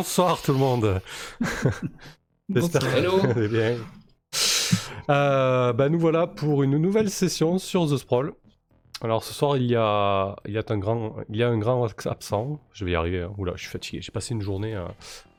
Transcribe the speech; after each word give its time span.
Bonsoir 0.00 0.40
tout 0.40 0.52
le 0.52 0.58
monde. 0.58 1.02
J'espère 2.48 2.80
que 2.80 3.06
vous 3.06 3.38
allez 3.38 3.48
bien. 3.48 3.76
Euh, 5.10 5.74
bah, 5.74 5.90
nous 5.90 5.98
voilà 5.98 6.26
pour 6.26 6.62
une 6.62 6.78
nouvelle 6.78 7.10
session 7.10 7.58
sur 7.58 7.86
The 7.86 7.98
Sprawl. 7.98 8.32
Alors 9.02 9.22
ce 9.22 9.34
soir 9.34 9.58
il 9.58 9.64
y 9.64 9.76
a, 9.76 10.36
il 10.46 10.54
y 10.54 10.58
a 10.58 10.62
un 10.66 10.78
grand, 10.78 11.16
il 11.28 11.36
y 11.36 11.42
a 11.42 11.48
un 11.50 11.58
grand 11.58 11.86
absent. 12.06 12.60
Je 12.72 12.86
vais 12.86 12.92
y 12.92 12.94
arriver. 12.94 13.20
hein. 13.20 13.32
Oula, 13.36 13.52
je 13.56 13.60
suis 13.60 13.68
fatigué. 13.70 14.00
J'ai 14.00 14.10
passé 14.10 14.32
une 14.32 14.40
journée 14.40 14.74
à, 14.74 14.88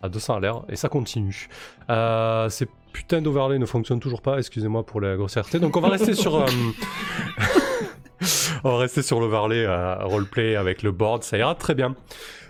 à 0.03 0.09
200 0.09 0.36
à 0.36 0.39
l'air 0.39 0.62
et 0.70 0.75
ça 0.75 0.89
continue. 0.89 1.50
Euh, 1.89 2.48
ces 2.50 2.67
putains 2.94 3.23
d'overlay 3.23 3.58
ne 3.58 3.66
fonctionnent 3.66 4.00
toujours 4.00 4.22
pas. 4.22 4.38
Excusez-moi 4.38 4.86
pour 4.86 5.02
la 5.02 5.16
grossièreté. 5.16 5.58
Donc 5.58 5.75
on 5.75 5.81
va 5.81 5.89
rester 5.89 6.14
sur. 6.14 6.36
euh, 6.36 6.45
on 8.64 8.73
va 8.73 8.78
rester 8.78 9.02
sur 9.02 9.20
l'overlay 9.20 9.66
euh, 9.66 9.95
roleplay 10.05 10.55
avec 10.55 10.84
le 10.84 10.91
board. 10.91 11.23
Ça 11.23 11.39
ira 11.39 11.55
très 11.55 11.73
bien. 11.73 11.95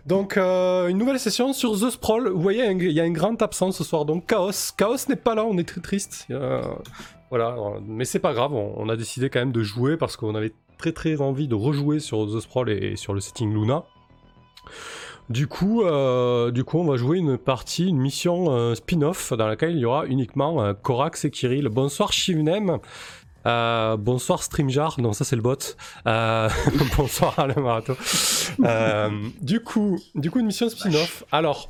Donc, 0.05 0.37
euh, 0.37 0.87
une 0.87 0.97
nouvelle 0.97 1.19
session 1.19 1.53
sur 1.53 1.79
The 1.79 1.91
Sprawl. 1.91 2.29
Vous 2.29 2.41
voyez, 2.41 2.65
il 2.65 2.91
y 2.91 2.99
a 2.99 3.03
un 3.03 3.11
grand 3.11 3.41
absent 3.41 3.71
ce 3.71 3.83
soir. 3.83 4.05
Donc, 4.05 4.27
Chaos. 4.27 4.73
Chaos 4.75 5.07
n'est 5.09 5.15
pas 5.15 5.35
là, 5.35 5.45
on 5.45 5.57
est 5.57 5.67
très 5.67 5.81
triste. 5.81 6.27
Euh, 6.31 6.61
voilà, 7.29 7.55
mais 7.85 8.05
c'est 8.05 8.19
pas 8.19 8.33
grave, 8.33 8.53
on, 8.53 8.89
a 8.89 8.97
décidé 8.97 9.29
quand 9.29 9.39
même 9.39 9.53
de 9.53 9.63
jouer 9.63 9.95
parce 9.95 10.17
qu'on 10.17 10.35
avait 10.35 10.51
très 10.77 10.91
très 10.91 11.21
envie 11.21 11.47
de 11.47 11.55
rejouer 11.55 11.99
sur 11.99 12.25
The 12.25 12.39
Sprawl 12.41 12.69
et, 12.69 12.95
sur 12.97 13.13
le 13.13 13.21
setting 13.21 13.53
Luna. 13.53 13.83
Du 15.29 15.47
coup, 15.47 15.83
euh, 15.83 16.51
du 16.51 16.65
coup, 16.65 16.79
on 16.79 16.83
va 16.83 16.97
jouer 16.97 17.19
une 17.19 17.37
partie, 17.37 17.87
une 17.87 17.99
mission 17.99 18.75
spin-off 18.75 19.31
dans 19.31 19.47
laquelle 19.47 19.75
il 19.75 19.79
y 19.79 19.85
aura 19.85 20.05
uniquement 20.07 20.73
Korax 20.73 21.23
et 21.23 21.31
Kirill. 21.31 21.69
Bonsoir 21.69 22.11
Shivnem. 22.11 22.79
Euh, 23.45 23.97
bonsoir 23.97 24.43
Streamjar, 24.43 24.99
non 24.99 25.13
ça 25.13 25.25
c'est 25.25 25.35
le 25.35 25.41
bot. 25.41 25.57
Euh, 26.07 26.49
bonsoir 26.97 27.39
Alain 27.39 27.59
Marato. 27.61 27.95
Euh, 28.63 29.09
du 29.41 29.61
coup, 29.61 29.99
du 30.15 30.29
coup 30.29 30.39
une 30.39 30.45
mission 30.47 30.69
spin-off. 30.69 31.23
Alors, 31.31 31.69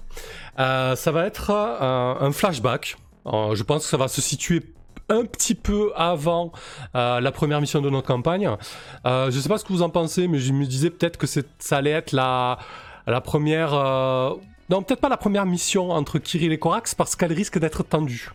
ça 0.58 1.12
va 1.12 1.26
être 1.26 1.52
un 1.52 2.32
flashback. 2.32 2.98
Je 3.26 3.64
pense 3.64 3.84
que 3.84 3.90
ça 3.90 3.98
va 3.98 4.08
se 4.08 4.22
situer 4.22 4.64
un 5.10 5.26
petit 5.26 5.56
peu 5.56 5.92
avant 5.96 6.54
euh, 6.96 7.20
la 7.20 7.32
première 7.34 7.60
mission 7.60 7.82
de 7.82 7.90
notre 7.90 8.08
campagne. 8.08 8.50
Euh, 9.06 9.30
je 9.30 9.40
sais 9.40 9.50
pas 9.50 9.58
ce 9.58 9.66
que 9.66 9.74
vous 9.74 9.82
en 9.82 9.90
pensez, 9.90 10.28
mais 10.30 10.40
je 10.40 10.54
me 10.54 10.66
disais 10.66 10.90
peut-être 10.90 11.18
que 11.18 11.28
ça 11.28 11.42
allait 11.78 11.92
être 11.92 12.14
la, 12.14 12.58
la 13.08 13.20
première. 13.20 13.74
euh, 13.74 14.32
Non, 14.70 14.82
peut-être 14.84 15.02
pas 15.02 15.10
la 15.10 15.18
première 15.18 15.46
mission 15.46 15.92
entre 15.92 16.18
Kirill 16.18 16.54
et 16.54 16.60
Korax 16.60 16.96
parce 16.96 17.18
qu'elle 17.18 17.34
risque 17.34 17.60
d'être 17.60 17.84
tendue. 17.84 18.30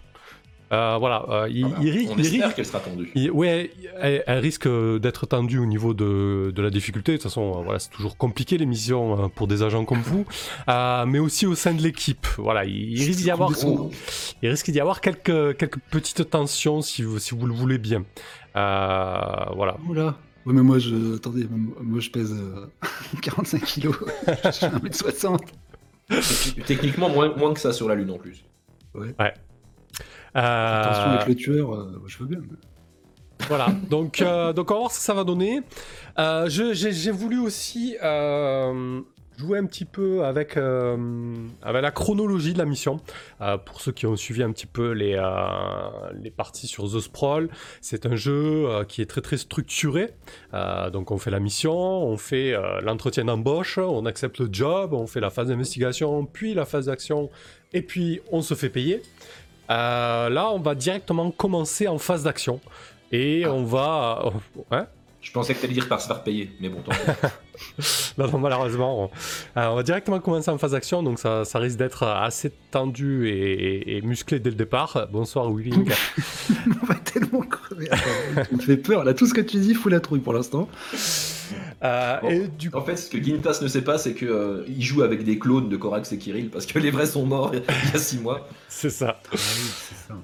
Euh, 0.73 0.97
voilà, 0.99 1.25
euh, 1.29 1.49
il, 1.49 1.67
il 1.81 1.91
ri- 1.91 2.09
On 2.11 2.17
il 2.19 2.53
qu'elle 2.57 2.67
sera 2.67 2.81
tendue. 2.81 3.13
il- 3.15 3.31
ouais, 3.31 3.71
elle, 4.01 4.25
elle 4.27 4.39
risque 4.41 4.67
d'être 4.99 5.25
tendue 5.27 5.59
au 5.59 5.67
niveau 5.67 5.95
de, 5.95 6.53
de 6.55 6.61
la 6.63 6.71
difficulté. 6.71 7.13
De 7.13 7.17
toute 7.19 7.23
façon, 7.25 7.59
euh, 7.61 7.63
voilà, 7.63 7.79
c'est 7.79 7.91
toujours 7.91 8.17
compliqué 8.17 8.59
les 8.59 8.67
missions 8.67 9.25
euh, 9.25 9.29
pour 9.29 9.47
des 9.47 9.63
agents 9.63 9.85
comme 9.85 10.01
vous, 10.03 10.25
Euh, 10.69 11.07
mais 11.07 11.21
aussi 11.21 11.47
au 11.47 11.55
sein 11.55 11.73
de 11.73 11.81
l'équipe. 11.83 12.27
Voilà, 12.39 12.65
il, 12.65 12.93
il 12.99 13.05
risque 13.05 13.21
d'y 13.21 13.31
avoir, 13.31 13.51
Oh. 13.65 13.91
il 14.43 14.49
risque 14.49 14.71
d'y 14.71 14.81
avoir 14.81 15.01
quelques, 15.01 15.57
quelques 15.57 15.79
petites 15.93 16.29
tensions 16.31 16.83
si 16.83 17.03
vous, 17.05 17.21
si 17.21 17.35
vous 17.37 17.47
le 17.47 17.55
voulez 17.55 17.79
bien. 17.79 18.05
Euh, 18.57 19.45
voilà. 19.55 19.77
Oula. 19.89 20.17
Ouais, 20.47 20.53
mais 20.53 20.63
moi, 20.63 20.79
je. 20.81 21.17
Attendez, 21.17 21.47
moi, 21.81 22.01
je 22.01 22.11
pèse 22.11 22.33
euh, 22.33 22.67
45 23.23 23.63
kilos. 23.65 23.97
je 24.45 24.51
suis 24.51 24.67
1m60. 24.67 25.39
Techniquement, 26.67 27.09
moins, 27.09 27.35
moins 27.37 27.53
que 27.55 27.61
ça 27.61 27.73
sur 27.73 27.89
la 27.89 27.95
Lune 27.95 28.11
en 28.11 28.19
plus. 28.19 28.45
Attention 30.37 31.11
Euh, 31.11 31.15
avec 31.15 31.29
le 31.29 31.35
tueur, 31.35 31.89
je 32.07 32.19
veux 32.19 32.27
bien. 32.27 32.39
Voilà, 33.49 33.69
donc, 33.91 34.21
euh, 34.21 34.53
donc 34.53 34.71
on 34.71 34.75
va 34.75 34.81
voir 34.81 34.91
ce 34.91 34.99
que 34.99 35.05
ça 35.05 35.15
va 35.15 35.25
donner. 35.25 35.63
Euh, 36.19 36.49
J'ai 36.49 37.11
voulu 37.11 37.39
aussi 37.39 37.97
jouer 39.39 39.59
un 39.59 39.67
petit 39.67 39.85
peu 39.85 40.25
avec, 40.25 40.57
euh, 40.57 40.97
avec 41.63 41.83
la 41.83 41.91
chronologie 41.91 42.55
de 42.55 42.59
la 42.59 42.65
mission. 42.65 43.01
Euh, 43.43 43.59
pour 43.59 43.83
ceux 43.83 43.93
qui 43.93 44.07
ont 44.07 44.17
suivi 44.17 44.43
un 44.43 44.51
petit 44.51 44.65
peu 44.67 44.93
les, 44.93 45.15
euh, 45.15 45.27
les 46.15 46.31
parties 46.31 46.67
sur 46.67 46.91
The 46.91 47.01
Sprawl, 47.01 47.51
c'est 47.83 48.07
un 48.07 48.17
jeu 48.17 48.67
qui 48.89 49.03
est 49.03 49.07
très 49.07 49.21
très 49.21 49.37
structuré. 49.37 50.09
Donc 50.93 51.11
on 51.11 51.19
fait 51.19 51.31
la 51.31 51.41
mission, 51.41 51.77
on 51.77 52.17
fait 52.17 52.55
l'entretien 52.83 53.27
d'embauche, 53.27 53.79
on 53.79 54.07
accepte 54.07 54.39
le 54.39 54.49
job, 54.51 54.95
on 54.95 55.07
fait 55.07 55.21
la 55.21 55.31
phase 55.31 55.49
d'investigation, 55.49 56.25
puis 56.25 56.55
la 56.55 56.65
phase 56.65 56.87
d'action, 56.87 57.29
et 57.75 57.83
puis 57.83 58.21
on 58.33 58.41
se 58.41 58.55
fait 58.55 58.71
payer. 58.71 59.03
Euh, 59.71 60.29
là, 60.29 60.51
on 60.51 60.59
va 60.61 60.75
directement 60.75 61.31
commencer 61.31 61.89
en 61.89 61.99
phase 61.99 62.23
d'action. 62.23 62.61
Et 63.13 63.45
Ah. 63.45 63.53
on 63.53 63.65
va. 63.65 64.23
euh, 64.27 64.31
Hein? 64.71 64.87
Je 65.23 65.33
pensais 65.33 65.55
que 65.55 65.61
t'allais 65.61 65.73
dire 65.75 65.89
par 65.89 66.01
se 66.01 66.07
faire 66.07 66.23
payer, 66.23 66.53
mais 66.61 66.69
bon, 66.69 66.83
tant 66.83 66.93
pis. 66.93 67.79
non, 68.19 68.31
non, 68.31 68.39
malheureusement. 68.39 69.05
On, 69.05 69.11
euh, 69.61 69.67
on 69.67 69.75
va 69.75 69.83
directement 69.83 70.21
commencer 70.21 70.53
en 70.53 70.59
phase 70.59 70.71
d'action, 70.71 71.03
donc 71.03 71.19
ça, 71.19 71.45
ça 71.45 71.59
risque 71.59 71.79
d'être 71.79 72.05
assez 72.05 72.53
tendu 72.71 73.29
et, 73.29 73.33
et- 73.33 73.97
et 73.97 74.03
musclé 74.03 74.39
dès 74.39 74.51
le 74.51 74.57
départ. 74.57 75.09
Bonsoir, 75.11 75.51
Willing. 75.53 75.91
On 76.83 76.87
va 76.87 76.95
tellement 76.95 77.41
crever. 77.41 77.91
Me 78.53 78.59
fais 78.61 78.77
peur. 78.77 79.03
Là, 79.03 79.15
tout 79.15 79.27
ce 79.27 79.35
que 79.35 79.41
tu 79.41 79.57
dis, 79.59 79.75
fout 79.75 79.91
la 79.91 79.99
trouille 79.99 80.21
pour 80.21 80.33
l'instant. 80.33 80.69
Euh, 81.85 82.21
Bon. 82.23 82.29
Et 82.31 82.49
du 82.49 82.71
coup. 82.71 82.79
En 82.79 82.83
fait, 82.83 82.97
ce 82.97 83.11
que 83.11 83.23
Gintas 83.23 83.59
ne 83.63 83.69
sait 83.69 83.83
pas, 83.83 83.99
c'est 83.99 84.15
qu'il 84.15 84.83
joue 84.83 85.03
avec 85.03 85.25
des 85.25 85.39
clones 85.39 85.69
de 85.69 85.77
Korax 85.77 86.11
et 86.13 86.19
Kirill, 86.19 86.49
parce 86.51 86.67
que 86.67 86.79
les 86.79 86.91
vrais 86.91 87.07
sont 87.07 87.27
morts 87.27 87.53
il 87.55 87.61
y 87.61 87.95
a 87.97 87.99
6 87.99 88.19
mois. 88.21 88.49
C'est 88.69 88.91
ça. 88.91 89.19
Ah 89.25 89.29
oui, 89.33 89.39
c'est 89.39 89.95
ça. 90.09 90.15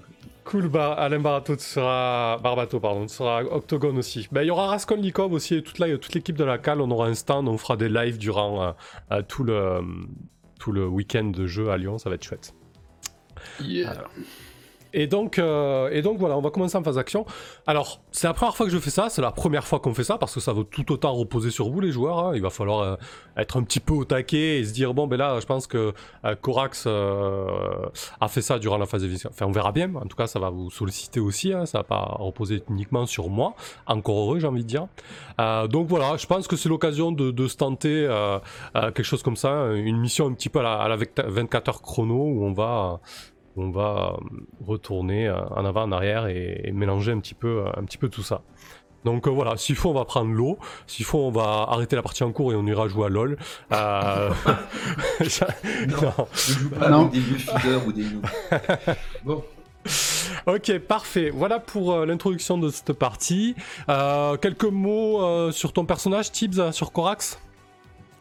Cool, 0.44 0.68
Bar- 0.68 0.98
Alain 0.98 1.20
Barato, 1.20 1.54
tu 1.54 1.62
seras. 1.62 2.36
Barbato, 2.38 2.80
pardon, 2.80 3.06
tu 3.06 3.14
seras 3.14 3.42
Octogone 3.44 3.96
aussi. 3.98 4.26
Ben, 4.32 4.42
Il 4.42 4.48
y 4.48 4.50
aura 4.50 4.66
Raskolnikov 4.66 5.32
aussi, 5.32 5.54
et 5.56 5.62
toute 5.62 5.78
l'équipe 5.78 6.36
de 6.36 6.44
la 6.44 6.58
cale. 6.58 6.80
On 6.80 6.90
aura 6.90 7.06
un 7.06 7.14
stand, 7.14 7.48
on 7.48 7.56
fera 7.58 7.76
des 7.76 7.88
lives 7.88 8.18
durant 8.18 8.62
euh, 8.62 8.72
euh, 9.12 9.22
tout 9.26 9.44
le, 9.44 9.80
tout 10.58 10.72
le 10.72 10.86
week-end 10.86 11.24
de 11.24 11.46
jeu 11.46 11.70
à 11.70 11.76
Lyon, 11.76 11.98
ça 11.98 12.08
va 12.08 12.16
être 12.16 12.24
chouette. 12.24 12.54
Et 14.94 15.06
donc, 15.06 15.38
euh, 15.38 15.88
et 15.90 16.02
donc 16.02 16.18
voilà, 16.18 16.36
on 16.36 16.40
va 16.42 16.50
commencer 16.50 16.76
en 16.76 16.82
phase 16.82 16.96
d'action. 16.96 17.24
Alors, 17.66 18.00
c'est 18.10 18.26
la 18.26 18.34
première 18.34 18.56
fois 18.56 18.66
que 18.66 18.72
je 18.72 18.78
fais 18.78 18.90
ça, 18.90 19.08
c'est 19.08 19.22
la 19.22 19.30
première 19.32 19.64
fois 19.64 19.80
qu'on 19.80 19.94
fait 19.94 20.04
ça, 20.04 20.18
parce 20.18 20.34
que 20.34 20.40
ça 20.40 20.52
va 20.52 20.62
tout 20.70 20.92
autant 20.92 21.12
reposer 21.14 21.50
sur 21.50 21.70
vous 21.70 21.80
les 21.80 21.92
joueurs. 21.92 22.18
hein. 22.18 22.32
Il 22.34 22.42
va 22.42 22.50
falloir 22.50 22.80
euh, 22.80 22.96
être 23.36 23.56
un 23.56 23.62
petit 23.62 23.80
peu 23.80 23.94
au 23.94 24.04
taquet 24.04 24.58
et 24.58 24.64
se 24.64 24.72
dire, 24.72 24.92
bon, 24.94 25.06
ben 25.06 25.16
là, 25.16 25.38
je 25.40 25.46
pense 25.46 25.66
que 25.66 25.92
euh, 26.24 26.34
Corax 26.40 26.84
euh, 26.86 27.46
a 28.20 28.28
fait 28.28 28.42
ça 28.42 28.58
durant 28.58 28.78
la 28.78 28.86
phase 28.86 29.02
d'éviction. 29.02 29.30
Enfin, 29.32 29.46
on 29.46 29.52
verra 29.52 29.72
bien, 29.72 29.94
en 29.94 30.06
tout 30.06 30.16
cas, 30.16 30.26
ça 30.26 30.38
va 30.38 30.50
vous 30.50 30.70
solliciter 30.70 31.20
aussi, 31.20 31.52
hein. 31.52 31.64
ça 31.66 31.78
va 31.78 31.84
pas 31.84 32.16
reposer 32.18 32.62
uniquement 32.68 33.06
sur 33.06 33.28
moi. 33.30 33.54
Encore 33.86 34.18
heureux, 34.18 34.38
j'ai 34.40 34.46
envie 34.46 34.62
de 34.62 34.68
dire. 34.68 34.86
Euh, 35.40 35.66
donc 35.68 35.88
voilà, 35.88 36.16
je 36.16 36.26
pense 36.26 36.46
que 36.46 36.56
c'est 36.56 36.68
l'occasion 36.68 37.12
de, 37.12 37.30
de 37.30 37.48
se 37.48 37.56
tenter 37.56 38.06
euh, 38.08 38.38
quelque 38.74 39.02
chose 39.04 39.22
comme 39.22 39.36
ça, 39.36 39.68
une 39.74 39.98
mission 39.98 40.26
un 40.26 40.32
petit 40.34 40.48
peu 40.48 40.58
à 40.60 40.62
la, 40.62 40.74
à 40.74 40.88
la 40.88 40.96
24 41.26 41.68
heures 41.68 41.82
chrono, 41.82 42.14
où 42.14 42.44
on 42.44 42.52
va 42.52 43.00
on 43.56 43.70
va 43.70 44.14
euh, 44.14 44.26
retourner 44.66 45.28
euh, 45.28 45.40
en 45.50 45.64
avant, 45.64 45.82
en 45.82 45.92
arrière 45.92 46.26
et, 46.26 46.60
et 46.64 46.72
mélanger 46.72 47.12
un 47.12 47.20
petit 47.20 47.34
peu, 47.34 47.64
euh, 47.66 47.70
un 47.76 47.84
petit 47.84 47.98
peu 47.98 48.08
tout 48.08 48.22
ça. 48.22 48.42
Donc 49.04 49.26
euh, 49.26 49.30
voilà, 49.30 49.56
s'il 49.56 49.74
faut, 49.76 49.90
on 49.90 49.94
va 49.94 50.04
prendre 50.04 50.30
l'eau. 50.32 50.58
S'il 50.86 51.04
faut, 51.04 51.18
on 51.18 51.30
va 51.30 51.66
arrêter 51.68 51.96
la 51.96 52.02
partie 52.02 52.22
en 52.22 52.32
cours 52.32 52.52
et 52.52 52.56
on 52.56 52.66
ira 52.66 52.88
jouer 52.88 53.06
à 53.06 53.08
LoL. 53.08 53.36
Euh... 53.72 54.30
non. 55.88 56.14
Ne 56.20 56.54
joue 56.54 56.70
pas 56.70 56.88
Non. 56.88 57.00
avec 57.00 57.12
des 57.12 57.20
vieux 57.20 57.38
feeders 57.38 57.86
ou 57.86 57.92
des. 57.92 58.04
Bon. 59.24 59.42
Ok, 60.46 60.78
parfait. 60.78 61.30
Voilà 61.30 61.58
pour 61.58 61.92
euh, 61.92 62.06
l'introduction 62.06 62.56
de 62.58 62.70
cette 62.70 62.92
partie. 62.92 63.56
Euh, 63.88 64.36
quelques 64.36 64.64
mots 64.64 65.22
euh, 65.22 65.50
sur 65.50 65.72
ton 65.72 65.84
personnage, 65.84 66.30
Tibbs, 66.30 66.58
euh, 66.60 66.72
sur 66.72 66.92
Corax 66.92 67.40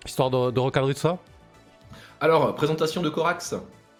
Histoire 0.05 0.31
de, 0.31 0.49
de 0.49 0.59
recadrer 0.59 0.95
tout 0.95 1.01
ça? 1.01 1.19
Alors, 2.19 2.55
présentation 2.55 3.01
de 3.03 3.09
Corax. 3.09 3.55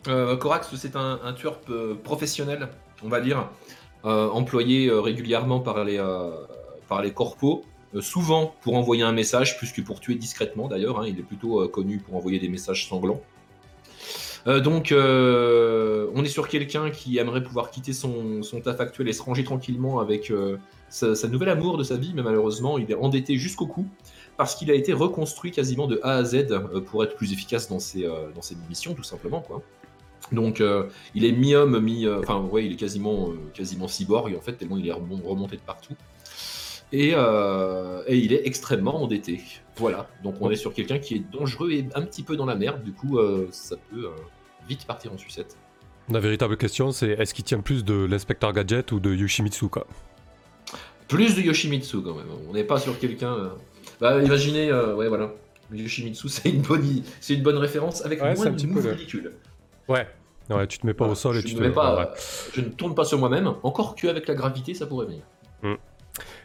Euh, 0.07 0.35
Corax, 0.35 0.73
c'est 0.75 0.95
un, 0.95 1.33
tueur 1.33 1.59
euh, 1.69 1.95
professionnel, 1.95 2.69
on 3.03 3.09
va 3.09 3.21
dire, 3.21 3.49
euh, 4.05 4.29
employé 4.29 4.89
régulièrement 4.91 5.59
par 5.59 5.83
les, 5.83 6.03
par 6.87 7.01
corpos, 7.13 7.63
souvent 7.99 8.55
pour 8.61 8.75
envoyer 8.75 9.03
un 9.03 9.11
message, 9.11 9.57
plus 9.57 9.71
que 9.71 9.81
pour 9.81 9.99
tuer 9.99 10.15
discrètement 10.15 10.67
d'ailleurs. 10.67 10.99
hein. 10.99 11.05
il 11.07 11.19
est 11.19 11.23
plutôt 11.23 11.67
connu 11.69 11.99
pour 11.99 12.15
envoyer 12.15 12.39
des 12.39 12.49
messages 12.49 12.87
sanglants. 12.87 13.21
Donc, 14.47 14.91
on 14.91 16.23
est 16.23 16.29
sur 16.29 16.47
quelqu'un 16.47 16.89
qui 16.89 17.19
aimerait 17.19 17.43
pouvoir 17.43 17.69
quitter 17.69 17.93
son, 17.93 18.41
son 18.41 18.59
taf 18.59 18.79
actuel 18.79 19.07
et 19.07 19.13
se 19.13 19.21
ranger 19.21 19.43
tranquillement 19.43 19.99
avec 19.99 20.33
sa, 20.89 21.13
sa 21.13 21.27
nouvel 21.27 21.49
amour 21.49 21.77
de 21.77 21.83
sa 21.83 21.95
vie, 21.95 22.13
mais 22.15 22.23
malheureusement, 22.23 22.79
il 22.79 22.89
est 22.89 22.95
endetté 22.95 23.37
jusqu'au 23.37 23.67
cou 23.67 23.85
parce 24.37 24.55
qu'il 24.55 24.71
a 24.71 24.73
été 24.73 24.93
reconstruit 24.93 25.51
quasiment 25.51 25.85
de 25.85 25.99
A 26.01 26.15
à 26.15 26.23
Z 26.23 26.47
pour 26.87 27.03
être 27.03 27.15
plus 27.15 27.33
efficace 27.33 27.69
dans 27.69 27.79
ses, 27.79 28.09
dans 28.33 28.41
ses 28.41 28.55
missions, 28.67 28.95
tout 28.95 29.03
simplement. 29.03 29.41
Quoi. 29.41 29.61
Donc, 30.31 30.61
euh, 30.61 30.87
il 31.15 31.25
est 31.25 31.31
mi-homme, 31.31 31.79
mi. 31.79 32.05
euh, 32.05 32.19
Enfin, 32.19 32.39
ouais, 32.39 32.65
il 32.65 32.73
est 32.73 32.77
quasiment, 32.77 33.29
euh, 33.29 33.35
quasiment 33.53 33.87
cyborg, 33.87 34.33
en 34.37 34.41
fait, 34.41 34.53
tellement 34.53 34.77
il 34.77 34.87
est 34.87 34.91
remon- 34.91 35.21
remonté 35.23 35.57
de 35.57 35.61
partout. 35.61 35.93
Et, 36.93 37.11
euh, 37.15 38.03
et 38.07 38.17
il 38.17 38.33
est 38.33 38.45
extrêmement 38.45 39.01
endetté. 39.03 39.41
Voilà. 39.77 40.07
Donc, 40.23 40.35
on 40.41 40.51
est 40.51 40.55
sur 40.57 40.73
quelqu'un 40.73 40.99
qui 40.99 41.15
est 41.15 41.31
dangereux 41.31 41.71
et 41.71 41.85
un 41.95 42.01
petit 42.01 42.23
peu 42.23 42.35
dans 42.35 42.45
la 42.45 42.55
merde. 42.55 42.83
Du 42.83 42.91
coup, 42.91 43.17
euh, 43.17 43.47
ça 43.51 43.75
peut 43.89 44.05
euh, 44.05 44.09
vite 44.67 44.85
partir 44.85 45.13
en 45.13 45.17
sucette. 45.17 45.57
La 46.09 46.19
véritable 46.19 46.57
question, 46.57 46.91
c'est 46.91 47.09
est-ce 47.11 47.33
qu'il 47.33 47.45
tient 47.45 47.61
plus 47.61 47.85
de 47.85 47.93
l'inspecteur 48.05 48.51
Gadget 48.51 48.91
ou 48.91 48.99
de 48.99 49.13
Yoshimitsu 49.13 49.67
quoi? 49.69 49.87
Plus 51.07 51.35
de 51.35 51.41
Yoshimitsu, 51.41 52.01
quand 52.01 52.15
même. 52.15 52.27
On 52.49 52.53
n'est 52.53 52.63
pas 52.63 52.79
sur 52.79 52.97
quelqu'un. 52.99 53.33
euh, 53.33 53.49
Bah, 53.99 54.21
imaginez, 54.21 54.69
euh, 54.69 54.95
ouais, 54.95 55.07
voilà. 55.07 55.33
Yoshimitsu, 55.73 56.27
c'est 56.29 56.49
une 56.49 56.61
bonne, 56.61 56.85
c'est 57.21 57.35
une 57.35 57.43
bonne 57.43 57.57
référence 57.57 58.03
avec 58.05 58.21
Ouais, 58.21 58.35
moins 58.35 58.45
de 58.47 58.51
petit 58.55 58.67
Ouais. 59.91 60.07
Ouais, 60.49 60.67
tu 60.67 60.79
te 60.79 60.85
mets 60.85 60.93
pas 60.93 61.07
au 61.07 61.15
sol 61.15 61.37
et 61.37 61.41
je 61.41 61.47
tu 61.47 61.53
ne 61.55 61.59
te 61.59 61.63
mets 61.63 61.71
pas, 61.71 61.95
ouais. 61.97 62.07
je 62.53 62.61
ne 62.61 62.67
tourne 62.69 62.93
pas 62.93 63.05
sur 63.05 63.17
moi-même. 63.17 63.53
Encore 63.63 63.95
que 63.95 64.07
avec 64.07 64.27
la 64.27 64.33
gravité, 64.35 64.73
ça 64.73 64.85
pourrait 64.85 65.05
venir. 65.05 65.21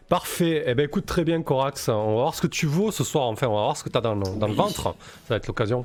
Parfait. 0.09 0.63
Eh 0.67 0.75
ben 0.77 0.85
écoute, 0.85 1.05
très 1.07 1.25
bien, 1.25 1.43
Corax. 1.43 1.89
On 1.89 2.07
va 2.07 2.13
voir 2.13 2.35
ce 2.37 2.41
que 2.43 2.47
tu 2.47 2.67
vaux 2.67 2.93
ce 2.93 3.03
soir. 3.03 3.25
Enfin, 3.27 3.49
on 3.49 3.55
va 3.57 3.63
voir 3.63 3.77
ce 3.77 3.83
que 3.83 3.89
tu 3.89 3.99
as 3.99 4.01
dans, 4.01 4.15
le- 4.15 4.39
dans 4.39 4.47
le 4.47 4.53
Oui. 4.53 4.57
ventre. 4.57 4.83
Ça 4.83 4.95
va 5.31 5.37
être 5.37 5.49
l'occasion. 5.49 5.85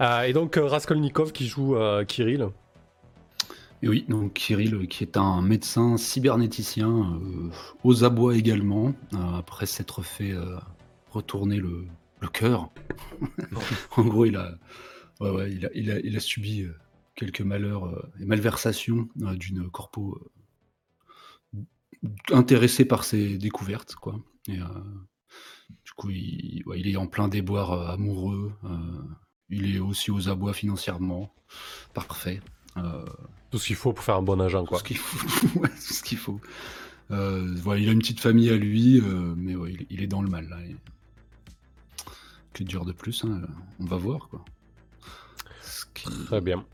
Euh, 0.00 0.22
et 0.22 0.32
donc, 0.32 0.56
euh, 0.56 0.64
Raskolnikov 0.66 1.32
qui 1.32 1.48
joue 1.48 1.74
euh, 1.74 2.04
Kirill. 2.04 2.46
Et 3.82 3.88
oui, 3.88 4.04
donc 4.08 4.34
Kirill, 4.34 4.74
euh, 4.76 4.86
qui 4.86 5.02
est 5.02 5.16
un 5.16 5.42
médecin 5.42 5.96
cybernéticien 5.96 6.88
euh, 6.88 7.50
aux 7.82 8.04
abois 8.04 8.36
également, 8.36 8.92
euh, 9.14 9.16
après 9.38 9.66
s'être 9.66 10.02
fait 10.02 10.30
euh, 10.30 10.56
retourner 11.10 11.56
le, 11.56 11.86
le 12.20 12.28
cœur. 12.28 12.68
en 13.96 14.02
gros, 14.04 14.24
il 14.26 14.36
a, 14.36 14.52
ouais, 15.20 15.30
ouais, 15.30 15.50
il 15.50 15.66
a, 15.66 15.70
il 15.74 15.90
a, 15.90 15.98
il 15.98 16.16
a 16.16 16.20
subi 16.20 16.62
euh, 16.62 16.74
quelques 17.18 17.40
malheurs 17.40 17.86
euh, 17.86 18.12
et 18.20 18.24
malversations 18.24 19.08
euh, 19.22 19.34
d'une 19.34 19.68
corpo 19.68 20.18
euh, 21.54 21.60
intéressée 22.30 22.84
par 22.84 23.02
ses 23.04 23.36
découvertes, 23.38 23.96
quoi. 23.96 24.20
Et, 24.48 24.58
du 25.84 25.92
coup, 25.96 26.10
il, 26.10 26.62
ouais, 26.66 26.78
il 26.80 26.88
est 26.88 26.96
en 26.96 27.06
plein 27.08 27.28
déboire 27.28 27.90
amoureux. 27.90 28.52
il 29.50 29.74
est 29.76 29.80
aussi 29.80 30.10
aux 30.10 30.28
abois 30.28 30.54
financièrement. 30.54 31.34
Parfait. 31.92 32.40
Tout 33.50 33.58
ce 33.58 33.66
qu'il 33.66 33.76
faut 33.76 33.92
pour 33.92 34.04
faire 34.04 34.16
un 34.16 34.22
bon 34.22 34.40
agent, 34.40 34.62
tout 34.62 34.68
quoi. 34.68 34.78
ce 34.78 34.84
qu'il 34.84 34.96
faut. 34.96 35.58
Ouais, 35.60 35.68
tout 35.68 35.76
ce 35.94 36.02
qu'il 36.02 36.18
faut. 36.18 36.40
Euh, 37.10 37.52
voilà, 37.56 37.80
il 37.80 37.88
a 37.88 37.92
une 37.92 37.98
petite 37.98 38.20
famille 38.20 38.48
à 38.50 38.56
lui, 38.56 39.00
euh, 39.00 39.34
mais 39.36 39.56
ouais, 39.56 39.72
il, 39.72 39.86
il 39.90 40.02
est 40.02 40.06
dans 40.06 40.22
le 40.22 40.28
mal 40.30 40.48
là. 40.48 40.60
Et- 40.64 40.76
Que 42.52 42.62
dur 42.64 42.84
de 42.84 42.92
plus, 42.92 43.24
hein, 43.24 43.42
on 43.80 43.84
va 43.86 43.96
voir 43.96 44.28
quoi. 44.28 44.44
Ce 45.62 45.84
qui- 45.94 46.08
Très 46.26 46.40
bien. 46.40 46.64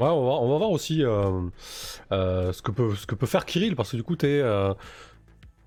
Ouais, 0.00 0.08
on 0.08 0.24
va, 0.26 0.32
on 0.32 0.50
va 0.50 0.58
voir 0.58 0.70
aussi 0.70 1.04
euh, 1.04 1.40
euh, 2.12 2.52
ce, 2.52 2.62
que 2.62 2.70
peut, 2.72 2.94
ce 2.96 3.06
que 3.06 3.14
peut 3.14 3.26
faire 3.26 3.44
Kirill, 3.46 3.76
parce 3.76 3.92
que 3.92 3.96
du 3.96 4.02
coup, 4.02 4.16
t'es 4.16 4.40
euh, 4.40 4.74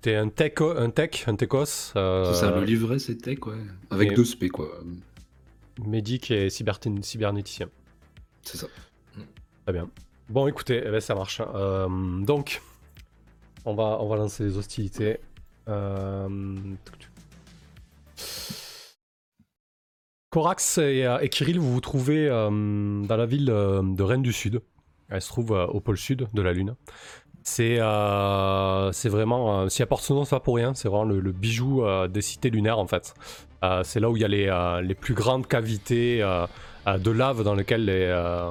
t'es 0.02 0.14
un 0.16 0.28
tech, 0.28 0.52
un 0.60 0.90
tech, 0.90 1.24
un 1.28 1.34
techos, 1.36 1.92
euh, 1.96 2.32
C'est 2.32 2.40
ça, 2.40 2.50
le 2.54 2.64
livret 2.64 2.98
c'était 2.98 3.36
quoi. 3.36 3.54
Avec 3.90 4.12
et- 4.12 4.14
deux 4.14 4.24
spé 4.26 4.48
quoi. 4.48 4.68
médic 5.86 6.30
et 6.30 6.48
cyberté- 6.50 7.02
cybernéticien. 7.02 7.68
C'est 8.42 8.58
ça. 8.58 8.66
Très 9.64 9.72
bien. 9.72 9.88
Bon, 10.28 10.46
écoutez, 10.46 10.82
eh 10.84 10.90
ben, 10.90 11.00
ça 11.00 11.14
marche. 11.14 11.40
Euh, 11.54 11.88
donc, 12.22 12.60
on 13.64 13.74
va, 13.74 13.98
on 14.00 14.08
va 14.08 14.16
lancer 14.16 14.44
les 14.44 14.56
hostilités. 14.58 15.20
Corax 20.30 20.78
et, 20.78 21.06
euh, 21.06 21.18
et 21.20 21.28
Kirill, 21.28 21.58
vous 21.58 21.72
vous 21.72 21.80
trouvez 21.80 22.28
euh, 22.28 22.50
dans 22.50 23.16
la 23.16 23.26
ville 23.26 23.48
euh, 23.50 23.82
de 23.82 24.02
Rennes 24.02 24.22
du 24.22 24.32
Sud. 24.32 24.60
Elle 25.08 25.22
se 25.22 25.28
trouve 25.28 25.52
au 25.52 25.80
pôle 25.80 25.96
sud 25.96 26.28
de 26.34 26.42
la 26.42 26.52
Lune. 26.52 26.74
C'est 27.42 27.78
vraiment, 27.78 29.62
euh, 29.62 29.68
si 29.70 29.80
elle 29.80 29.88
porte 29.88 30.02
ce 30.02 30.12
nom, 30.12 30.26
c'est 30.26 30.36
pas 30.36 30.40
pour 30.40 30.56
rien. 30.56 30.74
C'est 30.74 30.88
vraiment 30.88 31.04
le, 31.04 31.32
bijou 31.32 31.82
des 32.08 32.20
cités 32.20 32.50
lunaires 32.50 32.78
en 32.78 32.86
fait. 32.86 33.14
C'est 33.84 34.00
là 34.00 34.10
où 34.10 34.18
il 34.18 34.20
y 34.20 34.24
a 34.24 34.28
les, 34.28 34.82
les 34.86 34.94
plus 34.94 35.14
grandes 35.14 35.46
cavités 35.46 36.18
de 36.18 37.10
lave 37.10 37.42
dans 37.42 37.54
lesquelles 37.54 37.86
les, 37.86 38.42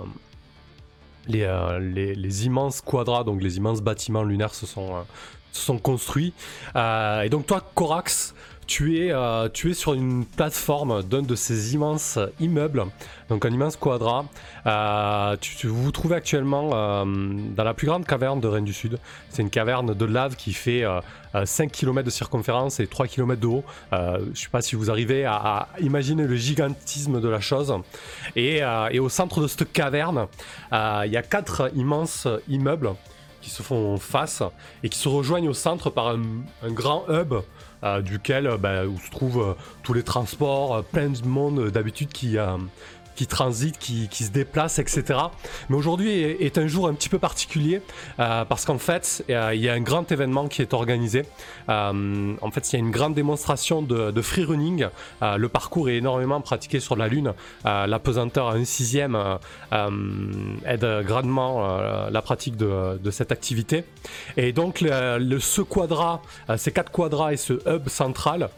les, 1.27 1.77
les, 1.79 2.15
les 2.15 2.45
immenses 2.47 2.81
quadrats, 2.81 3.23
donc 3.23 3.43
les 3.43 3.57
immenses 3.57 3.81
bâtiments 3.81 4.23
lunaires 4.23 4.55
se 4.55 4.65
sont, 4.65 5.05
se 5.51 5.61
sont 5.61 5.77
construits. 5.77 6.33
Et 6.75 7.29
donc 7.29 7.45
toi, 7.45 7.61
Corax, 7.75 8.33
tu 8.67 8.99
es, 8.99 9.11
euh, 9.11 9.47
tu 9.51 9.71
es 9.71 9.73
sur 9.73 9.93
une 9.93 10.25
plateforme 10.25 11.01
d'un 11.01 11.21
de 11.21 11.35
ces 11.35 11.73
immenses 11.73 12.19
immeubles, 12.39 12.85
donc 13.29 13.45
un 13.45 13.49
immense 13.49 13.77
quadrat. 13.77 14.25
Euh, 14.65 15.37
tu, 15.39 15.55
tu- 15.55 15.67
vous 15.67 15.91
trouvez 15.91 16.15
actuellement 16.15 16.71
euh, 16.73 17.05
dans 17.55 17.63
la 17.63 17.73
plus 17.73 17.87
grande 17.87 18.05
caverne 18.05 18.41
de 18.41 18.47
Rennes 18.47 18.65
du 18.65 18.73
Sud. 18.73 18.99
C'est 19.29 19.41
une 19.41 19.49
caverne 19.49 19.93
de 19.93 20.05
lave 20.05 20.35
qui 20.35 20.51
fait 20.53 20.83
euh, 20.83 20.99
euh, 21.35 21.45
5 21.45 21.71
km 21.71 22.05
de 22.05 22.11
circonférence 22.11 22.79
et 22.79 22.87
3 22.87 23.07
km 23.07 23.39
de 23.39 23.47
haut. 23.47 23.63
Je 23.91 23.97
ne 24.29 24.35
sais 24.35 24.49
pas 24.49 24.61
si 24.61 24.75
vous 24.75 24.91
arrivez 24.91 25.25
à, 25.25 25.69
imaginer 25.79 26.27
le 26.27 26.35
gigantisme 26.35 27.21
de 27.21 27.29
la 27.29 27.39
chose. 27.39 27.73
Et, 28.35 28.61
au 28.99 29.09
centre 29.09 29.41
de 29.41 29.47
cette 29.47 29.71
caverne, 29.71 30.27
il 30.71 31.11
y 31.11 31.17
a 31.17 31.21
quatre 31.21 31.71
immenses 31.75 32.27
immeubles 32.49 32.91
qui 33.41 33.49
se 33.49 33.63
font 33.63 33.97
face 33.97 34.43
et 34.83 34.89
qui 34.89 34.99
se 34.99 35.07
rejoignent 35.07 35.47
au 35.47 35.53
centre 35.53 35.89
par 35.89 36.09
un, 36.09 36.21
grand 36.71 37.05
hub 37.09 37.35
duquel 38.01 38.47
euh, 38.47 38.57
bah, 38.57 38.85
où 38.85 38.99
se 38.99 39.09
trouvent 39.09 39.41
euh, 39.41 39.53
tous 39.83 39.93
les 39.93 40.03
transports, 40.03 40.75
euh, 40.75 40.81
plein 40.81 41.09
de 41.09 41.25
monde 41.27 41.59
euh, 41.59 41.71
d'habitude 41.71 42.09
qui, 42.09 42.37
euh, 42.37 42.57
qui 43.17 43.27
transite, 43.27 43.77
qui, 43.79 44.07
qui 44.07 44.23
se 44.23 44.31
déplace, 44.31 44.79
etc. 44.79 45.19
Mais 45.69 45.75
aujourd'hui 45.75 46.11
est, 46.11 46.57
un 46.57 46.67
jour 46.67 46.87
un 46.87 46.93
petit 46.93 47.09
peu 47.09 47.19
particulier 47.19 47.81
euh, 48.19 48.45
parce 48.45 48.63
qu'en 48.63 48.77
fait, 48.77 49.25
euh, 49.29 49.51
il 49.53 49.61
y 49.61 49.67
a 49.67 49.73
un 49.73 49.81
grand 49.81 50.09
événement 50.11 50.47
qui 50.47 50.61
est 50.61 50.73
organisé. 50.73 51.23
Euh, 51.69 52.35
en 52.41 52.51
fait, 52.51 52.71
il 52.71 52.73
y 52.73 52.75
a 52.77 52.79
une 52.79 52.91
grande 52.91 53.15
démonstration 53.15 53.81
de, 53.81 54.21
free 54.21 54.43
running. 54.43 54.87
Le 55.21 55.47
parcours 55.49 55.89
est 55.89 55.97
énormément 55.97 56.41
pratiqué 56.41 56.79
sur 56.79 56.95
la 56.95 57.07
Lune. 57.07 57.33
Euh, 57.65 57.87
la 57.87 57.99
pesanteur 57.99 58.49
à 58.49 58.53
un 58.53 58.65
sixième 58.65 59.17
aide 60.65 60.87
grandement 61.05 61.79
la 62.09 62.21
pratique 62.21 62.55
de, 62.55 63.11
cette 63.11 63.31
activité. 63.31 63.83
Et 64.35 64.53
donc, 64.53 64.81
le, 64.81 65.39
ce 65.39 65.61
quadrat, 65.61 66.21
euh, 66.49 66.57
ces 66.57 66.71
quatre 66.71 66.91
quadrats 66.91 67.33
et 67.33 67.37
ce 67.37 67.53
hub 67.67 67.89
central, 67.89 68.49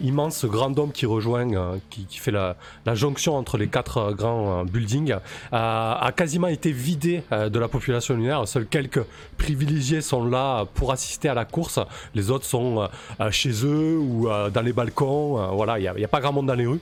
immense 0.00 0.44
grand 0.44 0.70
dôme 0.70 0.92
qui 0.92 1.06
rejoint, 1.06 1.46
qui, 1.90 2.04
qui 2.06 2.18
fait 2.18 2.30
la, 2.30 2.56
la 2.86 2.94
jonction 2.94 3.36
entre 3.36 3.56
les 3.56 3.68
quatre 3.68 3.77
euh, 3.96 4.12
grands 4.12 4.60
euh, 4.60 4.64
buildings, 4.64 5.12
euh, 5.12 5.18
a 5.52 6.12
quasiment 6.14 6.48
été 6.48 6.72
vidé 6.72 7.22
de 7.30 7.58
la 7.58 7.68
population 7.68 8.14
lunaire. 8.14 8.46
Seuls 8.46 8.66
quelques 8.66 9.02
privilégiés 9.36 10.00
sont 10.00 10.24
là 10.24 10.64
pour 10.74 10.92
assister 10.92 11.28
à 11.28 11.34
la 11.34 11.44
course. 11.44 11.80
Les 12.14 12.30
autres 12.30 12.44
sont 12.44 12.88
chez 13.30 13.50
eux 13.64 13.98
ou 13.98 14.28
dans 14.52 14.62
les 14.62 14.72
balcons. 14.72 15.54
Voilà, 15.54 15.78
il 15.78 15.92
n'y 15.96 16.04
a, 16.04 16.08
pas 16.08 16.20
grand 16.20 16.32
monde 16.32 16.46
dans 16.46 16.54
les 16.54 16.66
rues. 16.66 16.80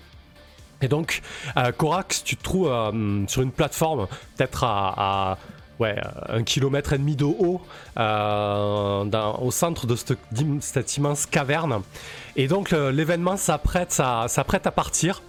Et 0.82 0.88
donc, 0.88 1.22
euh, 1.56 1.72
Corax, 1.72 2.22
tu 2.22 2.36
te 2.36 2.42
trouves 2.42 2.70
sur 3.28 3.42
une 3.42 3.50
plateforme, 3.50 4.06
peut-être 4.36 4.64
à, 4.64 5.38
un 5.80 6.42
kilomètre 6.42 6.94
et 6.94 6.98
demi 6.98 7.16
de 7.16 7.24
haut, 7.24 7.60
au 7.96 9.50
centre 9.50 9.86
de 9.86 9.96
cette, 9.96 10.96
immense 10.96 11.26
caverne. 11.26 11.82
Et 12.36 12.48
donc, 12.48 12.70
l'événement 12.70 13.36
s'apprête 13.36 14.00
à 14.00 14.72
partir. 14.74 15.22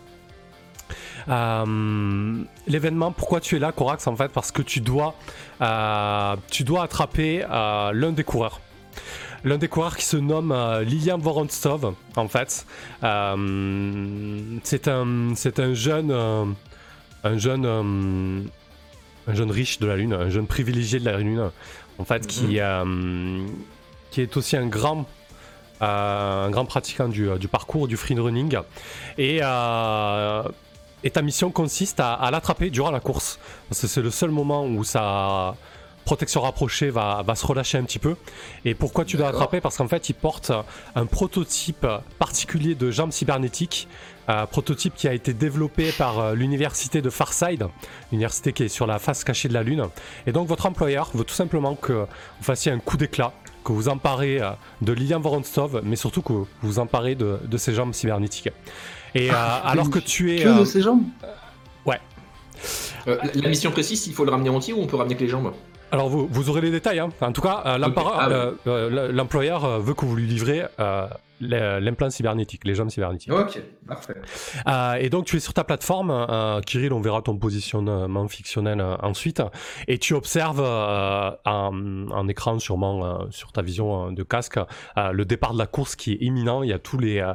Euh, 1.30 2.44
l'événement, 2.68 3.12
pourquoi 3.12 3.40
tu 3.42 3.56
es 3.56 3.60
là, 3.60 3.72
Corax 3.72 4.08
En 4.08 4.16
fait, 4.16 4.30
parce 4.32 4.52
que 4.52 4.62
tu 4.62 4.80
dois, 4.80 5.16
euh, 5.62 6.36
tu 6.50 6.64
dois 6.64 6.84
attraper 6.84 7.44
euh, 7.50 7.92
l'un 7.94 8.12
des 8.12 8.24
coureurs. 8.24 8.60
L'un 9.44 9.58
des 9.58 9.68
coureurs 9.68 9.96
qui 9.96 10.06
se 10.06 10.18
nomme 10.18 10.56
Lilian 10.82 11.20
Vorontsov, 11.20 11.94
en 12.16 12.28
fait. 12.28 12.66
C'est 13.02 14.88
un, 14.88 15.36
c'est 15.36 15.60
un 15.60 15.74
jeune, 15.74 16.12
un 17.24 17.38
jeune, 17.38 18.50
un 19.28 19.34
jeune 19.34 19.52
riche 19.52 19.80
de 19.80 19.88
la 19.88 19.96
lune, 19.96 20.14
un 20.14 20.30
jeune 20.30 20.48
privilégié 20.48 21.00
de 21.00 21.06
la 21.06 21.18
lune, 21.18 21.52
en 22.00 22.06
fait, 22.06 22.26
qui, 22.28 22.60
euh, 22.60 23.46
qui 24.12 24.22
est 24.22 24.38
aussi 24.38 24.58
un 24.58 24.68
grand, 24.68 25.06
euh, 25.82 26.46
un 26.46 26.50
grand 26.50 26.66
pratiquant 26.66 27.08
du, 27.08 27.30
du 27.40 27.48
parcours 27.48 27.88
du 27.88 27.98
free 27.98 28.18
running. 28.18 28.58
Et 29.18 29.40
euh, 29.42 30.44
et 31.04 31.12
ta 31.12 31.22
mission 31.22 31.52
consiste 31.52 32.00
à, 32.00 32.14
à 32.14 32.32
l'attraper 32.32 32.70
durant 32.70 32.92
la 32.92 33.00
course. 33.00 33.40
Parce 33.70 33.82
que 33.82 33.88
c'est 33.88 34.02
le 34.02 34.12
seul 34.12 34.32
moment 34.32 34.66
où 34.66 34.84
sa 34.84 35.56
protection 36.06 36.40
rapprochée 36.42 36.90
va, 36.90 37.22
va 37.26 37.36
se 37.36 37.46
relâcher 37.46 37.78
un 37.78 37.84
petit 37.84 38.00
peu. 38.00 38.16
Et 38.64 38.76
pourquoi 38.76 39.04
tu 39.04 39.18
dois 39.18 39.28
l'attraper? 39.28 39.60
Parce 39.60 39.76
qu'en 39.76 39.90
fait, 39.90 40.10
il 40.10 40.14
porte 40.14 40.54
un 40.96 41.06
prototype 41.06 41.86
particulier 42.18 42.76
de 42.76 42.92
jambes 42.92 43.12
cybernétiques. 43.12 43.88
Un 44.30 44.46
prototype 44.46 44.94
qui 44.96 45.08
a 45.08 45.14
été 45.14 45.34
développé 45.34 45.94
par 45.94 46.20
euh, 46.20 46.34
l'université 46.34 47.02
de 47.02 47.10
Farside, 47.10 47.68
l'université 48.12 48.52
qui 48.52 48.64
est 48.64 48.68
sur 48.68 48.86
la 48.86 49.00
face 49.00 49.24
cachée 49.24 49.48
de 49.48 49.54
la 49.54 49.64
Lune. 49.64 49.88
Et 50.26 50.34
donc 50.34 50.50
votre 50.50 50.66
employeur 50.66 51.10
veut 51.14 51.24
tout 51.24 51.34
simplement 51.34 51.76
que 51.76 51.94
vous 51.94 52.44
fassiez 52.44 52.74
un 52.74 52.80
coup 52.80 52.98
d'éclat, 52.98 53.32
que 53.64 53.72
vous 53.72 53.88
emparez 53.88 54.42
euh, 54.42 54.50
de 54.82 54.92
Lilian 54.92 55.22
Vorontsov, 55.22 55.80
mais 55.82 55.96
surtout 55.96 56.22
que 56.22 56.34
vous 56.34 56.48
vous 56.62 56.80
emparez 56.80 57.16
de, 57.16 57.40
de 57.46 57.58
ses 57.58 57.74
jambes 57.74 57.94
cybernétiques. 57.94 58.50
Et 59.16 59.32
euh, 59.32 59.36
alors 59.64 59.90
que 59.90 60.00
tu 60.00 60.36
es... 60.36 60.44
Que 60.44 60.50
euh, 60.50 60.60
de 60.60 60.66
ses 60.66 60.82
jambes 60.82 61.04
Euh, 63.08 63.18
la- 63.24 63.42
la 63.42 63.50
mission 63.50 63.72
précise, 63.72 64.06
il 64.08 64.14
faut 64.14 64.26
le 64.26 64.32
ramener 64.32 64.50
entier 64.50 64.74
ou 64.74 64.82
on 64.82 64.88
peut 64.88 64.98
ramener 64.98 65.16
que 65.16 65.22
les 65.24 65.30
jambes? 65.30 65.54
Alors 65.94 66.10
vous, 66.10 66.28
vous 66.30 66.50
aurez 66.50 66.60
les 66.60 66.72
détails. 66.72 67.00
hein. 67.00 67.10
En 67.22 67.32
tout 67.32 67.40
cas, 67.42 67.62
euh, 67.66 67.78
Ah 67.82 68.28
ouais. 68.28 68.34
euh, 68.36 68.52
euh, 68.68 69.12
l'employeur 69.14 69.64
euh, 69.64 69.80
veut 69.80 69.94
que 69.94 70.06
vous 70.06 70.16
lui 70.18 70.28
livrez 70.28 70.64
euh, 70.80 71.08
l'implant 71.42 72.10
cybernétique, 72.10 72.66
les 72.66 72.76
jambes 72.76 72.90
cybernétiques. 72.90 73.32
Ok, 73.32 73.62
parfait. 73.88 74.16
Euh, 74.68 74.96
et 74.96 75.10
donc 75.10 75.26
tu 75.26 75.38
es 75.38 75.40
sur 75.40 75.54
ta 75.54 75.64
plateforme, 75.64 76.12
euh, 76.12 76.62
Kirill, 76.62 76.94
on 76.94 77.02
verra 77.02 77.22
ton 77.22 77.38
positionnement 77.38 78.28
fictionnel 78.28 78.82
euh, 78.82 78.96
ensuite, 79.02 79.42
et 79.88 79.98
tu 79.98 80.14
observes 80.14 80.62
en, 81.46 82.28
écran 82.28 82.60
sûrement 82.60 83.30
sur 83.32 83.52
ta 83.52 83.62
vision 83.62 84.12
de 84.12 84.24
casque 84.24 84.60
le 84.96 85.24
départ 85.24 85.54
de 85.54 85.60
la 85.60 85.66
course 85.66 85.96
qui 85.96 86.14
est 86.14 86.18
imminent. 86.22 86.64
Il 86.64 86.70
y 86.70 86.74
a 86.74 86.80
tous 86.80 86.98
les 86.98 87.26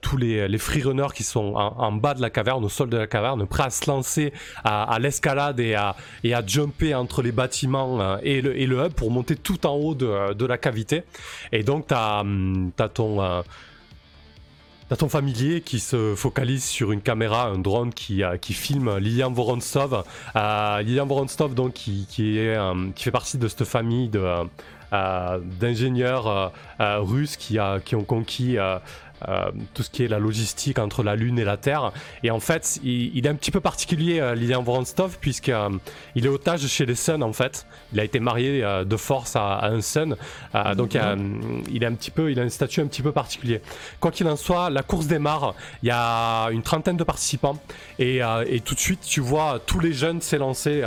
tous 0.00 0.16
les, 0.16 0.48
les 0.48 0.58
freerunners 0.58 1.12
qui 1.14 1.22
sont 1.22 1.54
en, 1.54 1.92
bas 1.92 2.14
de 2.14 2.22
la 2.22 2.30
caverne, 2.30 2.64
au 2.64 2.68
sol 2.68 2.88
de 2.88 2.96
la 2.96 3.06
caverne, 3.06 3.46
prêts 3.46 3.64
à 3.64 3.70
se 3.70 3.90
lancer 3.90 4.32
à, 4.64 4.98
l'escalade 5.00 5.60
et 5.60 5.74
à, 5.74 5.96
et 6.24 6.34
à 6.34 6.44
jumper 6.44 6.94
entre 6.94 7.22
les 7.22 7.32
bâtiments 7.32 8.18
et 8.22 8.40
le, 8.40 8.58
et 8.58 8.66
le 8.66 8.84
hub 8.84 8.92
pour 8.92 9.10
monter 9.10 9.36
tout 9.36 9.66
en 9.66 9.74
haut 9.74 9.94
de, 9.94 10.32
de 10.32 10.46
la 10.46 10.58
cavité. 10.58 11.02
Et 11.50 11.62
donc 11.62 11.88
tu 11.88 11.94
as, 11.94 12.24
as 12.78 12.88
ton 12.88 13.20
T'as 14.92 14.96
ton 14.96 15.08
familier 15.08 15.62
qui 15.62 15.80
se 15.80 16.14
focalise 16.14 16.64
sur 16.64 16.92
une 16.92 17.00
caméra, 17.00 17.46
un 17.46 17.56
drone 17.56 17.94
qui, 17.94 18.22
euh, 18.22 18.36
qui 18.36 18.52
filme 18.52 18.98
Lilian 18.98 19.30
Vorontsov. 19.30 20.04
Euh, 20.36 20.82
Lilian 20.82 21.06
Vorontsov, 21.06 21.54
donc, 21.54 21.72
qui, 21.72 22.06
qui, 22.10 22.38
euh, 22.38 22.74
fait 22.94 23.10
partie 23.10 23.38
de 23.38 23.48
cette 23.48 23.64
famille 23.64 24.10
de, 24.10 24.22
euh, 24.92 25.38
d'ingénieurs 25.58 26.52
russes 26.78 27.38
qui, 27.38 27.56
qui 27.86 27.94
ont 27.94 28.04
conquis 28.04 28.58
euh, 28.58 28.78
tout 29.74 29.82
ce 29.82 29.90
qui 29.90 30.04
est 30.04 30.08
la 30.08 30.18
logistique 30.18 30.78
entre 30.78 31.02
la 31.02 31.16
Lune 31.16 31.38
et 31.38 31.44
la 31.44 31.56
Terre. 31.56 31.92
Et 32.22 32.30
en 32.30 32.40
fait, 32.40 32.80
il, 32.82 33.24
est 33.24 33.28
un 33.28 33.34
petit 33.34 33.50
peu 33.50 33.60
particulier, 33.60 34.20
euh, 34.20 34.34
Lilian 34.34 34.62
Voronstov, 34.62 35.18
puisqu'il 35.20 35.54
euh, 35.54 35.68
il 36.14 36.26
est 36.26 36.28
otage 36.28 36.66
chez 36.66 36.86
les 36.86 36.94
Suns, 36.94 37.22
en 37.22 37.32
fait. 37.32 37.66
Il 37.92 38.00
a 38.00 38.04
été 38.04 38.20
marié 38.20 38.62
de 38.62 38.96
force 38.96 39.36
à, 39.36 39.66
un 39.66 39.80
Sun. 39.80 40.16
donc, 40.76 40.94
il, 40.94 41.84
a 41.84 41.88
un 41.88 41.94
petit 41.94 42.10
peu, 42.10 42.30
il 42.30 42.40
a 42.40 42.42
un 42.42 42.48
statut 42.48 42.80
un 42.80 42.86
petit 42.86 43.02
peu 43.02 43.12
particulier. 43.12 43.60
Quoi 44.00 44.10
qu'il 44.10 44.26
en 44.28 44.36
soit, 44.36 44.70
la 44.70 44.82
course 44.82 45.06
démarre. 45.06 45.54
Il 45.82 45.88
y 45.88 45.92
a 45.92 46.48
une 46.50 46.62
trentaine 46.62 46.96
de 46.96 47.04
participants. 47.04 47.58
Et, 47.98 48.20
et 48.46 48.60
tout 48.60 48.74
de 48.74 48.80
suite, 48.80 49.00
tu 49.06 49.20
vois 49.20 49.60
tous 49.64 49.80
les 49.80 49.92
jeunes 49.92 50.20
s'élancer 50.20 50.82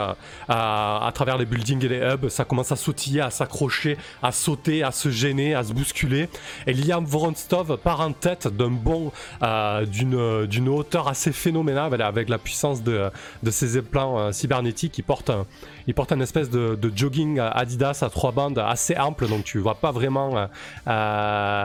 à, 0.48 1.12
travers 1.14 1.38
les 1.38 1.46
buildings 1.46 1.84
et 1.86 1.90
les 1.90 2.00
hubs. 2.00 2.30
Ça 2.30 2.46
commence 2.46 2.72
à 2.72 2.76
sautiller, 2.76 3.22
à 3.22 3.30
s'accrocher, 3.30 3.98
à 4.24 4.32
sauter, 4.32 4.84
à 4.84 4.92
se 4.92 5.10
gêner, 5.10 5.54
à 5.54 5.64
se 5.64 5.74
bousculer. 5.74 6.30
Et 6.68 6.74
Lilian 6.74 7.02
Voronstov 7.02 7.78
part 7.78 8.02
en 8.02 8.12
d'un 8.26 8.70
bon 8.70 9.12
euh, 9.44 9.86
d'une 9.86 10.46
d'une 10.48 10.70
hauteur 10.70 11.08
assez 11.08 11.32
phénoménale 11.32 12.02
avec 12.02 12.30
la 12.30 12.38
puissance 12.38 12.84
de, 12.84 13.10
de 13.44 13.52
ses 13.52 13.82
plans 13.82 14.20
euh, 14.20 14.32
cybernétiques. 14.32 14.98
Il 14.98 15.04
porte 15.04 15.30
un, 15.30 15.46
il 15.88 15.94
porte 15.94 16.12
une 16.12 16.22
espèce 16.22 16.50
de, 16.50 16.92
jogging 16.96 17.40
Adidas 17.40 18.00
à 18.02 18.10
trois 18.10 18.32
bandes 18.32 18.60
assez 18.60 18.98
ample, 18.98 19.28
donc 19.28 19.44
tu 19.44 19.60
vois 19.60 19.76
pas 19.76 19.92
vraiment 19.92 20.38
euh, 20.38 20.48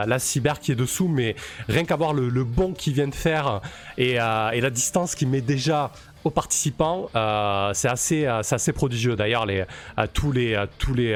la 0.06 0.18
cyber 0.18 0.60
qui 0.60 0.72
est 0.72 0.76
dessous, 0.76 1.08
mais 1.08 1.36
rien 1.68 1.84
qu'à 1.84 1.96
voir 1.96 2.12
le, 2.12 2.28
le 2.28 2.44
bond 2.44 2.72
qu'il 2.72 2.92
vient 2.92 3.08
de 3.08 3.14
faire 3.14 3.60
et, 3.96 4.12
et 4.12 4.60
la 4.60 4.70
distance 4.70 5.14
qu'il 5.14 5.28
met 5.28 5.40
déjà 5.40 5.92
aux 6.24 6.30
participants, 6.30 7.08
euh, 7.16 7.70
c'est 7.72 7.88
assez, 7.88 8.26
euh, 8.26 8.40
assez 8.40 8.72
prodigieux. 8.72 9.16
D'ailleurs, 9.16 9.46
les, 9.46 9.64
euh, 9.98 10.06
tous 10.12 10.32
les, 10.32 10.62
tous 10.78 10.94
les, 10.94 11.14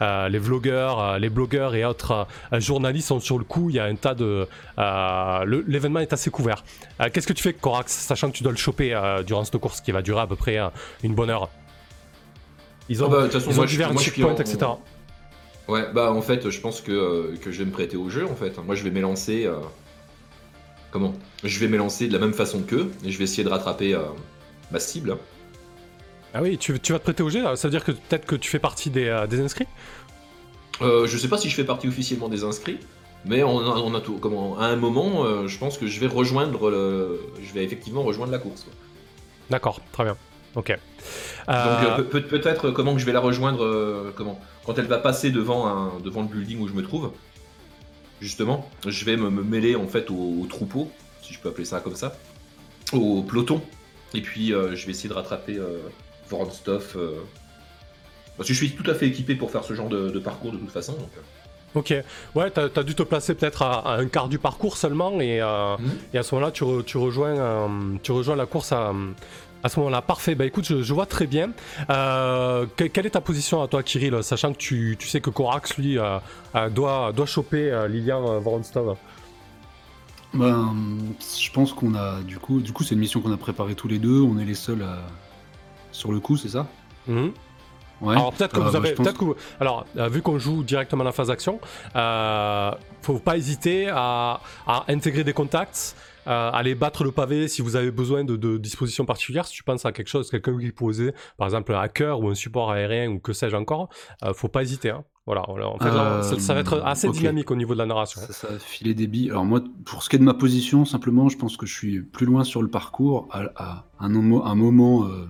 les 0.00 0.38
vlogueurs, 0.38 1.18
les 1.18 1.30
blogueurs 1.30 1.74
et 1.74 1.84
autres 1.84 2.26
journalistes 2.52 3.08
sont 3.08 3.20
sur 3.20 3.38
le 3.38 3.44
coup. 3.44 3.70
Il 3.70 3.76
y 3.76 3.80
a 3.80 3.84
un 3.84 3.94
tas 3.94 4.14
de. 4.14 4.46
L'événement 5.66 6.00
est 6.00 6.12
assez 6.12 6.30
couvert. 6.30 6.64
Qu'est-ce 7.12 7.26
que 7.26 7.32
tu 7.32 7.42
fais, 7.42 7.54
Corax, 7.54 7.92
sachant 7.92 8.30
que 8.30 8.36
tu 8.36 8.42
dois 8.42 8.52
le 8.52 8.58
choper 8.58 8.98
durant 9.26 9.44
cette 9.44 9.58
course 9.58 9.80
qui 9.80 9.92
va 9.92 10.02
durer 10.02 10.20
à 10.20 10.26
peu 10.26 10.36
près 10.36 10.58
une 11.02 11.14
bonne 11.14 11.30
heure? 11.30 11.48
Ils 12.90 13.02
ont, 13.02 13.06
ah 13.06 13.28
bah, 13.28 13.40
ils 13.48 13.60
ont 13.60 13.64
divers 13.64 13.98
checkpoints, 13.98 14.36
etc. 14.36 14.66
Ouais, 15.66 15.86
bah 15.94 16.12
en 16.12 16.20
fait, 16.20 16.50
je 16.50 16.60
pense 16.60 16.82
que, 16.82 17.34
que 17.40 17.50
je 17.50 17.60
vais 17.60 17.64
me 17.64 17.70
prêter 17.70 17.96
au 17.96 18.10
jeu 18.10 18.26
en 18.26 18.34
fait. 18.34 18.58
Moi, 18.58 18.74
je 18.74 18.84
vais 18.84 18.90
m'élancer. 18.90 19.48
Comment? 20.90 21.14
Je 21.42 21.58
vais 21.58 21.68
m'élancer 21.68 22.06
de 22.06 22.12
la 22.12 22.18
même 22.18 22.34
façon 22.34 22.60
qu'eux 22.60 22.92
et 23.04 23.10
je 23.10 23.18
vais 23.18 23.24
essayer 23.24 23.42
de 23.42 23.48
rattraper 23.48 23.98
ma 24.74 24.80
cible. 24.80 25.16
Ah 26.34 26.42
oui, 26.42 26.58
tu, 26.58 26.72
vas 26.72 26.98
te 26.98 27.04
prêter 27.04 27.22
au 27.22 27.30
jeu 27.30 27.42
Ça 27.54 27.68
veut 27.68 27.70
dire 27.70 27.84
que 27.84 27.92
peut-être 27.92 28.26
que 28.26 28.34
tu 28.34 28.50
fais 28.50 28.58
partie 28.58 28.90
des, 28.90 29.06
euh, 29.06 29.44
inscrits? 29.44 29.68
Euh, 30.82 31.06
Je 31.06 31.16
sais 31.16 31.28
pas 31.28 31.38
si 31.38 31.48
je 31.48 31.54
fais 31.54 31.64
partie 31.64 31.86
officiellement 31.86 32.28
des 32.28 32.42
inscrits, 32.42 32.80
mais 33.24 33.44
on 33.44 33.94
a, 33.94 34.00
tout. 34.00 34.18
Comment 34.20 34.58
À 34.58 34.66
un 34.66 34.76
moment, 34.76 35.24
euh, 35.24 35.46
je 35.46 35.56
pense 35.58 35.78
que 35.78 35.86
je 35.86 36.00
vais 36.00 36.08
rejoindre 36.08 36.70
le, 36.70 37.20
je 37.40 37.54
vais 37.54 37.62
effectivement 37.62 38.02
rejoindre 38.02 38.32
la 38.32 38.38
course. 38.38 38.66
D'accord, 39.48 39.80
très 39.92 40.02
bien. 40.02 40.16
Ok. 40.56 40.70
Donc 40.70 40.76
euh, 41.46 42.02
peut-être 42.02 42.70
comment 42.70 42.94
que 42.94 43.00
je 43.00 43.06
vais 43.06 43.12
la 43.12 43.20
rejoindre 43.20 44.12
comment? 44.16 44.40
Quand 44.66 44.76
elle 44.78 44.86
va 44.86 44.98
passer 44.98 45.30
devant 45.30 45.66
un, 45.66 46.00
devant 46.02 46.22
le 46.22 46.28
building 46.28 46.60
où 46.60 46.68
je 46.68 46.74
me 46.74 46.82
trouve. 46.82 47.12
Justement, 48.20 48.68
je 48.86 49.04
vais 49.04 49.16
me, 49.16 49.30
mêler 49.30 49.76
en 49.76 49.86
fait 49.86 50.10
au, 50.10 50.42
au 50.42 50.46
troupeau, 50.46 50.90
si 51.22 51.34
je 51.34 51.38
peux 51.38 51.50
appeler 51.50 51.66
ça 51.66 51.80
comme 51.80 51.96
ça, 51.96 52.16
au 52.92 53.22
peloton 53.22 53.60
et 54.14 54.20
puis 54.20 54.52
euh, 54.52 54.74
je 54.74 54.86
vais 54.86 54.92
essayer 54.92 55.08
de 55.08 55.14
rattraper 55.14 55.56
euh, 55.56 55.78
Voronstov. 56.28 56.94
Euh, 56.96 57.20
parce 58.36 58.48
que 58.48 58.54
je 58.54 58.58
suis 58.58 58.72
tout 58.72 58.88
à 58.90 58.94
fait 58.94 59.06
équipé 59.06 59.34
pour 59.34 59.50
faire 59.50 59.64
ce 59.64 59.74
genre 59.74 59.88
de, 59.88 60.18
parcours 60.18 60.52
de 60.52 60.56
toute 60.56 60.70
façon. 60.70 60.96
Ok, 61.74 61.94
ouais, 62.34 62.50
t'as 62.50 62.68
as 62.74 62.82
dû 62.82 62.94
te 62.94 63.02
placer 63.02 63.34
peut-être 63.34 63.62
à, 63.62 63.96
un 63.96 64.06
quart 64.06 64.28
du 64.28 64.38
parcours 64.38 64.76
seulement, 64.76 65.20
et, 65.20 65.40
mhm. 65.40 65.90
et 66.12 66.18
à 66.18 66.22
ce 66.24 66.34
moment-là, 66.34 66.50
tu, 66.50 66.64
tu, 66.84 66.98
rejoins, 66.98 67.68
tu 68.02 68.10
rejoins 68.10 68.34
la 68.34 68.46
course 68.46 68.72
à, 68.72 68.92
à 69.62 69.68
ce 69.68 69.78
moment-là. 69.78 70.02
Parfait, 70.02 70.34
bah 70.34 70.46
écoute, 70.46 70.64
je, 70.64 70.92
vois 70.92 71.06
très 71.06 71.28
bien. 71.28 71.50
quelle 72.76 73.06
est 73.06 73.10
ta 73.10 73.20
position 73.20 73.62
à 73.62 73.68
toi, 73.68 73.84
Kirill, 73.84 74.20
sachant 74.24 74.52
que 74.52 74.58
tu, 74.58 74.96
tu 74.98 75.06
sais 75.06 75.20
que 75.20 75.30
Korax, 75.30 75.76
lui, 75.78 75.96
doit, 76.72 77.12
doit 77.12 77.26
choper 77.26 77.86
Lilian 77.88 78.40
Voronstov 78.40 78.96
ben, 80.34 80.74
je 81.20 81.50
pense 81.50 81.72
qu'on 81.72 81.94
a 81.94 82.20
du 82.22 82.38
coup, 82.38 82.60
du 82.60 82.72
coup, 82.72 82.84
c'est 82.84 82.94
une 82.94 83.00
mission 83.00 83.20
qu'on 83.20 83.32
a 83.32 83.36
préparée 83.36 83.74
tous 83.74 83.88
les 83.88 83.98
deux. 83.98 84.20
On 84.20 84.38
est 84.38 84.44
les 84.44 84.54
seuls 84.54 84.82
à... 84.82 84.98
sur 85.92 86.12
le 86.12 86.20
coup, 86.20 86.36
c'est 86.36 86.48
ça? 86.48 86.66
Mhm. 87.06 87.32
Ouais. 88.00 88.16
Alors 88.16 88.32
peut-être 88.32 88.52
que 88.52 88.60
vous 88.60 88.74
euh, 88.74 88.78
avez, 88.78 88.92
peut-être 88.92 89.18
que 89.18 89.24
alors 89.60 89.86
euh, 89.96 90.08
vu 90.08 90.20
qu'on 90.20 90.38
joue 90.38 90.64
directement 90.64 91.04
la 91.04 91.12
phase 91.12 91.28
d'action, 91.28 91.60
euh, 91.94 92.72
faut 93.02 93.18
pas 93.18 93.36
hésiter 93.36 93.88
à, 93.88 94.40
à 94.66 94.84
intégrer 94.88 95.22
des 95.22 95.32
contacts, 95.32 95.94
euh, 96.26 96.50
aller 96.52 96.74
battre 96.74 97.04
le 97.04 97.12
pavé 97.12 97.48
si 97.48 97.60
vous 97.60 97.76
avez 97.76 97.90
besoin 97.90 98.24
de, 98.24 98.36
de, 98.36 98.56
dispositions 98.56 99.04
particulières. 99.04 99.46
Si 99.46 99.52
tu 99.52 99.62
penses 99.62 99.84
à 99.84 99.92
quelque 99.92 100.08
chose, 100.08 100.30
quelqu'un 100.30 100.58
qui 100.58 100.72
posait, 100.72 101.14
par 101.36 101.46
exemple 101.46 101.74
un 101.74 101.80
hacker 101.80 102.20
ou 102.20 102.28
un 102.28 102.34
support 102.34 102.70
aérien 102.70 103.10
ou 103.10 103.18
que 103.18 103.32
sais-je 103.32 103.56
encore, 103.56 103.90
euh, 104.22 104.32
faut 104.32 104.48
pas 104.48 104.62
hésiter. 104.62 104.90
Hein. 104.90 105.04
Voilà, 105.26 105.48
en 105.48 105.78
fait, 105.78 106.38
ça, 106.38 106.52
va 106.52 106.60
être 106.60 106.82
assez 106.84 107.08
dynamique 107.08 107.50
au 107.50 107.56
niveau 107.56 107.72
de 107.72 107.78
la 107.78 107.86
narration. 107.86 108.20
Ça, 108.20 108.32
ça 108.34 108.48
va 108.48 108.58
filer 108.58 108.92
des 108.92 109.06
billes. 109.06 109.30
Alors 109.30 109.46
moi, 109.46 109.62
pour 109.86 110.02
ce 110.02 110.10
qui 110.10 110.16
est 110.16 110.18
de 110.18 110.24
ma 110.24 110.34
position, 110.34 110.84
simplement, 110.84 111.30
je 111.30 111.38
pense 111.38 111.56
que 111.56 111.64
je 111.64 111.72
suis 111.72 112.02
plus 112.02 112.26
loin 112.26 112.44
sur 112.44 112.60
le 112.60 112.68
parcours 112.68 113.28
à, 113.30 113.86
un, 114.00 114.14
un, 114.14 114.54
moment... 114.54 115.06
Euh, 115.06 115.26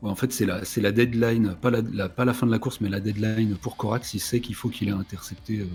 en 0.00 0.14
fait, 0.14 0.32
c'est 0.32 0.46
la, 0.46 0.62
la 0.76 0.92
deadline, 0.92 1.56
pas 1.60 1.70
la, 1.70 2.08
pas 2.08 2.24
la 2.24 2.32
fin 2.32 2.46
de 2.46 2.50
la 2.50 2.58
course, 2.58 2.80
mais 2.80 2.88
la 2.88 3.00
deadline 3.00 3.56
pour 3.56 3.76
Korax. 3.76 4.14
Il 4.14 4.20
sait 4.20 4.40
qu'il 4.40 4.54
faut 4.54 4.70
qu'il 4.70 4.88
ait 4.88 4.92
intercepté 4.92 5.60
euh, 5.60 5.66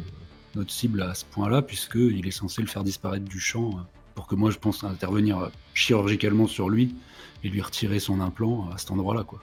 notre 0.55 0.71
cible 0.71 1.03
à 1.03 1.13
ce 1.13 1.25
point-là, 1.25 1.61
puisqu'il 1.61 2.25
est 2.25 2.31
censé 2.31 2.61
le 2.61 2.67
faire 2.67 2.83
disparaître 2.83 3.25
du 3.25 3.39
champ, 3.39 3.69
euh, 3.69 3.81
pour 4.15 4.25
que 4.25 4.33
moi 4.33 4.49
je 4.49 4.57
pense 4.57 4.83
intervenir 4.83 5.51
chirurgicalement 5.75 6.47
sur 6.47 6.69
lui 6.69 6.95
et 7.43 7.49
lui 7.49 7.61
retirer 7.61 7.99
son 7.99 8.19
implant 8.19 8.67
à 8.73 8.79
cet 8.79 8.89
endroit-là. 8.89 9.23
quoi. 9.23 9.41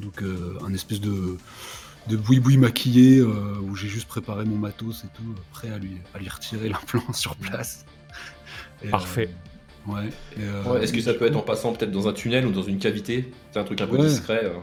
Donc, 0.00 0.24
un 0.66 0.74
espèce 0.74 1.00
de 1.00 1.36
de 2.08 2.16
boui-boui 2.16 2.56
maquillé 2.56 3.18
euh, 3.18 3.58
où 3.62 3.74
j'ai 3.76 3.88
juste 3.88 4.08
préparé 4.08 4.44
mon 4.44 4.56
matos 4.56 5.04
et 5.04 5.08
tout, 5.14 5.34
prêt 5.52 5.70
à 5.70 5.78
lui, 5.78 5.98
à 6.14 6.18
lui 6.18 6.28
retirer 6.28 6.68
l'implant 6.70 7.12
sur 7.12 7.36
place. 7.36 7.84
Parfait. 8.90 9.30
Euh, 9.88 10.64
ouais. 10.64 10.82
Est-ce 10.82 10.92
que 10.92 11.00
ça 11.00 11.14
peut 11.14 11.26
être 11.26 11.36
en 11.36 11.42
passant 11.42 11.72
peut-être 11.72 11.90
dans 11.90 12.08
un 12.08 12.12
tunnel 12.12 12.46
ou 12.46 12.52
dans 12.52 12.62
une 12.62 12.78
cavité? 12.78 13.32
C'est 13.52 13.58
un 13.58 13.64
truc 13.64 13.80
un 13.80 13.86
peu 13.86 13.98
discret. 13.98 14.44
Euh. 14.44 14.58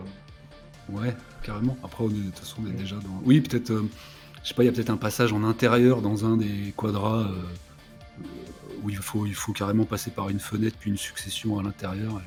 Ouais, 0.89 1.15
carrément. 1.43 1.77
Après, 1.83 2.03
de 2.05 2.09
toute 2.09 2.39
façon, 2.39 2.61
on 2.63 2.69
est 2.69 2.73
déjà 2.73 2.95
dans. 2.95 3.21
Oui, 3.23 3.41
peut-être. 3.41 3.71
je 4.43 4.47
sais 4.47 4.53
pas, 4.53 4.63
il 4.63 4.67
y 4.67 4.69
a 4.69 4.71
peut-être 4.71 4.89
un 4.89 4.97
passage 4.97 5.31
en 5.33 5.43
intérieur 5.43 6.01
dans 6.01 6.25
un 6.25 6.37
des 6.37 6.73
quadras 6.75 7.27
où 8.83 8.89
il 8.89 8.97
faut, 8.97 9.27
il 9.27 9.35
faut 9.35 9.53
carrément 9.53 9.85
passer 9.85 10.09
par 10.09 10.29
une 10.29 10.39
fenêtre 10.39 10.75
puis 10.79 10.89
une 10.89 10.97
succession 10.97 11.59
à 11.59 11.63
l'intérieur. 11.63 12.19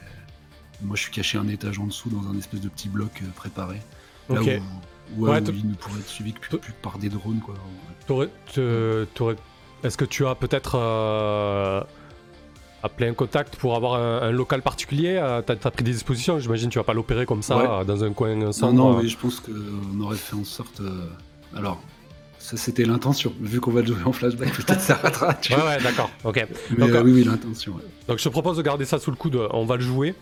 Moi, 0.82 0.96
je 0.96 1.02
suis 1.02 1.12
caché 1.12 1.38
un 1.38 1.48
étage 1.48 1.78
en 1.78 1.86
dessous 1.86 2.10
dans 2.10 2.28
un 2.28 2.38
espèce 2.38 2.60
de 2.60 2.68
petit 2.68 2.88
bloc 2.88 3.22
préparé. 3.34 3.80
Là 4.28 4.40
Ouais, 5.16 5.38
il 5.38 5.68
ne 5.68 5.74
pourrait 5.74 6.00
être 6.00 6.08
suivi 6.08 6.32
que, 6.32 6.56
par 6.82 6.98
des 6.98 7.08
drones. 7.08 7.40
quoi. 7.40 7.54
Est-ce 9.84 9.98
que 9.98 10.04
tu 10.04 10.26
as 10.26 10.34
peut-être 10.34 10.76
euh, 10.76 11.82
appelé 12.82 13.08
un 13.08 13.14
contact 13.14 13.56
pour 13.56 13.76
avoir 13.76 13.94
un, 13.94 14.30
local 14.30 14.62
particulier? 14.62 15.16
Euh, 15.20 15.42
T'as 15.42 15.54
as 15.62 15.70
pris 15.70 15.84
des 15.84 15.92
dispositions? 15.92 16.38
J'imagine 16.38 16.70
tu 16.70 16.78
vas 16.78 16.84
pas 16.84 16.94
l'opérer 16.94 17.26
comme 17.26 17.42
ça 17.42 17.84
dans 17.86 18.04
un 18.04 18.12
coin 18.12 18.52
sombre. 18.52 18.72
Non, 18.72 18.92
non, 18.92 19.02
mais 19.02 19.08
je 19.08 19.18
pense 19.18 19.40
qu'on 19.40 20.00
aurait 20.00 20.16
fait 20.16 20.36
en 20.36 20.44
sorte. 20.44 20.80
Euh, 20.80 21.06
alors, 21.54 21.82
ça 22.44 22.58
c'était 22.58 22.84
l'intention. 22.84 23.32
Vu 23.40 23.58
qu'on 23.58 23.70
va 23.70 23.80
le 23.80 23.86
jouer 23.86 24.02
en 24.04 24.12
flashback, 24.12 24.52
peut-être 24.66 24.80
ça 24.82 24.96
ratera. 24.96 25.28
Ouais, 25.28 25.56
ouais, 25.56 25.82
d'accord. 25.82 26.10
Ok. 26.24 26.46
Mais 26.76 26.90
euh, 26.90 27.02
oui, 27.02 27.12
oui, 27.12 27.24
l'intention. 27.24 27.72
Donc 28.06 28.18
je 28.18 28.24
te 28.24 28.28
propose 28.28 28.58
de 28.58 28.62
garder 28.62 28.84
ça 28.84 28.98
sous 28.98 29.10
le 29.10 29.16
coude. 29.16 29.40
On 29.50 29.64
va 29.64 29.76
le 29.76 29.80
jouer 29.80 30.14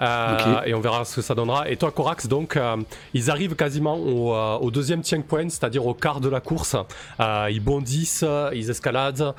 euh, 0.00 0.62
et 0.66 0.74
on 0.74 0.80
verra 0.80 1.04
ce 1.04 1.14
que 1.14 1.22
ça 1.22 1.36
donnera. 1.36 1.70
Et 1.70 1.76
toi, 1.76 1.92
Corax, 1.92 2.26
donc 2.26 2.56
euh, 2.56 2.78
ils 3.14 3.30
arrivent 3.30 3.54
quasiment 3.54 3.96
au, 3.96 4.34
au 4.34 4.70
deuxième 4.72 5.02
point, 5.22 5.48
c'est-à-dire 5.48 5.86
au 5.86 5.94
quart 5.94 6.20
de 6.20 6.28
la 6.28 6.40
course. 6.40 6.74
ils 7.20 7.60
bondissent, 7.60 8.24
ils 8.52 8.70
escaladent. 8.70 9.34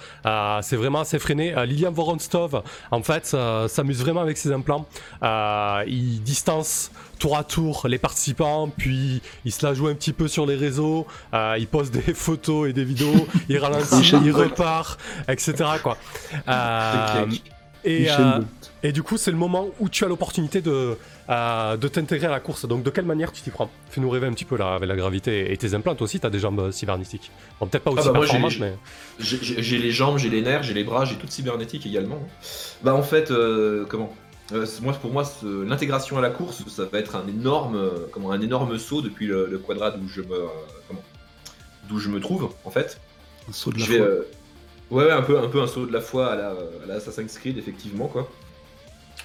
c'est 0.62 0.77
vraiment 0.77 1.01
assez 1.01 1.19
freiné. 1.19 1.53
Lilian 1.65 1.91
Voronstov, 1.91 2.63
en 2.91 3.03
fait, 3.03 3.36
s'amuse 3.67 4.00
vraiment 4.00 4.22
avec 4.22 4.38
ses 4.38 4.53
implants. 4.53 4.86
il 5.22 6.22
distance 6.24 6.89
tour 7.20 7.38
à 7.38 7.44
tour 7.44 7.88
les 7.88 8.00
participants, 8.00 8.72
puis 8.76 9.22
il 9.46 9.52
se 9.52 9.66
la 9.66 9.74
joue 9.74 9.88
un 9.88 9.94
petit 9.94 10.14
peu 10.14 10.28
sur 10.28 10.46
les 10.46 10.56
réseaux, 10.56 11.06
euh, 11.34 11.56
il 11.60 11.68
poste 11.68 11.94
des 11.94 12.14
photos 12.14 12.70
et 12.70 12.74
des 12.74 12.86
vidéos, 12.86 13.28
il 13.50 13.58
ralentit, 13.58 14.14
il 14.24 14.32
repart, 14.32 15.00
etc. 15.28 15.54
Quoi. 15.84 15.98
Euh, 16.48 17.26
et, 17.86 18.08
euh, 18.10 18.42
et, 18.84 18.92
du 18.92 19.04
coup, 19.04 19.18
c'est 19.18 19.32
le 19.32 19.38
moment 19.38 19.70
où 19.80 19.88
tu 19.88 20.04
as 20.04 20.08
l'opportunité 20.08 20.62
de, 20.62 20.98
de 21.30 21.88
t'intégrer 21.88 22.28
à 22.28 22.32
la 22.32 22.40
course. 22.40 22.68
Donc, 22.68 22.84
de 22.84 22.90
quelle 22.90 23.06
manière 23.06 23.32
tu 23.32 23.42
t'y 23.42 23.52
prends? 23.52 23.70
Fais-nous 23.90 24.10
rêver 24.10 24.28
un 24.28 24.34
petit 24.34 24.46
peu 24.46 24.58
là, 24.58 24.76
avec 24.76 24.90
la 24.90 24.98
gravité 24.98 25.52
et 25.52 25.58
tes 25.58 25.74
implants. 25.74 25.96
Toi 25.96 26.06
aussi, 26.06 26.20
tu 26.20 26.28
as 26.28 26.30
des 26.30 26.40
jambes 26.40 26.72
cybernétiques. 26.72 27.32
Bon, 27.60 27.68
peut-être 27.68 27.84
pas 27.84 27.92
ah 27.96 28.00
aussi 28.00 28.10
ah 28.10 28.20
performantes, 28.20 28.60
mais. 28.60 28.74
J'ai 29.20 29.78
les 29.78 29.92
jambes, 29.92 30.18
j'ai 30.18 30.30
les 30.30 30.42
nerfs, 30.42 30.64
j'ai 30.64 30.74
les 30.74 30.84
bras, 30.84 31.06
j'ai 31.06 31.16
tout 31.16 31.28
cybernétique 31.28 31.86
également. 31.86 32.20
Bah, 32.84 32.94
en 32.94 33.04
fait, 33.04 33.32
comment? 33.88 34.14
Euh, 34.51 34.65
moi, 34.82 34.94
pour 34.94 35.12
moi, 35.12 35.24
l'intégration 35.44 36.18
à 36.18 36.22
la 36.22 36.29
course, 36.29 36.63
ça 36.68 36.86
va 36.86 37.00
être 37.00 37.15
un 37.15 37.27
énorme, 37.27 37.75
euh, 37.75 37.89
comment, 38.12 38.32
un 38.32 38.41
énorme 38.41 38.77
saut 38.77 39.01
depuis 39.01 39.27
le, 39.27 39.48
le 39.48 39.58
quadrat 39.60 39.91
d'où 39.91 40.08
je 40.08 40.22
me, 40.22 40.34
euh, 40.34 40.96
d'où 41.88 42.00
je 42.00 42.10
me 42.10 42.20
trouve, 42.20 42.50
en 42.63 42.72
fait. 42.72 43.00
Un 43.48 43.53
saut 43.53 43.72
de 43.72 43.79
la 43.79 43.86
foi. 43.86 44.08
ouais, 44.91 45.12
un 45.12 45.22
peu, 45.22 45.39
un 45.39 45.48
peu 45.48 45.62
un 45.62 45.68
saut 45.68 45.86
de 45.86 45.94
la 45.94 46.01
foi 46.01 46.32
à 46.32 46.36
la, 46.36 46.56
à 46.89 46.96
Assassin's 46.98 47.38
Creed, 47.38 47.58
effectivement, 47.58 48.08
quoi. 48.08 48.29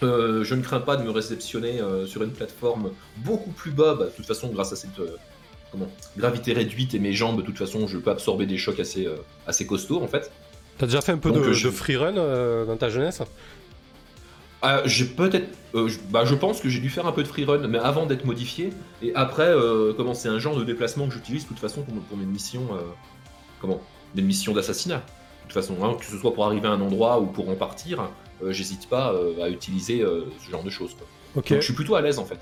je 0.02 0.54
ne 0.54 0.62
crains 0.62 0.80
pas 0.80 0.96
de 0.96 1.04
me 1.04 1.10
réceptionner 1.10 1.80
sur 2.06 2.22
une 2.22 2.32
plateforme 2.32 2.90
beaucoup 3.18 3.50
plus 3.50 3.70
bas. 3.70 3.94
Bah, 3.94 4.06
de 4.06 4.10
toute 4.10 4.26
façon, 4.26 4.48
grâce 4.48 4.72
à 4.72 4.76
cette 4.76 5.00
comment, 5.72 5.88
gravité 6.18 6.52
réduite 6.52 6.94
et 6.94 6.98
mes 6.98 7.12
jambes, 7.12 7.38
de 7.38 7.42
toute 7.42 7.58
façon, 7.58 7.86
je 7.86 7.98
peux 7.98 8.10
absorber 8.10 8.46
des 8.46 8.58
chocs 8.58 8.80
assez, 8.80 9.08
assez 9.46 9.66
costauds, 9.66 10.02
en 10.02 10.08
fait. 10.08 10.30
T'as 10.76 10.86
déjà 10.86 11.00
fait 11.00 11.12
un 11.12 11.18
peu 11.18 11.30
de, 11.30 11.40
de 11.40 11.70
freerun 11.70 12.12
dans 12.66 12.76
ta 12.76 12.88
jeunesse? 12.90 13.22
Ah, 14.66 14.80
j'ai 14.86 15.04
peut-être. 15.04 15.46
Euh, 15.74 15.88
je, 15.88 15.98
bah, 16.08 16.24
je 16.24 16.34
pense 16.34 16.62
que 16.62 16.70
j'ai 16.70 16.80
dû 16.80 16.88
faire 16.88 17.06
un 17.06 17.12
peu 17.12 17.22
de 17.22 17.28
freerun, 17.28 17.68
mais 17.68 17.78
avant 17.78 18.06
d'être 18.06 18.24
modifié. 18.24 18.70
Et 19.02 19.14
après, 19.14 19.48
euh, 19.48 19.92
comment 19.94 20.14
c'est 20.14 20.30
un 20.30 20.38
genre 20.38 20.56
de 20.56 20.64
déplacement 20.64 21.06
que 21.06 21.12
j'utilise 21.12 21.42
de 21.42 21.48
toute 21.48 21.58
façon 21.58 21.82
pour, 21.82 22.16
mes 22.16 22.24
missions. 22.24 22.66
Euh, 22.72 22.80
comment 23.60 23.82
Des 24.14 24.22
missions 24.22 24.54
d'assassinat. 24.54 24.96
De 24.96 25.02
toute 25.42 25.52
façon, 25.52 25.76
hein, 25.84 25.96
que 26.00 26.06
ce 26.06 26.16
soit 26.16 26.32
pour 26.32 26.46
arriver 26.46 26.66
à 26.66 26.70
un 26.70 26.80
endroit 26.80 27.20
ou 27.20 27.26
pour 27.26 27.50
en 27.50 27.56
partir, 27.56 28.08
j'hésite 28.48 28.88
pas 28.88 29.14
à 29.42 29.50
utiliser 29.50 30.02
ce 30.02 30.50
genre 30.50 30.64
de 30.64 30.70
choses. 30.70 30.96
Donc 31.34 31.44
je 31.46 31.60
suis 31.60 31.74
plutôt 31.74 31.94
à 31.94 32.00
l'aise 32.00 32.18
en 32.18 32.24
fait. 32.24 32.38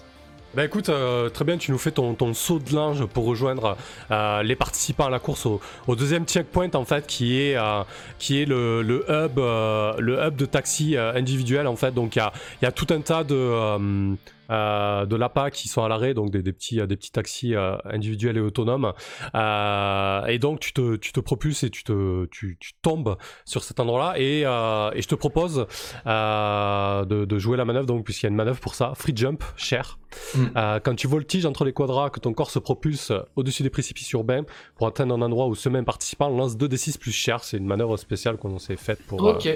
Bah 0.55 0.67
écoute, 0.67 0.91
euh, 0.91 1.31
très 1.31 1.47
bien, 1.47 1.57
tu 1.57 1.73
nous 1.73 1.79
fais 1.79 1.93
ton, 1.93 2.13
ton, 2.13 2.35
saut 2.35 2.59
de 2.59 2.75
linge 2.75 3.07
pour 3.07 3.25
rejoindre 3.25 3.75
euh, 4.11 4.43
les 4.43 4.55
participants 4.55 5.07
à 5.07 5.11
la 5.11 5.19
course 5.19 5.47
au, 5.47 5.61
deuxième 5.97 6.27
checkpoint 6.27 6.71
en 6.75 6.85
fait, 6.85 7.07
qui 7.07 7.41
est 7.41 7.57
euh, 7.57 7.83
qui 8.19 8.43
est 8.43 8.45
le, 8.45 8.83
le 8.83 9.03
hub 9.09 9.39
le 9.39 10.27
hub 10.27 10.37
de 10.37 10.45
taxi 10.45 10.97
individuel 10.99 11.67
en 11.67 11.77
fait. 11.77 11.93
Donc 11.93 12.17
il 12.17 12.19
y 12.19 12.23
a, 12.23 12.33
y 12.61 12.67
a 12.67 12.73
tout 12.73 12.87
un 12.91 13.01
tas 13.01 13.25
de 13.25 14.15
euh, 14.53 15.07
de 15.07 15.17
l'APA 15.17 15.51
qui 15.51 15.69
sont 15.69 15.83
à 15.83 15.89
l'arrêt, 15.89 16.15
donc 16.15 16.31
des, 16.31 16.53
petits, 16.53 16.77
des 16.87 16.97
petits 16.97 17.11
taxis 17.11 17.55
euh, 17.55 17.77
individuels 17.85 18.37
et 18.37 18.41
autonomes. 18.41 18.93
Euh, 19.35 20.27
et 20.27 20.39
donc 20.39 20.61
tu 20.61 20.73
te, 20.73 20.97
tu 20.97 21.13
te 21.13 21.21
propulses 21.21 21.63
et 21.63 21.71
tu, 21.71 21.85
te, 21.85 22.27
tu, 22.27 22.59
tombes 22.83 23.17
sur 23.45 23.65
cet 23.65 23.81
endroit-là. 23.81 24.15
Et, 24.19 24.41
et 24.41 25.03
je 25.03 25.09
te 25.09 25.15
propose 25.15 25.67
de, 26.07 27.25
de, 27.25 27.39
jouer 27.39 27.57
la 27.57 27.65
manœuvre, 27.65 27.87
donc 27.87 28.05
puisqu'il 28.05 28.27
y 28.27 28.29
a 28.29 28.31
une 28.31 28.37
manœuvre 28.37 28.61
pour 28.61 28.75
ça, 28.75 28.93
free 28.95 29.17
jump, 29.17 29.43
cher. 29.57 29.99
Mm. 30.35 30.47
quand 30.85 30.95
tu 30.95 31.07
voltiges 31.07 31.47
entre 31.47 31.65
les 31.65 31.73
quadras, 31.73 32.11
que 32.11 32.21
ton 32.21 32.35
corps 32.35 32.51
se 32.51 32.59
propulse 32.59 33.13
au-dessus 33.35 33.63
des 33.63 33.71
précipices 33.71 34.11
urbains 34.13 34.43
pour 34.77 34.87
atteindre 34.87 35.15
un 35.15 35.23
endroit 35.23 35.47
où 35.47 35.55
ce 35.55 35.71
même 35.71 35.87
participant 35.87 36.29
lance 36.29 36.57
2d6 36.57 36.99
plus 36.99 37.13
cher. 37.13 37.45
C'est 37.45 37.57
une 37.57 37.67
manœuvre 37.67 37.97
spéciale 37.97 38.37
qu'on 38.37 38.59
s'est 38.59 38.77
faite 38.77 39.03
pour. 39.07 39.23
Ok. 39.23 39.49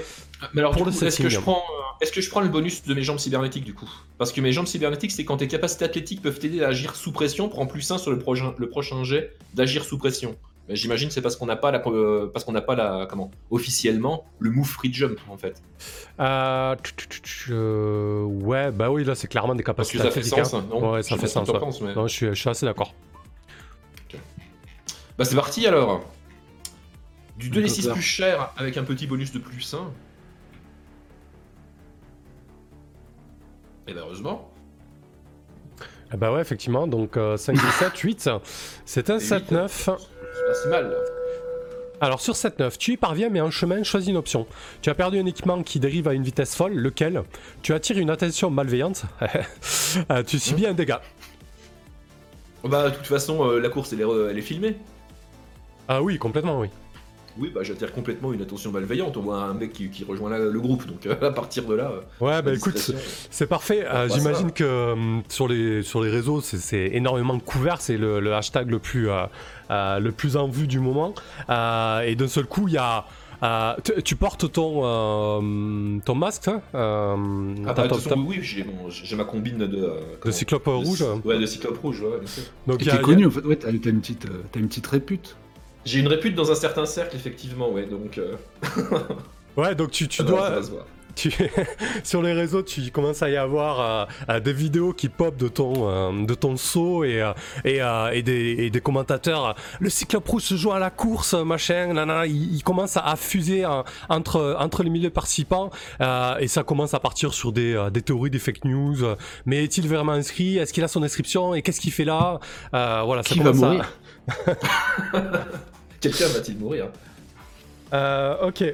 Mais 0.54 0.60
alors, 0.60 0.76
est-ce 0.76 1.22
que, 1.22 1.28
je 1.28 1.38
prends, 1.38 1.62
est-ce 2.00 2.12
que 2.12 2.20
je 2.20 2.30
prends 2.30 2.40
le 2.40 2.48
bonus 2.48 2.82
de 2.84 2.94
mes 2.94 3.02
jambes 3.02 3.18
cybernétiques 3.18 3.64
du 3.64 3.74
coup? 3.74 3.88
Parce 4.18 4.32
que 4.32 4.40
mes 4.40 4.52
jambes 4.52 4.66
cybernétiques 4.66 4.85
c'est 5.08 5.24
quand 5.24 5.38
tes 5.38 5.48
capacités 5.48 5.84
athlétiques 5.84 6.22
peuvent 6.22 6.38
t'aider 6.38 6.62
à 6.62 6.68
agir 6.68 6.96
sous 6.96 7.12
pression, 7.12 7.48
prends 7.48 7.66
plus 7.66 7.90
1 7.90 7.98
sur 7.98 8.10
le, 8.10 8.18
prochain, 8.18 8.54
le 8.56 8.68
prochain 8.68 9.04
jet 9.04 9.36
d'agir 9.54 9.84
sous 9.84 9.98
pression. 9.98 10.36
J'imagine 10.68 11.10
c'est 11.10 11.22
parce 11.22 11.36
qu'on 11.36 11.46
n'a 11.46 11.54
pas 11.54 11.70
la 11.70 11.80
euh, 11.86 12.28
parce 12.32 12.44
qu'on 12.44 12.52
n'a 12.52 12.60
pas 12.60 12.74
la 12.74 13.06
comment 13.08 13.30
officiellement 13.50 14.24
le 14.40 14.50
move 14.50 14.66
free 14.66 14.92
jump 14.92 15.18
en 15.28 15.36
fait. 15.36 15.62
Euh, 16.18 18.22
ouais 18.24 18.72
bah 18.72 18.90
oui 18.90 19.04
là 19.04 19.14
c'est 19.14 19.28
clairement 19.28 19.54
des 19.54 19.62
capacités. 19.62 19.98
ça 19.98 20.10
fait 20.10 20.24
sens 20.24 20.54
hein. 20.54 20.66
non? 20.68 20.92
Ouais 20.92 21.04
ça 21.04 21.16
fait 21.16 21.28
sens. 21.28 21.48
Non 21.80 22.08
je 22.08 22.34
suis, 22.34 22.48
assez 22.48 22.66
d'accord. 22.66 22.94
Bah 25.16 25.24
c'est 25.24 25.36
parti 25.36 25.66
alors. 25.66 26.04
Du 27.38 27.50
2d6 27.50 27.92
plus 27.92 28.02
cher 28.02 28.52
avec 28.56 28.76
un 28.76 28.82
petit 28.82 29.06
bonus 29.06 29.30
de 29.30 29.38
plus 29.38 29.72
1. 29.72 29.92
Et 33.88 33.94
ben 33.94 34.00
heureusement. 34.00 34.50
Ah 36.10 36.16
bah 36.16 36.32
ouais, 36.32 36.40
effectivement, 36.40 36.86
donc 36.86 37.14
5, 37.14 37.56
7, 37.56 37.96
8, 37.98 38.30
c'est 38.84 39.10
un 39.10 39.18
7-9. 39.18 39.68
C'est 39.68 40.70
pas 40.70 40.70
mal. 40.70 40.96
Alors 42.00 42.20
sur 42.20 42.34
7-9, 42.34 42.76
tu 42.76 42.92
y 42.92 42.96
parviens 42.96 43.30
mais 43.30 43.40
en 43.40 43.50
chemin, 43.50 43.82
choisis 43.82 44.10
une 44.10 44.18
option. 44.18 44.46
Tu 44.82 44.90
as 44.90 44.94
perdu 44.94 45.18
un 45.18 45.26
équipement 45.26 45.62
qui 45.62 45.80
dérive 45.80 46.08
à 46.08 46.12
une 46.12 46.22
vitesse 46.22 46.54
folle, 46.54 46.74
lequel? 46.74 47.22
Tu 47.62 47.72
attires 47.72 47.98
une 47.98 48.10
attention 48.10 48.50
malveillante, 48.50 49.04
euh, 50.10 50.22
tu 50.26 50.38
subis 50.38 50.66
un 50.66 50.74
dégât. 50.74 51.00
Bah 52.64 52.90
de 52.90 52.96
toute 52.96 53.06
façon, 53.06 53.48
euh, 53.48 53.60
la 53.60 53.68
course 53.70 53.92
elle 53.92 54.02
est, 54.02 54.30
elle 54.30 54.38
est 54.38 54.42
filmée. 54.42 54.76
Ah 55.88 56.02
oui, 56.02 56.18
complètement 56.18 56.60
oui. 56.60 56.68
Oui, 57.38 57.50
bah 57.54 57.60
j'attire 57.62 57.92
complètement 57.92 58.32
une 58.32 58.40
attention 58.40 58.72
malveillante. 58.72 59.16
On 59.16 59.22
voit 59.22 59.42
un 59.42 59.54
mec 59.54 59.72
qui, 59.72 60.04
rejoint 60.04 60.36
le 60.38 60.60
groupe, 60.60 60.86
donc 60.86 61.06
euh, 61.06 61.14
à 61.20 61.30
partir 61.32 61.64
de 61.64 61.74
là. 61.74 61.90
Euh, 61.90 62.24
ouais, 62.24 62.42
bah 62.42 62.54
écoute, 62.54 62.78
c'est 63.30 63.46
parfait. 63.46 63.86
Euh, 63.86 64.08
j'imagine 64.08 64.52
que 64.52 64.94
sur, 65.28 65.48
les, 65.48 65.82
sur 65.82 66.02
les 66.02 66.10
réseaux, 66.10 66.40
c'est 66.40 66.90
énormément 66.92 67.38
couvert. 67.40 67.80
C'est 67.80 67.96
le, 67.96 68.34
hashtag 68.34 68.70
le 68.70 68.78
plus, 68.78 69.08
le 69.70 70.10
plus 70.10 70.36
en 70.36 70.48
vue 70.48 70.66
du 70.66 70.80
moment. 70.80 71.14
et 71.48 72.14
d'un 72.16 72.28
seul 72.28 72.46
coup, 72.46 72.68
il 72.68 72.74
y 72.74 72.78
a. 72.78 73.04
tu, 74.04 74.16
portes 74.16 74.50
ton, 74.50 76.00
ton 76.04 76.14
masque 76.14 76.48
hein 76.48 76.62
ah 76.72 77.16
bah, 77.74 77.88
Oui, 78.16 78.38
j'ai 78.42 79.16
ma 79.16 79.24
combine 79.24 79.58
de. 79.58 79.90
de 80.24 80.30
cyclope 80.30 80.66
rouge 80.66 81.04
Ouais, 81.24 81.38
de 81.38 81.46
cyclope 81.46 81.78
rouge, 81.78 82.00
ouais, 82.00 82.20
Donc, 82.66 82.78
tu 82.78 82.88
es 82.88 83.00
connu, 83.00 83.26
en 83.26 83.30
fait, 83.30 83.44
ouais, 83.44 83.56
t'as 83.56 83.70
une 83.70 84.00
une 84.54 84.68
petite 84.68 84.86
répute. 84.86 85.36
J'ai 85.86 86.00
une 86.00 86.08
répute 86.08 86.34
dans 86.34 86.50
un 86.50 86.56
certain 86.56 86.84
cercle, 86.84 87.14
effectivement, 87.14 87.70
ouais, 87.70 87.86
donc. 87.86 88.18
Euh, 88.18 88.34
ouais, 89.56 89.76
donc 89.76 89.92
tu, 89.92 90.08
tu 90.08 90.24
dois. 90.24 90.60
Tu... 91.14 91.32
sur 92.02 92.22
les 92.22 92.32
réseaux, 92.32 92.62
tu 92.62 92.90
commences 92.90 93.22
à 93.22 93.30
y 93.30 93.36
avoir 93.36 93.80
euh, 93.80 94.04
euh, 94.28 94.40
des 94.40 94.52
vidéos 94.52 94.92
qui 94.92 95.08
pop 95.08 95.36
de 95.36 95.46
ton, 95.46 96.24
de 96.24 96.34
ton 96.34 96.56
saut 96.56 97.04
et, 97.04 97.24
et, 97.64 97.80
et, 98.12 98.22
des, 98.22 98.56
et, 98.58 98.70
des, 98.70 98.80
commentateurs. 98.80 99.54
Le 99.78 99.88
cyclope 99.88 100.28
rouge 100.28 100.42
se 100.42 100.56
joue 100.56 100.72
à 100.72 100.80
la 100.80 100.90
course, 100.90 101.34
machin, 101.34 101.86
nanana, 101.86 102.26
il, 102.26 102.56
il 102.56 102.64
commence 102.64 102.96
à 102.96 103.14
fuser 103.14 103.64
entre, 104.08 104.56
entre 104.58 104.82
les 104.82 104.90
milieux 104.90 105.10
participants 105.10 105.70
et 106.00 106.48
ça 106.48 106.64
commence 106.64 106.94
à 106.94 107.00
partir 107.00 107.32
sur 107.32 107.52
des, 107.52 107.88
des 107.92 108.02
théories, 108.02 108.30
des 108.30 108.40
fake 108.40 108.64
news. 108.64 108.96
Mais 109.46 109.62
est-il 109.62 109.88
vraiment 109.88 110.12
inscrit? 110.12 110.58
Est-ce 110.58 110.72
qu'il 110.72 110.82
a 110.82 110.88
son 110.88 111.04
inscription? 111.04 111.54
Et 111.54 111.62
qu'est-ce 111.62 111.80
qu'il 111.80 111.92
fait 111.92 112.04
là? 112.04 112.40
Voilà, 112.72 113.22
ça 113.22 113.34
qui 113.34 113.40
va 113.40 113.52
mourir? 113.52 113.88
Quelqu'un 116.00 116.28
va-t-il 116.28 116.58
mourir? 116.58 116.88
Euh, 117.92 118.48
Ok. 118.48 118.64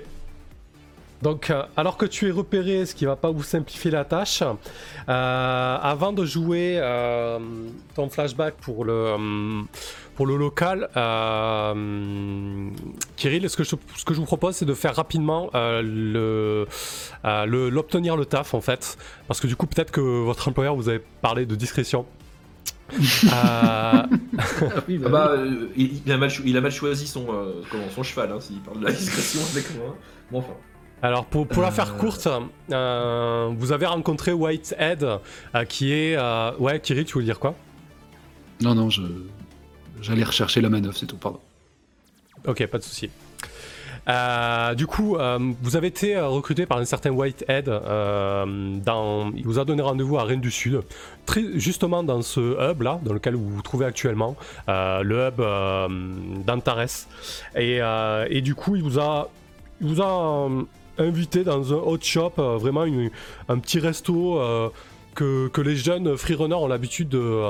Donc, 1.22 1.50
euh, 1.50 1.62
alors 1.76 1.96
que 1.98 2.04
tu 2.04 2.26
es 2.26 2.32
repéré, 2.32 2.84
ce 2.84 2.96
qui 2.96 3.04
va 3.04 3.14
pas 3.14 3.30
vous 3.30 3.44
simplifier 3.44 3.92
la 3.92 4.04
tâche, 4.04 4.42
euh, 5.08 5.78
avant 5.80 6.12
de 6.12 6.24
jouer 6.24 6.80
ton 7.94 8.08
flashback 8.08 8.54
pour 8.54 8.84
le, 8.84 9.16
local, 10.18 10.88
Kirill, 13.14 13.48
ce 13.48 13.56
que, 13.56 13.62
je, 13.62 13.76
ce 13.96 14.04
que 14.04 14.14
je 14.14 14.18
vous 14.18 14.26
propose, 14.26 14.56
c'est 14.56 14.64
de 14.64 14.74
faire 14.74 14.96
rapidement 14.96 15.48
le, 15.54 16.66
l'obtenir 17.24 18.16
le 18.16 18.24
taf 18.24 18.52
en 18.52 18.60
fait, 18.60 18.98
parce 19.28 19.40
que 19.40 19.46
du 19.46 19.54
coup, 19.54 19.68
peut-être 19.68 19.92
que 19.92 20.00
votre 20.00 20.48
employeur 20.48 20.74
vous 20.74 20.88
avait 20.88 21.04
parlé 21.20 21.46
de 21.46 21.54
discrétion. 21.54 22.04
Euh, 22.92 24.02
bah, 25.08 25.30
euh, 25.30 25.68
il, 25.76 26.12
a 26.12 26.16
mal 26.18 26.30
il, 26.44 26.56
a 26.56 26.60
mal 26.60 26.70
choisi 26.70 27.06
son, 27.06 27.26
euh, 27.32 27.62
comment, 27.70 27.88
son 27.94 28.02
cheval, 28.02 28.32
hein, 28.32 28.40
s'il 28.40 28.60
parle 28.60 28.80
de 28.80 28.84
la 28.86 28.92
discrétion 28.92 29.40
avec 29.52 29.74
moi. 29.76 29.96
Bon, 30.30 30.38
enfin. 30.38 30.52
Alors 31.00 31.24
pour, 31.24 31.48
pour 31.48 31.62
la 31.62 31.70
faire 31.70 31.96
courte, 31.96 32.28
vous 32.68 33.72
avez 33.72 33.86
rencontré 33.86 34.32
Whitehead 34.32 35.06
qui 35.68 35.92
est... 35.92 36.16
Ouais, 36.58 36.80
Kiri, 36.80 37.04
tu 37.04 37.18
veux 37.18 37.24
dire 37.24 37.40
quoi? 37.40 37.54
Non, 38.60 38.74
non, 38.74 38.88
je... 38.88 39.02
j'allais 40.00 40.22
rechercher 40.22 40.60
la 40.60 40.68
manœuvre, 40.68 40.96
c'est 40.96 41.06
tout, 41.06 41.16
pardon. 41.16 41.40
Ok, 42.46 42.64
pas 42.66 42.78
de 42.78 42.84
souci. 42.84 43.10
Euh, 44.08 44.74
du 44.74 44.86
coup, 44.86 45.16
euh, 45.16 45.38
vous 45.62 45.76
avez 45.76 45.86
été 45.86 46.16
euh, 46.16 46.26
recruté 46.26 46.66
par 46.66 46.78
un 46.78 46.84
certain 46.84 47.10
Whitehead. 47.10 47.68
il 47.68 49.42
vous 49.44 49.58
a 49.58 49.64
donné 49.64 49.82
rendez-vous 49.82 50.18
à 50.18 50.24
Rennes 50.24 50.40
du 50.40 50.50
Sud, 50.50 50.80
justement 51.54 52.02
dans 52.02 52.22
ce 52.22 52.40
hub 52.40 52.82
là, 52.82 53.00
dans 53.04 53.12
lequel 53.12 53.36
vous 53.36 53.48
vous 53.48 53.62
trouvez 53.62 53.86
actuellement, 53.86 54.36
le 54.68 55.28
hub 55.28 56.44
d'Antares. 56.44 57.06
Et, 57.56 58.40
du 58.42 58.54
coup, 58.54 58.76
il 58.76 58.82
vous 58.82 58.98
a, 58.98 59.28
il 59.80 59.86
vous 59.86 60.02
a 60.02 60.48
invité 60.98 61.44
dans 61.44 61.72
un 61.72 61.76
hot 61.76 61.98
shop, 62.02 62.34
vraiment 62.36 62.84
un 63.48 63.58
petit 63.58 63.78
resto 63.78 64.40
que, 65.14 65.48
que, 65.48 65.60
les 65.60 65.76
jeunes 65.76 66.16
freerunners 66.16 66.54
ont 66.54 66.66
l'habitude 66.66 67.08
de 67.08 67.42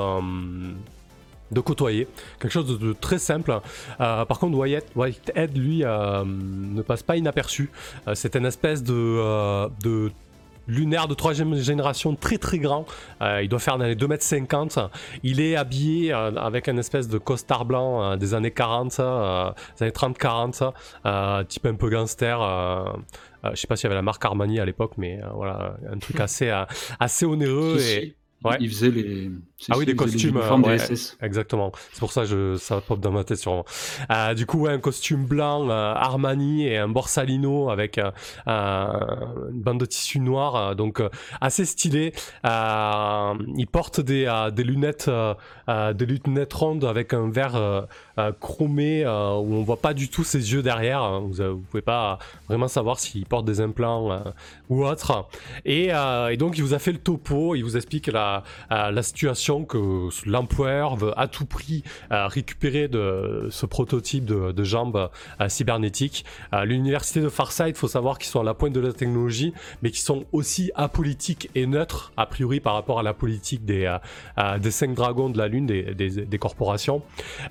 de 1.53 1.59
côtoyer. 1.61 2.07
Quelque 2.39 2.51
chose 2.51 2.79
de, 2.79 2.93
très 2.93 3.19
simple. 3.19 3.59
Euh, 4.01 4.25
par 4.25 4.39
contre, 4.39 4.57
Wyatt, 4.57 4.85
Whitehead, 4.95 5.57
lui, 5.57 5.83
euh, 5.83 6.23
ne 6.25 6.81
passe 6.81 7.03
pas 7.03 7.15
inaperçu. 7.15 7.71
Euh, 8.07 8.15
c'est 8.15 8.35
une 8.35 8.45
espèce 8.45 8.83
de, 8.83 9.69
de 9.81 10.11
lunaire 10.67 11.07
de 11.07 11.13
troisième 11.13 11.55
génération 11.55 12.15
très 12.15 12.37
très 12.37 12.57
grand. 12.57 12.85
il 13.21 13.49
doit 13.49 13.59
faire 13.59 13.77
dans 13.77 13.85
les 13.85 13.95
2m50. 13.95 14.89
Il 15.23 15.41
est 15.41 15.55
habillé 15.55 16.13
avec 16.13 16.67
une 16.69 16.79
espèce 16.79 17.09
de 17.09 17.17
costard 17.17 17.65
blanc 17.65 18.15
des 18.15 18.33
années 18.33 18.51
40, 18.51 18.97
des 18.97 19.83
années 19.83 19.91
30-40, 19.91 21.45
type 21.47 21.65
un 21.65 21.75
peu 21.75 21.89
gangster. 21.89 22.39
je 23.43 23.55
sais 23.55 23.67
pas 23.67 23.75
s'il 23.75 23.85
y 23.85 23.87
avait 23.87 23.95
la 23.95 24.01
marque 24.01 24.23
Armani 24.23 24.61
à 24.61 24.65
l'époque, 24.65 24.93
mais 24.97 25.19
voilà, 25.33 25.75
un 25.91 25.97
truc 25.97 26.17
assez, 26.21 26.49
assez 26.97 27.25
onéreux. 27.25 27.79
et... 27.81 28.15
Il 28.59 28.69
faisait 28.69 28.91
les. 28.91 29.31
Ah 29.69 29.77
oui, 29.77 29.85
des 29.85 29.95
costumes. 29.95 30.37
Euh, 30.37 30.77
exactement. 31.21 31.71
C'est 31.91 31.99
pour 31.99 32.11
ça 32.11 32.25
que 32.25 32.57
ça 32.57 32.81
pop 32.81 32.99
dans 32.99 33.11
ma 33.11 33.23
tête 33.23 33.37
sûrement. 33.37 33.65
Euh, 34.11 34.33
du 34.33 34.45
coup, 34.45 34.59
ouais, 34.59 34.71
un 34.71 34.79
costume 34.79 35.25
blanc 35.25 35.69
euh, 35.69 35.93
Armani 35.93 36.67
et 36.67 36.77
un 36.77 36.89
Borsalino 36.89 37.69
avec 37.69 37.97
une 37.97 38.11
bande 38.45 39.79
de 39.79 39.85
tissu 39.85 40.19
noir, 40.19 40.75
donc 40.75 41.01
assez 41.39 41.65
stylé. 41.65 42.13
il 42.43 43.67
porte 43.71 44.01
des, 44.01 44.49
des 44.53 44.63
lunettes, 44.63 45.09
des 45.67 46.05
lunettes 46.05 46.53
rondes 46.53 46.85
avec 46.85 47.13
un 47.13 47.29
verre 47.29 47.87
chromé 48.39 49.05
où 49.05 49.55
on 49.55 49.63
voit 49.63 49.77
pas 49.77 49.93
du 49.93 50.09
tout 50.09 50.23
ses 50.23 50.53
yeux 50.53 50.61
derrière. 50.61 51.21
Vous, 51.21 51.33
vous 51.33 51.63
pouvez 51.69 51.81
pas 51.81 52.19
vraiment 52.47 52.67
savoir 52.67 52.99
s'il 52.99 53.25
porte 53.25 53.45
des 53.45 53.61
implants 53.61 54.23
ou 54.69 54.85
autre. 54.85 55.27
Et, 55.65 55.87
et, 55.87 56.37
donc, 56.37 56.57
il 56.57 56.63
vous 56.63 56.73
a 56.73 56.79
fait 56.79 56.91
le 56.91 56.99
topo. 56.99 57.55
Il 57.55 57.63
vous 57.63 57.77
explique 57.77 58.07
la, 58.07 58.32
la 58.69 59.03
situation 59.03 59.65
que 59.65 60.09
l'employeur 60.25 60.95
veut 60.95 61.13
à 61.19 61.27
tout 61.27 61.45
prix 61.45 61.83
euh, 62.11 62.27
récupérer 62.27 62.87
de 62.87 63.47
ce 63.49 63.65
prototype 63.65 64.25
de, 64.25 64.63
jambes 64.63 65.09
euh, 65.41 65.49
cybernétiques. 65.49 66.25
Euh, 66.53 66.63
l'université 66.65 67.21
de 67.21 67.29
Farsight, 67.29 67.77
faut 67.77 67.87
savoir 67.87 68.17
qu'ils 68.17 68.29
sont 68.29 68.39
à 68.39 68.43
la 68.43 68.53
pointe 68.53 68.73
de 68.73 68.79
la 68.79 68.93
technologie, 68.93 69.53
mais 69.81 69.91
qui 69.91 70.01
sont 70.01 70.25
aussi 70.31 70.71
apolitiques 70.75 71.49
et 71.55 71.65
neutres, 71.65 72.13
a 72.17 72.25
priori 72.25 72.59
par 72.59 72.73
rapport 72.73 72.99
à 72.99 73.03
la 73.03 73.13
politique 73.13 73.65
des, 73.65 73.97
des 74.59 74.71
cinq 74.71 74.93
dragons 74.93 75.29
de 75.29 75.37
la 75.37 75.47
Lune, 75.47 75.65
des, 75.65 75.93
des 75.93 76.37
corporations. 76.37 77.01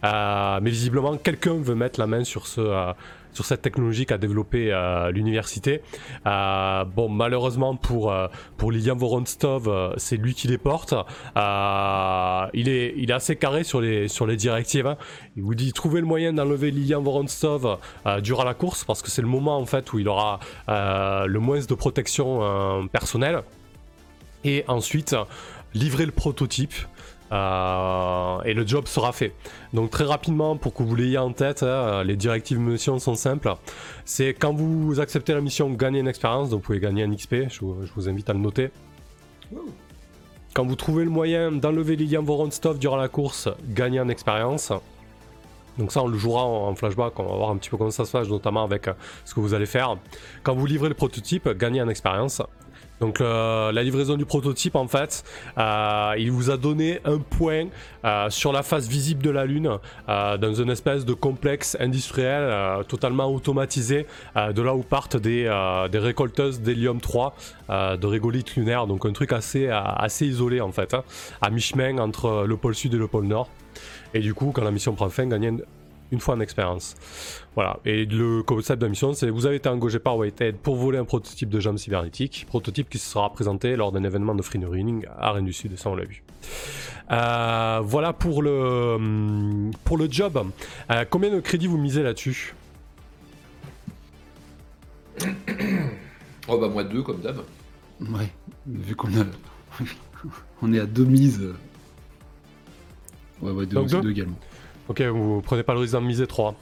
mais 0.03 0.71
visiblement, 0.71 1.17
quelqu'un 1.17 1.55
veut 1.55 1.75
mettre 1.75 2.01
la 2.01 2.07
main 2.07 2.25
sur 2.25 2.47
ce 2.47 2.93
sur 3.33 3.45
cette 3.45 3.63
technologie 3.63 4.07
qu'a 4.07 4.19
développé 4.19 4.73
euh, 4.73 5.11
l'université. 5.11 5.83
Euh, 6.27 6.85
bon, 6.85 7.09
malheureusement 7.09 7.77
pour, 7.77 8.13
euh, 8.13 8.29
pour 8.57 8.73
Lilian 8.73 8.97
Voronstov, 8.97 9.95
c'est 9.97 10.17
lui 10.17 10.35
qui 10.35 10.49
les 10.49 10.59
porte. 10.59 10.95
il, 12.55 12.69
est, 12.69 12.95
il 12.97 13.11
est 13.11 13.15
assez 13.15 13.37
carré 13.37 13.65
sur 13.65 13.81
les, 13.81 14.09
sur 14.09 14.27
les 14.27 14.37
directives. 14.37 14.87
Hein. 14.87 14.97
Il 15.37 15.43
vous 15.43 15.55
dit 15.55 15.73
trouver 15.73 16.01
le 16.01 16.07
moyen 16.07 16.33
d'enlever 16.33 16.71
Lilian 16.71 17.03
Voronstov 17.03 17.79
durant 18.23 18.45
la 18.45 18.55
course 18.55 18.85
parce 18.85 19.03
que 19.03 19.11
c'est 19.11 19.23
le 19.23 19.29
moment 19.29 19.57
en 19.57 19.67
fait 19.67 19.93
où 19.93 19.99
il 19.99 20.09
aura 20.09 20.41
le 20.69 21.39
moins 21.39 21.61
de 21.61 21.75
protection 21.75 22.89
personnelle. 22.93 23.43
Et 24.45 24.65
ensuite, 24.69 25.15
livrer 25.75 26.07
le 26.07 26.13
prototype. 26.13 26.75
Euh, 27.33 28.43
et 28.43 28.53
le 28.53 28.67
job 28.67 28.87
sera 28.87 29.13
fait. 29.13 29.33
Donc 29.73 29.91
très 29.91 30.05
rapidement, 30.05 30.57
pour 30.57 30.75
que 30.75 30.83
vous 30.83 30.95
l'ayez 30.95 31.19
en 31.19 31.33
tête, 31.33 31.63
hein, 31.63 32.05
les 32.05 32.17
directives 32.17 32.59
mission 32.59 32.99
sont 32.99 33.15
simples. 33.15 33.55
C'est 34.05 34.35
quand 34.35 34.53
vous 34.53 35.01
acceptez 35.01 35.33
la 35.33 35.41
mission, 35.41 35.71
gagnez 35.71 36.01
une 36.01 36.09
expérience, 36.09 36.51
donc 36.51 36.61
vous 36.61 36.67
pouvez 36.67 36.81
gagner 36.81 37.05
un 37.05 37.15
XP, 37.15 37.49
je 37.49 37.61
vous, 37.61 38.09
invite 38.09 38.29
à 38.29 38.35
le 38.35 38.39
noter. 38.39 38.71
Quand 40.55 40.67
vous 40.67 40.77
trouvez 40.77 41.05
le 41.05 41.11
moyen 41.11 41.51
d'enlever 41.51 41.97
Lilian 41.97 42.23
Voronstov 42.23 42.79
durant 42.79 42.97
la 42.97 43.09
course, 43.09 43.49
gagnez 43.69 44.01
en 44.01 44.09
expérience. 44.11 44.71
Donc 45.79 45.91
ça, 45.91 46.03
on 46.03 46.09
le 46.09 46.19
jouera 46.19 46.45
en, 46.45 46.75
flashback, 46.75 47.19
on 47.19 47.25
va 47.25 47.35
voir 47.35 47.51
un 47.51 47.57
petit 47.57 47.71
peu 47.71 47.79
comment 47.79 47.91
ça 47.91 48.05
se 48.05 48.13
passe, 48.13 48.29
notamment 48.29 48.63
avec 48.63 48.89
euh, 48.89 48.93
ce 49.25 49.35
que 49.35 49.41
vous 49.41 49.55
allez 49.55 49.65
faire. 49.65 49.97
Quand 50.43 50.55
vous 50.55 50.67
livrez 50.67 50.91
le 50.91 50.95
prototype, 50.95 51.49
gagnez 51.49 51.81
en 51.81 51.89
expérience. 51.89 52.43
Donc 53.03 53.21
euh, 53.21 53.73
la 53.73 53.83
livraison 53.83 54.17
du 54.17 54.25
prototype 54.25 54.77
en 54.77 54.87
fait, 54.87 55.25
euh, 55.59 56.15
il 56.19 56.31
vous 56.31 56.51
a 56.51 56.57
donné 56.57 57.01
un 57.05 57.19
point 57.19 57.67
euh, 58.05 58.31
sur 58.31 58.53
la 58.53 58.63
face 58.63 58.87
visible 58.87 59.25
de 59.25 59.31
la 59.31 59.45
Lune 59.45 59.79
dans 60.07 60.55
une 60.55 60.71
espèce 60.71 61.05
de 61.05 61.13
complexe 61.13 61.77
industriel 61.81 62.85
totalement 62.87 63.27
automatisé 63.27 64.07
de 64.37 64.63
là 64.63 64.75
où 64.77 64.83
partent 64.83 65.17
des, 65.17 65.49
récolteuses 65.93 66.61
d'hélium 66.61 67.01
3 67.01 67.35
de 67.69 68.07
régolithes 68.07 68.55
lunaires, 68.55 68.87
donc 68.87 69.05
un 69.05 69.13
truc 69.13 69.33
assez, 69.33 69.69
assez 69.69 70.27
isolé 70.27 70.61
en 70.61 70.71
fait, 70.71 70.95
hein, 70.95 71.03
à 71.41 71.51
mi-chemin 71.51 71.99
entre 71.99 72.45
le 72.47 72.57
pôle 72.57 72.75
sud 72.75 72.95
et 72.95 72.99
le 72.99 73.09
pôle 73.09 73.25
nord. 73.25 73.49
Et 74.15 74.21
du 74.21 74.35
coup, 74.35 74.53
quand 74.55 74.63
la 74.63 74.71
mission 74.71 74.95
prend 74.95 75.09
fin, 75.09 75.27
gagnez 75.27 75.53
une 76.13 76.21
fois 76.21 76.35
en 76.37 76.41
expérience. 76.41 76.95
Voilà. 77.55 77.81
Et 77.85 78.05
le 78.05 78.43
concept 78.43 78.81
de 78.81 78.87
la 78.87 78.91
mission, 78.91 79.13
c'est 79.15 79.31
vous 79.31 79.47
avez 79.47 79.57
été 79.57 79.69
engagé 79.69 79.99
par 79.99 80.17
Whitehead 80.17 80.57
pour 80.57 80.77
voler 80.77 80.99
un 80.99 81.05
prototype 81.05 81.49
de 81.49 81.59
jambe 81.59 81.79
cybernétique, 81.79 82.45
prototype 82.47 82.89
qui 82.89 82.99
sera 82.99 83.33
présenté 83.33 83.75
lors 83.75 83.91
d'un 83.91 84.05
événement 84.05 84.35
de 84.35 84.43
free 84.43 84.65
running 84.65 85.07
à 85.19 85.33
Rennes 85.33 85.47
du 85.47 85.53
Sud, 85.53 85.77
ça 85.77 85.91
on 85.91 85.97
l'a 85.97 86.05
vu. 86.05 86.23
Euh, 87.11 87.81
voilà 87.83 88.13
pour 88.13 88.43
le, 88.43 88.95
hum, 88.95 89.71
pour 89.85 89.99
le 89.99 90.09
job. 90.11 90.47
Euh, 90.91 91.05
combien 91.09 91.31
de 91.31 91.41
crédits 91.41 91.67
vous 91.67 91.79
misez 91.79 92.03
là-dessus? 92.03 92.55
Oh 96.49 96.59
bah 96.59 96.69
moi 96.69 96.85
deux 96.85 97.03
comme 97.03 97.21
d'hab. 97.21 97.39
Ouais, 98.01 98.33
vu 98.67 98.97
qu'on 98.97 99.09
a... 99.09 99.25
on 100.63 100.73
est 100.73 100.81
à 100.81 100.87
deux 100.87 101.05
mises. 101.05 101.53
Ouais, 103.41 103.53
ouais, 103.53 103.67
deux, 103.67 103.85
deux 103.85 104.11
également. 104.11 104.39
Ok, 104.89 105.01
vous 105.03 105.43
prenez 105.43 105.63
pas 105.63 105.75
le 105.75 105.81
risque 105.81 105.93
d'en 105.93 106.01
miser 106.01 106.27
3. 106.27 106.55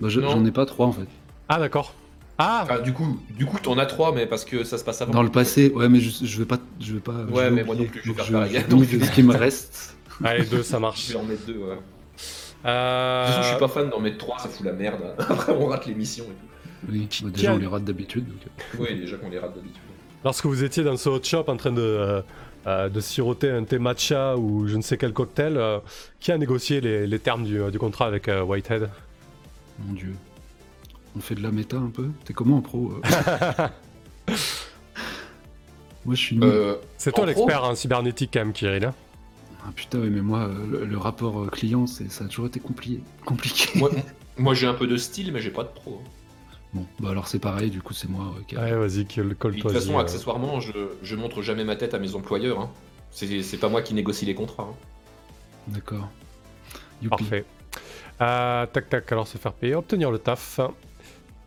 Bah, 0.00 0.08
J'en 0.08 0.44
ai 0.44 0.50
pas 0.50 0.66
3 0.66 0.86
en 0.86 0.92
fait. 0.92 1.08
Ah 1.48 1.58
d'accord. 1.58 1.94
Ah. 2.38 2.66
ah, 2.68 2.78
du 2.78 2.92
coup, 2.92 3.20
du 3.30 3.46
coup, 3.46 3.58
t'en 3.62 3.78
as 3.78 3.86
3, 3.86 4.12
mais 4.12 4.26
parce 4.26 4.44
que 4.44 4.64
ça 4.64 4.76
se 4.76 4.84
passe 4.84 5.00
avant. 5.02 5.12
Dans 5.12 5.22
le 5.22 5.30
passé, 5.30 5.70
ouais, 5.70 5.88
mais 5.88 6.00
je, 6.00 6.24
je 6.24 6.38
vais 6.38 6.44
pas, 6.44 6.58
je 6.80 6.94
vais 6.94 7.00
pas. 7.00 7.12
Ouais, 7.12 7.50
mais 7.50 7.62
moi 7.62 7.76
non 7.76 7.84
plus, 7.84 8.00
je 8.02 8.10
vais 8.10 8.22
faire 8.22 8.32
pareil. 8.32 8.64
Donc, 8.68 8.84
ce 9.02 9.10
qui 9.12 9.22
me 9.22 9.36
reste. 9.36 9.96
Allez, 10.22 10.44
2, 10.44 10.62
ça 10.62 10.80
marche. 10.80 11.06
Je 11.06 11.12
vais 11.12 11.18
en 11.18 11.24
mettre 11.24 11.46
2, 11.46 11.52
ouais. 11.52 11.78
Euh... 12.64 13.22
De 13.22 13.26
toute 13.26 13.36
façon, 13.36 13.42
je 13.42 13.48
suis 13.48 13.58
pas 13.58 13.68
fan 13.68 13.90
d'en 13.90 14.00
mettre 14.00 14.18
3, 14.18 14.38
ça 14.38 14.48
fout 14.48 14.66
la 14.66 14.72
merde. 14.72 15.00
Après, 15.18 15.52
on 15.52 15.66
rate 15.66 15.86
l'émission 15.86 16.24
et 16.24 16.28
tout. 16.28 16.90
Oui, 16.90 17.08
bah, 17.22 17.30
déjà, 17.32 17.54
on 17.54 17.58
les 17.58 17.66
rate 17.66 17.84
d'habitude. 17.84 18.26
Donc... 18.26 18.38
Euh. 18.46 18.76
Oui, 18.80 18.98
déjà 18.98 19.16
qu'on 19.16 19.30
les 19.30 19.38
rate 19.38 19.54
d'habitude. 19.54 19.80
Lorsque 20.24 20.46
vous 20.46 20.64
étiez 20.64 20.82
dans 20.82 20.96
ce 20.96 21.08
hot 21.08 21.22
shop 21.22 21.44
en 21.48 21.56
train 21.56 21.72
de. 21.72 21.82
Euh, 21.82 22.22
euh, 22.66 22.88
de 22.88 23.00
siroter 23.00 23.50
un 23.50 23.64
thé 23.64 23.78
matcha 23.78 24.36
ou 24.36 24.66
je 24.66 24.76
ne 24.76 24.82
sais 24.82 24.96
quel 24.96 25.12
cocktail. 25.12 25.56
Euh, 25.56 25.80
qui 26.20 26.32
a 26.32 26.38
négocié 26.38 26.80
les, 26.80 27.18
termes 27.18 27.44
du, 27.44 27.78
contrat 27.78 28.06
avec 28.06 28.28
euh, 28.28 28.42
Whitehead? 28.42 28.88
Mon 29.80 29.92
dieu. 29.92 30.14
On 31.16 31.20
fait 31.20 31.34
de 31.34 31.42
la 31.42 31.50
méta 31.50 31.76
un 31.76 31.90
peu? 31.90 32.08
T'es 32.24 32.32
comment 32.32 32.56
en 32.56 32.62
pro 32.62 32.92
Moi 36.06 36.14
je 36.14 36.20
suis 36.20 36.40
C'est 36.96 37.12
toi 37.12 37.26
l'expert 37.26 37.64
en 37.64 37.74
cybernétique 37.74 38.30
quand 38.32 38.40
même, 38.40 38.52
Kirill. 38.52 38.86
Hein? 38.86 38.94
Ah 39.66 39.70
putain, 39.74 39.98
oui, 40.00 40.10
mais 40.10 40.20
moi, 40.20 40.50
le, 40.68 40.98
rapport 40.98 41.50
client, 41.50 41.86
ça 41.86 42.24
a 42.24 42.28
toujours 42.28 42.46
été 42.46 42.60
compliqué. 42.60 43.00
compliqué. 43.24 43.78
moi, 43.78 43.90
moi 44.36 44.52
j'ai 44.54 44.66
un 44.66 44.74
peu 44.74 44.86
de 44.86 44.96
style, 44.96 45.32
mais 45.32 45.40
j'ai 45.40 45.50
pas 45.50 45.62
de 45.64 45.68
pro. 45.68 46.02
Bon, 46.74 46.84
bah 46.98 47.10
alors 47.10 47.28
c'est 47.28 47.38
pareil, 47.38 47.70
du 47.70 47.80
coup 47.80 47.94
c'est 47.94 48.10
moi 48.10 48.34
qui. 48.48 48.56
Ouais, 48.56 48.72
vas-y, 48.72 49.06
colle-toi. 49.06 49.50
De 49.52 49.60
toute 49.60 49.72
façon, 49.72 49.98
accessoirement, 49.98 50.58
je, 50.58 50.72
je, 51.02 51.14
montre 51.14 51.40
jamais 51.40 51.64
ma 51.64 51.76
tête 51.76 51.94
à 51.94 52.00
mes 52.00 52.16
employeurs. 52.16 52.60
Hein. 52.60 52.70
C'est 53.12 53.60
pas 53.60 53.68
moi 53.68 53.80
qui 53.80 53.94
négocie 53.94 54.26
les 54.26 54.34
contrats. 54.34 54.68
Hein. 54.70 54.74
D'accord. 55.68 56.08
Parfait. 57.08 57.44
Euh, 58.20 58.66
tac 58.66 58.88
tac, 58.88 59.10
alors 59.12 59.26
se 59.26 59.38
faire 59.38 59.52
payer, 59.52 59.76
obtenir 59.76 60.10
le 60.10 60.18
taf. 60.18 60.60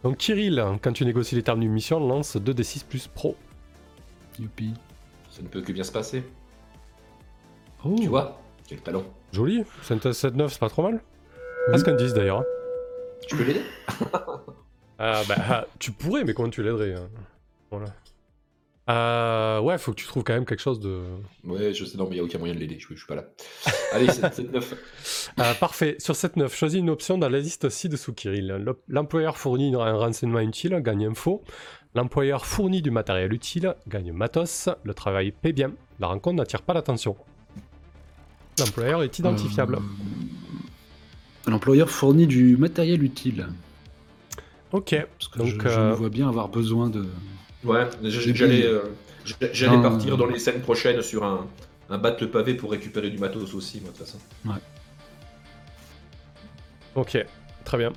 Donc 0.04 0.18
Kirill, 0.18 0.64
quand 0.82 0.94
tu 0.94 1.06
négocies 1.06 1.36
les 1.36 1.44
termes 1.44 1.60
d'une 1.60 1.72
mission, 1.72 2.00
lance 2.00 2.38
2d6 2.38 2.86
plus 2.86 3.08
pro. 3.08 3.36
Youpi. 4.40 4.74
Ça 5.30 5.42
ne 5.42 5.48
peut 5.48 5.62
que 5.62 5.74
bien 5.74 5.84
se 5.84 5.92
passer. 5.92 6.24
Oh. 7.84 7.96
Tu 8.00 8.08
vois 8.08 8.40
Quel 8.68 8.80
talent. 8.80 9.04
Joli, 9.34 9.64
7-9, 9.84 10.50
c'est 10.50 10.60
pas 10.60 10.70
trop 10.70 10.84
mal. 10.84 11.02
Presque 11.68 11.88
un 11.90 11.96
10 11.96 12.14
d'ailleurs. 12.14 12.40
Hein. 12.40 12.46
Tu 13.28 13.36
peux 13.36 13.44
l'aider 13.44 13.62
Ah 15.00 15.22
bah 15.28 15.36
ah, 15.38 15.68
tu 15.80 15.92
pourrais, 15.92 16.24
mais 16.24 16.34
comment 16.34 16.50
tu 16.50 16.64
l'aiderais 16.64 16.94
hein 16.94 17.10
Voilà. 17.72 17.94
Euh, 18.90 19.60
ouais, 19.60 19.78
faut 19.78 19.92
que 19.92 19.98
tu 19.98 20.08
trouves 20.08 20.24
quand 20.24 20.34
même 20.34 20.46
quelque 20.46 20.62
chose 20.62 20.80
de. 20.80 21.02
Ouais, 21.44 21.74
je 21.74 21.84
sais, 21.84 21.98
non, 21.98 22.06
mais 22.06 22.12
il 22.12 22.14
n'y 22.16 22.20
a 22.22 22.24
aucun 22.24 22.40
moyen 22.40 22.54
de 22.54 22.60
l'aider, 22.60 22.78
je, 22.80 22.88
je 22.90 22.96
suis 22.96 23.06
pas 23.06 23.16
là. 23.16 23.26
Allez, 23.94 24.08
7-9. 24.08 24.64
Euh, 25.40 25.54
parfait. 25.54 25.98
Sur 26.00 26.16
cette 26.16 26.36
9, 26.36 26.56
choisis 26.56 26.80
une 26.80 26.90
option 26.90 27.20
dans 27.20 27.30
la 27.30 27.38
liste 27.38 27.70
ci-dessous, 27.70 28.14
Kirill. 28.14 28.66
L'employeur 28.88 29.38
fournit 29.38 29.76
un 29.76 29.94
renseignement 29.94 30.40
utile, 30.40 30.80
gagne 30.82 31.06
info. 31.06 31.44
L'employeur 31.94 32.46
fournit 32.48 32.82
du 32.82 32.90
matériel 32.90 33.32
utile, 33.34 33.76
gagne 33.88 34.12
matos. 34.14 34.70
Le 34.84 34.96
travail 34.96 35.32
paie 35.32 35.54
bien. 35.54 35.74
La 36.00 36.08
rencontre 36.08 36.38
n'attire 36.38 36.64
pas 36.64 36.74
l'attention. 36.74 37.16
L'employeur 38.60 39.04
est 39.04 39.20
identifiable. 39.20 39.76
Euh, 39.76 41.52
L'employeur 41.52 41.90
fournit 41.92 42.26
du 42.26 42.58
matériel 42.58 43.04
utile. 43.04 43.48
Ok. 44.72 44.96
Parce 45.18 45.28
que 45.32 45.38
Donc, 45.40 45.48
je, 45.48 45.60
je 45.62 45.68
euh, 45.80 45.90
me 45.92 45.96
vois 45.96 46.10
bien 46.10 46.28
avoir 46.28 46.50
besoin 46.50 46.90
de. 46.90 47.06
Ouais, 47.64 47.88
j'allais 48.04 48.66
euh, 48.66 48.82
j'allais 49.54 49.82
partir 49.82 50.18
dans 50.18 50.26
les 50.28 50.40
scènes 50.40 50.62
prochaines 50.62 51.02
sur 51.02 51.24
un, 51.24 51.48
un 51.90 51.98
battre 51.98 52.24
le 52.24 52.30
pavé 52.30 52.54
pour 52.54 52.72
récupérer 52.72 53.10
du 53.10 53.18
matos 53.18 53.54
aussi, 53.54 53.80
moi, 53.82 53.92
de 53.92 53.98
toute 53.98 54.06
façon. 54.06 54.20
Ok. 56.96 57.18
Très 57.66 57.78
bien. 57.78 57.92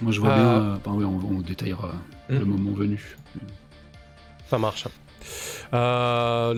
Moi, 0.00 0.12
je 0.12 0.20
vois 0.20 0.30
Euh, 0.30 0.34
bien. 0.34 0.48
euh, 0.48 0.76
oui, 0.86 1.04
on, 1.04 1.36
on 1.36 1.40
détaillera 1.40 1.92
Hmm. 2.28 2.38
le 2.38 2.44
moment 2.44 2.72
venu. 2.72 3.16
Ça 4.48 4.56
marche. 4.58 4.86
Euh, 5.74 6.54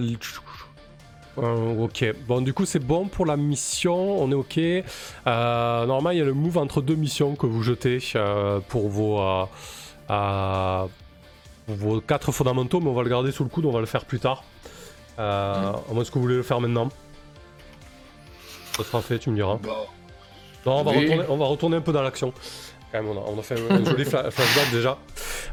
euh, 1.38 1.84
ok. 1.84 2.14
Bon, 2.26 2.40
du 2.40 2.52
coup, 2.52 2.64
c'est 2.66 2.78
bon 2.78 3.06
pour 3.08 3.26
la 3.26 3.36
mission. 3.36 4.22
On 4.22 4.30
est 4.30 4.34
ok. 4.34 4.58
Euh, 4.58 5.86
normalement, 5.86 6.10
il 6.10 6.18
y 6.18 6.20
a 6.20 6.24
le 6.24 6.34
move 6.34 6.58
entre 6.58 6.82
deux 6.82 6.94
missions 6.94 7.34
que 7.36 7.46
vous 7.46 7.62
jetez 7.62 7.98
euh, 8.16 8.60
pour 8.68 8.88
vos, 8.88 9.20
vos 11.68 12.00
quatre 12.00 12.32
fondamentaux, 12.32 12.80
mais 12.80 12.90
on 12.90 12.94
va 12.94 13.02
le 13.02 13.08
garder 13.08 13.32
sous 13.32 13.44
le 13.44 13.48
coude. 13.50 13.64
On 13.66 13.72
va 13.72 13.80
le 13.80 13.86
faire 13.86 14.04
plus 14.04 14.20
tard. 14.20 14.44
À 15.18 15.72
moins 15.92 16.04
que 16.04 16.10
vous 16.12 16.20
voulez 16.22 16.36
le 16.36 16.42
faire 16.42 16.60
maintenant. 16.60 16.88
Ça 18.76 18.84
sera 18.84 19.02
fait, 19.02 19.18
tu 19.18 19.30
me 19.30 19.36
diras. 19.36 19.58
Non, 20.64 20.76
on 20.78 20.82
va, 20.84 20.92
Oui. 20.92 21.04
retourner, 21.04 21.24
on 21.28 21.36
va 21.36 21.46
retourner 21.46 21.76
un 21.76 21.80
peu 21.80 21.92
dans 21.92 22.02
l'action. 22.02 22.32
Quand 22.92 23.02
même, 23.02 23.08
on 23.08 23.16
a, 23.18 23.24
on 23.34 23.38
a 23.38 23.42
fait 23.42 23.54
un, 23.58 23.84
joli 23.84 24.04
fla- 24.04 24.30
flashback 24.30 24.70
déjà. 24.70 24.98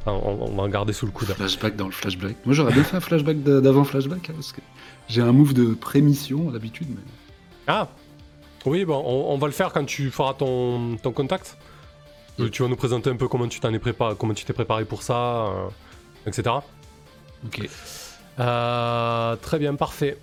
On, 0.06 0.12
on 0.12 0.56
va 0.56 0.64
en 0.64 0.68
garder 0.68 0.92
sous 0.94 1.06
le 1.06 1.12
coude. 1.14 1.30
Flashback 1.30 1.76
dans 1.78 1.86
le 1.86 1.92
flashback. 1.92 2.36
Moi, 2.46 2.54
j'aurais 2.54 2.74
bien 2.74 2.84
fait 2.84 2.98
un 2.98 3.00
flashback 3.00 3.42
d'avant 3.44 3.84
flashback, 3.86 4.30
hein, 4.30 4.34
parce 4.36 4.52
que 4.52 4.60
j'ai 5.08 5.22
un 5.22 5.32
move 5.32 5.54
de 5.54 5.74
pré-mission 5.74 6.52
d'habitude, 6.52 6.88
mais. 6.90 7.02
Ah 7.68 7.88
Oui, 8.66 8.84
bon, 8.84 9.02
on, 9.06 9.34
on 9.34 9.38
va 9.38 9.48
le 9.48 9.54
faire 9.54 9.72
quand 9.72 9.86
tu 9.86 10.12
feras 10.12 10.34
ton, 10.34 10.98
ton 10.98 11.12
contact. 11.14 11.58
Euh, 12.40 12.50
Tu 12.50 12.62
vas 12.62 12.68
nous 12.68 12.76
présenter 12.76 13.10
un 13.10 13.16
peu 13.16 13.28
comment 13.28 13.48
tu 13.48 13.60
t'en 13.60 13.74
es 13.74 13.80
préparé, 13.80 14.16
comment 14.18 14.34
tu 14.34 14.44
t'es 14.46 14.54
préparé 14.54 14.84
pour 14.86 15.02
ça, 15.04 15.16
euh, 15.48 15.68
etc. 16.26 16.56
Ok. 17.46 17.70
Euh, 18.40 19.36
très 19.38 19.60
bien, 19.60 19.76
parfait. 19.76 20.18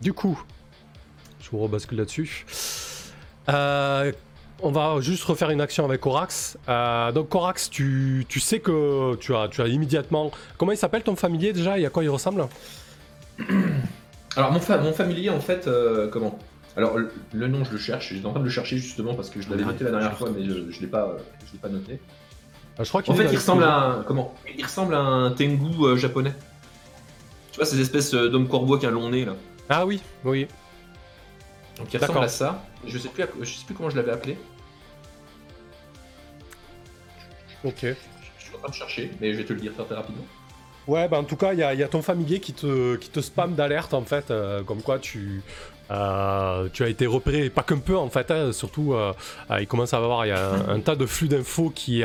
Du 0.00 0.12
coup, 0.14 0.42
je 1.40 1.50
vous 1.50 1.58
rebascule 1.58 1.98
là-dessus. 1.98 2.46
Euh, 3.48 4.12
on 4.62 4.70
va 4.70 5.00
juste 5.00 5.24
refaire 5.24 5.50
une 5.50 5.60
action 5.60 5.84
avec 5.84 6.00
Corax. 6.00 6.56
Euh, 6.68 7.12
donc 7.12 7.28
Corax, 7.28 7.70
tu, 7.70 8.24
tu 8.28 8.40
sais 8.40 8.60
que 8.60 9.14
tu 9.16 9.34
as, 9.34 9.48
tu 9.48 9.60
as 9.62 9.66
immédiatement... 9.68 10.30
Comment 10.58 10.72
il 10.72 10.78
s'appelle 10.78 11.02
ton 11.02 11.16
familier 11.16 11.52
déjà 11.52 11.78
et 11.78 11.86
à 11.86 11.90
quoi 11.90 12.02
il 12.04 12.08
ressemble? 12.10 12.46
Alors, 14.36 14.52
mon, 14.52 14.60
fa- 14.60 14.78
mon 14.78 14.92
familier, 14.92 15.30
en 15.30 15.40
fait, 15.40 15.66
euh, 15.66 16.08
comment? 16.08 16.38
Alors, 16.76 16.96
le, 16.98 17.10
le 17.32 17.48
nom, 17.48 17.64
je 17.64 17.72
le 17.72 17.78
cherche. 17.78 18.12
J'étais 18.12 18.26
en 18.26 18.30
train 18.30 18.40
de 18.40 18.44
le 18.44 18.50
chercher 18.50 18.78
justement 18.78 19.14
parce 19.14 19.28
que 19.28 19.40
je 19.42 19.50
l'avais 19.50 19.64
noté 19.64 19.82
la 19.84 19.90
dernière 19.90 20.16
fois, 20.16 20.30
mais 20.34 20.44
je 20.44 20.52
ne 20.52 20.80
l'ai 20.80 20.86
pas, 20.86 21.16
je 21.46 21.52
l'ai 21.52 21.58
pas 21.58 21.68
noté. 21.68 22.00
Euh, 22.78 22.84
Je 22.84 22.88
crois 22.88 23.02
qu'il 23.02 23.12
En 23.12 23.16
fait, 23.16 23.24
il 23.24 23.36
ressemble 23.36 23.64
à 23.64 23.76
un, 23.86 24.02
comment? 24.04 24.34
Il 24.56 24.64
ressemble 24.64 24.94
à 24.94 25.00
un 25.00 25.30
Tengu 25.32 25.74
euh, 25.82 25.96
japonais. 25.96 26.32
Tu 27.50 27.56
vois 27.56 27.66
ces 27.66 27.80
espèces 27.80 28.12
d'hommes 28.12 28.46
corbeaux 28.48 28.74
avec 28.74 28.84
un 28.88 28.92
long 28.92 29.08
nez 29.10 29.24
là. 29.24 29.34
Ah 29.68 29.84
oui, 29.84 30.00
oui. 30.24 30.46
Donc 31.76 31.92
il 31.92 31.98
ressemble 31.98 32.24
à 32.24 32.28
ça. 32.28 32.62
Je 32.86 32.96
sais 32.98 33.08
plus, 33.08 33.24
je 33.42 33.50
sais 33.52 33.64
plus 33.66 33.74
comment 33.74 33.90
je 33.90 33.96
l'avais 33.96 34.12
appelé. 34.12 34.38
Ok. 37.64 37.82
Je 37.82 38.44
suis 38.44 38.54
en 38.54 38.58
train 38.58 38.68
de 38.70 38.74
chercher, 38.74 39.10
mais 39.20 39.32
je 39.32 39.38
vais 39.38 39.44
te 39.44 39.52
le 39.52 39.60
dire 39.60 39.72
très, 39.74 39.84
très 39.84 39.94
rapidement. 39.94 40.24
Ouais, 40.86 41.06
bah 41.08 41.18
en 41.18 41.24
tout 41.24 41.36
cas, 41.36 41.52
il 41.52 41.58
y, 41.58 41.62
a- 41.62 41.74
il 41.74 41.78
y 41.80 41.82
a 41.82 41.88
ton 41.88 42.02
familier 42.02 42.40
qui 42.40 42.52
te, 42.52 42.96
qui 42.96 43.10
te 43.10 43.20
spam 43.20 43.54
d'alerte 43.54 43.94
en 43.94 44.02
fait, 44.02 44.30
euh, 44.30 44.62
comme 44.64 44.82
quoi 44.82 44.98
tu, 44.98 45.42
euh, 45.90 46.68
tu 46.72 46.82
as 46.82 46.88
été 46.88 47.06
repéré, 47.06 47.48
pas 47.50 47.62
qu'un 47.62 47.78
peu 47.78 47.96
en 47.96 48.08
fait, 48.08 48.30
hein, 48.30 48.52
surtout 48.52 48.94
euh, 48.94 49.12
il 49.60 49.66
commence 49.68 49.92
à 49.94 49.98
avoir 49.98 50.24
il 50.26 50.30
y 50.30 50.32
a 50.32 50.50
un, 50.52 50.68
un 50.76 50.80
tas 50.80 50.96
de 50.96 51.06
flux 51.06 51.28
d'infos 51.28 51.70
qui, 51.70 52.02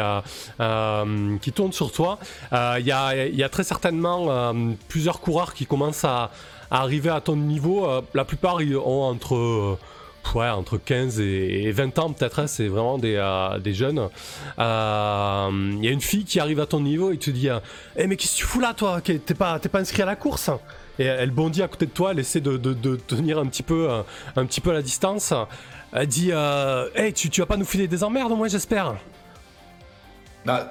qui 1.42 1.52
tournent 1.52 1.74
sur 1.74 1.92
toi. 1.92 2.20
Il 2.52 2.86
y, 2.86 2.92
a, 2.92 3.16
y 3.28 3.44
a 3.44 3.50
très 3.50 3.64
certainement 3.64 4.54
plusieurs 4.90 5.20
coureurs 5.22 5.54
qui 5.54 5.66
commencent 5.66 6.04
à, 6.06 6.32
à 6.70 6.82
arriver 6.82 7.10
à 7.10 7.22
ton 7.22 7.38
niveau. 7.38 7.88
La 8.14 8.26
plupart 8.26 8.62
ils 8.62 8.76
ont 8.78 9.04
entre, 9.04 9.78
ouais, 10.34 10.50
entre 10.50 10.78
15 10.78 11.20
et, 11.20 11.64
et 11.66 11.72
20 11.72 12.00
ans 12.00 12.12
peut-être, 12.12 12.40
hein, 12.40 12.48
c'est 12.48 12.68
vraiment 12.68 12.98
des, 12.98 13.16
euh, 13.16 13.60
des 13.60 13.74
jeunes. 13.74 14.10
Euh, 14.60 15.50
Il 15.52 15.86
y 15.86 15.88
a 15.88 15.92
une 15.92 16.02
fille 16.02 16.24
qui 16.26 16.40
arrive 16.40 16.60
à 16.60 16.66
ton 16.66 16.80
niveau 16.80 17.12
et 17.12 17.18
te 17.18 17.30
dit 17.30 17.50
euh, 17.50 17.60
eh 17.98 18.08
mais 18.08 18.16
qu'est-ce 18.16 18.34
que 18.34 18.38
tu 18.40 18.46
fous 18.46 18.60
là 18.60 18.74
toi? 18.74 19.02
T'es 19.02 19.20
pas, 19.34 19.60
pas 19.60 19.80
inscrit 19.80 20.02
à 20.02 20.06
la 20.06 20.16
course? 20.16 20.50
Et 20.98 21.04
elle 21.06 21.32
bondit 21.32 21.62
à 21.62 21.68
côté 21.68 21.86
de 21.86 21.92
toi, 21.92 22.12
elle 22.12 22.20
essaie 22.20 22.40
de, 22.40 22.56
de- 22.58 22.96
tenir 22.96 23.38
un 23.38 23.46
petit 23.48 23.64
peu, 23.64 23.90
euh, 23.92 24.02
un 24.38 24.46
petit 24.46 24.62
peu 24.62 24.72
la 24.72 24.82
distance. 24.82 25.34
Elle 25.92 26.08
dit 26.08 26.30
euh, 26.32 26.88
Hey, 26.96 27.12
tu, 27.14 27.30
tu 27.30 27.42
vas 27.42 27.48
pas 27.48 27.58
nous 27.58 27.66
filer 27.66 27.88
des 27.88 28.04
emmerdes 28.04 28.32
au 28.32 28.36
moins 28.38 28.48
j'espère? 28.48 28.96
Bah, 30.46 30.70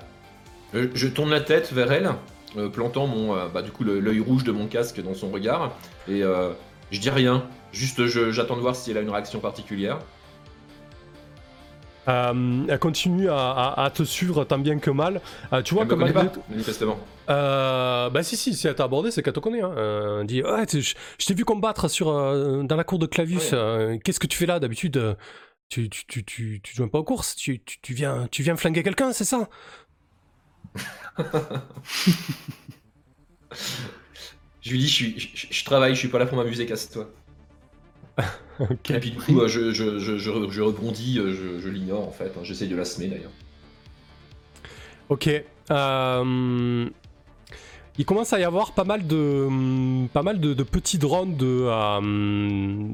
euh, 0.75 0.89
je 0.95 1.09
tourne 1.09 1.31
la 1.31 1.41
tête 1.41 1.73
vers 1.73 1.93
elle, 1.93 2.11
euh, 2.57 2.69
plantant 2.69 3.07
mon, 3.07 3.35
euh, 3.37 3.47
bah, 3.53 3.63
du 3.63 3.71
coup, 3.71 3.85
l'œil 3.85 4.21
rouge 4.21 4.45
de 4.45 4.53
mon 4.53 4.67
casque 4.67 5.03
dans 5.03 5.15
son 5.15 5.31
regard, 5.31 5.73
et 6.09 6.23
euh, 6.23 6.51
je 6.91 7.01
dis 7.01 7.11
rien. 7.11 7.45
Juste, 7.75 8.07
je- 8.07 8.31
j'attends 8.31 8.57
de 8.57 8.61
voir 8.63 8.75
si 8.77 8.91
elle 8.91 8.99
a 8.99 9.01
une 9.03 9.11
réaction 9.11 9.41
particulière. 9.41 9.99
Euh, 12.07 12.67
Elle 12.69 12.79
continue 12.79 13.29
à, 13.31 13.37
à- 13.51 13.85
à 13.87 13.91
te 13.91 14.03
suivre 14.03 14.45
tant 14.45 14.59
bien 14.59 14.79
que 14.79 14.91
mal. 14.91 15.21
Euh, 15.53 15.63
tu 15.63 15.75
vois 15.75 15.83
elle 15.85 15.89
me 15.89 15.95
que 15.95 15.99
connaît 15.99 16.13
malgré 16.13 16.29
pas, 16.31 16.35
tout- 16.35 16.43
manifestement. 16.51 16.99
Euh, 17.31 18.11
bah 18.11 18.23
si 18.23 18.37
si 18.37 18.55
si 18.55 18.67
elle 18.69 18.75
t'a 18.75 18.85
abordé 18.85 19.11
c'est 19.11 19.23
qu'elle 19.23 19.33
te 19.33 19.41
connaît 19.41 19.63
hein. 19.63 19.73
Euh, 19.79 20.21
elle 20.21 20.27
dit 20.27 20.43
ouais 20.43 20.67
je, 20.71 20.81
je 20.81 21.25
t'ai 21.27 21.33
vu 21.33 21.47
combattre 21.47 21.89
sur 21.89 22.13
dans 22.13 22.77
la 22.77 22.85
cour 22.85 22.99
de 22.99 23.07
Clavius 23.07 23.53
Ouais. 23.53 23.99
qu'est-ce 24.05 24.21
que 24.21 24.27
tu 24.27 24.37
fais 24.37 24.45
là 24.45 24.61
d'habitude 24.61 25.17
tu 25.71 25.89
tu 25.89 26.05
tu 26.07 26.23
tu 26.25 26.61
tu 26.63 26.77
joues 26.77 26.87
pas 26.89 26.99
aux 26.99 27.05
courses 27.05 27.35
tu, 27.35 27.63
tu, 27.65 27.81
tu 27.81 27.95
viens 27.95 28.29
tu 28.31 28.43
viens 28.43 28.57
flinguer 28.57 28.83
quelqu'un 28.83 29.13
c'est 29.15 29.25
ça? 29.25 29.49
Je 34.61 34.71
lui 34.71 34.79
dis, 34.79 34.89
je, 34.89 34.95
suis- 34.95 35.19
je- 35.19 35.47
je 35.51 35.65
travaille, 35.65 35.95
je 35.95 35.99
suis 35.99 36.09
pas 36.09 36.19
là 36.19 36.25
pour 36.27 36.39
m'amuser, 36.39 36.65
casse-toi. 36.67 37.09
Et 38.91 39.01
puis 39.01 39.11
du 39.11 39.19
coup, 39.19 39.41
euh, 39.41 39.49
je, 39.49 39.73
je, 39.73 39.99
je, 39.99 40.19
je, 40.19 40.49
je 40.49 40.63
rebondis, 40.63 41.19
euh, 41.19 41.59
je, 41.61 41.69
l'ignore 41.69 42.07
en 42.07 42.13
fait. 42.13 42.33
hein. 42.37 42.41
J'essaie 42.43 42.67
de 42.67 42.77
la 42.77 42.85
semer 42.85 43.09
d'ailleurs. 43.09 43.33
Ok. 45.09 45.29
Euh, 45.71 46.89
il 47.97 48.05
commence 48.05 48.33
à 48.33 48.41
y 48.41 48.45
avoir 48.45 48.73
pas 48.73 48.85
mal 48.85 49.07
de, 49.07 49.45
hum, 49.47 50.09
pas 50.13 50.23
mal 50.23 50.41
de, 50.41 50.53
de 50.53 50.63
petits 50.65 50.99
drones 50.99 51.37
de, 51.37 51.47
euh, 51.69 52.01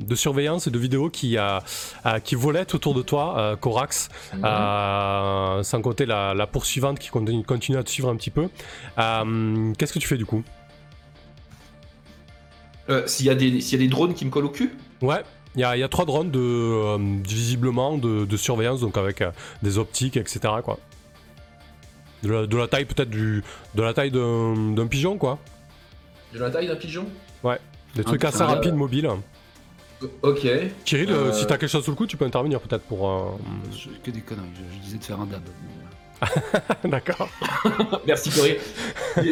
de 0.06 0.14
surveillance 0.14 0.66
et 0.66 0.70
de 0.70 0.78
vidéos 0.78 1.08
qui, 1.08 1.38
euh, 1.38 1.58
qui 2.24 2.36
autour 2.36 2.94
de 2.94 3.02
toi, 3.02 3.56
Corax. 3.60 4.08
Euh, 4.42 5.62
sans 5.62 5.82
compter 5.82 6.06
la, 6.06 6.34
la 6.34 6.46
poursuivante 6.46 6.98
qui 6.98 7.08
continue, 7.08 7.44
continue 7.44 7.78
à 7.78 7.82
te 7.82 7.90
suivre 7.90 8.08
un 8.10 8.16
petit 8.16 8.30
peu. 8.30 8.48
Qu'est-ce 8.96 9.92
que 9.92 9.98
tu 9.98 10.08
fais 10.08 10.18
du 10.18 10.26
coup? 10.26 10.42
Euh, 12.90 13.06
S'il 13.06 13.26
y, 13.26 13.30
a 13.30 13.34
des- 13.34 13.60
s'il 13.60 13.78
y 13.78 13.82
a 13.82 13.84
des 13.86 13.90
drones 13.90 14.14
qui 14.14 14.24
me 14.24 14.30
collent 14.30 14.46
au 14.46 14.50
cul 14.50 14.72
Ouais, 15.00 15.22
il 15.54 15.60
y 15.60 15.64
a, 15.64 15.76
il 15.76 15.80
y 15.80 15.82
a 15.82 15.88
trois 15.88 16.04
drones 16.04 16.30
de, 16.30 16.38
euh, 16.40 16.98
visiblement 17.26 17.96
de, 17.98 18.24
de 18.24 18.36
surveillance, 18.36 18.80
donc 18.80 18.96
avec 18.98 19.22
euh, 19.22 19.30
des 19.62 19.78
optiques, 19.78 20.16
etc. 20.16 20.40
Quoi. 20.64 20.78
De 22.22 22.30
la, 22.30 22.46
de 22.46 22.56
la 22.56 22.66
taille 22.68 22.84
peut-être 22.84 23.08
du, 23.10 23.42
de 23.74 23.82
la 23.82 23.94
taille 23.94 24.10
d'un 24.10 24.72
d'un 24.74 24.86
pigeon 24.86 25.16
quoi. 25.16 25.38
De 26.34 26.38
la 26.38 26.50
taille 26.50 26.66
d'un 26.68 26.76
pigeon 26.76 27.06
Des 27.94 28.04
trucs 28.04 28.24
assez 28.24 28.42
rapides, 28.44 28.72
euh, 28.72 28.76
mobiles. 28.76 29.08
Ok. 30.22 30.46
Kirill, 30.84 31.10
si 31.32 31.46
t'as 31.46 31.56
quelque 31.58 31.68
chose 31.70 31.84
sous 31.84 31.90
le 31.90 31.96
coup, 31.96 32.06
tu 32.06 32.16
peux 32.16 32.24
intervenir 32.24 32.60
peut-être 32.60 32.84
pour. 32.84 33.08
euh, 33.08 33.22
Je- 33.72 33.88
que 34.02 34.10
des 34.10 34.20
conneries. 34.20 34.46
Je, 34.54 34.76
je 34.76 34.82
disais 34.84 34.98
de 34.98 35.04
faire 35.04 35.20
un 35.20 35.26
dab. 35.26 35.42
D'accord. 36.84 37.28
Merci 38.06 38.30
Corinne. 38.30 38.56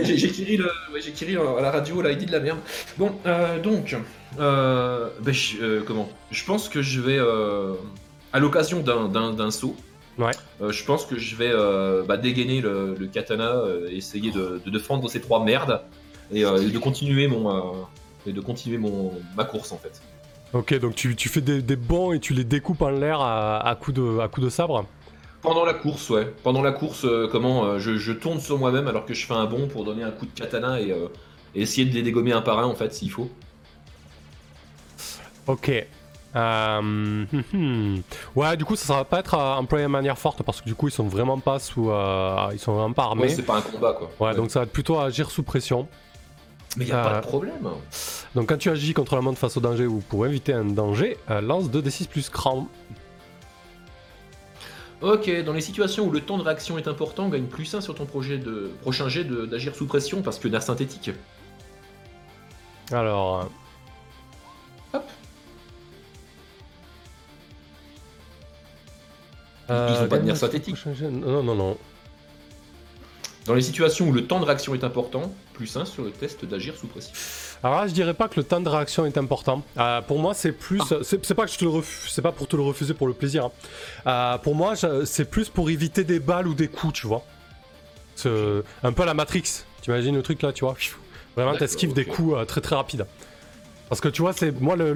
J'ai 0.04 0.28
Kirill, 0.30 0.62
ouais, 0.92 1.00
j'ai 1.00 1.12
Kirill 1.12 1.38
à 1.38 1.60
la 1.60 1.70
radio, 1.70 2.00
là, 2.02 2.10
il 2.12 2.18
dit 2.18 2.26
de 2.26 2.32
la 2.32 2.40
merde. 2.40 2.58
Bon, 2.96 3.12
euh, 3.26 3.58
donc, 3.60 3.96
euh, 4.38 5.08
ben, 5.20 5.32
je- 5.34 5.58
euh, 5.62 5.82
comment? 5.86 6.08
Je 6.30 6.44
pense 6.44 6.68
que 6.68 6.82
je 6.82 7.00
vais, 7.00 7.18
euh, 7.18 7.74
à 8.32 8.38
l'occasion 8.38 8.80
d'un- 8.80 9.08
d'un 9.08 9.32
d'un 9.32 9.50
saut, 9.50 9.76
Ouais. 10.18 10.32
euh, 10.60 10.72
je 10.72 10.84
pense 10.84 11.06
que 11.06 11.18
je 11.18 11.36
vais 11.36 11.50
euh, 11.50 12.02
bah, 12.04 12.16
dégainer 12.16 12.60
le, 12.60 12.94
le 12.98 13.06
katana, 13.06 13.52
euh, 13.52 13.88
essayer 13.90 14.30
de, 14.32 14.60
de 14.64 14.70
défendre 14.70 15.08
ces 15.08 15.20
trois 15.20 15.44
merdes 15.44 15.80
et 16.32 16.44
euh, 16.44 16.58
de 16.68 16.78
continuer 16.78 17.28
mon, 17.28 17.54
euh, 17.56 17.60
et 18.26 18.32
de 18.32 18.40
continuer 18.40 18.78
mon 18.78 19.12
ma 19.36 19.44
course 19.44 19.70
en 19.72 19.78
fait. 19.78 20.00
Ok, 20.54 20.74
donc 20.80 20.94
tu, 20.94 21.14
tu 21.14 21.28
fais 21.28 21.40
des, 21.42 21.60
des 21.62 21.76
bonds 21.76 22.12
et 22.12 22.20
tu 22.20 22.32
les 22.34 22.42
découpes 22.44 22.80
en 22.82 22.88
l'air 22.90 23.20
à, 23.20 23.58
à 23.68 23.74
coups 23.76 23.96
de, 23.98 24.18
à 24.18 24.28
coups 24.28 24.46
de 24.46 24.50
sabre? 24.50 24.86
Pendant 25.42 25.64
la 25.64 25.74
course, 25.74 26.10
ouais. 26.10 26.34
Pendant 26.42 26.62
la 26.62 26.72
course, 26.72 27.04
euh, 27.04 27.28
comment 27.30 27.64
euh, 27.64 27.78
je, 27.78 28.12
tourne 28.12 28.40
sur 28.40 28.58
moi-même 28.58 28.88
alors 28.88 29.06
que 29.06 29.14
je 29.14 29.24
fais 29.24 29.34
un 29.34 29.44
bond 29.44 29.68
pour 29.68 29.84
donner 29.84 30.02
un 30.02 30.10
coup 30.10 30.26
de 30.26 30.32
katana 30.32 30.80
et, 30.80 30.90
euh, 30.90 31.06
essayer 31.54 31.86
de 31.86 31.94
les 31.94 32.02
dégommer 32.02 32.32
un 32.32 32.42
par 32.42 32.58
un 32.58 32.64
en 32.64 32.74
fait 32.74 32.92
s'il 32.92 33.10
faut. 33.10 33.30
Ok. 35.46 35.70
Ouais, 38.36 38.56
du 38.56 38.64
coup, 38.64 38.76
ça 38.76 38.94
va 38.94 39.04
pas 39.04 39.18
être 39.18 39.34
employé 39.34 39.84
de 39.86 39.90
manière 39.90 40.18
forte 40.18 40.44
parce 40.44 40.60
que 40.60 40.66
du 40.66 40.76
coup, 40.76 40.86
ils 40.86 40.92
sont 40.92 41.08
vraiment 41.08 41.40
pas 41.40 41.58
sous, 41.58 41.90
ils 42.52 42.58
sont 42.60 42.74
vraiment 42.74 42.92
pas 42.92 43.04
armés. 43.04 43.22
Ouais, 43.22 43.28
c'est 43.28 43.42
pas 43.42 43.56
un 43.56 43.60
combat 43.60 43.94
quoi. 43.94 44.10
Ouais, 44.20 44.36
donc 44.36 44.52
ça 44.52 44.60
va 44.60 44.64
être 44.64 44.72
plutôt 44.72 45.00
agir 45.00 45.32
sous 45.32 45.42
pression. 45.42 45.88
Mais 46.76 46.84
y 46.84 46.92
a 46.92 47.02
pas 47.02 47.20
de 47.20 47.26
problème. 47.26 47.68
Donc 48.36 48.50
quand 48.50 48.58
tu 48.58 48.70
agis 48.70 48.94
contre 48.94 49.16
la 49.16 49.20
monde 49.20 49.36
face 49.36 49.56
au 49.56 49.60
danger 49.60 49.86
ou 49.86 49.98
pour 49.98 50.26
éviter 50.26 50.52
un 50.52 50.66
danger, 50.66 51.16
lance 51.28 51.70
2d6 51.70 52.06
plus 52.06 52.28
cran. 52.28 52.68
Ok, 55.00 55.30
dans 55.44 55.52
les 55.52 55.60
situations 55.60 56.06
où 56.06 56.10
le 56.10 56.20
temps 56.20 56.38
de 56.38 56.42
réaction 56.42 56.76
est 56.76 56.88
important, 56.88 57.28
gagne 57.28 57.46
plus 57.46 57.72
1 57.72 57.80
sur 57.80 57.94
ton 57.94 58.04
projet 58.04 58.36
de 58.36 58.70
prochain 58.82 59.08
jet 59.08 59.24
d'agir 59.24 59.76
sous 59.76 59.86
pression 59.86 60.22
parce 60.22 60.38
que 60.38 60.48
nerf 60.48 60.62
synthétique. 60.62 61.10
Alors. 62.90 63.42
Euh, 64.94 64.98
Hop. 64.98 65.10
Ils 69.68 69.72
ont 69.72 69.76
euh, 69.76 70.06
pas 70.08 70.18
de 70.18 70.24
nerf 70.24 70.36
synthétique. 70.36 70.76
Non, 71.00 71.44
non, 71.44 71.54
non. 71.54 71.78
Dans 73.46 73.54
les 73.54 73.62
situations 73.62 74.08
où 74.08 74.12
le 74.12 74.26
temps 74.26 74.40
de 74.40 74.44
réaction 74.44 74.74
est 74.74 74.82
important, 74.82 75.32
plus 75.52 75.76
1 75.76 75.84
sur 75.84 76.02
le 76.02 76.10
test 76.10 76.44
d'agir 76.44 76.76
sous 76.76 76.88
pression. 76.88 77.14
Alors 77.62 77.80
là, 77.80 77.86
je 77.88 77.92
dirais 77.92 78.14
pas 78.14 78.28
que 78.28 78.36
le 78.36 78.44
temps 78.44 78.60
de 78.60 78.68
réaction 78.68 79.04
est 79.04 79.18
important. 79.18 79.62
Euh, 79.78 80.00
pour 80.00 80.18
moi, 80.18 80.34
c'est 80.34 80.52
plus. 80.52 80.80
Ah. 80.90 80.98
C'est 81.02 81.34
pas 81.34 81.44
que 81.44 81.50
je 81.50 81.58
te 81.58 81.64
le 81.64 81.70
refuse, 81.70 82.12
c'est 82.12 82.22
pas 82.22 82.32
pour 82.32 82.46
te 82.46 82.56
le 82.56 82.62
refuser 82.62 82.94
pour 82.94 83.08
le 83.08 83.14
plaisir. 83.14 83.46
Hein. 83.46 83.50
Euh, 84.06 84.38
pour 84.38 84.54
moi, 84.54 84.74
c'est 84.76 85.28
plus 85.28 85.48
pour 85.48 85.70
éviter 85.70 86.04
des 86.04 86.20
balles 86.20 86.46
ou 86.46 86.54
des 86.54 86.68
coups, 86.68 86.94
tu 86.94 87.06
vois. 87.06 87.24
Un 88.24 88.92
peu 88.92 89.02
à 89.02 89.06
la 89.06 89.14
Matrix. 89.14 89.64
Tu 89.82 89.90
imagines 89.90 90.14
le 90.14 90.22
truc 90.22 90.42
là, 90.42 90.52
tu 90.52 90.64
vois. 90.64 90.76
Vraiment, 91.36 91.56
t'esquives 91.56 91.92
des 91.94 92.04
coups 92.04 92.36
euh, 92.36 92.44
très 92.44 92.60
très 92.60 92.76
rapides. 92.76 93.06
Parce 93.88 94.00
que 94.00 94.08
tu 94.08 94.22
vois, 94.22 94.32
c'est 94.32 94.60
moi 94.60 94.76
le, 94.76 94.92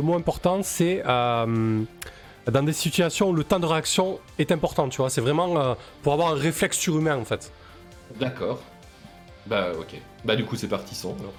mot 0.00 0.14
important, 0.14 0.62
c'est 0.62 1.02
dans 1.04 2.62
des 2.62 2.72
situations 2.72 3.28
où 3.28 3.32
le 3.34 3.44
temps 3.44 3.60
de 3.60 3.66
réaction 3.66 4.18
est 4.38 4.52
important, 4.52 4.88
tu 4.88 4.98
vois. 4.98 5.10
C'est 5.10 5.20
vraiment 5.20 5.76
pour 6.02 6.14
avoir 6.14 6.32
un 6.32 6.36
réflexe 6.36 6.78
surhumain 6.78 7.16
en 7.16 7.24
fait. 7.24 7.52
D'accord. 8.18 8.60
Bah 9.46 9.72
ok. 9.78 10.00
Bah 10.24 10.36
du 10.36 10.44
coup 10.44 10.56
c'est 10.56 10.68
parti 10.68 10.94
sans 10.94 11.16
alors. 11.18 11.32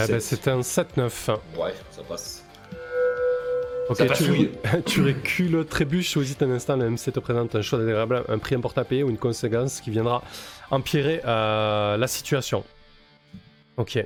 Eh 0.00 0.06
ben, 0.06 0.20
c'était 0.20 0.50
un 0.50 0.60
7-9. 0.60 1.38
Ouais, 1.58 1.74
ça 1.90 2.02
passe. 2.02 2.44
Ok, 3.88 4.12
tu, 4.12 4.50
tu, 4.84 5.02
recules, 5.02 5.64
trébuche, 5.64 6.10
choisis 6.10 6.36
un 6.42 6.50
instant, 6.50 6.76
le 6.76 6.90
MC 6.90 7.10
te 7.10 7.20
présente 7.20 7.54
un 7.54 7.62
choix 7.62 7.78
désagréable, 7.78 8.22
un 8.28 8.38
prix 8.38 8.54
important 8.54 8.82
à 8.82 8.84
payer 8.84 9.02
ou 9.02 9.08
une 9.08 9.16
conséquence 9.16 9.80
qui 9.80 9.90
viendra 9.90 10.22
empirer 10.70 11.22
euh, 11.24 11.96
la 11.96 12.06
situation. 12.06 12.64
Ok. 13.78 13.96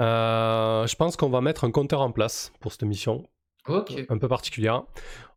Euh, 0.00 0.86
je 0.86 0.96
pense 0.96 1.16
qu'on 1.16 1.28
va 1.28 1.42
mettre 1.42 1.64
un 1.64 1.70
compteur 1.70 2.00
en 2.00 2.10
place 2.10 2.52
pour 2.60 2.72
cette 2.72 2.84
mission. 2.84 3.28
Ok. 3.68 3.92
Un 4.08 4.16
peu 4.16 4.28
particulière. 4.28 4.84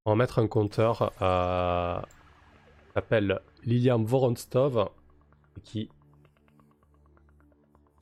On 0.06 0.12
va 0.12 0.16
mettre 0.16 0.40
un 0.40 0.48
compteur 0.48 1.12
euh, 1.22 2.00
qui 2.00 2.94
s'appelle 2.94 3.42
Lilian 3.66 4.02
Voronstov 4.02 4.88
qui 5.64 5.90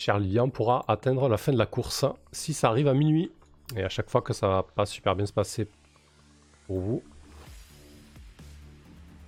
cher 0.02 0.18
Lilian 0.18 0.50
pourra 0.50 0.84
atteindre 0.88 1.30
la 1.30 1.38
fin 1.38 1.54
de 1.54 1.60
la 1.60 1.68
course 1.68 2.06
si 2.32 2.54
ça 2.54 2.70
arrive 2.70 2.88
à 2.88 2.96
minuit. 2.96 3.32
Et 3.76 3.84
à 3.84 3.90
chaque 3.90 4.10
fois 4.10 4.22
que 4.22 4.34
ça 4.34 4.48
va 4.48 4.64
pas 4.64 4.88
super 4.88 5.16
bien 5.16 5.28
se 5.28 5.34
passer 5.34 5.68
pour 6.66 6.80
vous. 6.80 7.04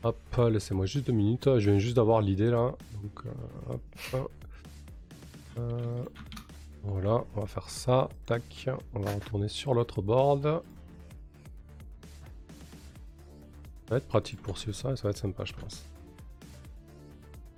Hop, 0.03 0.17
laissez-moi 0.51 0.87
juste 0.87 1.05
deux 1.05 1.13
minutes. 1.13 1.59
Je 1.59 1.69
viens 1.69 1.79
juste 1.79 1.95
d'avoir 1.95 2.21
l'idée 2.21 2.49
là. 2.49 2.73
Donc, 3.03 3.25
euh, 3.25 3.73
hop. 4.13 4.31
Euh, 5.59 6.03
voilà, 6.81 7.23
on 7.35 7.41
va 7.41 7.45
faire 7.45 7.69
ça. 7.69 8.09
Tac. 8.25 8.67
On 8.95 8.99
va 8.99 9.13
retourner 9.13 9.49
sur 9.49 9.75
l'autre 9.75 10.01
board. 10.01 10.63
Ça 13.85 13.91
va 13.91 13.97
être 13.97 14.07
pratique 14.07 14.41
pour 14.41 14.57
suivre 14.57 14.75
ça 14.75 14.91
et 14.91 14.95
ça 14.95 15.03
va 15.03 15.11
être 15.11 15.17
sympa, 15.17 15.45
je 15.45 15.53
pense. 15.53 15.85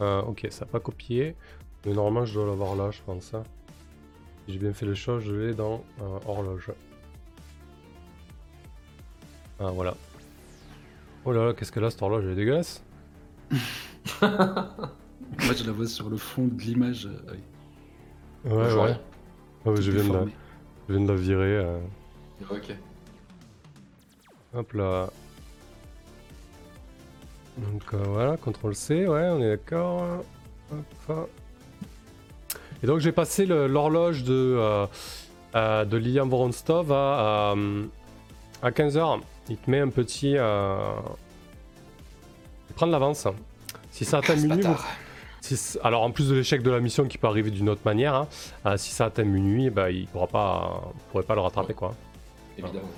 Euh, 0.01 0.21
ok, 0.23 0.47
ça 0.49 0.65
n'a 0.65 0.71
pas 0.71 0.82
copié. 0.82 1.36
Mais 1.86 1.93
normalement, 1.93 2.26
je 2.26 2.34
dois 2.34 2.48
l'avoir 2.48 2.76
là, 2.76 2.89
je 2.91 3.02
pense. 3.06 3.34
Hein. 3.34 3.43
Si 4.45 4.54
j'ai 4.54 4.60
bien 4.60 4.74
fait 4.74 4.86
les 4.86 4.95
choses, 4.95 5.24
je 5.24 5.34
l'ai 5.34 5.54
dans 5.54 5.84
euh, 6.02 6.19
horloge. 6.26 6.71
Ah, 9.60 9.69
voilà. 9.71 9.95
Oh 11.26 11.32
là 11.32 11.45
là, 11.45 11.54
qu'est-ce 11.54 11.71
que 11.71 11.80
là, 11.80 11.91
cette 11.91 12.02
horloge, 12.02 12.24
elle 12.26 12.32
est 12.32 12.36
dégueulasse 12.36 12.84
Moi, 14.21 15.54
je 15.56 15.63
la 15.63 15.71
vois 15.71 15.88
sur 15.88 16.10
le 16.10 16.17
fond 16.17 16.48
de 16.48 16.62
l'image. 16.62 17.08
Euh, 18.45 18.78
ouais, 18.78 18.84
ouais. 18.84 18.98
Ah 19.65 19.69
ouais 19.69 19.82
je, 19.82 19.91
viens 19.91 20.08
de 20.08 20.13
la... 20.13 20.26
je 20.88 20.93
viens 20.93 21.06
de 21.06 21.12
la 21.12 21.19
virer. 21.19 21.58
Euh. 21.58 21.80
Ok. 22.50 22.76
Hop 24.54 24.74
là. 24.74 25.10
Donc 27.58 27.93
voilà, 27.93 28.38
CTRL 28.38 28.76
C, 28.76 29.08
ouais, 29.08 29.30
on 29.30 29.41
est 29.41 29.50
d'accord. 29.50 30.24
Hop. 31.10 31.30
Et 32.83 32.88
donc 32.88 32.99
j'ai 32.99 33.11
passé 33.11 33.45
l'horloge 33.45 34.23
de, 34.23 34.33
euh, 34.33 34.85
euh, 35.55 35.85
de 35.85 35.97
Lilian 35.97 36.27
Voronstov 36.27 36.91
à, 36.91 37.55
à, 38.61 38.71
15h. 38.71 39.19
Il 39.49 39.57
te 39.57 39.69
met 39.69 39.79
un 39.79 39.89
petit... 39.89 40.35
Euh... 40.38 40.77
Prendre 42.75 42.91
l'avance. 42.91 43.27
Si 43.91 44.03
ça 44.03 44.17
atteint 44.17 44.35
minuit... 44.35 44.65
alors 45.83 46.03
en 46.03 46.11
plus 46.11 46.29
de 46.29 46.35
l'échec 46.35 46.61
de 46.61 46.71
la 46.71 46.81
mission 46.81 47.05
qui 47.05 47.17
peut 47.17 47.27
arriver 47.27 47.51
d'une 47.51 47.69
autre 47.69 47.83
manière, 47.85 48.15
hein, 48.15 48.27
euh, 48.65 48.77
si 48.77 48.91
ça 48.91 49.05
atteint 49.05 49.23
minuit, 49.23 49.69
bah, 49.69 49.91
il 49.91 50.01
ne 50.01 50.07
pourra 50.07 50.27
pas, 50.27 50.91
pourrait 51.11 51.23
pas 51.23 51.35
le 51.35 51.41
rattraper. 51.41 51.73
quoi. 51.73 51.93
Évidemment 52.57 52.89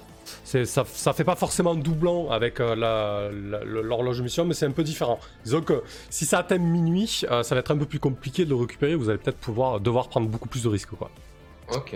ça, 0.43 0.85
ça 0.85 1.13
fait 1.13 1.23
pas 1.23 1.35
forcément 1.35 1.75
doublon 1.75 2.31
avec 2.31 2.59
euh, 2.59 3.61
l'horloge 3.63 4.21
mission, 4.21 4.45
mais 4.45 4.53
c'est 4.53 4.65
un 4.65 4.71
peu 4.71 4.83
différent. 4.83 5.19
Disons 5.43 5.61
que 5.61 5.83
si 6.09 6.25
ça 6.25 6.39
atteint 6.39 6.57
minuit, 6.57 7.21
euh, 7.31 7.43
ça 7.43 7.55
va 7.55 7.59
être 7.59 7.71
un 7.71 7.77
peu 7.77 7.85
plus 7.85 7.99
compliqué 7.99 8.45
de 8.45 8.49
le 8.49 8.55
récupérer. 8.55 8.95
Vous 8.95 9.09
allez 9.09 9.17
peut-être 9.17 9.37
pouvoir 9.37 9.79
devoir 9.79 10.09
prendre 10.09 10.27
beaucoup 10.27 10.49
plus 10.49 10.63
de 10.63 10.69
risques, 10.69 10.91
quoi. 10.91 11.09
Ok. 11.73 11.95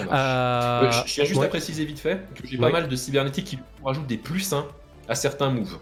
Euh, 0.00 0.90
je, 0.90 1.04
tiens 1.04 1.24
juste 1.24 1.42
à 1.42 1.48
préciser 1.48 1.84
vite 1.84 1.98
fait 1.98 2.22
que 2.34 2.46
j'ai 2.46 2.56
pas 2.56 2.70
mal 2.70 2.88
de 2.88 2.96
cybernétiques 2.96 3.44
qui 3.44 3.58
rajoutent 3.84 4.06
des 4.06 4.16
plus 4.16 4.52
1 4.52 4.66
à 5.08 5.14
certains 5.14 5.50
moves. 5.50 5.78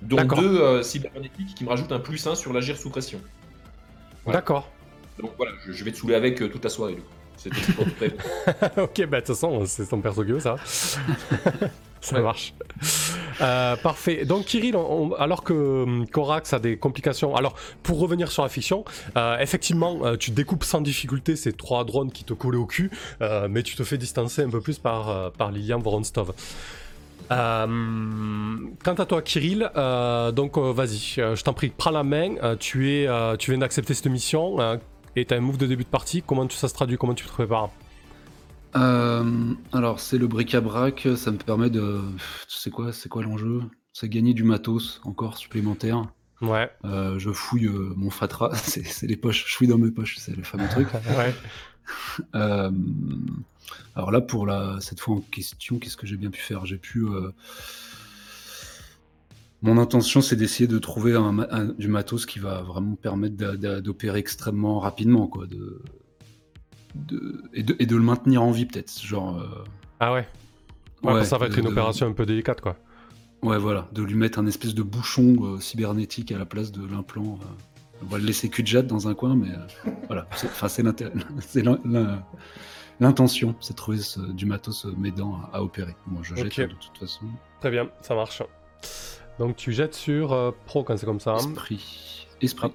Dont 0.00 0.22
deux 0.24 0.82
cybernétiques 0.82 1.54
qui 1.56 1.64
me 1.64 1.68
rajoutent 1.68 1.92
un 1.92 1.98
plus 1.98 2.24
1 2.24 2.36
sur 2.36 2.52
l'agir 2.52 2.76
sous 2.76 2.90
pression. 2.90 3.20
D'accord. 4.26 4.70
Donc 5.18 5.32
voilà, 5.36 5.52
je, 5.68 5.84
vais 5.84 5.90
te 5.90 5.96
saouler 5.96 6.14
avec 6.14 6.38
toute 6.38 6.62
la 6.62 6.70
soirée 6.70 6.94
du 6.94 7.02
coup. 7.02 7.12
ok, 8.76 9.06
bah 9.06 9.20
de 9.20 9.26
toute 9.26 9.34
façon, 9.34 9.64
c'est 9.66 9.86
ton 9.86 10.00
perso 10.00 10.24
qui 10.24 10.40
ça. 10.40 10.56
ça 12.00 12.20
marche. 12.20 12.54
Euh, 13.40 13.76
parfait. 13.76 14.24
Donc 14.24 14.44
Kirill, 14.46 14.76
alors 15.18 15.44
que 15.44 15.52
hum, 15.52 16.06
Corax 16.08 16.52
a 16.52 16.58
des 16.58 16.76
complications, 16.76 17.34
alors 17.34 17.54
pour 17.82 17.98
revenir 17.98 18.30
sur 18.30 18.42
la 18.42 18.48
fiction, 18.48 18.84
euh, 19.16 19.38
effectivement, 19.38 20.00
euh, 20.04 20.16
tu 20.16 20.30
découpes 20.30 20.64
sans 20.64 20.80
difficulté 20.80 21.36
ces 21.36 21.52
trois 21.52 21.84
drones 21.84 22.12
qui 22.12 22.24
te 22.24 22.34
collaient 22.34 22.58
au 22.58 22.66
cul, 22.66 22.90
mais 23.48 23.62
tu 23.62 23.76
te 23.76 23.84
fais 23.84 23.98
distancer 23.98 24.42
un 24.42 24.50
peu 24.50 24.60
plus 24.60 24.78
par, 24.78 25.32
par 25.32 25.50
Lilian 25.50 25.78
Voronstov. 25.78 26.32
quant 27.28 27.34
à 28.98 29.06
toi, 29.06 29.22
Kirill, 29.22 29.70
donc 30.34 30.58
vas-y, 30.58 31.14
je 31.16 31.42
t'en 31.42 31.52
prie, 31.52 31.72
prends 31.76 31.90
la 31.90 32.02
main. 32.02 32.56
tu 32.58 32.90
es, 32.90 33.08
tu 33.38 33.52
viens 33.52 33.58
d'accepter 33.58 33.94
cette 33.94 34.06
mission. 34.06 34.58
Et 35.14 35.26
t'as 35.26 35.36
un 35.36 35.40
move 35.40 35.58
de 35.58 35.66
début 35.66 35.84
de 35.84 35.88
partie, 35.88 36.22
comment 36.22 36.48
ça 36.48 36.68
se 36.68 36.74
traduit 36.74 36.96
Comment 36.96 37.14
tu 37.14 37.26
te 37.26 37.30
prépares 37.30 37.70
euh, 38.76 39.54
Alors, 39.72 40.00
c'est 40.00 40.16
le 40.16 40.26
bric-à-brac, 40.26 41.06
ça 41.16 41.30
me 41.30 41.36
permet 41.36 41.68
de. 41.68 42.00
Tu 42.48 42.56
sais 42.56 42.70
quoi 42.70 42.92
C'est 42.92 43.10
quoi 43.10 43.22
l'enjeu? 43.22 43.60
C'est 43.92 44.08
gagner 44.08 44.32
du 44.32 44.42
matos 44.42 45.02
encore 45.04 45.36
supplémentaire. 45.36 46.06
Ouais. 46.40 46.70
Euh, 46.84 47.18
je 47.18 47.30
fouille 47.30 47.66
euh, 47.66 47.92
mon 47.94 48.10
fatra, 48.10 48.54
c'est 48.54 49.06
les 49.06 49.16
poches, 49.16 49.44
je 49.46 49.54
fouille 49.54 49.68
dans 49.68 49.78
mes 49.78 49.90
poches, 49.90 50.16
c'est 50.18 50.34
le 50.34 50.42
fameux 50.42 50.68
truc. 50.68 50.88
ouais. 50.94 51.34
alors 53.94 54.10
là, 54.10 54.20
pour 54.22 54.46
la, 54.46 54.78
cette 54.80 54.98
fois 54.98 55.16
en 55.16 55.20
question, 55.20 55.78
qu'est-ce 55.78 55.98
que 55.98 56.06
j'ai 56.06 56.16
bien 56.16 56.30
pu 56.30 56.40
faire? 56.40 56.64
J'ai 56.64 56.78
pu 56.78 57.04
mon 59.62 59.78
intention, 59.78 60.20
c'est 60.20 60.36
d'essayer 60.36 60.66
de 60.66 60.78
trouver 60.78 61.16
du 61.78 61.88
matos 61.88 62.26
qui 62.26 62.40
va 62.40 62.62
vraiment 62.62 62.96
permettre 62.96 63.36
d'opérer 63.80 64.18
extrêmement 64.18 64.80
rapidement, 64.80 65.28
quoi, 65.28 65.46
de, 65.46 65.82
et, 67.54 67.62
de, 67.62 67.96
le 67.96 68.02
maintenir 68.02 68.42
en 68.42 68.50
vie, 68.50 68.66
peut-être. 68.66 69.00
Genre. 69.00 69.38
Euh, 69.38 69.64
ah 70.00 70.12
ouais. 70.12 70.26
ouais, 71.04 71.24
ça 71.24 71.38
va 71.38 71.46
être 71.46 71.58
une 71.58 71.68
opération 71.68 72.08
un 72.08 72.12
peu 72.12 72.26
délicate, 72.26 72.60
quoi. 72.60 72.76
Ouais, 73.42 73.58
voilà, 73.58 73.88
de 73.92 74.02
lui 74.02 74.14
mettre 74.14 74.38
un 74.38 74.46
espèce 74.46 74.74
de 74.74 74.82
bouchon 74.82 75.36
euh, 75.40 75.60
cybernétique 75.60 76.32
à 76.32 76.38
la 76.38 76.46
place 76.46 76.72
de 76.72 76.84
l'implant. 76.86 77.38
Euh. 77.40 77.46
On 78.02 78.06
va 78.06 78.18
le 78.18 78.24
laisser 78.24 78.48
cul 78.48 78.64
de 78.64 78.80
dans 78.80 79.06
un 79.06 79.14
coin, 79.14 79.36
mais 79.36 79.50
voilà. 80.08 80.26
Enfin, 80.32 80.68
c'est 80.68 80.82
l'intention, 83.00 83.54
c'est 83.60 83.74
de 83.74 83.76
trouver 83.76 83.98
du 84.34 84.44
matos 84.44 84.86
m'aidant 84.98 85.40
à, 85.52 85.62
opérer. 85.62 85.94
Moi, 86.08 86.22
je 86.24 86.34
jette 86.34 86.58
de 86.58 86.74
toute 86.74 86.98
façon. 86.98 87.26
Très 87.60 87.70
bien, 87.70 87.88
ça 88.00 88.16
marche. 88.16 88.42
Donc 89.42 89.56
tu 89.56 89.72
jettes 89.72 89.96
sur 89.96 90.54
pro 90.66 90.84
quand 90.84 90.96
c'est 90.96 91.04
comme 91.04 91.18
ça. 91.18 91.34
Esprit. 91.34 92.28
Esprit. 92.40 92.70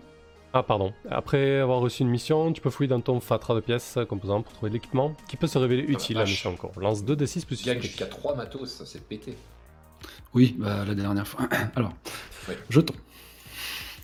Ah, 0.51 0.63
pardon. 0.63 0.91
Après 1.09 1.61
avoir 1.61 1.80
reçu 1.80 2.03
une 2.03 2.09
mission, 2.09 2.51
tu 2.51 2.59
peux 2.59 2.70
fouiller 2.70 2.89
dans 2.89 2.99
ton 2.99 3.22
fatra 3.22 3.55
de 3.55 3.61
pièces 3.61 3.97
composants 4.09 4.41
pour 4.41 4.51
trouver 4.51 4.70
l'équipement 4.70 5.15
qui 5.30 5.38
peut 5.38 5.47
se 5.47 5.57
révéler 5.57 5.86
ah, 5.88 5.91
utile 5.91 6.18
à 6.18 6.24
la 6.24 6.26
mission 6.26 6.49
encore. 6.51 6.74
Lance 6.78 7.05
2d6 7.05 7.45
plus 7.45 7.55
6. 7.55 7.68
Il 7.68 7.99
y 8.01 8.03
a 8.03 8.05
3 8.07 8.36
matos, 8.36 8.70
ça 8.70 8.86
c'est 8.86 9.01
pété. 9.01 9.38
Oui, 10.34 10.57
bah, 10.59 10.84
la 10.86 10.93
dernière 10.93 11.26
fois. 11.26 11.47
Alors, 11.78 11.93
jetons. 12.70 12.95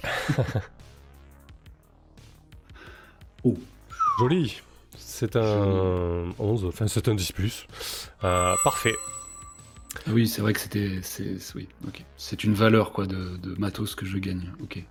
oh. 3.44 3.58
Joli. 4.20 4.62
C'est 4.96 5.36
un 5.36 6.32
11, 6.40 6.64
enfin 6.64 6.88
c'est 6.88 7.10
un 7.10 7.16
10 7.16 7.34
plus. 7.34 7.68
Euh, 8.24 8.56
parfait. 8.64 8.96
Oui, 10.08 10.28
c'est 10.28 10.42
vrai 10.42 10.54
que 10.54 10.60
c'était. 10.60 11.00
C'est 11.02 11.36
oui, 11.56 11.68
ok. 11.88 12.04
C'est 12.18 12.44
une 12.44 12.54
valeur 12.54 12.92
quoi 12.92 13.06
de, 13.06 13.38
de, 13.38 13.56
matos 13.58 13.96
que 13.96 14.06
je 14.06 14.18
gagne. 14.18 14.52
Ok. 14.62 14.84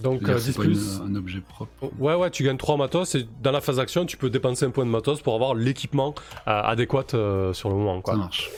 Donc 0.00 0.22
10 0.22 0.48
euh, 0.48 0.52
plus. 0.52 1.00
un 1.00 1.14
objet 1.16 1.40
propre. 1.40 1.72
Oh, 1.80 1.90
ouais, 1.98 2.14
ouais, 2.14 2.30
tu 2.30 2.44
gagnes 2.44 2.56
3 2.56 2.76
matos 2.76 3.16
et 3.16 3.26
dans 3.42 3.50
la 3.50 3.60
phase 3.60 3.76
d'action, 3.76 4.06
tu 4.06 4.16
peux 4.16 4.30
dépenser 4.30 4.64
un 4.64 4.70
point 4.70 4.86
de 4.86 4.90
matos 4.90 5.20
pour 5.20 5.34
avoir 5.34 5.54
l'équipement 5.54 6.14
euh, 6.46 6.62
adéquat 6.62 7.06
euh, 7.14 7.52
sur 7.52 7.68
le 7.68 7.74
moment. 7.74 8.00
Quoi. 8.00 8.14
Ça 8.14 8.18
marche. 8.18 8.50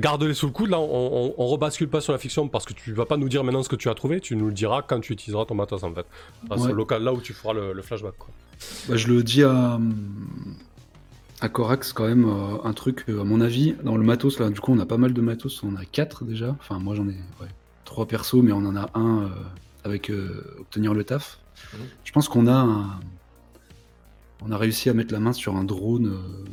garde-les 0.00 0.34
sous 0.34 0.46
le 0.46 0.52
coude, 0.52 0.70
là 0.70 0.78
on, 0.78 1.34
on, 1.36 1.46
rebascule 1.46 1.88
pas 1.88 2.00
sur 2.00 2.12
la 2.12 2.18
fiction 2.18 2.46
parce 2.46 2.64
que 2.64 2.74
tu 2.74 2.92
vas 2.92 3.06
pas 3.06 3.16
nous 3.16 3.28
dire 3.28 3.42
maintenant 3.42 3.64
ce 3.64 3.68
que 3.68 3.76
tu 3.76 3.88
as 3.88 3.94
trouvé, 3.94 4.20
tu 4.20 4.36
nous 4.36 4.46
le 4.46 4.52
diras 4.52 4.82
quand 4.82 5.00
tu 5.00 5.12
utiliseras 5.12 5.46
ton 5.46 5.56
matos 5.56 5.82
en 5.82 5.92
fait. 5.92 6.06
C'est 6.56 6.68
le 6.68 6.74
local 6.74 7.02
là 7.02 7.12
où 7.12 7.20
tu 7.20 7.32
feras 7.32 7.52
le, 7.52 7.82
flashback. 7.82 8.14
Quoi. 8.16 8.30
Bah, 8.88 8.96
je 8.96 9.08
le 9.08 9.24
dis 9.24 9.42
à, 9.42 9.80
à 11.40 11.48
Corax 11.48 11.92
quand 11.92 12.06
même, 12.06 12.26
un 12.64 12.72
truc, 12.72 13.04
à 13.08 13.24
mon 13.24 13.40
avis, 13.40 13.74
dans 13.82 13.96
le 13.96 14.04
matos 14.04 14.38
là, 14.40 14.48
du 14.50 14.60
coup 14.60 14.72
on 14.72 14.78
a 14.78 14.86
pas 14.86 14.96
mal 14.96 15.12
de 15.12 15.20
matos, 15.20 15.62
on 15.62 15.76
a 15.76 15.84
4 15.84 16.24
déjà, 16.24 16.56
enfin 16.60 16.78
moi 16.78 16.94
j'en 16.94 17.08
ai 17.08 17.16
ouais, 17.40 17.48
3 17.84 18.06
persos 18.06 18.42
mais 18.42 18.52
on 18.52 18.64
en 18.64 18.74
a 18.74 18.90
un 18.94 19.30
avec 19.86 20.10
euh, 20.10 20.44
obtenir 20.58 20.92
le 20.92 21.04
taf. 21.04 21.38
Je 22.04 22.12
pense 22.12 22.28
qu'on 22.28 22.48
a 22.48 23.00
on 24.42 24.50
a 24.50 24.58
réussi 24.58 24.90
à 24.90 24.94
mettre 24.94 25.14
la 25.14 25.20
main 25.20 25.32
sur 25.32 25.56
un 25.56 25.64
drone 25.64 26.08
euh, 26.08 26.44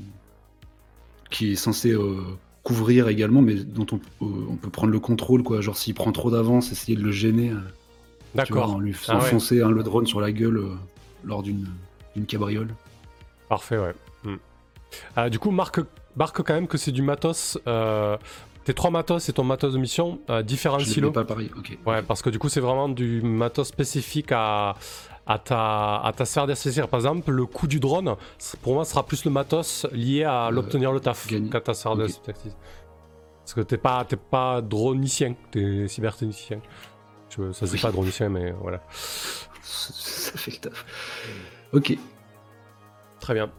qui 1.30 1.52
est 1.52 1.56
censé 1.56 1.92
euh, 1.92 2.22
couvrir 2.64 3.10
également, 3.10 3.42
mais 3.42 3.56
dont 3.56 3.86
on, 3.92 4.00
on, 4.22 4.56
peut 4.56 4.70
prendre 4.70 4.94
le 4.94 5.00
contrôle, 5.00 5.44
quoi. 5.44 5.60
Genre 5.60 5.76
s'il 5.76 5.94
prend 5.94 6.12
trop 6.14 6.32
d'avance, 6.32 6.72
essayer 6.72 6.96
de 6.96 7.04
le 7.04 7.12
gêner. 7.12 7.52
D'accord. 8.36 8.76
En 8.76 8.80
lui 8.80 8.96
ah 9.10 9.20
foncer 9.20 9.58
le 9.58 9.84
drone 9.84 10.08
sur 10.08 10.22
la 10.22 10.32
gueule 10.32 10.64
lors 11.24 11.44
d'une 11.44 11.68
cabriole. 12.26 12.70
Parfait, 13.50 13.78
ouais. 13.78 13.94
Hmm. 15.16 15.30
du 15.30 15.40
coup, 15.40 15.52
marque, 15.52 15.80
marque 16.16 16.42
quand 16.44 16.54
même 16.54 16.68
que 16.68 16.78
c'est 16.78 16.92
du 16.92 17.02
matos 17.02 17.58
tes 18.64 18.74
trois 18.74 18.92
matos 18.92 19.28
et 19.30 19.34
ton 19.34 19.44
matos 19.44 19.74
de 19.74 19.78
mission, 19.78 20.20
euh, 20.30 20.42
différents 20.42 20.80
je 20.80 20.86
silos. 20.86 21.12
pas 21.12 21.26
pareil, 21.26 21.52
ok. 21.58 21.78
Ouais, 21.86 22.02
parce 22.02 22.22
que 22.22 22.30
du 22.30 22.40
coup, 22.40 22.50
c'est 22.50 22.60
vraiment 22.60 22.90
du 22.90 23.22
matos 23.22 23.68
spécifique 23.68 24.32
à, 24.32 24.76
à, 25.26 25.40
ta, 25.40 25.98
à 25.98 26.12
ta 26.16 26.26
sphère 26.26 26.48
d'expertise. 26.48 26.84
Par 26.90 27.00
exemple, 27.00 27.32
le 27.32 27.46
coup 27.46 27.68
du 27.68 27.80
drone, 27.80 28.16
pour 28.62 28.74
moi, 28.74 28.86
sera 28.86 29.06
plus 29.06 29.26
le 29.26 29.32
matos 29.32 29.86
lié 29.92 30.24
à 30.24 30.48
euh, 30.48 30.52
l'obtenir 30.52 30.92
le 30.92 31.00
taf 31.00 31.28
qu'à 31.28 31.62
ta 31.62 31.74
sphère 31.74 31.94
okay. 31.94 32.14
Parce 32.26 33.54
que 33.54 33.62
t'es 33.62 33.78
pas, 33.78 34.06
pas 34.32 34.62
dronicien, 34.62 35.36
t'es 35.52 35.88
cyberténicien. 35.88 36.60
Ça, 37.52 37.68
c'est 37.68 37.82
pas 37.82 37.92
dronicien, 37.92 38.30
mais 38.30 38.52
voilà. 38.52 38.82
ça 39.62 40.38
fait 40.38 40.52
le 40.52 40.58
taf. 40.58 40.86
Ok. 41.74 41.98
Très 43.20 43.34
bien. 43.34 43.50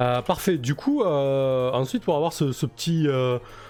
Euh, 0.00 0.20
parfait. 0.22 0.58
Du 0.58 0.74
coup, 0.74 1.02
euh, 1.02 1.70
ensuite, 1.72 2.02
pour 2.02 2.16
avoir 2.16 2.32
ce, 2.32 2.44
petit 2.66 3.06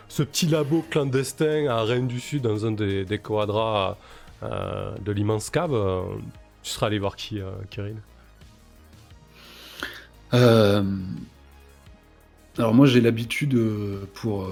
ce 0.08 0.22
petit 0.22 0.46
labo 0.46 0.84
clandestin 0.90 1.66
à 1.68 1.82
Rennes 1.82 2.08
du 2.08 2.20
Sud, 2.20 2.42
dans 2.42 2.66
un 2.66 2.72
des, 2.72 3.04
des 3.04 3.18
quadras 3.18 3.96
euh, 4.42 4.94
de 4.98 5.12
l'immense 5.12 5.48
cave, 5.48 5.72
euh, 5.72 6.02
tu 6.62 6.70
seras 6.70 6.88
allé 6.88 6.98
voir 6.98 7.16
qui, 7.16 7.40
euh, 7.40 7.50
Kirill 7.70 7.96
Alors 12.58 12.74
moi 12.74 12.86
j'ai 12.86 13.00
l'habitude 13.00 13.58
pour 14.14 14.48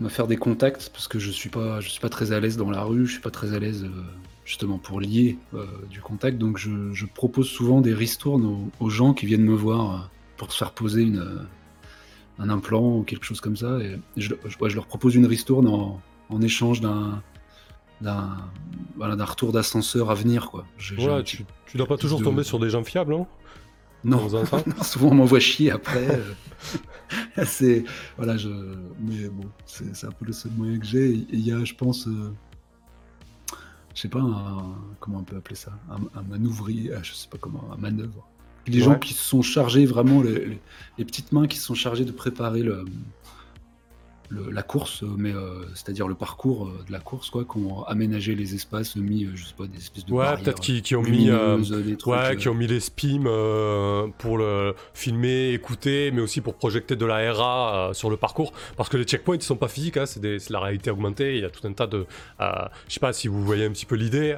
me 0.00 0.08
faire 0.08 0.26
des 0.26 0.36
contacts 0.36 0.90
parce 0.92 1.06
que 1.06 1.18
je 1.18 1.30
suis 1.30 1.50
pas 1.50 1.80
je 1.80 1.88
suis 1.88 2.00
pas 2.00 2.08
très 2.08 2.32
à 2.32 2.40
l'aise 2.40 2.56
dans 2.56 2.70
la 2.70 2.82
rue, 2.82 3.06
je 3.06 3.12
suis 3.12 3.20
pas 3.20 3.30
très 3.30 3.54
à 3.54 3.58
l'aise 3.58 3.86
justement 4.48 4.78
pour 4.78 4.98
lier 4.98 5.36
du 5.90 6.00
contact, 6.00 6.38
donc 6.38 6.56
je, 6.56 7.04
propose 7.04 7.48
souvent 7.48 7.82
des 7.82 7.92
ristournes 7.92 8.46
aux, 8.46 8.84
aux, 8.84 8.88
gens 8.88 9.12
qui 9.12 9.26
viennent 9.26 9.44
me 9.44 9.54
voir 9.54 10.10
pour 10.38 10.50
se 10.50 10.56
faire 10.56 10.72
poser 10.72 11.02
une, 11.02 11.46
un 12.38 12.48
implant 12.48 12.96
ou 12.96 13.02
quelque 13.02 13.26
chose 13.26 13.40
comme 13.40 13.56
ça. 13.56 13.78
Et 13.80 13.98
je, 14.16 14.34
leur 14.74 14.86
propose 14.86 15.14
une 15.14 15.26
ristourne 15.26 15.68
en, 15.68 16.00
en 16.30 16.42
échange 16.42 16.80
d'un 16.80 17.22
d'un 18.00 18.36
voilà, 18.96 19.24
retour 19.24 19.52
d'ascenseur 19.52 20.08
à 20.08 20.14
venir. 20.14 20.50
Quoi. 20.52 20.64
Ouais, 20.98 21.24
tu, 21.24 21.44
tu 21.66 21.76
dois 21.76 21.86
pas 21.88 21.96
toujours 21.96 22.22
tomber 22.22 22.44
sur 22.44 22.60
des 22.60 22.70
gens 22.70 22.84
fiables, 22.84 23.12
hein 23.12 23.26
non, 24.04 24.28
souvent 24.82 25.08
on 25.08 25.14
m'envoie 25.14 25.40
chier 25.40 25.72
après. 25.72 26.20
Euh. 26.20 27.44
c'est 27.44 27.84
voilà, 28.16 28.36
je 28.36 28.48
mais 29.00 29.28
bon, 29.28 29.48
c'est 29.66 30.06
un 30.06 30.12
peu 30.12 30.24
le 30.24 30.32
seul 30.32 30.52
moyen 30.56 30.78
que 30.78 30.86
j'ai. 30.86 31.26
Il 31.32 31.40
y 31.40 31.50
a, 31.50 31.64
je 31.64 31.74
pense, 31.74 32.06
euh, 32.06 32.32
je 33.98 34.02
sais 34.02 34.08
pas, 34.08 34.22
comment 35.00 35.18
on 35.18 35.24
peut 35.24 35.34
appeler 35.34 35.56
ça, 35.56 35.72
un, 35.90 35.98
un 36.16 36.22
manouvrier, 36.22 36.92
ah, 36.94 37.02
je 37.02 37.14
sais 37.14 37.26
pas 37.28 37.36
comment, 37.36 37.64
un 37.72 37.76
manœuvre. 37.78 38.28
Les 38.68 38.78
gens 38.78 38.96
qui 38.96 39.12
se 39.12 39.24
sont 39.24 39.42
chargés 39.42 39.86
vraiment, 39.86 40.22
les, 40.22 41.04
petites 41.04 41.32
mains 41.32 41.48
qui 41.48 41.56
se 41.56 41.64
sont 41.64 41.74
chargées 41.74 42.04
de 42.04 42.12
préparer 42.12 42.62
le, 42.62 42.84
la 44.30 44.62
course, 44.62 45.04
mais 45.16 45.32
euh, 45.32 45.64
c'est-à-dire 45.74 46.06
le 46.06 46.14
parcours 46.14 46.66
euh, 46.66 46.84
de 46.86 46.92
la 46.92 47.00
course, 47.00 47.30
quoi, 47.30 47.44
qui 47.44 47.58
ont 47.58 47.82
aménagé 47.84 48.34
les 48.34 48.54
espaces, 48.54 48.96
mis, 48.96 49.24
euh, 49.24 49.30
je 49.34 49.46
sais 49.46 49.54
pas, 49.56 49.66
des 49.66 49.78
espèces 49.78 50.04
de 50.04 50.12
ouais, 50.12 50.36
peut-être 50.42 50.60
qui, 50.60 50.94
ont 50.94 51.02
mis, 51.02 51.30
ouais, 51.30 52.36
qui 52.36 52.48
ont 52.48 52.54
mis 52.54 52.66
les 52.66 52.80
spims 52.80 53.24
pour 54.18 54.38
le 54.38 54.74
filmer, 54.92 55.52
écouter, 55.52 56.10
mais 56.12 56.20
aussi 56.20 56.40
pour 56.40 56.54
projeter 56.54 56.96
de 56.96 57.06
la 57.06 57.32
RA 57.32 57.90
sur 57.94 58.10
le 58.10 58.16
parcours, 58.16 58.52
parce 58.76 58.88
que 58.88 58.96
les 58.96 59.04
checkpoints 59.04 59.36
ils 59.36 59.42
sont 59.42 59.56
pas 59.56 59.68
physiques, 59.68 59.96
hein, 59.96 60.06
c'est 60.06 60.50
la 60.50 60.60
réalité 60.60 60.90
augmentée. 60.90 61.36
Il 61.36 61.42
y 61.42 61.44
a 61.44 61.50
tout 61.50 61.66
un 61.66 61.72
tas 61.72 61.86
de, 61.86 62.06
je 62.38 62.94
sais 62.94 63.00
pas 63.00 63.12
si 63.12 63.28
vous 63.28 63.42
voyez 63.42 63.64
un 63.64 63.70
petit 63.70 63.86
peu 63.86 63.94
l'idée. 63.94 64.36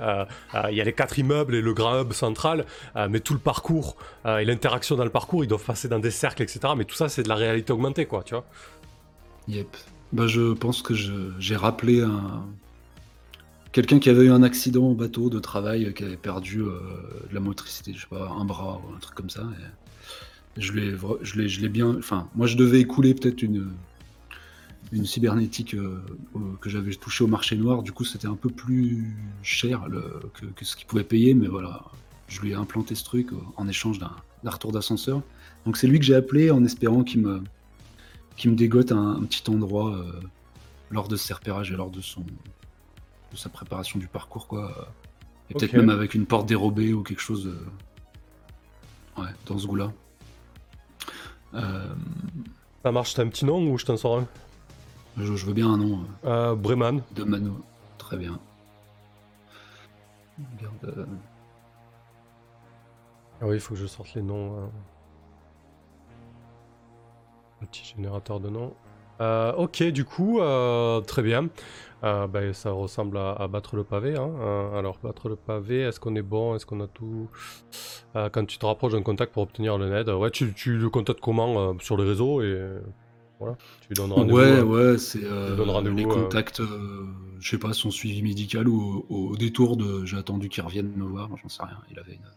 il 0.71 0.77
y 0.77 0.81
a 0.81 0.85
les 0.85 0.93
quatre 0.93 1.19
immeubles 1.19 1.55
et 1.55 1.63
le 1.63 1.75
grand 1.75 2.01
hub 2.01 2.13
central, 2.13 2.65
mais 3.09 3.21
tout 3.21 3.35
le 3.35 3.41
parcours 3.41 3.97
et 4.27 4.45
l'interaction 4.45 4.97
dans 4.97 5.05
le 5.05 5.11
parcours, 5.11 5.45
ils 5.45 5.49
doivent 5.49 5.65
passer 5.65 5.89
dans 5.89 5.99
des 5.99 6.11
cercles, 6.11 6.43
etc. 6.43 6.61
Mais 6.77 6.85
tout 6.85 6.97
ça, 6.97 7.09
c'est 7.09 7.23
de 7.23 7.29
la 7.29 7.35
réalité 7.35 7.73
augmentée, 7.73 8.07
quoi, 8.07 8.23
tu 8.23 8.35
vois. 8.35 8.45
Bah, 10.13 10.27
je 10.27 10.53
pense 10.55 10.83
que 10.83 10.95
j'ai 11.39 11.57
rappelé 11.57 12.03
un... 12.03 12.45
quelqu'un 13.73 13.99
qui 14.01 14.11
avait 14.11 14.25
eu 14.25 14.31
un 14.31 14.43
accident 14.43 14.85
au 14.89 14.95
bateau 14.95 15.31
de 15.31 15.39
travail, 15.39 15.93
qui 15.95 16.03
avait 16.03 16.17
perdu 16.17 16.63
euh, 16.63 16.81
de 17.29 17.35
la 17.35 17.41
motricité, 17.41 17.95
je 17.95 18.07
un 18.15 18.45
bras 18.45 18.81
ou 18.85 18.95
un 18.95 18.99
truc 18.99 19.15
comme 19.15 19.31
ça. 19.31 19.49
Je 20.57 20.73
l'ai, 20.73 21.69
bien. 21.69 21.97
Enfin, 21.97 22.29
moi, 22.35 22.47
je 22.47 22.57
devais 22.57 22.81
écouler 22.81 23.15
peut-être 23.15 23.43
une, 23.43 23.71
cybernétique 25.05 25.75
euh, 25.75 26.03
que 26.61 26.69
j'avais 26.69 26.93
touché 26.95 27.23
au 27.23 27.29
marché 27.29 27.57
noir. 27.57 27.85
Du 27.85 27.93
coup, 27.93 28.05
c'était 28.05 28.27
un 28.27 28.35
peu 28.35 28.51
plus 28.51 29.15
cher 29.43 29.87
que, 30.35 30.47
que, 30.47 30.65
ce 30.65 30.75
qu'il 30.75 30.87
pouvait 30.87 31.05
payer, 31.05 31.35
mais 31.35 31.47
voilà, 31.47 31.85
je 32.27 32.41
lui 32.41 32.51
ai 32.51 32.55
implanté 32.55 32.97
ce 32.97 33.05
truc 33.05 33.29
en 33.57 33.69
échange 33.69 34.01
d'un, 34.01 34.11
retour 34.45 34.73
d'ascenseur. 34.73 35.23
Donc, 35.65 35.77
c'est 35.77 35.87
lui 35.87 36.01
que 36.01 36.05
j'ai 36.05 36.17
appelé 36.17 36.51
en 36.51 36.65
espérant 36.65 37.05
qu'il 37.05 37.21
me 37.21 37.43
qui 38.41 38.49
me 38.49 38.55
dégote 38.55 38.91
un, 38.91 39.21
petit 39.25 39.43
endroit 39.51 39.95
euh, 39.95 40.19
lors 40.89 41.09
de 41.09 41.17
ses 41.17 41.35
repérages 41.35 41.71
et 41.73 41.77
lors 41.77 41.91
de 41.91 42.01
son 42.01 42.23
de 42.23 43.37
sa 43.37 43.51
préparation 43.51 43.99
du 43.99 44.07
parcours 44.07 44.49
quoi. 44.49 44.89
Et 45.51 45.55
peut-être 45.55 45.75
même 45.75 45.91
avec 45.91 46.15
une 46.15 46.25
porte 46.25 46.47
dérobée 46.47 46.95
ou 46.95 47.03
quelque 47.03 47.21
chose 47.21 47.55
ouais, 49.19 49.29
dans 49.45 49.59
ce 49.59 49.67
goût-là. 49.67 49.93
Euh, 51.53 51.95
Ça 52.83 52.93
marche, 52.93 53.13
t'as 53.13 53.25
un 53.25 53.29
petit 53.29 53.45
nom 53.45 53.71
ou 53.71 53.77
je 53.77 53.85
t'en 53.85 53.99
sors 53.99 54.21
un? 54.21 54.27
Je, 55.19 55.33
veux 55.33 55.53
bien 55.53 55.71
un 55.71 55.77
nom. 55.77 56.07
Euh, 56.25 56.55
Breman. 56.55 57.03
De 57.15 57.25
Mano. 57.25 57.63
Très 57.99 58.17
bien. 58.17 58.41
Ah 63.43 63.43
oui, 63.43 63.57
il 63.57 63.61
faut 63.61 63.75
que 63.75 63.81
je 63.81 63.87
sorte 63.87 64.15
les 64.15 64.23
noms. 64.23 64.65
Hein. 64.65 64.71
Petit 67.61 67.85
générateur 67.85 68.41
de 68.41 68.49
nom. 68.49 68.75
Euh, 69.21 69.53
ok, 69.53 69.83
du 69.85 70.05
coup, 70.05 70.41
euh, 70.41 71.01
très 71.01 71.23
bien. 71.23 71.49
Euh, 72.03 72.27
ben, 72.27 72.55
ça 72.55 72.71
ressemble 72.71 73.19
à, 73.19 73.47
battre 73.49 73.77
le 73.77 73.85
pavé. 73.85 74.17
Hein. 74.17 74.31
alors, 74.75 74.99
battre 75.03 75.29
le 75.29 75.37
pavé, 75.37 75.81
est-ce 75.81 76.01
qu'on 76.01 76.17
est 76.17 76.23
bon? 76.23 76.55
Est-ce 76.55 76.65
qu'on 76.65 76.81
a 76.81 76.87
tout? 76.87 77.29
Quand 78.15 78.45
tu 78.47 78.59
te 78.59 78.67
rapproches 78.67 78.93
d'un 78.93 79.03
contact 79.03 79.33
pour 79.33 79.43
obtenir 79.43 79.77
le 79.77 79.91
NED, 79.91 80.09
ouais, 80.09 80.31
tu, 80.31 80.55
le 80.67 80.89
contactes 80.89 81.21
comment 81.21 81.79
Sur 81.81 81.97
les 81.97 82.05
réseaux 82.05 82.43
et 82.43 82.59
voilà, 83.39 83.57
tu 83.81 83.89
lui 83.89 83.95
donnes 83.95 84.13
rendez-vous. 84.13 84.39
Ouais, 84.39 84.61
ouais, 84.61 84.99
c'est 84.99 85.21
les 85.21 86.05
contacts, 86.05 86.63
je 87.39 87.51
sais 87.51 87.59
pas, 87.59 87.75
son 87.75 87.91
suivi 87.91 88.23
médical 88.23 88.69
ou 88.69 89.05
au, 89.11 89.37
détour 89.37 89.77
de 89.77 90.05
j'ai 90.07 90.17
attendu 90.17 90.49
qu'il 90.49 90.63
revienne 90.63 90.91
me 90.97 91.05
voir, 91.05 91.29
j'en 91.43 91.49
sais 91.51 91.63
rien. 91.63 91.79
Il 91.91 91.99
avait 91.99 92.15
une 92.15 92.31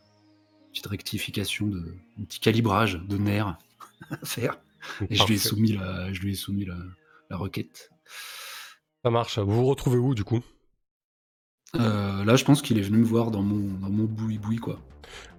petite 0.71 0.87
rectification, 0.87 1.67
de, 1.67 1.95
un 2.19 2.23
petit 2.25 2.41
calibrage 2.41 3.01
de 3.07 3.17
nerfs 3.17 3.57
à 4.11 4.25
faire. 4.25 4.57
Et 5.09 5.15
je 5.15 5.25
lui 5.25 5.35
ai 5.35 5.37
soumis 5.37 5.73
la, 5.73 6.11
je 6.13 6.21
lui 6.21 6.31
ai 6.33 6.35
soumis 6.35 6.65
la, 6.65 6.75
la 7.29 7.37
requête. 7.37 7.89
Ça 9.03 9.09
marche. 9.11 9.39
Vous 9.39 9.53
vous 9.55 9.65
retrouvez 9.65 9.97
où 9.97 10.15
du 10.15 10.23
coup? 10.23 10.41
Euh, 11.75 12.23
Là, 12.23 12.35
je 12.35 12.43
pense 12.45 12.61
qu'il 12.61 12.77
est 12.77 12.81
venu 12.83 12.99
me 12.99 13.05
voir 13.05 13.31
dans 13.31 13.41
mon, 13.41 13.73
dans 13.79 13.89
mon 13.89 14.05
boui-boui, 14.05 14.57
quoi. 14.57 14.79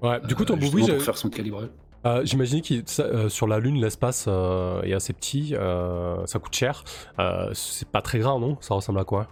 Ouais, 0.02 0.20
du 0.26 0.34
coup, 0.34 0.44
ton 0.44 0.54
Euh, 0.54 0.58
boui 0.58 0.66
justement, 0.66 0.96
pour 0.96 1.02
faire 1.04 1.16
son 1.16 1.30
calibrage. 1.30 1.68
Euh, 2.06 2.22
J'imagine 2.24 2.60
que 2.60 3.28
sur 3.28 3.46
la 3.46 3.58
Lune, 3.60 3.80
l'espace 3.80 4.26
euh, 4.28 4.82
est 4.82 4.92
assez 4.92 5.12
petit, 5.12 5.54
euh, 5.54 6.24
ça 6.26 6.38
coûte 6.38 6.54
cher. 6.54 6.84
Euh, 7.18 7.50
c'est 7.54 7.88
pas 7.88 8.02
très 8.02 8.18
grand, 8.18 8.38
non? 8.40 8.58
Ça 8.60 8.74
ressemble 8.74 8.98
à 8.98 9.04
quoi? 9.04 9.28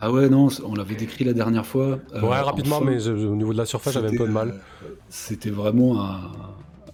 Ah 0.00 0.10
ouais, 0.12 0.28
non, 0.28 0.48
on 0.64 0.74
l'avait 0.74 0.94
décrit 0.96 1.24
la 1.24 1.32
dernière 1.32 1.64
fois. 1.64 1.98
Euh, 2.14 2.20
Ouais, 2.22 2.40
rapidement, 2.40 2.76
enfin, 2.76 2.84
mais 2.84 2.98
je- 3.00 3.12
au 3.12 3.36
niveau 3.36 3.52
de 3.52 3.58
la 3.58 3.64
surface, 3.64 3.94
j'avais 3.94 4.08
un 4.08 4.16
peu 4.16 4.26
de 4.26 4.32
mal. 4.32 4.48
euh, 4.82 4.88
C'était 5.08 5.50
vraiment 5.50 6.02
un. 6.04 6.30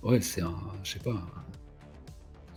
Ouais, 0.02 0.20
c'est 0.20 0.42
un. 0.42 0.54
Je 0.84 0.92
sais 0.92 0.98
pas. 1.00 1.10
un 1.12 1.41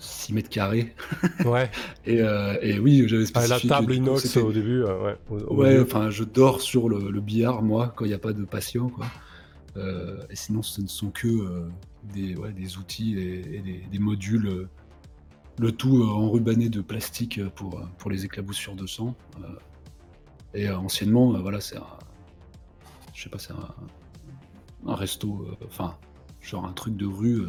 6 0.05 0.33
mètres 0.33 0.49
carrés. 0.49 0.93
Ouais, 1.45 1.69
Et, 2.05 2.21
euh, 2.21 2.57
et 2.61 2.79
oui, 2.79 3.03
j'avais 3.07 3.23
Ah, 3.23 3.41
spécifié. 3.41 3.49
la 3.55 3.59
que, 3.59 3.67
table 3.81 3.93
inox 3.95 4.37
au 4.37 4.51
début, 4.51 4.83
euh, 4.83 5.03
ouais. 5.03 5.17
au- 5.29 5.39
au 5.39 5.55
Ouais, 5.55 5.79
enfin, 5.79 6.09
je 6.09 6.23
dors 6.23 6.61
sur 6.61 6.87
le, 6.89 7.09
le 7.11 7.21
billard, 7.21 7.61
moi, 7.61 7.93
quand 7.95 8.05
il 8.05 8.09
n'y 8.09 8.13
a 8.13 8.19
pas 8.19 8.33
de 8.33 8.43
patient, 8.45 8.89
quoi. 8.89 9.05
Euh, 9.77 10.23
et 10.29 10.35
sinon, 10.35 10.61
ce 10.63 10.81
ne 10.81 10.87
sont 10.87 11.09
que 11.11 11.27
euh, 11.27 11.67
des, 12.13 12.35
ouais, 12.35 12.53
des 12.53 12.77
outils 12.77 13.17
et, 13.19 13.57
et 13.57 13.59
des, 13.59 13.83
des 13.91 13.99
modules, 13.99 14.67
le 15.59 15.71
tout 15.71 16.01
enrubanné 16.03 16.69
de 16.69 16.81
plastique 16.81 17.41
pour, 17.55 17.81
pour 17.97 18.09
les 18.11 18.25
éclaboussures 18.25 18.75
de 18.75 18.87
sang. 18.87 19.15
Et 20.53 20.69
anciennement, 20.69 21.31
voilà, 21.41 21.59
c'est 21.59 21.77
un. 21.77 21.83
Je 23.13 23.23
sais 23.23 23.29
pas, 23.29 23.39
c'est 23.39 23.53
un, 23.53 24.89
un 24.91 24.95
resto, 24.95 25.45
enfin, 25.65 25.95
genre 26.41 26.65
un 26.65 26.73
truc 26.73 26.95
de 26.95 27.05
rue. 27.05 27.41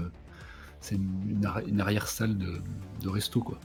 C'est 0.86 0.94
une, 0.94 1.10
une 1.28 1.44
arri- 1.44 1.66
une 1.68 1.80
arrière-salle 1.80 2.38
de, 2.38 2.60
de 3.02 3.08
resto, 3.08 3.40
quoi. 3.40 3.58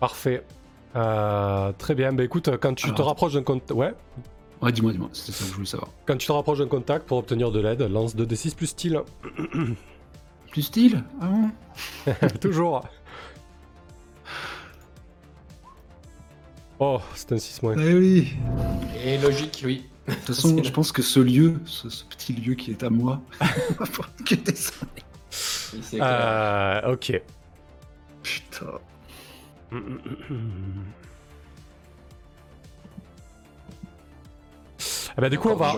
Parfait. 0.00 0.44
Euh, 0.96 1.72
très 1.78 1.94
bien. 1.94 2.12
Bah 2.12 2.24
écoute, 2.24 2.50
quand 2.60 2.74
tu 2.74 2.92
te 2.92 3.02
rapproches 3.02 3.34
d'un 3.34 3.42
contact, 3.42 3.70
ouais, 3.72 3.94
Ouais, 4.62 4.72
dis-moi, 4.72 4.90
dis-moi, 4.92 5.10
c'est 5.12 5.32
ça 5.32 5.44
que 5.44 5.50
je 5.50 5.54
voulais 5.54 5.66
savoir. 5.66 5.90
quand 6.06 6.16
tu 6.16 6.26
te 6.26 6.32
rapproches 6.32 6.58
d'un 6.58 6.66
contact 6.66 7.06
pour 7.06 7.18
obtenir 7.18 7.52
de 7.52 7.60
l'aide, 7.60 7.82
lance 7.82 8.16
2d6 8.16 8.54
plus 8.56 8.66
style. 8.66 9.00
Plus 10.50 10.62
style? 10.62 11.04
Ah 11.20 11.28
bon 11.28 11.50
Toujours. 12.40 12.82
Oh, 16.78 17.00
c'est 17.14 17.32
un 17.32 17.38
6 17.38 17.62
moins. 17.62 17.74
Eh 17.78 17.94
oui 17.94 18.34
Et 19.04 19.18
logique, 19.18 19.62
oui. 19.64 19.86
De 20.08 20.14
toute 20.14 20.26
façon, 20.26 20.62
je 20.62 20.70
pense 20.70 20.92
que 20.92 21.02
ce 21.02 21.18
lieu, 21.20 21.60
ce, 21.64 21.88
ce 21.88 22.04
petit 22.04 22.32
lieu 22.32 22.54
qui 22.54 22.70
est 22.70 22.82
à 22.84 22.90
moi, 22.90 23.20
va 23.40 23.86
falloir 23.86 24.10
que 24.24 24.34
clair. 25.98 26.82
Euh, 26.84 26.92
ok. 26.92 27.22
Putain. 28.22 28.66
Ah 35.16 35.20
bah 35.22 35.28
du 35.30 35.38
coup, 35.38 35.48
on 35.48 35.54
des 35.54 35.58
va, 35.60 35.72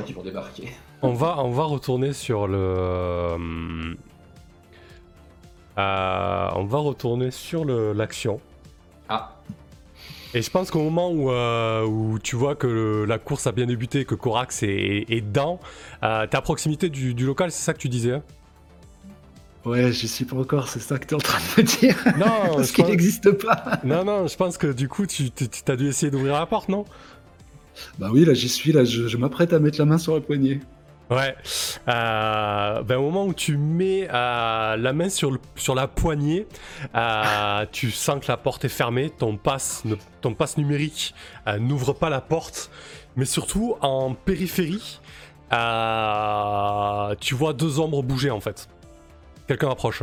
on 1.02 1.12
va, 1.12 1.38
on 1.38 1.50
va 1.50 1.64
retourner 1.64 2.12
sur 2.12 2.48
le. 2.48 2.58
euh, 2.58 3.94
euh, 5.78 6.48
on 6.56 6.64
va 6.64 6.78
retourner 6.78 7.30
sur 7.30 7.64
le- 7.64 7.92
l'action. 7.92 8.40
Et 10.34 10.42
je 10.42 10.50
pense 10.50 10.70
qu'au 10.70 10.82
moment 10.82 11.10
où, 11.10 11.30
euh, 11.30 11.84
où 11.86 12.18
tu 12.18 12.36
vois 12.36 12.54
que 12.54 12.66
le- 12.66 13.04
la 13.06 13.18
course 13.18 13.46
a 13.46 13.52
bien 13.52 13.66
débuté, 13.66 14.04
que 14.04 14.14
Corax 14.14 14.62
est, 14.62 15.06
est 15.08 15.20
dedans, 15.22 15.58
euh, 16.02 16.26
t'es 16.26 16.36
à 16.36 16.42
proximité 16.42 16.90
du, 16.90 17.14
du 17.14 17.24
local, 17.24 17.50
c'est 17.50 17.62
ça 17.64 17.72
que 17.72 17.78
tu 17.78 17.88
disais 17.88 18.12
hein 18.12 18.22
Ouais, 19.64 19.90
j'y 19.92 20.06
suis 20.08 20.24
pas 20.24 20.36
encore, 20.36 20.68
c'est 20.68 20.80
ça 20.80 20.98
que 20.98 21.06
t'es 21.06 21.14
en 21.14 21.18
train 21.18 21.38
de 21.56 21.62
me 21.62 21.66
dire. 21.66 21.96
Non, 22.18 22.26
Parce 22.56 22.70
qu'il 22.72 22.84
pense- 22.84 22.90
n'existe 22.90 23.30
pas. 23.32 23.80
non, 23.84 24.04
non, 24.04 24.26
je 24.26 24.36
pense 24.36 24.56
que 24.58 24.66
du 24.72 24.88
coup, 24.88 25.06
tu 25.06 25.30
t'as 25.30 25.76
dû 25.76 25.88
essayer 25.88 26.10
d'ouvrir 26.10 26.34
la 26.34 26.46
porte, 26.46 26.68
non? 26.68 26.84
Bah 27.98 28.08
oui, 28.12 28.24
là 28.24 28.34
j'y 28.34 28.48
suis, 28.48 28.72
là 28.72 28.84
je, 28.84 29.06
je 29.08 29.16
m'apprête 29.16 29.52
à 29.52 29.58
mettre 29.60 29.78
la 29.78 29.84
main 29.84 29.98
sur 29.98 30.14
la 30.14 30.20
poignée. 30.20 30.60
Ouais. 31.11 31.34
Euh, 31.88 32.82
ben, 32.82 32.96
au 32.96 33.02
moment 33.02 33.24
où 33.24 33.32
tu 33.32 33.56
mets 33.56 34.06
euh, 34.12 34.76
la 34.76 34.92
main 34.92 35.09
sur, 35.09 35.30
le- 35.30 35.40
sur 35.56 35.74
la 35.74 35.88
poignée, 35.88 36.46
euh, 36.94 37.64
tu 37.72 37.90
sens 37.90 38.20
que 38.22 38.28
la 38.30 38.36
porte 38.36 38.64
est 38.66 38.68
fermée, 38.68 39.09
ton 39.09 39.36
passe, 39.38 39.84
ne- 39.86 39.94
ton 40.20 40.34
passe 40.34 40.59
numérique 40.59 41.14
euh, 41.46 41.59
n'ouvre 41.59 41.94
pas 41.94 42.11
la 42.11 42.20
porte, 42.20 42.70
mais 43.16 43.24
surtout 43.24 43.76
en 43.80 44.12
périphérie, 44.12 45.00
euh, 45.54 47.14
tu 47.20 47.34
vois 47.34 47.54
deux 47.54 47.78
ombres 47.80 48.02
bouger 48.02 48.30
en 48.30 48.40
fait. 48.40 48.68
Quelqu'un 49.46 49.70
approche. 49.70 50.02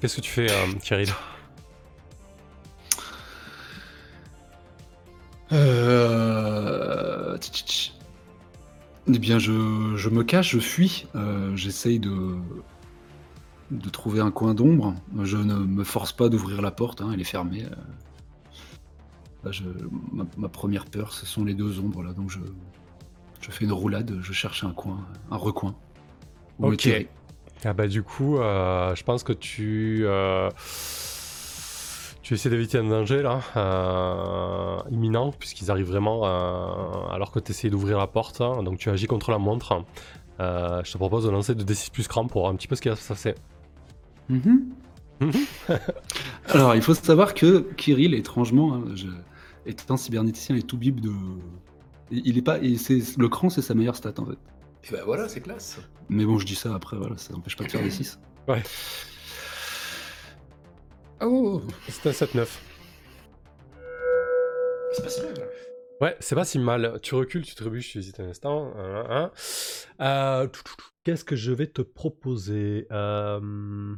Qu'est-ce 0.00 0.16
que 0.16 0.20
tu 0.22 0.30
fais, 0.30 0.50
euh, 0.50 0.72
Kirill 0.82 1.12
Euh... 5.98 7.36
tch, 7.38 7.50
tch, 7.50 7.64
tch. 7.64 7.92
Eh 9.10 9.18
bien, 9.18 9.38
je, 9.38 9.94
je 9.96 10.08
me 10.10 10.22
cache, 10.22 10.50
je 10.52 10.58
fuis. 10.58 11.06
Euh, 11.14 11.56
J'essaye 11.56 11.98
de, 11.98 12.36
de 13.70 13.88
trouver 13.88 14.20
un 14.20 14.30
coin 14.30 14.54
d'ombre. 14.54 14.94
Je 15.22 15.36
ne 15.38 15.54
me 15.54 15.84
force 15.84 16.12
pas 16.12 16.28
d'ouvrir 16.28 16.60
la 16.62 16.70
porte, 16.70 17.00
hein, 17.00 17.10
elle 17.14 17.20
est 17.20 17.24
fermée. 17.24 17.64
euh. 17.64 17.74
Là, 19.44 19.52
je- 19.52 19.64
ma, 20.12 20.24
ma 20.36 20.48
première 20.48 20.84
peur, 20.84 21.12
ce 21.12 21.24
sont 21.24 21.44
les 21.44 21.54
deux 21.54 21.78
ombres 21.80 22.02
là. 22.02 22.12
Donc, 22.12 22.28
je, 22.30 22.40
je 23.40 23.50
fais 23.50 23.64
une 23.64 23.72
roulade, 23.72 24.18
je 24.20 24.32
cherche 24.32 24.64
un 24.64 24.72
coin, 24.72 25.06
un 25.30 25.36
recoin. 25.36 25.74
Ok. 26.60 26.86
Ah 27.64 27.72
bah 27.72 27.88
du 27.88 28.02
coup, 28.04 28.38
euh, 28.38 28.94
je 28.94 29.02
pense 29.04 29.22
que 29.24 29.32
tu... 29.32 30.02
euh, 30.04 30.48
tu 32.28 32.34
essaies 32.34 32.50
d'éviter 32.50 32.76
un 32.76 32.84
danger 32.84 33.22
là, 33.22 33.40
euh, 33.56 34.76
imminent, 34.90 35.32
puisqu'ils 35.32 35.70
arrivent 35.70 35.86
vraiment 35.86 36.26
euh, 36.26 37.08
alors 37.10 37.30
que 37.30 37.38
tu 37.40 37.52
essaies 37.52 37.70
d'ouvrir 37.70 37.96
la 37.96 38.06
porte, 38.06 38.42
hein, 38.42 38.62
donc 38.62 38.76
tu 38.78 38.90
agis 38.90 39.06
contre 39.06 39.30
la 39.30 39.38
montre. 39.38 39.82
Euh, 40.38 40.82
je 40.84 40.92
te 40.92 40.98
propose 40.98 41.24
de 41.24 41.30
lancer 41.30 41.54
2d6 41.54 41.90
plus 41.90 42.06
cran 42.06 42.26
pour 42.26 42.42
voir 42.42 42.52
un 42.52 42.56
petit 42.56 42.68
peu 42.68 42.76
ce 42.76 42.82
qui 42.82 42.90
va 42.90 42.96
se 42.96 43.08
passer. 43.08 43.34
Mhm. 44.28 44.66
Mhm. 45.20 45.32
Alors, 46.50 46.74
il 46.74 46.82
faut 46.82 46.92
savoir 46.92 47.32
que 47.32 47.60
Kirill, 47.78 48.12
étrangement, 48.14 48.74
hein, 48.74 48.82
je- 48.94 49.06
étant 49.64 49.96
cybernéticien 49.96 50.54
et 50.54 50.62
tout 50.62 50.76
bib 50.76 51.00
de. 51.00 51.10
Il 52.10 52.36
est 52.36 52.42
pas. 52.42 52.58
le 52.58 53.26
cran, 53.28 53.48
c'est 53.48 53.62
sa 53.62 53.72
meilleure 53.74 53.96
stat 53.96 54.12
en 54.18 54.26
fait. 54.26 54.38
et 54.84 54.92
ben 54.92 55.00
voilà, 55.06 55.28
c'est 55.30 55.40
classe. 55.40 55.78
Mais 56.10 56.26
bon, 56.26 56.38
je 56.38 56.44
dis 56.44 56.54
ça 56.54 56.74
après, 56.74 56.98
voilà, 56.98 57.16
ça 57.16 57.32
n'empêche 57.32 57.56
pas 57.56 57.64
de 57.64 57.70
faire 57.70 57.82
des 57.82 57.90
6. 57.90 58.18
Ouais. 58.48 58.62
Oh 61.20 61.62
C'est 61.88 62.08
un 62.08 62.12
7-9. 62.12 62.46
C'est 64.92 65.02
pas 65.02 65.08
si 65.08 65.20
mal. 65.22 65.34
Ouais, 66.00 66.16
c'est 66.20 66.34
pas 66.34 66.44
si 66.44 66.58
mal. 66.58 66.98
Tu 67.02 67.14
recules, 67.14 67.44
tu 67.44 67.54
trébuches, 67.54 67.90
tu 67.92 67.98
hésites 67.98 68.20
un 68.20 68.28
instant. 68.28 68.72
Un, 68.76 68.94
un, 69.10 69.32
un. 69.98 70.42
Euh. 70.44 70.48
Qu'est-ce 71.04 71.24
que 71.24 71.36
je 71.36 71.52
vais 71.52 71.66
te 71.66 71.82
proposer 71.82 72.86
Euh. 72.92 73.40
Moi 73.40 73.96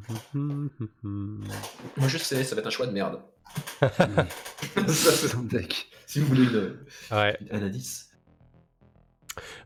je 2.09 2.19
sais, 2.19 2.45
ça 2.45 2.55
va 2.55 2.61
être 2.61 2.67
un 2.69 2.71
choix 2.71 2.87
de 2.87 2.93
merde. 2.93 3.21
Putain, 3.81 5.43
deck. 5.43 5.89
si 6.07 6.21
vous 6.21 6.27
voulez 6.27 6.45
une, 6.45 6.77
Ouais. 7.11 7.37
un 7.51 7.63
indice. 7.63 8.10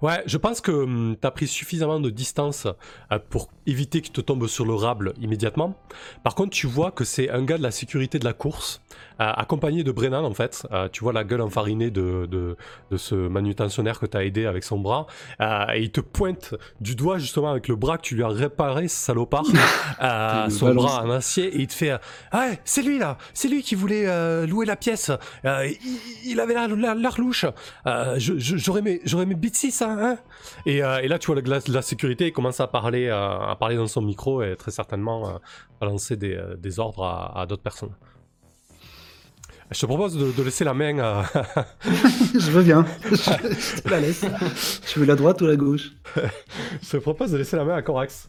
Ouais, 0.03 0.23
je 0.27 0.39
pense 0.39 0.61
que 0.61 0.71
hum, 0.71 1.17
t'as 1.21 1.31
pris 1.31 1.47
suffisamment 1.47 2.01
de 2.01 2.11
distance 2.11 2.67
euh, 3.13 3.19
pour 3.31 3.49
éviter 3.67 4.01
qu'il 4.01 4.13
te 4.13 4.21
tombe 4.21 4.47
sur 4.47 4.65
le 4.67 4.75
rable 4.75 5.15
immédiatement. 5.21 5.77
Par 6.23 6.35
contre, 6.35 6.51
tu 6.51 6.67
vois 6.67 6.91
que 6.91 7.05
c'est 7.05 7.31
un 7.31 7.43
gars 7.45 7.59
de 7.59 7.63
la 7.63 7.71
sécurité 7.71 8.19
de 8.19 8.25
la 8.25 8.33
course, 8.33 8.81
accompagné 9.19 9.85
de 9.85 9.93
Brennan 9.93 10.25
en 10.25 10.35
fait. 10.35 10.67
Euh, 10.73 10.89
tu 10.91 11.03
vois 11.05 11.13
la 11.13 11.25
gueule 11.25 11.41
enfarinée 11.41 11.91
de, 11.91 12.27
de, 12.31 12.57
de 12.91 12.97
ce 12.97 13.15
manutentionnaire 13.15 13.99
que 13.99 14.07
t'as 14.07 14.25
aidé 14.25 14.47
avec 14.47 14.65
son 14.65 14.79
bras. 14.79 15.07
Euh, 15.41 15.65
et 15.75 15.83
il 15.83 15.91
te 15.91 16.01
pointe 16.01 16.55
du 16.81 16.95
doigt 16.95 17.19
justement 17.19 17.51
avec 17.51 17.69
le 17.69 17.77
bras 17.77 17.97
que 17.99 18.03
tu 18.03 18.15
lui 18.15 18.23
as 18.23 18.29
réparé, 18.29 18.89
ce 18.89 18.97
salopard, 18.97 19.45
euh, 20.03 20.49
son 20.51 20.67
balance. 20.67 20.85
bras 20.85 21.03
en 21.05 21.11
acier, 21.11 21.47
et 21.47 21.61
il 21.61 21.67
te 21.67 21.75
fait 21.75 21.91
euh, 21.93 21.99
Ah 22.33 22.49
c'est 22.65 22.83
lui 22.83 22.99
là, 22.99 23.19
c'est 23.33 23.49
lui 23.49 23.63
qui 23.63 23.75
voulait 23.75 24.07
euh, 24.07 24.47
louer 24.47 24.67
la 24.67 24.77
pièce. 24.77 25.11
Euh, 25.45 25.67
il, 25.67 26.31
il 26.33 26.41
avait 26.41 26.55
l'air 26.55 26.69
la, 26.69 26.95
l'air 26.95 27.21
louche. 27.21 27.47
Euh, 27.87 28.15
J'aurais 28.19 28.83
mes, 28.83 29.01
mes 29.27 29.35
bitsy, 29.35 29.71
ça, 29.71 29.91
hein 29.91 30.19
et, 30.67 30.83
euh, 30.83 30.99
et 31.03 31.09
là, 31.09 31.19
tu 31.19 31.33
vois, 31.33 31.41
la, 31.41 31.59
la 31.67 31.83
sécurité 31.83 32.27
il 32.29 32.33
commence 32.33 32.61
à 32.61 32.67
parler, 32.67 33.09
euh, 33.09 33.39
à 33.39 33.57
parler 33.59 33.77
dans 33.77 33.87
son 33.87 34.03
micro 34.03 34.43
et 34.43 34.57
très 34.57 34.71
certainement 34.71 35.29
euh, 35.29 35.33
à 35.81 35.87
lancer 35.87 36.17
des, 36.17 36.35
euh, 36.35 36.57
des 36.57 36.79
ordres 36.79 37.05
à, 37.05 37.41
à 37.41 37.47
d'autres 37.47 37.63
personnes. 37.63 37.95
Je 39.75 39.81
te 39.81 39.87
propose 39.87 40.17
de, 40.17 40.31
de 40.31 40.43
laisser 40.45 40.63
la 40.63 40.73
main 40.73 41.01
à... 41.01 41.25
je 41.85 42.51
veux 42.53 42.63
bien. 42.63 42.87
je, 43.11 43.17
je 43.17 43.83
te 43.83 43.89
la 43.89 43.99
laisse. 43.99 44.25
Tu 44.87 45.01
veux 45.01 45.05
la 45.05 45.17
droite 45.17 45.41
ou 45.43 45.47
la 45.47 45.57
gauche? 45.57 45.91
Je 46.15 46.91
te 46.91 46.97
propose 46.99 47.33
de 47.33 47.39
laisser 47.39 47.57
la 47.57 47.65
main 47.65 47.75
à 47.75 47.83
Corax. 47.83 48.29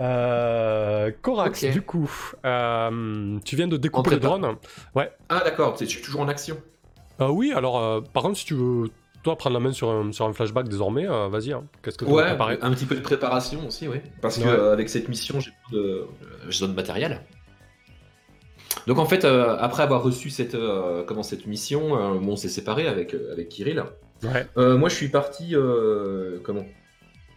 Euh, 0.00 1.12
Corax, 1.22 1.64
du 1.66 1.82
coup, 1.82 2.10
euh, 2.44 3.38
tu 3.44 3.54
viens 3.54 3.68
de 3.68 3.76
découper 3.76 4.10
le 4.10 4.18
drone. 4.18 4.56
Ouais. 4.96 5.12
Ah 5.28 5.42
d'accord, 5.44 5.76
je 5.78 5.84
suis 5.84 6.02
toujours 6.02 6.22
en 6.22 6.28
action. 6.28 6.56
Euh, 7.20 7.28
oui, 7.28 7.52
alors, 7.54 7.78
euh, 7.78 8.00
par 8.00 8.24
contre, 8.24 8.36
si 8.36 8.44
tu 8.44 8.54
veux 8.54 8.90
toi 9.22 9.36
prendre 9.36 9.54
la 9.54 9.60
main 9.60 9.70
sur 9.72 9.90
un, 9.90 10.10
sur 10.10 10.26
un 10.26 10.32
flashback 10.32 10.68
désormais, 10.68 11.06
vas-y. 11.06 11.52
Hein. 11.52 11.62
Qu'est-ce 11.84 11.98
que 11.98 12.04
tu 12.04 12.10
ouais, 12.10 12.24
un 12.24 12.72
petit 12.72 12.86
peu 12.86 12.96
de 12.96 13.00
préparation 13.00 13.64
aussi, 13.68 13.86
oui. 13.86 13.98
Parce 14.20 14.38
que 14.38 14.72
avec 14.72 14.88
cette 14.88 15.08
mission, 15.08 15.38
j'ai 15.38 15.52
de, 15.70 16.08
de 16.48 16.66
matériel. 16.66 17.20
Donc 18.86 18.98
en 18.98 19.06
fait, 19.06 19.24
après 19.24 19.82
avoir 19.82 20.02
reçu 20.02 20.30
cette, 20.30 20.56
comment, 21.06 21.22
cette 21.22 21.46
mission, 21.46 21.92
on 21.92 22.36
s'est 22.36 22.48
séparé 22.48 22.88
avec, 22.88 23.14
avec 23.30 23.48
Kirill. 23.48 23.84
moi, 24.22 24.88
je 24.88 24.94
suis 24.94 25.08
parti, 25.08 25.54
comment 26.42 26.64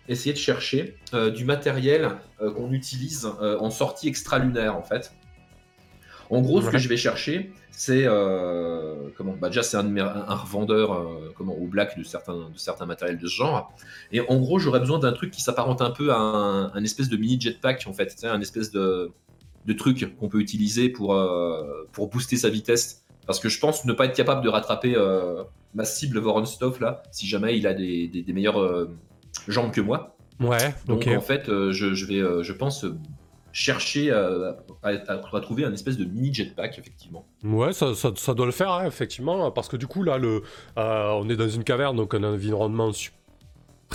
essayer 0.08 0.34
de 0.34 0.40
chercher 0.40 0.98
euh, 1.14 1.32
du 1.32 1.46
matériel 1.46 2.12
euh, 2.42 2.52
qu'on 2.52 2.72
utilise 2.72 3.28
euh, 3.42 3.58
en 3.60 3.70
sortie 3.70 4.08
extralunaire 4.08 4.76
en 4.76 4.84
fait. 4.84 5.14
En 6.32 6.42
gros, 6.42 6.60
ce 6.60 6.72
que 6.72 6.80
je 6.80 6.90
vais 6.90 6.98
chercher, 6.98 7.52
c'est 7.70 8.06
comment 9.16 9.36
bah, 9.40 9.50
déjà 9.50 9.62
c'est 9.62 9.78
un, 9.78 9.96
un, 9.96 10.34
revendeur 10.34 11.08
comment 11.36 11.54
au 11.54 11.68
black 11.68 11.96
de 12.00 12.04
certains 12.04 12.50
de 12.50 12.58
certains 12.58 12.88
matériels 12.88 13.20
de 13.20 13.28
ce 13.28 13.36
genre. 13.36 13.72
Et 14.12 14.22
en 14.22 14.38
gros, 14.38 14.58
j'aurais 14.58 14.80
besoin 14.80 14.98
d'un 14.98 15.12
truc 15.12 15.30
qui 15.30 15.44
s'apparente 15.44 15.84
un 15.84 15.92
peu 15.92 16.12
à 16.12 16.18
un, 16.18 16.84
espèce 16.84 17.10
de 17.10 17.18
mini 17.18 17.40
jetpack 17.40 17.86
en 17.86 17.94
fait, 17.94 18.12
un 18.24 18.42
espèce 18.42 18.72
de, 18.72 19.12
de 19.66 19.74
truc 19.74 20.16
qu'on 20.18 20.30
peut 20.30 20.40
utiliser 20.40 20.90
pour 20.90 21.18
pour 21.92 22.10
booster 22.10 22.38
sa 22.38 22.50
vitesse. 22.50 23.04
Parce 23.26 23.40
que 23.40 23.50
je 23.50 23.60
pense 23.60 23.86
ne 23.86 23.94
pas 23.94 24.06
être 24.06 24.16
capable 24.16 24.44
de 24.44 24.50
rattraper 24.50 24.96
ma 25.74 25.84
cible 25.86 26.20
Voronstov 26.20 26.80
là, 26.80 27.04
si 27.12 27.28
jamais 27.28 27.58
il 27.58 27.66
a 27.66 27.74
des, 27.74 28.08
des, 28.08 28.22
des 28.22 28.34
meilleurs 28.34 28.88
jambes 29.48 29.72
que 29.72 29.82
moi. 29.82 30.16
Ouais, 30.40 30.74
donc 30.86 31.08
en 31.08 31.22
fait, 31.22 31.50
euh, 31.50 31.72
je, 31.72 32.06
vais, 32.06 32.20
euh, 32.20 32.44
je 32.44 32.52
pense, 32.52 32.86
chercher 33.54 34.12
à, 34.12 35.40
trouver 35.42 35.64
un 35.64 35.74
espèce 35.74 35.98
de 35.98 36.06
mini 36.06 36.34
jetpack, 36.34 36.78
effectivement. 36.78 37.26
Ouais, 37.44 37.72
ça, 37.72 37.94
ça, 37.96 38.34
doit 38.34 38.46
le 38.46 38.52
faire, 38.52 38.72
hein, 38.72 38.86
effectivement, 38.86 39.50
parce 39.52 39.70
que 39.70 39.78
du 39.78 39.88
coup, 39.88 40.04
là, 40.04 40.18
le, 40.18 40.42
euh, 40.78 41.10
on 41.14 41.30
est 41.30 41.38
dans 41.38 41.48
une 41.48 41.64
caverne, 41.64 41.96
donc 41.96 42.14
un 42.14 42.24
environnement 42.24 42.92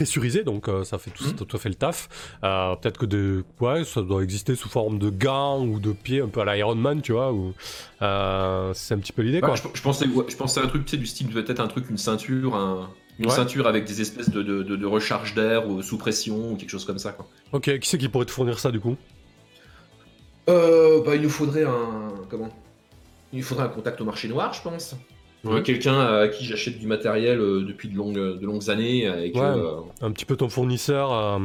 pressurisé, 0.00 0.44
donc 0.44 0.66
ça 0.84 0.98
fait 0.98 1.10
tout, 1.10 1.24
mmh. 1.24 1.58
fait 1.58 1.68
le 1.68 1.74
taf. 1.74 2.08
Peut-être 2.40 2.98
que 2.98 3.06
de, 3.06 3.44
ouais, 3.60 3.84
ça 3.84 4.02
doit 4.02 4.22
exister 4.22 4.54
sous 4.54 4.68
forme 4.68 4.98
de 4.98 5.10
gants 5.10 5.64
ou 5.64 5.78
de 5.78 5.92
pieds, 5.92 6.20
un 6.20 6.28
peu 6.28 6.40
à 6.40 6.54
l'Iron 6.54 6.74
Man, 6.74 7.02
tu 7.02 7.12
vois, 7.12 7.32
ou 7.32 7.52
c'est 8.00 8.94
un 8.94 8.98
petit 8.98 9.12
peu 9.12 9.22
l'idée, 9.22 9.40
quoi. 9.40 9.54
Je, 9.56 9.82
pensais, 9.82 10.06
je 10.06 10.36
pensais 10.36 10.60
à 10.60 10.64
un 10.64 10.68
truc, 10.68 10.84
tu 10.86 10.92
sais, 10.92 10.96
du 10.96 11.06
style 11.06 11.28
peut-être 11.28 11.60
un 11.60 11.68
truc, 11.68 11.88
une 11.90 11.98
ceinture, 11.98 12.54
un 12.54 12.88
une 13.20 13.30
ceinture 13.30 13.66
avec 13.66 13.84
des 13.84 14.00
espèces 14.00 14.30
de, 14.30 14.42
de, 14.42 14.86
recharge 14.86 15.34
d'air 15.34 15.68
ou 15.68 15.82
sous 15.82 15.98
pression 15.98 16.52
ou 16.52 16.56
quelque 16.56 16.70
chose 16.70 16.84
comme 16.84 16.98
ça. 16.98 17.12
Quoi. 17.12 17.26
Ok, 17.52 17.78
qui 17.78 17.88
c'est 17.88 17.98
qui 17.98 18.08
pourrait 18.08 18.24
te 18.24 18.30
fournir 18.30 18.58
ça 18.58 18.70
du 18.70 18.80
coup? 18.80 18.96
Euh, 20.48 21.02
bah, 21.04 21.14
Il 21.16 21.22
nous 21.22 21.30
faudrait 21.30 21.64
un. 21.64 22.12
Comment? 22.28 22.48
Il 23.32 23.40
nous 23.40 23.44
faudrait 23.44 23.64
un 23.64 23.68
contact 23.68 24.00
au 24.00 24.04
marché 24.04 24.26
noir, 24.28 24.52
je 24.54 24.62
pense. 24.62 24.96
Quelqu'un 25.64 25.98
à 26.00 26.28
qui 26.28 26.44
j'achète 26.44 26.78
du 26.78 26.86
matériel 26.86 27.40
euh, 27.40 27.64
depuis 27.66 27.88
de 27.88 27.96
longues, 27.96 28.14
de 28.14 28.44
longues 28.46 28.68
années. 28.70 29.04
Et 29.04 29.32
euh, 29.36 29.80
Un 30.02 30.10
petit 30.12 30.24
peu 30.26 30.36
ton 30.36 30.48
fournisseur. 30.48 31.40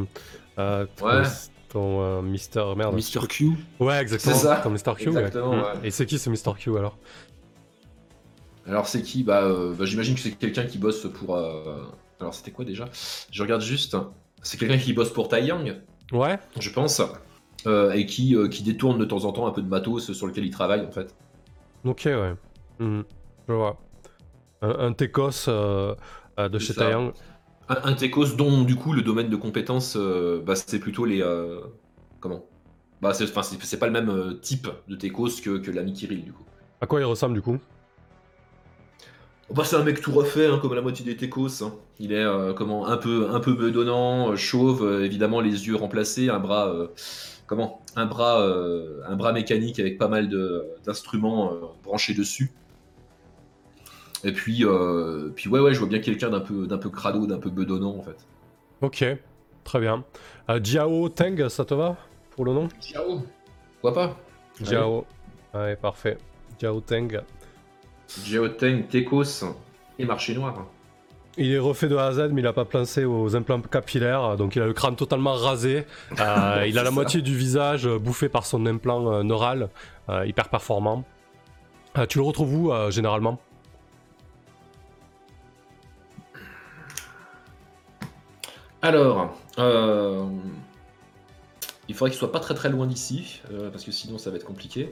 ouais. 0.57 1.23
Ton 1.69 2.21
Mister. 2.21 2.63
Merde. 2.77 2.95
Mister 2.95 3.19
Q 3.27 3.51
Ouais, 3.79 4.01
exactement. 4.01 4.35
C'est 4.35 4.41
ça. 4.41 4.61
Ton 4.63 4.69
Mister 4.69 4.91
Q. 4.97 5.09
Exactement, 5.09 5.63
Et 5.83 5.91
c'est 5.91 6.05
qui 6.05 6.19
ce 6.19 6.29
Mister 6.29 6.51
Q 6.57 6.77
alors? 6.77 6.97
Alors 8.67 8.87
c'est 8.87 9.01
qui? 9.01 9.23
Bah, 9.23 9.43
euh, 9.43 9.73
bah, 9.77 9.85
j'imagine 9.85 10.15
que 10.15 10.21
c'est 10.21 10.31
quelqu'un 10.31 10.65
qui 10.65 10.77
bosse 10.77 11.05
pour. 11.19 11.35
Euh, 11.35 11.83
alors 12.19 12.33
c'était 12.33 12.51
quoi 12.51 12.65
déjà? 12.65 12.85
Je 13.31 13.43
regarde 13.43 13.61
juste. 13.61 13.95
C'est 14.41 14.57
quelqu'un 14.57 14.77
qui 14.77 14.93
bosse 14.93 15.11
pour 15.11 15.27
Taiyang. 15.27 15.75
Ouais. 16.11 16.37
Je 16.59 16.69
pense. 16.69 17.01
Euh, 17.67 17.91
et 17.93 18.05
qui, 18.05 18.35
qui 18.51 18.63
détourne 18.63 18.97
de 18.99 19.05
temps 19.05 19.25
en 19.25 19.31
temps 19.31 19.47
un 19.47 19.51
peu 19.51 19.61
de 19.61 19.67
matos 19.67 20.11
sur 20.13 20.27
lequel 20.27 20.45
il 20.45 20.51
travaille 20.51 20.81
en 20.81 20.91
fait. 20.91 21.13
Ok 21.83 22.03
ouais. 22.05 22.33
Mhm. 22.79 23.03
Je 23.47 23.53
vois. 23.53 23.77
Un, 24.61 24.87
un 24.87 24.93
Tekos 24.93 25.47
de 25.47 26.59
chez. 26.59 26.73
Un, 26.81 27.11
un, 27.67 27.93
Tekos 27.93 28.35
dont 28.35 28.63
du 28.63 28.75
coup 28.75 28.93
le 28.93 29.01
domaine 29.01 29.29
de 29.29 29.35
compétences 29.35 29.97
bah, 29.97 30.55
c'est 30.55 30.79
plutôt 30.79 31.05
les. 31.05 31.23
comment? 32.19 32.45
Bah 33.01 33.13
c'est 33.13 33.79
pas 33.79 33.87
le 33.87 33.91
même 33.91 34.39
type 34.41 34.67
de 34.87 34.95
Tekos 34.95 35.41
que, 35.43 35.57
que 35.57 35.71
l'ami 35.71 35.93
Kirill 35.93 36.23
du 36.23 36.31
coup. 36.31 36.43
À 36.81 36.87
quoi 36.87 36.99
il 36.99 37.05
ressemble 37.05 37.35
du 37.35 37.41
coup? 37.41 37.59
Bah, 39.53 39.63
c'est 39.63 39.75
un 39.75 39.83
mec 39.83 40.01
tout 40.01 40.11
refait, 40.11 40.47
hein, 40.47 40.57
comme 40.59 40.73
la 40.73 40.81
moitié 40.81 41.05
des 41.05 41.15
Tekos. 41.15 41.63
Hein. 41.63 41.75
Il 41.99 42.11
est 42.11 42.23
euh, 42.23 42.53
comment 42.53 42.87
un 42.87 42.97
peu 42.97 43.29
un 43.29 43.39
peu 43.39 43.53
bedonnant, 43.53 44.31
euh, 44.31 44.35
chauve, 44.35 44.83
euh, 44.83 45.05
évidemment 45.05 45.39
les 45.39 45.67
yeux 45.67 45.75
remplacés, 45.75 46.29
un 46.29 46.39
bras 46.39 46.73
comment? 47.45 47.81
Un 47.95 48.07
bras 48.07 48.43
un 49.07 49.15
bras 49.15 49.31
mécanique 49.33 49.79
avec 49.79 49.97
pas 49.97 50.07
mal 50.07 50.29
d'instruments 50.85 51.53
branchés 51.83 52.13
dessus. 52.13 52.51
Et 54.23 54.31
puis 54.31 54.65
puis 55.35 55.49
ouais 55.49 55.59
ouais, 55.59 55.73
je 55.73 55.79
vois 55.79 55.87
bien 55.87 55.99
quelqu'un 55.99 56.29
d'un 56.29 56.39
peu 56.39 56.67
d'un 56.67 56.77
peu 56.77 56.89
crado, 56.89 57.27
d'un 57.27 57.39
peu 57.39 57.49
bedonnant 57.49 57.95
en 57.97 58.01
fait. 58.01 58.17
Ok, 58.81 59.05
très 59.63 59.79
bien. 59.79 60.03
Jiao 60.61 61.09
Teng, 61.09 61.49
ça 61.49 61.65
te 61.65 61.73
va 61.73 61.97
pour 62.31 62.45
le 62.45 62.53
nom? 62.53 62.67
Jiao, 62.81 63.23
pourquoi 63.81 63.93
pas? 63.93 64.17
Jiao, 64.61 65.05
ouais 65.53 65.75
parfait. 65.75 66.17
Jiao 66.59 66.81
Teng. 66.81 67.21
Geoteng, 68.23 68.87
Tekos 68.87 69.45
et 69.99 70.05
Marché 70.05 70.33
Noir. 70.35 70.65
Il 71.37 71.51
est 71.51 71.59
refait 71.59 71.89
de 71.89 71.97
A 71.97 72.07
à 72.07 72.11
Z, 72.13 72.29
mais 72.31 72.41
il 72.41 72.45
n'a 72.45 72.53
pas 72.53 72.63
placé 72.63 73.03
aux 73.03 73.35
implants 73.35 73.59
capillaires, 73.59 74.37
donc 74.37 74.55
il 74.55 74.61
a 74.61 74.65
le 74.65 74.73
crâne 74.73 74.95
totalement 74.95 75.33
rasé. 75.33 75.85
Euh, 76.19 76.65
il 76.67 76.79
a 76.79 76.83
la 76.83 76.91
moitié 76.91 77.21
du 77.21 77.35
visage 77.35 77.87
bouffé 77.87 78.29
par 78.29 78.45
son 78.45 78.65
implant 78.65 79.11
euh, 79.11 79.23
neural, 79.23 79.69
euh, 80.09 80.25
hyper 80.25 80.47
performant. 80.47 81.03
tu 82.07 82.19
le 82.19 82.23
retrouves 82.23 82.55
où 82.55 82.71
généralement? 82.89 83.39
Alors, 88.85 89.35
il 91.87 91.93
faudrait 91.93 92.11
qu'il 92.11 92.19
soit 92.19 92.31
pas 92.31 92.39
très 92.39 92.53
très 92.53 92.69
loin 92.69 92.87
d'ici, 92.87 93.41
parce 93.71 93.83
que 93.83 93.91
sinon 93.91 94.17
ça 94.17 94.29
va 94.29 94.37
être 94.37 94.45
compliqué. 94.45 94.91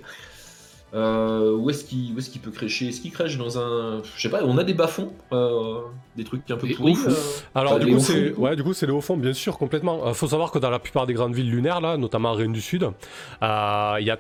Euh, 0.93 1.55
où 1.55 1.71
est-ce 1.71 1.85
qu'il 1.85 2.11
est 2.17 2.39
peut 2.39 2.51
crêcher? 2.51 2.89
Est-ce 2.89 3.01
qu'il 3.01 3.11
crèche 3.11 3.37
dans 3.37 3.57
un. 3.57 4.03
Je 4.15 4.21
sais 4.21 4.29
pas, 4.29 4.43
on 4.43 4.57
a 4.59 4.63
des 4.63 4.75
bas-fonds 4.75 5.11
euh, 5.31 5.79
Des 6.15 6.23
trucs 6.23 6.49
un 6.51 6.57
peu 6.57 6.67
pourris 6.67 6.97
euh, 7.07 7.13
Alors, 7.55 7.79
du, 7.79 7.95
coup, 7.95 7.99
c'est... 7.99 8.33
Ouais, 8.33 8.55
du 8.55 8.63
coup, 8.63 8.73
c'est 8.73 8.85
les 8.85 8.91
hauts-fonds, 8.91 9.17
bien 9.17 9.33
sûr, 9.33 9.57
complètement. 9.57 10.07
Il 10.07 10.13
faut 10.13 10.27
savoir 10.27 10.51
que 10.51 10.59
dans 10.59 10.69
la 10.69 10.77
plupart 10.77 11.07
des 11.07 11.13
grandes 11.13 11.33
villes 11.33 11.49
lunaires, 11.49 11.81
là, 11.81 11.97
notamment 11.97 12.33
à 12.33 12.35
Rennes 12.35 12.53
du 12.53 12.61
Sud, 12.61 12.87
il 13.41 14.05
y 14.05 14.11
a 14.11 14.19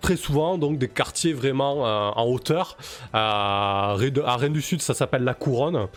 très 0.00 0.16
souvent 0.16 0.58
donc 0.58 0.78
des 0.78 0.88
quartiers 0.88 1.32
vraiment 1.32 1.82
en 2.16 2.24
hauteur. 2.26 2.76
à 3.12 3.96
Rennes 3.96 4.52
du 4.52 4.62
Sud, 4.62 4.82
ça 4.82 4.94
s'appelle 4.94 5.24
la 5.24 5.34
Couronne. 5.34 5.88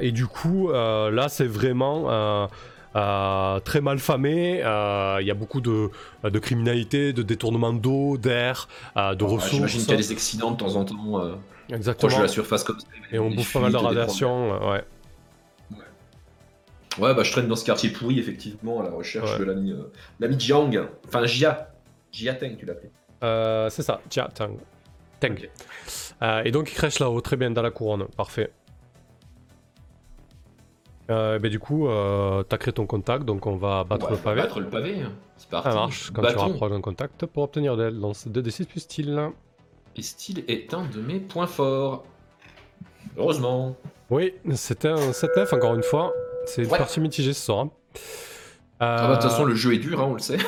et 0.00 0.12
du 0.12 0.26
coup, 0.26 0.70
là, 0.70 1.28
c'est 1.28 1.46
vraiment 1.46 2.48
euh, 2.96 3.58
très 3.60 3.80
mal 3.80 3.98
famé. 3.98 4.62
Euh, 4.64 5.18
il 5.20 5.26
y 5.26 5.30
a 5.30 5.34
beaucoup 5.34 5.60
de, 5.60 5.90
de 6.22 6.38
criminalité, 6.38 7.12
de 7.12 7.22
détournement 7.22 7.72
d'eau, 7.72 8.16
d'air, 8.16 8.68
euh, 8.96 9.14
de 9.14 9.24
ressources. 9.24 9.50
J'imagine 9.50 9.80
qu'il 9.80 9.90
y 9.90 9.94
a 9.94 9.96
des 9.96 10.12
accidents 10.12 10.52
de 10.52 10.56
temps 10.56 10.76
en 10.76 10.84
temps. 10.84 11.38
Exactement. 11.70 12.08
Proche 12.08 12.18
de 12.18 12.22
la 12.22 12.28
surface 12.28 12.62
comme 12.62 12.78
ça. 12.78 12.86
Et 13.10 13.18
on 13.18 13.30
bouffe 13.30 13.52
pas 13.52 13.60
mal 13.60 13.72
de 13.72 13.76
radiation, 13.76 14.70
ouais. 14.70 14.84
Ouais, 16.96 17.12
bah 17.12 17.24
je 17.24 17.32
traîne 17.32 17.48
dans 17.48 17.56
ce 17.56 17.64
quartier 17.64 17.90
pourri, 17.90 18.20
effectivement, 18.20 18.80
à 18.80 18.84
la 18.84 18.90
recherche 18.90 19.36
de 19.40 19.44
l'ami 19.44 19.74
l'ami 20.20 20.38
Jiang. 20.38 20.86
Enfin, 21.08 21.26
Jia. 21.26 21.70
Jia 22.12 22.34
Teng, 22.34 22.56
tu 22.56 22.64
l'appelais. 22.64 22.92
C'est 23.20 23.82
ça, 23.82 24.00
Jia 24.10 24.28
Teng. 24.28 24.56
Teng. 25.20 25.48
et 26.44 26.50
donc 26.50 26.70
il 26.70 26.74
crèche 26.74 26.98
là-haut, 26.98 27.20
très 27.20 27.36
bien, 27.36 27.50
dans 27.50 27.62
la 27.62 27.70
couronne, 27.70 28.06
parfait. 28.16 28.50
Euh, 31.10 31.38
ben 31.38 31.50
du 31.50 31.58
coup, 31.58 31.86
euh, 31.86 32.42
t'as 32.44 32.56
créé 32.56 32.72
ton 32.72 32.86
contact, 32.86 33.24
donc 33.24 33.46
on 33.46 33.56
va 33.56 33.84
battre 33.84 34.10
le 34.10 34.16
pavé. 34.16 34.40
Battre 34.40 34.60
le 34.60 34.68
pavé, 34.68 34.96
c'est 35.36 35.48
parti. 35.48 35.68
Ça 35.68 35.74
marche 35.74 36.10
quand 36.10 36.22
tu 36.22 36.36
rapproches 36.36 36.72
un 36.72 36.80
contact 36.80 37.26
pour 37.26 37.42
obtenir 37.42 37.76
d'aide. 37.76 38.00
Lance 38.00 38.26
2d6 38.26 38.66
plus 38.66 38.80
style. 38.80 39.30
Et 39.96 40.02
style 40.02 40.44
est 40.48 40.72
un 40.72 40.86
de 40.86 41.00
mes 41.00 41.20
points 41.20 41.46
forts. 41.46 42.04
Heureusement. 43.18 43.76
Oui, 44.10 44.34
c'était 44.54 44.88
un 44.88 45.10
7-9 45.10 45.54
encore 45.54 45.74
une 45.74 45.82
fois. 45.82 46.12
C'est 46.46 46.62
une 46.62 46.68
partie 46.68 47.00
mitigée 47.00 47.32
ce 47.32 47.44
soir. 47.44 47.60
Hein. 47.60 47.70
Ah 48.80 49.08
bah, 49.08 49.16
de 49.16 49.20
toute 49.20 49.30
façon, 49.30 49.44
le 49.44 49.54
jeu 49.54 49.74
est 49.74 49.78
dur, 49.78 50.00
hein, 50.00 50.06
on 50.08 50.14
le 50.14 50.20
sait. 50.20 50.38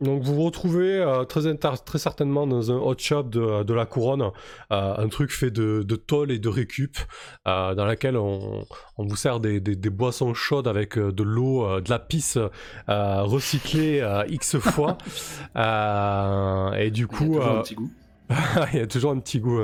Donc 0.00 0.22
vous 0.22 0.34
vous 0.34 0.44
retrouvez 0.44 0.98
euh, 0.98 1.24
très, 1.24 1.54
très 1.56 1.98
certainement 1.98 2.46
dans 2.46 2.70
un 2.70 2.76
hot 2.76 2.98
shop 2.98 3.24
de, 3.24 3.64
de 3.64 3.74
la 3.74 3.84
couronne, 3.86 4.22
euh, 4.22 4.94
un 4.96 5.08
truc 5.08 5.32
fait 5.32 5.50
de, 5.50 5.82
de 5.82 5.96
tôle 5.96 6.30
et 6.30 6.38
de 6.38 6.48
récup, 6.48 6.98
euh, 7.46 7.74
dans 7.74 7.84
laquelle 7.84 8.16
on, 8.16 8.64
on, 8.96 9.06
vous 9.06 9.16
sert 9.16 9.40
des, 9.40 9.60
des, 9.60 9.74
des, 9.74 9.90
boissons 9.90 10.34
chaudes 10.34 10.68
avec 10.68 10.98
de 10.98 11.22
l'eau, 11.22 11.80
de 11.80 11.90
la 11.90 11.98
pisse 11.98 12.38
recyclée 12.86 14.04
X 14.28 14.58
fois. 14.58 14.98
et 16.78 16.90
du 16.90 17.06
coup... 17.06 17.40
Il 17.40 17.40
y 17.40 17.42
a 17.42 17.46
toujours 17.46 17.50
un 17.50 17.62
petit 17.62 17.74
goût. 17.74 17.90
il 18.74 18.78
y 18.78 18.82
a 18.82 18.86
toujours 18.86 19.10
un 19.12 19.20
petit 19.20 19.40
goût. 19.40 19.58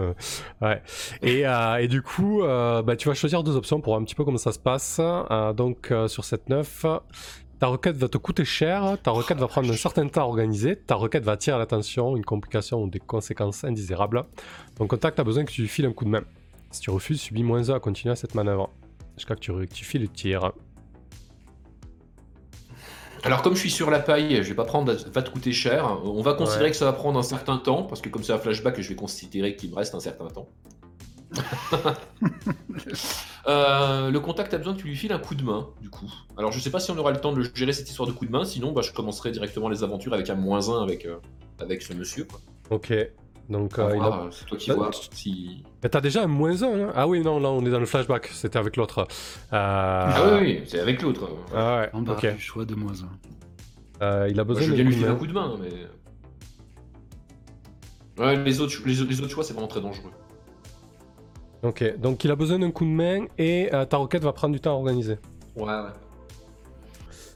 ouais. 0.63 0.83
Et, 1.21 1.43
et, 1.43 1.89
du 1.89 2.01
coup, 2.01 2.41
bah, 2.43 2.97
tu 2.97 3.09
vas 3.09 3.15
choisir 3.15 3.43
deux 3.43 3.57
options 3.57 3.83
pour 3.83 3.93
voir 3.93 4.01
un 4.01 4.05
petit 4.05 4.15
peu 4.15 4.25
comment 4.25 4.39
ça 4.39 4.53
se 4.53 4.59
passe. 4.59 5.03
donc 5.55 5.93
sur 6.09 6.25
cette 6.25 6.49
9, 6.49 6.87
ta 7.65 7.69
requête 7.69 7.97
va 7.97 8.09
te 8.09 8.19
coûter 8.19 8.45
cher, 8.45 8.99
ta 9.03 9.11
requête 9.11 9.39
va 9.39 9.49
prendre 9.49 9.73
un 9.73 9.77
certain 9.77 10.07
temps 10.07 10.21
à 10.21 10.25
organiser, 10.25 10.77
ta 10.77 10.97
requête 10.97 11.25
va 11.25 11.33
attirer 11.33 11.57
l'attention, 11.57 12.15
une 12.15 12.23
complication 12.23 12.83
ou 12.83 12.91
des 12.91 12.99
conséquences 12.99 13.65
indésirables. 13.65 14.27
Ton 14.77 14.87
contact 14.87 15.19
a 15.19 15.25
besoin 15.25 15.47
que 15.47 15.51
tu 15.51 15.63
lui 15.63 15.69
files 15.69 15.87
un 15.87 15.95
coup 15.95 16.05
de 16.05 16.11
main. 16.11 16.25
Si 16.71 16.83
tu 16.83 16.91
refuses, 16.91 17.23
subis 17.23 17.43
moins 17.43 17.71
1 17.71 17.77
à 17.77 17.81
continuer 17.81 18.13
à 18.13 18.17
cette 18.17 18.35
manœuvre. 18.35 18.69
Jusqu'à 19.17 19.35
que 19.35 19.41
tu 19.41 19.51
rectifies 19.51 19.99
le 19.99 20.09
tir. 20.09 20.53
Alors 23.23 23.41
comme 23.41 23.55
je 23.55 23.61
suis 23.61 23.71
sur 23.71 23.91
la 23.91 24.01
paille, 24.01 24.43
je 24.43 24.49
vais 24.51 24.55
pas 24.55 24.67
prendre, 24.67 24.93
va 24.93 25.23
te 25.23 25.31
coûter 25.31 25.53
cher. 25.53 26.01
On 26.05 26.21
va 26.21 26.35
considérer 26.35 26.71
que 26.71 26.77
ça 26.77 26.85
va 26.85 26.93
prendre 26.93 27.19
un 27.19 27.23
certain 27.23 27.57
temps, 27.57 27.85
parce 27.85 28.03
que 28.03 28.11
comme 28.11 28.23
c'est 28.23 28.35
un 28.35 28.39
flashback, 28.39 28.79
je 28.79 28.91
vais 28.91 28.95
considérer 28.95 29.57
qu'il 29.57 29.71
me 29.71 29.77
reste 29.77 29.95
un 29.95 30.01
certain 30.01 30.27
temps. 30.27 30.51
Euh, 33.47 34.11
le 34.11 34.21
contact 34.21 34.55
a 34.55 34.59
besoin 34.59 34.75
que 34.75 34.81
tu 34.81 34.87
lui 34.87 34.97
files 34.97 35.13
un 35.13 35.19
coup 35.19 35.35
de 35.35 35.43
main, 35.43 35.69
du 35.83 35.91
coup. 35.91 36.11
Alors 36.37 36.53
je 36.53 36.59
sais 36.59 36.71
pas 36.71 36.81
si 36.81 36.91
on 36.91 36.97
aura 36.97 37.13
le 37.13 37.21
temps 37.21 37.33
de 37.33 37.43
gérer 37.55 37.73
cette 37.73 37.89
histoire 37.89 38.09
de 38.09 38.15
coup 38.15 38.25
de 38.25 38.31
main, 38.31 38.45
sinon 38.45 38.73
bah, 38.73 38.83
je 38.83 38.93
commencerai 38.93 39.31
directement 39.33 39.69
les 39.69 39.83
aventures 39.83 40.15
avec 40.15 40.31
un 40.31 40.35
moins 40.35 40.71
1 40.71 40.83
avec, 40.83 41.05
euh, 41.05 41.17
avec 41.59 41.83
ce 41.83 41.93
monsieur. 41.93 42.27
Ok. 42.71 42.93
Donc, 43.51 43.79
euh, 43.79 44.31
c'est 44.31 44.47
toi 44.47 44.57
qui 44.57 44.71
bah, 44.71 44.77
vois 44.77 44.91
si. 45.13 45.63
Mais 45.83 45.91
t'as 45.91 46.01
déjà 46.01 46.23
un 46.23 46.27
moins 46.27 46.63
1 46.63 46.67
hein? 46.67 46.93
Ah 46.95 47.07
oui, 47.07 47.21
non, 47.21 47.39
là 47.39 47.51
on 47.51 47.65
est 47.67 47.71
dans 47.71 47.81
le 47.81 47.85
flashback, 47.85 48.29
c'était 48.29 48.59
avec 48.59 48.77
l'autre. 48.77 49.07
Ah 49.53 50.39
oui, 50.41 50.63
c'est 50.67 50.81
avec 50.81 51.03
l'autre. 51.03 51.29
Ah 51.55 51.91
ouais, 51.93 52.11
ok. 52.11 52.39
choix 52.39 52.65
de 52.65 52.75
moins 52.75 52.95
1. 54.01 54.29
il 54.29 54.41
a 54.41 54.45
besoin 54.45 54.63
bah, 54.63 54.69
je 54.71 54.77
de. 54.77 54.83
lui 54.83 54.95
filer 54.95 55.09
un 55.09 55.17
coup 55.17 55.27
de 55.27 55.35
main, 55.35 55.59
mais. 55.61 55.69
Ouais, 58.17 58.43
les 58.43 58.61
autres, 58.61 58.75
les 58.87 59.01
autres 59.03 59.29
choix, 59.29 59.45
c'est 59.45 59.53
vraiment 59.53 59.69
très 59.69 59.81
dangereux. 59.81 60.13
Ok, 61.65 61.99
donc 61.99 62.23
il 62.25 62.31
a 62.31 62.37
besoin 62.37 62.59
d'un 62.59 62.71
coup 62.71 62.85
de 62.85 62.91
main 62.91 63.25
et 63.39 63.71
euh, 63.73 63.87
ta 63.87 63.97
roquette 63.97 64.23
va 64.23 64.33
prendre 64.33 64.53
du 64.53 64.61
temps 64.61 64.73
à 64.73 64.75
organiser. 64.75 65.19
Ouais, 65.57 65.65
ouais. 65.65 65.93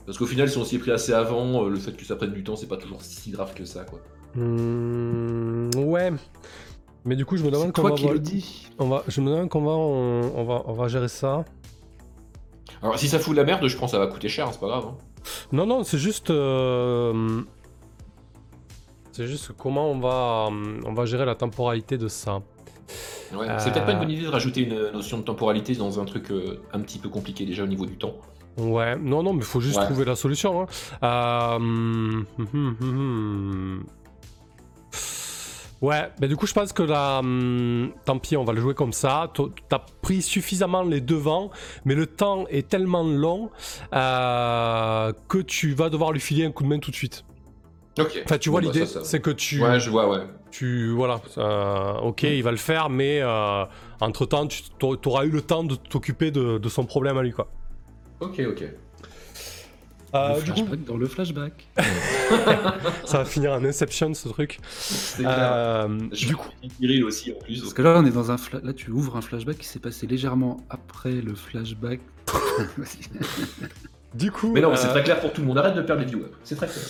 Parce 0.04 0.18
qu'au 0.18 0.26
final, 0.26 0.50
si 0.50 0.58
on 0.58 0.64
s'y 0.64 0.76
est 0.76 0.78
pris 0.78 0.90
assez 0.90 1.12
avant, 1.12 1.64
euh, 1.64 1.68
le 1.70 1.76
fait 1.76 1.92
que 1.92 2.04
ça 2.04 2.16
prenne 2.16 2.32
du 2.32 2.44
temps, 2.44 2.56
c'est 2.56 2.66
pas 2.66 2.76
toujours 2.76 3.02
si 3.02 3.30
grave 3.30 3.54
que 3.54 3.64
ça, 3.64 3.84
quoi. 3.84 4.00
Mmh, 4.34 5.70
ouais. 5.76 6.12
Mais 7.04 7.16
du 7.16 7.24
coup, 7.24 7.36
je 7.36 7.44
me 7.44 7.50
demande 7.50 7.72
comment 7.72 7.94
on 7.94 8.06
va. 8.06 8.12
Le 8.12 8.18
dit. 8.18 8.68
On 8.78 8.88
va, 8.88 9.02
je 9.08 9.20
me 9.20 9.30
demande 9.30 9.48
comment 9.48 9.88
on, 9.88 10.44
va, 10.44 10.62
on 10.66 10.72
va 10.74 10.88
gérer 10.88 11.08
ça. 11.08 11.44
Alors, 12.82 12.98
si 12.98 13.08
ça 13.08 13.18
fout 13.18 13.32
de 13.32 13.38
la 13.38 13.44
merde, 13.44 13.66
je 13.66 13.76
pense 13.76 13.92
que 13.92 13.96
ça 13.96 13.98
va 13.98 14.06
coûter 14.08 14.28
cher, 14.28 14.46
hein, 14.46 14.50
c'est 14.52 14.60
pas 14.60 14.68
grave. 14.68 14.88
Hein. 14.88 14.96
Non, 15.52 15.64
non, 15.66 15.84
c'est 15.84 15.98
juste. 15.98 16.30
Euh, 16.30 17.42
c'est 19.12 19.26
juste 19.26 19.52
comment 19.56 19.90
on 19.90 19.98
va, 19.98 20.48
on 20.86 20.92
va 20.92 21.04
gérer 21.06 21.24
la 21.24 21.34
temporalité 21.34 21.98
de 21.98 22.08
ça. 22.08 22.40
C'est 22.88 23.72
peut-être 23.72 23.86
pas 23.86 23.92
une 23.92 23.98
bonne 23.98 24.10
idée 24.10 24.24
de 24.24 24.28
rajouter 24.28 24.62
une 24.62 24.90
notion 24.90 25.18
de 25.18 25.22
temporalité 25.22 25.74
dans 25.74 26.00
un 26.00 26.04
truc 26.04 26.30
euh, 26.30 26.62
un 26.72 26.80
petit 26.80 26.98
peu 26.98 27.08
compliqué 27.08 27.44
déjà 27.44 27.62
au 27.62 27.66
niveau 27.66 27.86
du 27.86 27.96
temps. 27.96 28.14
Ouais, 28.56 28.96
non, 28.96 29.22
non, 29.22 29.32
mais 29.32 29.40
il 29.40 29.44
faut 29.44 29.60
juste 29.60 29.80
trouver 29.80 30.04
la 30.04 30.16
solution. 30.16 30.62
Hein. 30.62 30.66
Euh, 31.02 31.56
hum, 31.56 32.26
hum, 32.38 32.76
hum, 32.80 33.84
ouais, 35.80 36.10
mais 36.20 36.26
du 36.26 36.36
coup, 36.36 36.46
je 36.46 36.54
pense 36.54 36.72
que 36.72 36.82
là, 36.82 37.22
tant 38.04 38.18
pis, 38.18 38.36
on 38.36 38.44
va 38.44 38.52
le 38.52 38.60
jouer 38.60 38.74
comme 38.74 38.92
ça. 38.92 39.32
T'as 39.68 39.80
pris 40.02 40.22
suffisamment 40.22 40.82
les 40.82 41.00
devants, 41.00 41.50
mais 41.84 41.94
le 41.94 42.06
temps 42.06 42.46
est 42.48 42.68
tellement 42.68 43.04
long 43.04 43.50
euh, 43.94 45.12
que 45.28 45.38
tu 45.38 45.74
vas 45.74 45.88
devoir 45.88 46.10
lui 46.12 46.20
filer 46.20 46.44
un 46.44 46.50
coup 46.50 46.64
de 46.64 46.68
main 46.68 46.78
tout 46.80 46.90
de 46.90 46.96
suite. 46.96 47.24
Enfin, 48.24 48.38
tu 48.38 48.50
vois, 48.50 48.60
bah, 48.60 48.66
l'idée, 48.66 48.86
c'est 48.86 49.20
que 49.20 49.30
tu. 49.30 49.62
Ouais, 49.62 49.80
je 49.80 49.90
vois, 49.90 50.08
ouais. 50.08 50.24
Tu. 50.50 50.90
Voilà. 50.90 51.20
ok, 52.02 52.22
il 52.22 52.42
va 52.42 52.50
le 52.50 52.56
faire, 52.56 52.90
mais 52.90 53.20
euh, 53.22 53.64
entre 54.00 54.26
temps, 54.26 54.46
tu 54.46 54.64
auras 55.06 55.24
eu 55.24 55.30
le 55.30 55.42
temps 55.42 55.64
de 55.64 55.74
t'occuper 55.74 56.30
de, 56.30 56.68
son 56.68 56.84
problème 56.84 57.18
à 57.18 57.22
lui, 57.22 57.32
quoi. 57.32 57.48
Ok, 58.20 58.40
ok. 58.48 58.64
Euh, 60.14 60.40
du 60.40 60.52
coup... 60.52 60.76
dans 60.76 60.96
le 60.96 61.06
flashback. 61.06 61.66
ça 63.04 63.18
va 63.18 63.24
finir 63.26 63.52
en 63.52 63.62
Inception 63.62 64.14
ce 64.14 64.28
truc. 64.28 64.58
Euh, 65.20 65.86
du 66.12 66.34
coup, 66.34 66.48
il 66.80 67.04
aussi 67.04 67.32
en 67.32 67.38
plus. 67.38 67.60
Parce 67.60 67.74
que 67.74 67.82
là, 67.82 67.98
on 67.98 68.06
est 68.06 68.10
dans 68.10 68.30
un 68.30 68.36
là, 68.62 68.72
tu 68.72 68.90
ouvres 68.90 69.16
un 69.16 69.20
flashback 69.20 69.58
qui 69.58 69.66
s'est 69.66 69.78
passé 69.78 70.06
légèrement 70.06 70.58
après 70.70 71.12
le 71.12 71.34
flashback. 71.34 72.00
du 74.14 74.30
coup. 74.30 74.52
Mais 74.52 74.62
non, 74.62 74.74
c'est 74.76 74.88
très 74.88 75.02
clair 75.02 75.20
pour 75.20 75.32
tout 75.32 75.42
le 75.42 75.46
monde. 75.46 75.58
Arrête 75.58 75.74
de 75.74 75.82
perdre 75.82 76.02
les 76.02 76.08
viewers. 76.08 76.30
C'est 76.42 76.56
très 76.56 76.66
clair. 76.66 76.82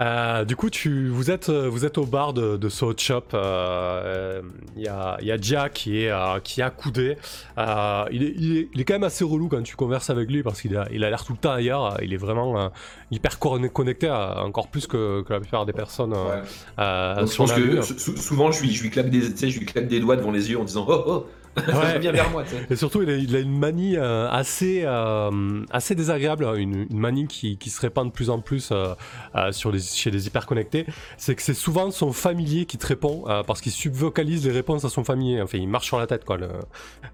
Euh, 0.00 0.44
du 0.44 0.56
coup, 0.56 0.70
tu, 0.70 1.08
vous, 1.08 1.30
êtes, 1.30 1.50
vous 1.50 1.84
êtes 1.84 1.98
au 1.98 2.06
bar 2.06 2.32
de, 2.32 2.56
de 2.56 2.68
Shop. 2.68 2.94
Il 2.96 3.34
euh, 3.34 4.42
y, 4.76 4.88
a, 4.88 5.18
y 5.20 5.30
a 5.30 5.36
Jack 5.40 5.74
qui 5.74 6.04
est, 6.04 6.10
euh, 6.10 6.40
qui 6.42 6.60
est 6.60 6.64
accoudé. 6.64 7.16
Il 7.58 8.22
est, 8.22 8.34
il, 8.36 8.80
est, 8.80 8.84
quand 8.84 8.94
même 8.94 9.04
assez 9.04 9.24
relou 9.24 9.48
quand 9.48 9.62
tu 9.62 9.76
converses 9.76 10.10
avec 10.10 10.30
lui 10.30 10.42
parce 10.42 10.62
qu'il 10.62 10.76
a 10.76 10.84
l'air 10.84 10.90
il 10.92 11.04
a 11.04 11.18
tout 11.18 11.32
le 11.32 11.38
temps 11.38 11.52
ailleurs. 11.52 11.98
Il 12.02 12.14
est 12.14 12.18
vraiment 12.18 12.70
hyper 13.10 13.38
connecté, 13.38 14.10
encore 14.10 14.68
plus 14.68 14.86
que, 14.86 15.22
que, 15.22 15.32
la 15.32 15.40
plupart 15.40 15.66
des 15.66 15.72
personnes. 15.72 16.12
Ouais. 16.12 16.42
je 16.78 17.36
pense 17.36 17.52
que 17.52 17.82
souvent, 17.82 18.50
je 18.52 18.62
lui, 18.62 18.70
je, 18.70 18.82
lui 18.82 18.90
claque 18.90 19.10
des, 19.10 19.20
je 19.20 19.58
lui 19.58 19.66
claque 19.66 19.88
des 19.88 20.00
doigts 20.00 20.16
devant 20.16 20.30
les 20.32 20.50
yeux 20.50 20.58
en 20.58 20.64
disant 20.64 20.86
Oh, 20.88 21.04
oh 21.06 21.26
Ouais. 21.56 21.98
bien 21.98 22.12
vers 22.12 22.30
moi. 22.30 22.44
Et 22.70 22.76
surtout, 22.76 23.02
il 23.02 23.36
a, 23.36 23.40
une 23.40 23.58
manie 23.58 23.96
euh, 23.96 24.28
assez, 24.30 24.82
euh, 24.84 25.64
assez 25.70 25.94
désagréable, 25.94 26.44
hein, 26.44 26.54
une, 26.54 26.86
manie 26.90 27.26
qui, 27.26 27.56
qui, 27.58 27.70
se 27.70 27.80
répand 27.80 28.06
de 28.06 28.12
plus 28.12 28.30
en 28.30 28.40
plus 28.40 28.70
euh, 28.72 28.94
sur 29.52 29.72
les, 29.72 29.80
chez 29.80 30.10
les 30.10 30.26
hyperconnectés. 30.26 30.86
C'est 31.16 31.34
que 31.34 31.42
c'est 31.42 31.54
souvent 31.54 31.90
son 31.90 32.12
familier 32.12 32.66
qui 32.66 32.78
te 32.78 32.86
répond 32.86 33.24
parce 33.46 33.60
qu'il 33.60 33.72
subvocalise 33.72 34.46
les 34.46 34.52
réponses 34.52 34.84
à 34.84 34.88
son 34.88 35.04
familier. 35.04 35.42
Enfin, 35.42 35.58
il 35.58 35.68
marche 35.68 35.86
sur 35.86 35.98
la 35.98 36.06
tête, 36.06 36.24
quoi, 36.24 36.36
le, 36.36 36.48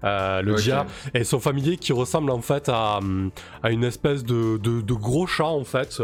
le 0.03 0.55
dia. 0.55 0.85
Et 1.13 1.23
son 1.23 1.39
familier 1.39 1.77
qui 1.77 1.93
ressemble 1.93 2.31
en 2.31 2.41
fait 2.41 2.69
à, 2.69 2.99
à 3.63 3.71
une 3.71 3.83
espèce 3.83 4.23
de, 4.23 4.57
de, 4.57 4.81
de, 4.81 4.93
gros 4.93 5.27
chat, 5.27 5.45
en 5.45 5.63
fait, 5.63 6.01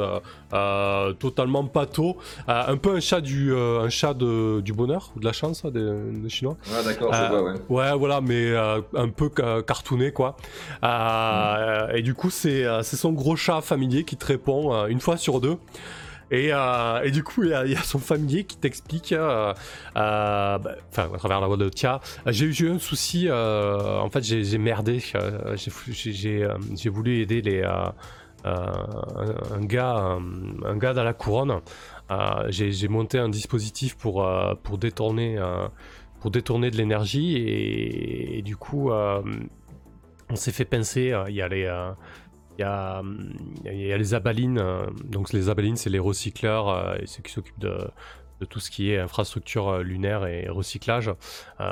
totalement 1.20 1.66
pâteau. 1.66 2.18
un 2.48 2.78
peu 2.78 2.96
un 2.96 3.00
chat 3.00 3.22
du, 3.22 3.56
un 3.56 3.90
chat 3.90 4.14
de, 4.14 4.62
du 4.62 4.74
bonheur, 4.74 5.12
ou 5.16 5.20
de 5.20 5.26
la 5.26 5.34
chance, 5.34 5.64
des, 5.66 5.92
des 6.12 6.30
Chinois. 6.30 6.58
Ouais, 6.68 6.84
d'accord, 6.84 7.14
je 7.14 7.30
vois, 7.30 7.44
ouais. 7.44 7.54
Ouais, 7.70 7.98
voilà, 7.98 8.22
mais 8.24 8.48
euh, 8.48 8.82
un 8.96 9.10
peu 9.10 9.30
cartooné 9.30 10.12
quoi. 10.12 10.36
Euh, 10.84 11.94
et 11.94 12.02
du 12.02 12.14
coup, 12.14 12.30
euh, 12.46 12.84
c'est 12.84 12.96
son 12.96 13.12
gros 13.12 13.36
chat 13.36 13.62
familier 13.62 14.04
qui 14.04 14.18
te 14.18 14.26
répond 14.26 14.86
une 14.88 15.00
fois 15.00 15.18
sur 15.18 15.40
deux. 15.40 15.58
Et, 16.32 16.50
et, 16.50 17.12
du 17.12 17.24
coup, 17.24 17.44
il 17.44 17.50
y, 17.50 17.76
a 17.76 17.84
son 17.84 18.00
familier 18.00 18.44
qui 18.44 18.58
t'explique, 18.58 19.14
bah, 19.14 19.54
enfin, 19.94 21.10
à 21.14 21.18
travers 21.20 21.40
la 21.40 21.46
voix 21.46 21.58
de 21.58 21.70
Tia, 21.70 22.00
j'ai 22.26 22.48
eu 22.48 22.72
un 22.72 22.80
souci, 22.80 23.30
en 23.32 24.10
fait, 24.10 24.24
j'ai 24.24 24.58
merdé, 24.58 25.04
j'ai 25.56 26.90
voulu 26.90 27.22
aider 27.22 27.42
les, 27.44 27.64
un, 28.44 29.62
gars, 29.62 30.18
un, 30.66 30.78
gars 30.78 30.94
dans 30.94 31.04
la 31.04 31.14
couronne. 31.14 31.60
j'ai 32.50 32.88
monté 32.88 33.20
un 33.20 33.30
dispositif 33.30 33.96
pour, 33.96 34.28
pour 34.64 34.80
détourner 34.80 35.38
pour 36.24 36.32
détourner 36.32 36.72
de 36.72 36.78
l'énergie 36.78 37.36
et, 37.36 38.42
du 38.44 38.56
coup 38.56 38.92
euh, 38.92 39.22
on 40.30 40.38
s'est 40.38 40.54
fait 40.54 40.64
pincer. 40.64 41.12
Euh, 41.12 41.26
il 41.28 41.36
y 41.36 41.42
a 41.42 41.50
les 41.50 41.66
euh, 41.66 41.92
il 42.58 42.62
y, 42.62 42.64
a, 42.64 43.02
il 43.66 43.94
les 43.98 44.14
abalines, 44.14 44.64
donc 45.04 45.34
les 45.34 45.50
abalines 45.50 45.76
c'est 45.76 45.90
les 45.90 46.00
recycleurs 46.00 46.96
et 47.02 47.08
ceux 47.08 47.22
qui 47.24 47.34
s'occupent 47.34 47.60
de, 47.60 47.90
tout 48.50 48.62
ce 48.62 48.72
qui 48.72 48.92
est 48.92 49.00
infrastructure 49.00 49.80
lunaire 49.80 50.26
et 50.28 50.48
recyclage. 50.48 51.12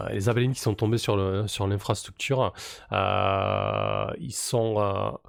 les 0.09 0.27
abalines 0.27 0.53
qui 0.53 0.59
sont 0.59 0.73
tombés 0.73 0.97
sur 0.97 1.15
l'infrastructure, 1.15 2.51
sur 2.57 2.97
ils 4.19 4.33
sont 4.33 5.19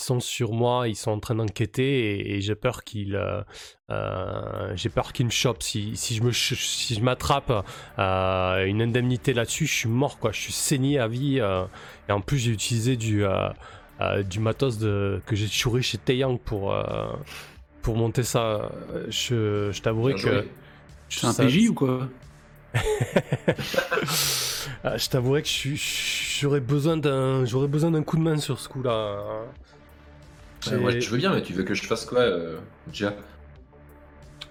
ils 0.00 0.04
sont 0.04 0.20
sur 0.20 0.52
moi, 0.52 0.88
ils 0.88 0.96
sont 0.96 1.10
en 1.10 1.20
train 1.20 1.34
d'enquêter 1.34 2.34
et, 2.34 2.40
j'ai 2.40 2.54
peur 2.54 2.84
qu'ils 2.84 3.16
euh, 3.16 3.42
euh, 3.90 4.72
j'ai 4.74 4.88
peur 4.88 5.12
qu'ils 5.12 5.26
me 5.26 5.30
chopent. 5.30 5.62
Si, 5.62 5.94
si 5.96 6.14
je 6.14 6.22
me 6.22 6.32
si 6.32 6.94
je 6.94 7.00
m'attrape 7.00 7.66
euh, 7.98 8.64
une 8.64 8.80
indemnité 8.80 9.34
là-dessus, 9.34 9.66
je 9.66 9.74
suis 9.74 9.88
mort 9.88 10.18
quoi. 10.18 10.32
Je 10.32 10.40
suis 10.40 10.52
saigné 10.52 10.98
à 10.98 11.06
vie 11.06 11.38
et 11.38 12.12
en 12.12 12.20
plus 12.20 12.38
j'ai 12.38 12.50
utilisé 12.50 12.96
du 12.96 13.24
du 14.28 14.40
matos 14.40 14.78
de, 14.78 15.20
que 15.26 15.36
j'ai 15.36 15.48
chouré 15.48 15.82
chez 15.82 15.98
Taeyang 15.98 16.38
pour 16.38 16.74
pour 17.82 17.96
monter 17.96 18.22
ça. 18.22 18.72
Je, 19.08 19.70
je 19.70 19.82
t'avouerai 19.82 20.14
que 20.14 20.46
c'est 21.10 21.26
un 21.26 21.34
PJ 21.34 21.68
ou 21.68 21.74
quoi? 21.74 22.08
Je 24.84 25.08
t'avouerai 25.08 25.42
que 25.42 25.48
j'aurais 25.48 26.60
besoin 26.60 26.96
d'un 26.96 27.44
j'aurais 27.44 27.68
besoin 27.68 27.90
d'un 27.90 28.02
coup 28.02 28.16
de 28.16 28.22
main 28.22 28.36
sur 28.36 28.58
ce 28.58 28.68
coup-là. 28.68 29.44
Ouais, 30.66 31.00
je 31.00 31.10
veux 31.10 31.16
bien, 31.16 31.34
mais 31.34 31.42
tu 31.42 31.52
veux 31.52 31.62
que 31.62 31.74
je 31.74 31.84
fasse 31.84 32.04
quoi, 32.04 32.20
euh, 32.20 32.58
déjà 32.86 33.14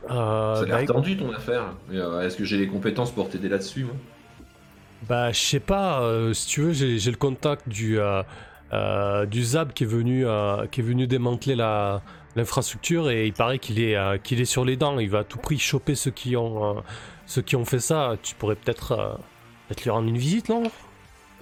euh, 0.09 0.55
Ça 0.55 0.61
a 0.61 0.65
l'air 0.65 0.77
bah, 0.79 0.85
tendu 0.85 1.17
ton 1.17 1.31
affaire. 1.31 1.73
Euh, 1.91 2.21
est-ce 2.21 2.35
que 2.35 2.45
j'ai 2.45 2.57
les 2.57 2.67
compétences 2.67 3.11
pour 3.11 3.29
t'aider 3.29 3.49
là-dessus, 3.49 3.83
moi? 3.83 3.93
Bah, 5.07 5.31
je 5.31 5.39
sais 5.39 5.59
pas. 5.59 6.03
si 6.33 6.47
tu 6.47 6.61
veux, 6.61 6.73
j'ai 6.73 7.11
le 7.11 7.17
contact 7.17 7.69
du, 7.69 7.99
du 9.27 9.43
Zab 9.43 9.73
qui 9.73 9.83
est 9.83 9.87
venu, 9.87 10.25
qui 10.71 10.81
est 10.81 10.83
venu 10.83 11.07
démanteler 11.07 11.55
la 11.55 12.01
l'infrastructure 12.35 13.09
et 13.09 13.25
il 13.25 13.33
paraît 13.33 13.57
qu'il 13.57 13.81
est, 13.81 13.97
qu'il 14.21 14.39
est 14.39 14.45
sur 14.45 14.63
les 14.63 14.77
dents. 14.77 14.99
Il 14.99 15.09
va 15.09 15.19
à 15.19 15.23
tout 15.23 15.39
prix 15.39 15.57
choper 15.57 15.95
ceux 15.95 16.11
qui 16.11 16.35
ont, 16.35 16.83
ceux 17.25 17.41
qui 17.41 17.55
ont 17.55 17.65
fait 17.65 17.79
ça. 17.79 18.17
Tu 18.21 18.35
pourrais 18.35 18.55
peut-être 18.55 19.19
peut 19.67 19.75
lui 19.81 19.89
rendre 19.89 20.09
une 20.09 20.17
visite, 20.17 20.49
non? 20.49 20.63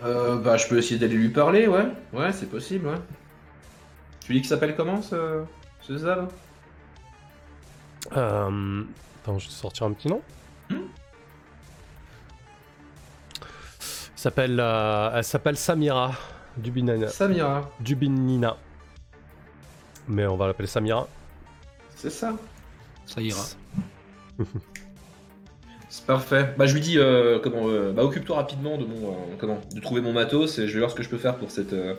Bah, 0.02 0.58
je 0.58 0.68
peux 0.68 0.78
essayer 0.78 1.00
d'aller 1.00 1.16
lui 1.16 1.30
parler, 1.30 1.68
ouais. 1.68 1.88
Ouais, 2.14 2.32
c'est 2.32 2.50
possible, 2.50 2.88
ouais. 2.88 2.98
Tu 4.28 4.34
dis 4.34 4.42
qu'il 4.42 4.50
s'appelle 4.50 4.76
comment 4.76 5.02
ce, 5.02 5.46
ce 5.80 5.98
Zal 5.98 6.28
euh... 8.18 8.84
Attends, 9.24 9.40
je 9.40 9.46
vais 9.46 9.54
te 9.54 9.58
sortir 9.58 9.88
un 9.88 9.94
petit 9.94 10.10
nom. 10.10 10.22
Hmm? 10.70 10.76
S'appelle, 14.18 14.60
euh, 14.60 15.12
elle 15.16 15.24
s'appelle 15.24 15.56
Samira. 15.56 16.12
Dubinina. 16.58 17.08
Samira. 17.08 17.72
Dubinina. 17.80 18.58
Mais 20.10 20.28
on 20.28 20.36
va 20.36 20.48
l'appeler 20.48 20.68
Samira. 20.68 21.08
C'est 21.96 22.10
ça. 22.10 22.36
Ça 23.06 23.22
ira. 23.22 23.46
C'est 25.90 26.06
parfait. 26.06 26.54
Bah 26.58 26.66
je 26.66 26.74
lui 26.74 26.82
dis 26.82 27.00
euh, 27.00 27.40
comment 27.40 27.70
euh, 27.70 27.94
bah 27.94 28.04
occupe-toi 28.04 28.36
rapidement 28.36 28.78
de 28.78 28.84
mon 28.84 29.12
euh, 29.12 29.16
comment 29.40 29.62
de 29.74 29.80
trouver 29.80 30.02
mon 30.02 30.12
matos 30.12 30.60
et 30.60 30.68
je 30.68 30.74
vais 30.74 30.80
voir 30.80 30.92
ce 30.92 30.96
que 30.96 31.04
je 31.04 31.08
peux 31.08 31.18
faire 31.18 31.38
pour 31.38 31.50
cette 31.50 31.72
euh, 31.72 31.96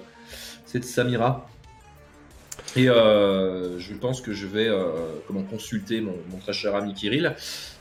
cette 0.66 0.84
Samira. 0.84 1.48
Et 2.76 2.88
euh, 2.88 3.78
je 3.78 3.94
pense 3.94 4.20
que 4.20 4.32
je 4.32 4.46
vais 4.46 4.68
euh, 4.68 4.86
comment 5.26 5.42
consulter 5.42 6.00
mon, 6.00 6.14
mon 6.30 6.38
très 6.38 6.52
cher 6.52 6.74
ami 6.74 6.94
Kirill 6.94 7.34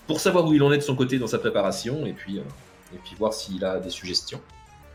pour 0.07 0.19
savoir 0.19 0.45
où 0.45 0.53
il 0.53 0.63
en 0.63 0.71
est 0.71 0.77
de 0.77 0.81
son 0.83 0.95
côté 0.95 1.19
dans 1.19 1.27
sa 1.27 1.39
préparation 1.39 2.05
et 2.05 2.13
puis 2.13 2.37
euh, 2.39 2.41
et 2.95 2.97
puis 3.03 3.15
voir 3.19 3.33
s'il 3.33 3.63
a 3.65 3.79
des 3.79 3.89
suggestions. 3.89 4.39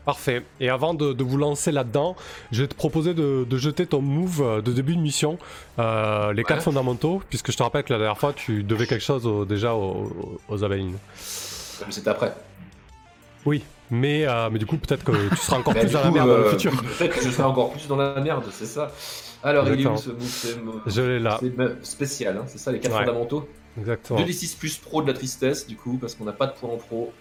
Parfait. 0.03 0.43
Et 0.59 0.67
avant 0.69 0.93
de, 0.95 1.13
de 1.13 1.23
vous 1.23 1.37
lancer 1.37 1.71
là-dedans, 1.71 2.15
je 2.51 2.63
vais 2.63 2.67
te 2.67 2.75
proposer 2.75 3.13
de, 3.13 3.45
de 3.49 3.57
jeter 3.57 3.85
ton 3.85 4.01
move 4.01 4.61
de 4.61 4.71
début 4.73 4.95
de 4.97 5.01
mission, 5.01 5.37
euh, 5.79 6.33
les 6.33 6.43
quatre 6.43 6.63
fondamentaux, 6.63 7.21
puisque 7.29 7.51
je 7.51 7.57
te 7.57 7.63
rappelle 7.63 7.83
que 7.83 7.93
la 7.93 7.99
dernière 7.99 8.17
fois 8.17 8.33
tu 8.33 8.63
devais 8.63 8.85
quelque 8.87 9.03
chose 9.05 9.25
au- 9.27 9.45
déjà 9.45 9.75
aux, 9.75 10.37
aux. 10.49 10.57
Comme 10.57 11.91
c'est 11.91 12.07
après. 12.07 12.33
Oui, 13.45 13.63
mais, 13.91 14.25
euh, 14.27 14.49
mais 14.51 14.59
du 14.59 14.65
coup 14.65 14.77
peut-être 14.77 15.03
que 15.03 15.29
tu 15.29 15.35
seras 15.37 15.57
encore 15.57 15.73
Bah, 15.73 15.81
plus 15.81 15.91
dans 15.91 15.99
la 16.01 16.07
coup, 16.07 16.13
merde 16.13 16.29
dans 16.29 16.37
le 16.37 16.45
euh, 16.45 16.51
futur. 16.51 16.71
Peut-être 16.97 17.15
que 17.15 17.23
je 17.23 17.29
serai 17.29 17.43
encore 17.43 17.71
plus 17.71 17.87
dans 17.87 17.95
la 17.97 18.19
merde, 18.21 18.43
c'est 18.51 18.65
ça. 18.65 18.91
Alors 19.43 19.67
il 19.67 19.81
est 19.81 19.85
où 19.85 19.97
ce 19.97 20.55
mo- 20.59 20.81
Je 20.85 21.01
l'ai 21.01 21.19
là, 21.19 21.37
c'est 21.39 21.55
me- 21.57 21.77
spécial, 21.83 22.37
hein, 22.37 22.43
c'est 22.47 22.57
ça 22.57 22.71
les 22.71 22.79
quatre 22.79 22.93
Ouais. 22.93 23.05
fondamentaux. 23.05 23.47
exactement. 23.77 24.19
2d6 24.19 24.55
plus 24.57 24.77
pro 24.77 25.01
de 25.01 25.07
la 25.07 25.13
tristesse, 25.13 25.67
du 25.67 25.75
coup, 25.75 25.97
parce 25.99 26.15
qu'on 26.15 26.23
n'a 26.25 26.31
pas 26.33 26.47
de 26.47 26.53
points 26.53 26.69
en 26.71 26.77
pro. 26.77 27.11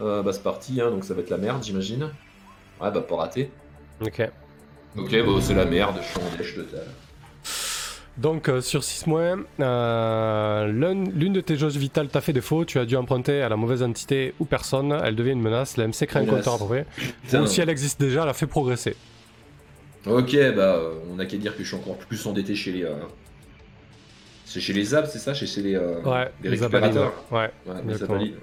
Euh, 0.00 0.22
bah, 0.22 0.32
c'est 0.32 0.42
parti, 0.42 0.80
hein, 0.80 0.90
donc 0.90 1.04
ça 1.04 1.14
va 1.14 1.20
être 1.20 1.30
la 1.30 1.36
merde, 1.36 1.62
j'imagine. 1.62 2.10
Ouais, 2.80 2.90
bah, 2.90 3.00
pas 3.02 3.16
raté. 3.16 3.50
Ok. 4.00 4.22
Ok, 4.98 5.10
bah, 5.12 5.32
c'est 5.40 5.54
la 5.54 5.66
merde, 5.66 5.96
je 6.02 6.06
suis 6.08 6.18
en 6.18 6.36
dèche 6.36 6.54
total. 6.56 6.86
Donc 8.18 8.48
euh, 8.48 8.60
sur 8.60 8.84
6 8.84 9.06
mois, 9.06 9.36
euh, 9.60 10.66
l'un- 10.72 11.04
l'une 11.10 11.32
de 11.32 11.40
tes 11.40 11.56
jauges 11.56 11.76
vitales 11.76 12.08
t'a 12.08 12.20
fait 12.20 12.32
défaut, 12.34 12.64
tu 12.64 12.78
as 12.78 12.84
dû 12.84 12.96
emprunter 12.96 13.40
à 13.40 13.48
la 13.48 13.56
mauvaise 13.56 13.82
entité 13.82 14.34
ou 14.40 14.44
personne, 14.44 14.92
elle 15.02 15.16
devient 15.16 15.30
une 15.32 15.40
menace, 15.40 15.76
la 15.76 15.84
MC 15.86 16.06
crée 16.06 16.20
un 16.20 16.26
compteur 16.26 16.54
approprié. 16.54 16.84
Ou 17.42 17.46
si 17.46 17.60
elle 17.60 17.70
existe 17.70 17.98
déjà, 18.00 18.24
elle 18.24 18.28
a 18.28 18.34
fait 18.34 18.46
progresser. 18.46 18.96
Ok, 20.06 20.32
bah, 20.56 20.76
euh, 20.76 20.94
on 21.10 21.18
a 21.18 21.26
qu'à 21.26 21.36
dire 21.36 21.56
que 21.56 21.62
je 21.62 21.68
suis 21.68 21.76
encore 21.76 21.96
plus 21.96 22.26
endetté 22.26 22.54
chez 22.54 22.72
les. 22.72 22.84
euh, 22.84 22.94
C'est 24.44 24.60
chez 24.60 24.72
les 24.72 24.84
Zab, 24.84 25.06
c'est 25.06 25.18
ça? 25.18 25.32
Chez, 25.34 25.46
chez 25.46 25.62
les, 25.62 25.74
euh, 25.76 26.02
Ouais, 26.02 26.30
les 26.42 26.50
les 26.50 26.56
récupérateurs 26.56 27.12
Ouais, 27.30 27.50
Ouais, 27.66 27.94
valide. 28.06 28.34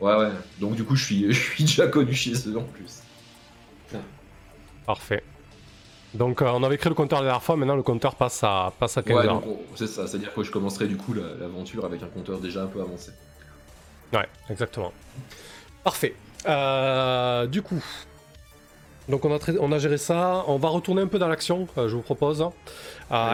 Ouais, 0.00 0.14
ouais. 0.16 0.28
Donc, 0.60 0.74
du 0.74 0.84
coup, 0.84 0.94
je 0.96 1.04
suis, 1.04 1.26
je 1.32 1.38
suis 1.38 1.64
déjà 1.64 1.86
connu 1.86 2.12
chez 2.12 2.32
eux 2.48 2.56
en 2.56 2.62
plus. 2.64 3.02
parfait. 4.86 5.22
Donc 6.14 6.42
euh, 6.42 6.50
on 6.52 6.62
avait 6.62 6.76
créé 6.78 6.90
le 6.90 6.94
compteur 6.94 7.20
la 7.20 7.24
dernière 7.26 7.42
fois, 7.42 7.56
maintenant 7.56 7.76
le 7.76 7.82
compteur 7.82 8.14
passe 8.16 8.42
à, 8.44 8.72
passe 8.78 8.98
à 8.98 9.02
15 9.02 9.16
Ouais, 9.16 9.26
heures. 9.26 9.34
donc, 9.40 9.46
on- 9.46 9.76
c'est 9.76 9.86
ça, 9.86 10.06
c'est-à-dire 10.06 10.34
que 10.34 10.42
je 10.42 10.50
commencerai 10.50 10.86
du 10.86 10.96
coup 10.96 11.14
la- 11.14 11.34
l'aventure 11.40 11.84
avec 11.86 12.02
un 12.02 12.06
compteur 12.08 12.38
déjà 12.38 12.62
un 12.62 12.66
peu 12.66 12.80
avancé. 12.82 13.12
Ouais, 14.12 14.28
exactement. 14.50 14.92
Parfait. 15.84 16.14
Euh, 16.46 17.46
du 17.46 17.62
coup, 17.62 17.82
donc 19.08 19.24
on 19.24 19.34
a, 19.34 19.38
on 19.60 19.72
a 19.72 19.78
géré 19.78 19.96
ça. 19.96 20.44
On 20.48 20.58
va 20.58 20.68
retourner 20.68 21.00
un 21.02 21.06
peu 21.06 21.18
dans 21.18 21.28
l'action, 21.28 21.66
euh, 21.78 21.88
je 21.88 21.96
vous 21.96 22.02
propose. 22.02 22.44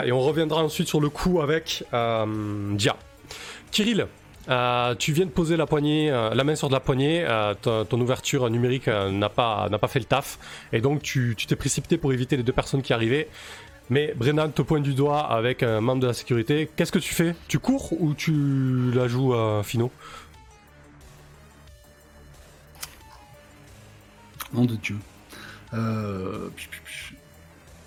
Et 0.04 0.12
on 0.12 0.20
reviendra 0.20 0.62
ensuite 0.62 0.88
sur 0.88 1.00
le 1.00 1.08
coup 1.08 1.40
avec 1.40 1.84
Dia. 1.92 2.96
Kirill, 3.70 4.06
euh, 4.48 4.94
tu 4.94 5.12
viens 5.12 5.26
de 5.26 5.30
poser 5.30 5.56
euh, 5.58 6.34
la 6.34 6.44
main 6.44 6.54
sur 6.54 6.68
de 6.68 6.72
la 6.72 6.80
poignée. 6.80 7.24
euh, 7.26 7.54
ton, 7.54 8.00
ouverture 8.00 8.48
numérique 8.48 8.86
n'a 8.88 9.28
pas, 9.28 9.68
fait 9.88 9.98
le 9.98 10.04
taf. 10.06 10.38
Et 10.72 10.80
donc 10.80 11.02
tu 11.02 11.36
t'es 11.36 11.56
précipité 11.56 11.98
pour 11.98 12.12
éviter 12.12 12.36
les 12.36 12.42
deux 12.42 12.52
personnes 12.52 12.82
qui 12.82 12.92
arrivaient. 12.92 13.28
Mais 13.90 14.12
Brennan 14.14 14.50
te 14.50 14.62
pointe 14.62 14.82
du 14.82 14.94
doigt 14.94 15.20
avec 15.20 15.62
un 15.62 15.80
membre 15.80 16.02
de 16.02 16.06
la 16.06 16.12
sécurité. 16.12 16.68
Qu'est-ce 16.76 16.92
que 16.92 16.98
tu 16.98 17.14
fais? 17.14 17.34
Tu 17.48 17.58
cours 17.58 18.00
ou 18.00 18.14
tu 18.14 18.90
la 18.92 19.08
joues 19.08 19.34
à 19.34 19.62
Fino 19.62 19.90
Nom 24.52 24.64
de 24.64 24.76
Dieu. 24.76 24.96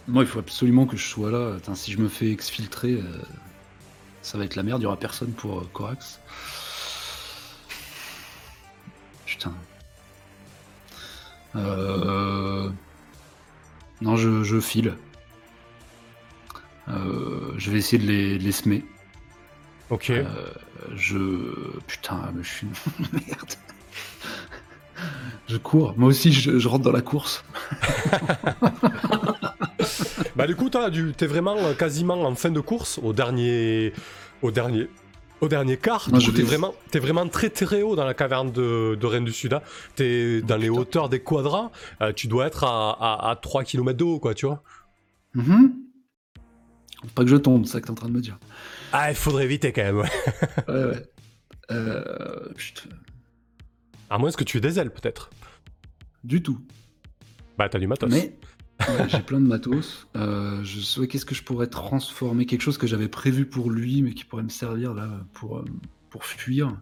Moi, 0.07 0.23
il 0.23 0.27
faut 0.27 0.39
absolument 0.39 0.85
que 0.85 0.97
je 0.97 1.07
sois 1.07 1.31
là. 1.31 1.57
Si 1.75 1.91
je 1.91 1.99
me 1.99 2.07
fais 2.07 2.31
exfiltrer, 2.31 2.99
ça 4.21 4.37
va 4.37 4.45
être 4.45 4.55
la 4.55 4.63
merde. 4.63 4.81
Il 4.81 4.83
y 4.83 4.87
aura 4.87 4.97
personne 4.97 5.31
pour 5.31 5.59
euh, 5.59 5.69
Corax. 5.73 6.19
Putain. 9.25 9.53
Euh... 11.55 12.69
Non, 14.01 14.15
je, 14.15 14.43
je 14.43 14.59
file. 14.59 14.95
Euh, 16.89 17.53
je 17.57 17.71
vais 17.71 17.77
essayer 17.77 18.01
de 18.01 18.07
les, 18.07 18.37
de 18.37 18.43
les 18.43 18.51
semer. 18.51 18.83
Ok. 19.89 20.09
Euh, 20.09 20.25
je. 20.95 21.79
Putain, 21.87 22.31
mais 22.33 22.43
je 22.43 22.49
suis. 22.49 22.67
Merde. 23.13 23.53
Je 25.47 25.57
cours. 25.57 25.93
Moi 25.97 26.09
aussi, 26.09 26.31
je, 26.31 26.57
je 26.57 26.67
rentre 26.67 26.83
dans 26.83 26.91
la 26.91 27.01
course. 27.01 27.43
Bah 30.35 30.47
du 30.47 30.55
coup, 30.55 30.69
t'es 30.69 31.25
vraiment 31.27 31.57
euh, 31.57 31.73
quasiment 31.73 32.21
en 32.23 32.35
fin 32.35 32.49
de 32.51 32.59
course, 32.59 32.99
au 33.03 33.13
dernier, 33.13 33.93
au 34.41 34.51
dernier, 34.51 34.87
au 35.41 35.47
dernier 35.47 35.77
quart. 35.77 36.05
Coup, 36.05 36.11
t'es 36.31 36.41
vais- 36.43 36.43
vraiment, 36.99 37.27
très 37.27 37.49
très 37.49 37.81
haut 37.81 37.95
dans 37.95 38.05
la 38.05 38.13
caverne 38.13 38.51
de, 38.51 38.95
de 38.99 39.05
Rennes 39.05 39.25
du 39.25 39.33
Sud. 39.33 39.53
hein. 39.53 39.61
T'es 39.95 40.41
dans 40.41 40.57
les 40.57 40.69
hauteurs 40.69 41.09
des 41.09 41.21
quadrats. 41.21 41.71
euh, 42.01 42.13
tu 42.13 42.27
dois 42.27 42.47
être 42.47 42.63
à, 42.63 42.91
à, 42.99 43.31
à 43.31 43.35
3 43.35 43.63
km 43.63 43.97
de 43.97 44.03
haut, 44.03 44.19
quoi, 44.19 44.33
tu 44.33 44.45
vois. 44.45 44.63
Mhm. 45.33 45.73
Faut 47.01 47.07
Pas 47.15 47.23
que 47.23 47.29
je 47.29 47.35
tombe, 47.37 47.65
c'est 47.65 47.73
ça 47.73 47.81
que 47.81 47.85
t'es 47.85 47.91
en 47.91 47.95
train 47.95 48.07
de 48.09 48.13
me 48.13 48.21
dire. 48.21 48.37
Ah, 48.93 49.09
il 49.11 49.15
faudrait 49.15 49.45
éviter 49.45 49.71
quand 49.73 49.83
même. 49.83 49.97
ouais. 49.97 50.09
Ouais, 50.67 50.83
ouais. 50.85 51.03
Euh, 51.71 52.53
putain. 52.55 52.89
À 54.09 54.17
moins 54.17 54.29
que 54.31 54.43
tu 54.43 54.57
aies 54.57 54.61
des 54.61 54.77
ailes, 54.77 54.91
peut-être. 54.91 55.29
Du 56.23 56.43
tout. 56.43 56.59
Bah, 57.57 57.69
t'as 57.69 57.79
du 57.79 57.87
matos. 57.87 58.09
Mais 58.11 58.37
j'ai 59.07 59.21
plein 59.21 59.39
de 59.39 59.47
matos. 59.47 60.07
Euh, 60.15 60.63
je 60.63 60.79
sais 60.79 61.07
qu'est-ce 61.07 61.25
que 61.25 61.35
je 61.35 61.43
pourrais 61.43 61.67
transformer, 61.67 62.45
quelque 62.45 62.61
chose 62.61 62.77
que 62.77 62.87
j'avais 62.87 63.07
prévu 63.07 63.45
pour 63.45 63.69
lui, 63.69 64.01
mais 64.01 64.13
qui 64.13 64.25
pourrait 64.25 64.43
me 64.43 64.49
servir 64.49 64.93
là 64.93 65.09
pour, 65.33 65.59
euh, 65.59 65.65
pour 66.09 66.25
fuir. 66.25 66.77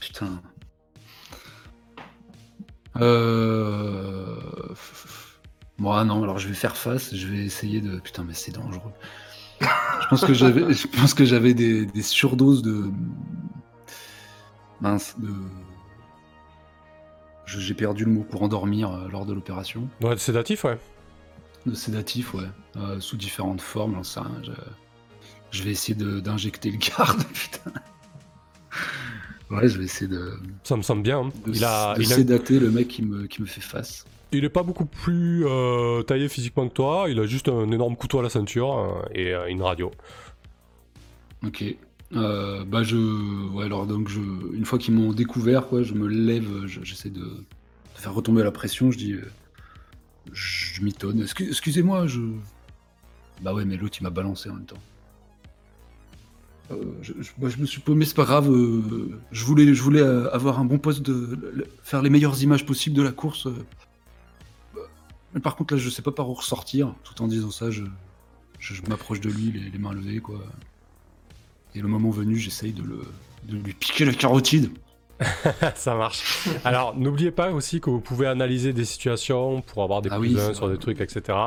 Putain. 0.00 0.42
Euh... 2.96 4.74
Bon, 5.78 6.04
non, 6.04 6.22
alors 6.22 6.38
je 6.38 6.48
vais 6.48 6.54
faire 6.54 6.76
face, 6.76 7.14
je 7.14 7.26
vais 7.26 7.44
essayer 7.44 7.80
de. 7.80 7.98
Putain, 7.98 8.24
mais 8.24 8.34
c'est 8.34 8.52
dangereux. 8.52 8.92
Je 9.60 10.06
pense 10.08 10.24
que 10.24 10.34
j'avais, 10.34 10.72
je 10.72 10.86
pense 10.86 11.14
que 11.14 11.24
j'avais 11.24 11.54
des, 11.54 11.86
des 11.86 12.02
surdoses 12.02 12.62
de. 12.62 12.90
Mince, 14.80 15.16
de. 15.18 15.32
J'ai 17.46 17.74
perdu 17.74 18.04
le 18.04 18.10
mot 18.12 18.22
pour 18.22 18.42
endormir 18.42 18.90
euh, 18.92 19.08
lors 19.08 19.26
de 19.26 19.32
l'opération. 19.34 19.88
Ouais, 20.00 20.16
sédatif, 20.16 20.64
ouais. 20.64 20.78
De 21.66 21.74
sédatif, 21.74 22.34
ouais. 22.34 22.44
Euh, 22.76 22.98
sous 23.00 23.16
différentes 23.16 23.60
formes, 23.60 23.94
j'en 23.94 24.02
sais 24.02 24.20
rien. 24.20 24.40
Je, 24.42 24.50
je 25.50 25.62
vais 25.62 25.70
essayer 25.70 25.94
de- 25.94 26.20
d'injecter 26.20 26.70
le 26.70 26.78
garde, 26.78 27.22
putain. 27.34 27.72
Ouais, 29.50 29.68
je 29.68 29.78
vais 29.78 29.84
essayer 29.84 30.08
de, 30.10 30.32
Ça 30.64 30.76
me 30.76 30.82
semble 30.82 31.02
bien. 31.02 31.20
hein. 31.20 31.30
de, 31.46 31.52
Il 31.54 31.64
a, 31.64 31.94
de 31.94 32.02
il 32.02 32.12
a- 32.12 32.16
sédater 32.16 32.58
le 32.58 32.70
mec 32.70 32.88
qui 32.88 33.02
me, 33.02 33.26
qui 33.26 33.42
me 33.42 33.46
fait 33.46 33.60
face. 33.60 34.06
il 34.32 34.44
est 34.44 34.48
pas 34.48 34.62
beaucoup 34.62 34.86
plus 34.86 35.44
euh, 35.46 36.02
taillé 36.02 36.28
physiquement 36.28 36.66
que 36.68 36.72
toi. 36.74 37.04
Il 37.08 37.18
a 37.20 37.26
juste 37.26 37.48
un 37.48 37.70
énorme 37.70 37.96
couteau 37.96 38.20
à 38.20 38.22
la 38.22 38.30
ceinture 38.30 38.78
euh, 38.78 39.02
et 39.14 39.34
euh, 39.34 39.46
une 39.48 39.60
radio. 39.62 39.90
Ok. 41.44 41.64
Euh, 42.14 42.64
bah 42.64 42.82
je, 42.82 42.96
ouais 43.52 43.64
alors 43.64 43.86
donc 43.86 44.08
je, 44.08 44.20
une 44.52 44.66
fois 44.66 44.78
qu'ils 44.78 44.92
m'ont 44.94 45.12
découvert 45.12 45.66
quoi, 45.68 45.82
je 45.82 45.94
me 45.94 46.06
lève, 46.06 46.66
je- 46.66 46.82
j'essaie 46.82 47.08
de, 47.08 47.26
faire 47.94 48.12
retomber 48.14 48.42
la 48.42 48.50
pression. 48.50 48.90
Je 48.90 48.98
dis, 48.98 49.12
euh, 49.12 49.30
je. 50.32 50.82
Excu- 50.82 51.48
Excusez-moi, 51.48 52.06
je. 52.06 52.20
Bah 53.40 53.54
ouais, 53.54 53.64
mais 53.64 53.76
l'autre 53.76 53.96
il 54.00 54.02
m'a 54.04 54.10
balancé 54.10 54.50
en 54.50 54.54
même 54.54 54.66
temps. 54.66 54.82
Euh, 56.70 56.76
bah, 57.38 57.48
je 57.48 57.58
me 57.58 57.66
suis 57.66 57.80
paumé, 57.80 58.04
c'est 58.04 58.14
pas 58.16 58.24
grave. 58.24 58.50
euh, 58.50 59.18
je 59.30 59.44
voulais, 59.44 60.00
avoir 60.32 60.58
un 60.60 60.64
bon 60.64 60.78
poste 60.78 61.02
de, 61.02 61.66
faire 61.82 62.02
les 62.02 62.10
meilleures 62.10 62.40
images 62.42 62.66
possibles 62.66 62.96
de 62.96 63.02
la 63.02 63.12
course. 63.12 63.48
Mais 65.34 65.40
par 65.40 65.56
contre 65.56 65.74
là, 65.74 65.80
je 65.80 65.88
sais 65.88 66.02
pas 66.02 66.12
par 66.12 66.28
où 66.28 66.34
ressortir. 66.34 66.94
Tout 67.04 67.22
en 67.22 67.26
disant 67.28 67.50
ça, 67.50 67.70
je, 67.70 67.84
je, 68.58 68.74
je 68.74 68.82
m'approche 68.82 69.20
de 69.20 69.30
lui, 69.30 69.50
les, 69.52 69.70
les 69.70 69.78
mains 69.78 69.92
levées 69.92 70.20
quoi. 70.20 70.40
Et 71.74 71.80
le 71.80 71.88
moment 71.88 72.10
venu, 72.10 72.36
j'essaye 72.36 72.72
de, 72.72 72.82
le, 72.82 73.00
de 73.44 73.56
lui 73.56 73.72
piquer 73.72 74.04
la 74.04 74.12
carotide. 74.12 74.70
Ça 75.74 75.94
marche. 75.94 76.48
Alors, 76.64 76.96
n'oubliez 76.96 77.30
pas 77.30 77.50
aussi 77.50 77.80
que 77.80 77.90
vous 77.90 78.00
pouvez 78.00 78.26
analyser 78.26 78.72
des 78.72 78.84
situations 78.84 79.62
pour 79.62 79.82
avoir 79.82 80.02
des 80.02 80.10
Ah 80.10 80.18
plus 80.18 80.34
oui, 80.34 80.54
sur 80.54 80.68
des 80.68 80.78
trucs, 80.78 81.00
etc. 81.00 81.38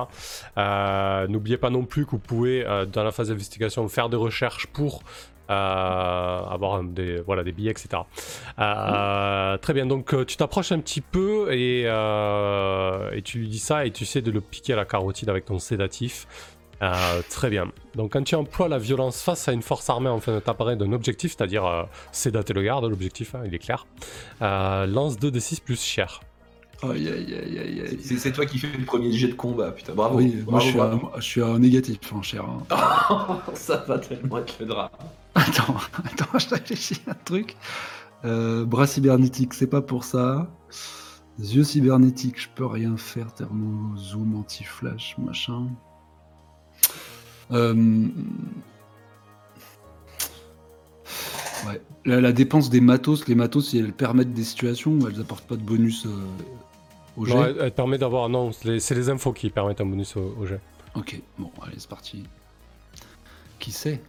Euh, 0.58 1.28
n'oubliez 1.28 1.58
pas 1.58 1.70
non 1.70 1.84
plus 1.84 2.06
que 2.06 2.12
vous 2.12 2.20
pouvez, 2.20 2.66
euh, 2.66 2.86
dans 2.86 3.04
la 3.04 3.12
phase 3.12 3.30
d'investigation, 3.30 3.88
faire 3.90 4.10
des 4.10 4.18
recherches 4.18 4.68
pour 4.68 5.04
avoir 5.48 6.84
des, 6.84 7.20
voilà, 7.20 7.44
des 7.44 7.52
billets, 7.52 7.70
etc. 7.70 8.02
Très 8.58 9.74
bien, 9.74 9.86
donc 9.86 10.26
tu 10.26 10.38
t'approches 10.38 10.72
un 10.72 10.80
petit 10.80 11.02
peu 11.02 11.54
et, 11.54 11.82
et 11.82 13.22
tu 13.22 13.38
lui 13.40 13.48
dis 13.48 13.60
ça 13.60 13.86
et 13.86 13.92
tu 13.92 14.06
sais 14.06 14.24
de 14.24 14.32
le 14.32 14.42
piquer 14.42 14.74
à 14.74 14.78
la 14.78 14.86
carotide 14.86 15.30
avec 15.30 15.46
ton 15.46 15.60
sédatif. 15.60 16.26
Euh, 16.82 17.22
très 17.30 17.50
bien. 17.50 17.72
Donc 17.96 18.14
quand 18.14 18.24
tu 18.24 18.36
emploies 18.36 18.68
la 18.68 18.78
violence 18.78 19.22
face 19.22 19.48
à 19.48 19.54
une 19.54 19.62
force 19.62 19.90
armée 19.90 20.10
en 20.10 20.20
fin 20.20 20.34
de 20.34 20.40
t'apparaît 20.40 20.76
d'un 20.76 20.92
objectif, 20.92 21.36
c'est-à-dire 21.38 21.66
euh, 21.66 21.84
sédater 22.12 22.54
le 22.54 22.64
garde, 22.64 22.86
l'objectif, 22.86 23.36
hein, 23.36 23.42
il 23.46 23.54
est 23.54 23.60
clair, 23.60 23.86
euh, 24.42 24.86
lance 24.86 25.18
2d6 25.18 25.62
plus 25.62 25.82
cher. 25.82 26.22
Aïe 26.84 27.08
aïe 27.08 27.34
aïe 27.34 27.82
aïe 27.82 28.00
C'est 28.02 28.34
toi 28.34 28.46
qui 28.46 28.60
fais 28.60 28.68
le 28.78 28.84
premier 28.84 29.12
jet 29.12 29.30
de 29.30 29.34
combat, 29.34 29.72
putain, 29.72 29.94
bravo. 29.94 30.18
Oui, 30.18 30.44
moi 30.46 30.60
je, 30.60 30.68
suis 30.68 30.80
À, 30.80 31.00
je 31.16 31.22
suis, 31.22 31.42
à, 31.42 31.58
négatif, 31.58 32.00
hein, 32.14 32.22
cher. 32.22 32.44
Hein. 32.44 33.40
Ça 33.54 33.86
va 33.88 33.98
tellement 33.98 34.40
être 34.40 34.56
le 34.60 34.66
drap. 34.66 34.92
Attends, 35.34 35.78
attends, 36.04 36.38
je 36.38 36.50
réfléchis 36.50 37.02
à 37.08 37.12
un 37.12 37.18
truc. 37.24 37.56
bras 38.24 38.88
cybernétique, 38.88 39.54
c'est 39.54 39.68
pas 39.68 39.82
pour 39.82 40.04
ça. 40.04 40.50
Yeux 41.40 41.64
cybernétiques, 41.64 42.42
je 42.42 42.50
peux 42.54 42.66
rien 42.66 42.98
faire. 42.98 43.34
Thermo, 43.34 43.96
zoom, 43.98 44.36
anti-flash, 44.36 45.16
machin. 45.18 45.68
Euh, 47.52 48.08
ouais. 51.68 51.82
La, 52.06 52.32
dépense 52.32 52.70
des 52.70 52.82
matos, 52.82 53.28
les 53.28 53.36
matos, 53.36 53.70
si 53.70 53.78
elles 53.78 53.94
permettent 53.94 54.34
des 54.34 54.44
situations 54.44 54.92
où 54.92 55.08
elles 55.08 55.20
apportent 55.20 55.48
pas 55.48 55.56
de 55.56 55.62
bonus 55.62 56.06
euh, 56.06 56.10
au 57.18 57.26
jet. 57.26 57.56
elle, 57.60 57.72
permet 57.72 57.98
d'avoir. 57.98 58.30
Non, 58.30 58.52
c'est 58.52 58.96
les, 58.96 59.10
infos 59.10 59.34
qui 59.34 59.50
permettent 59.50 59.82
un 59.82 59.86
bonus 59.86 60.16
au, 60.16 60.46
jet. 60.46 60.60
Ok, 60.96 61.22
bon, 61.38 61.52
allez, 61.62 61.76
c'est 61.78 61.90
parti. 61.90 62.24
Qui 63.60 63.72
sait 63.72 64.02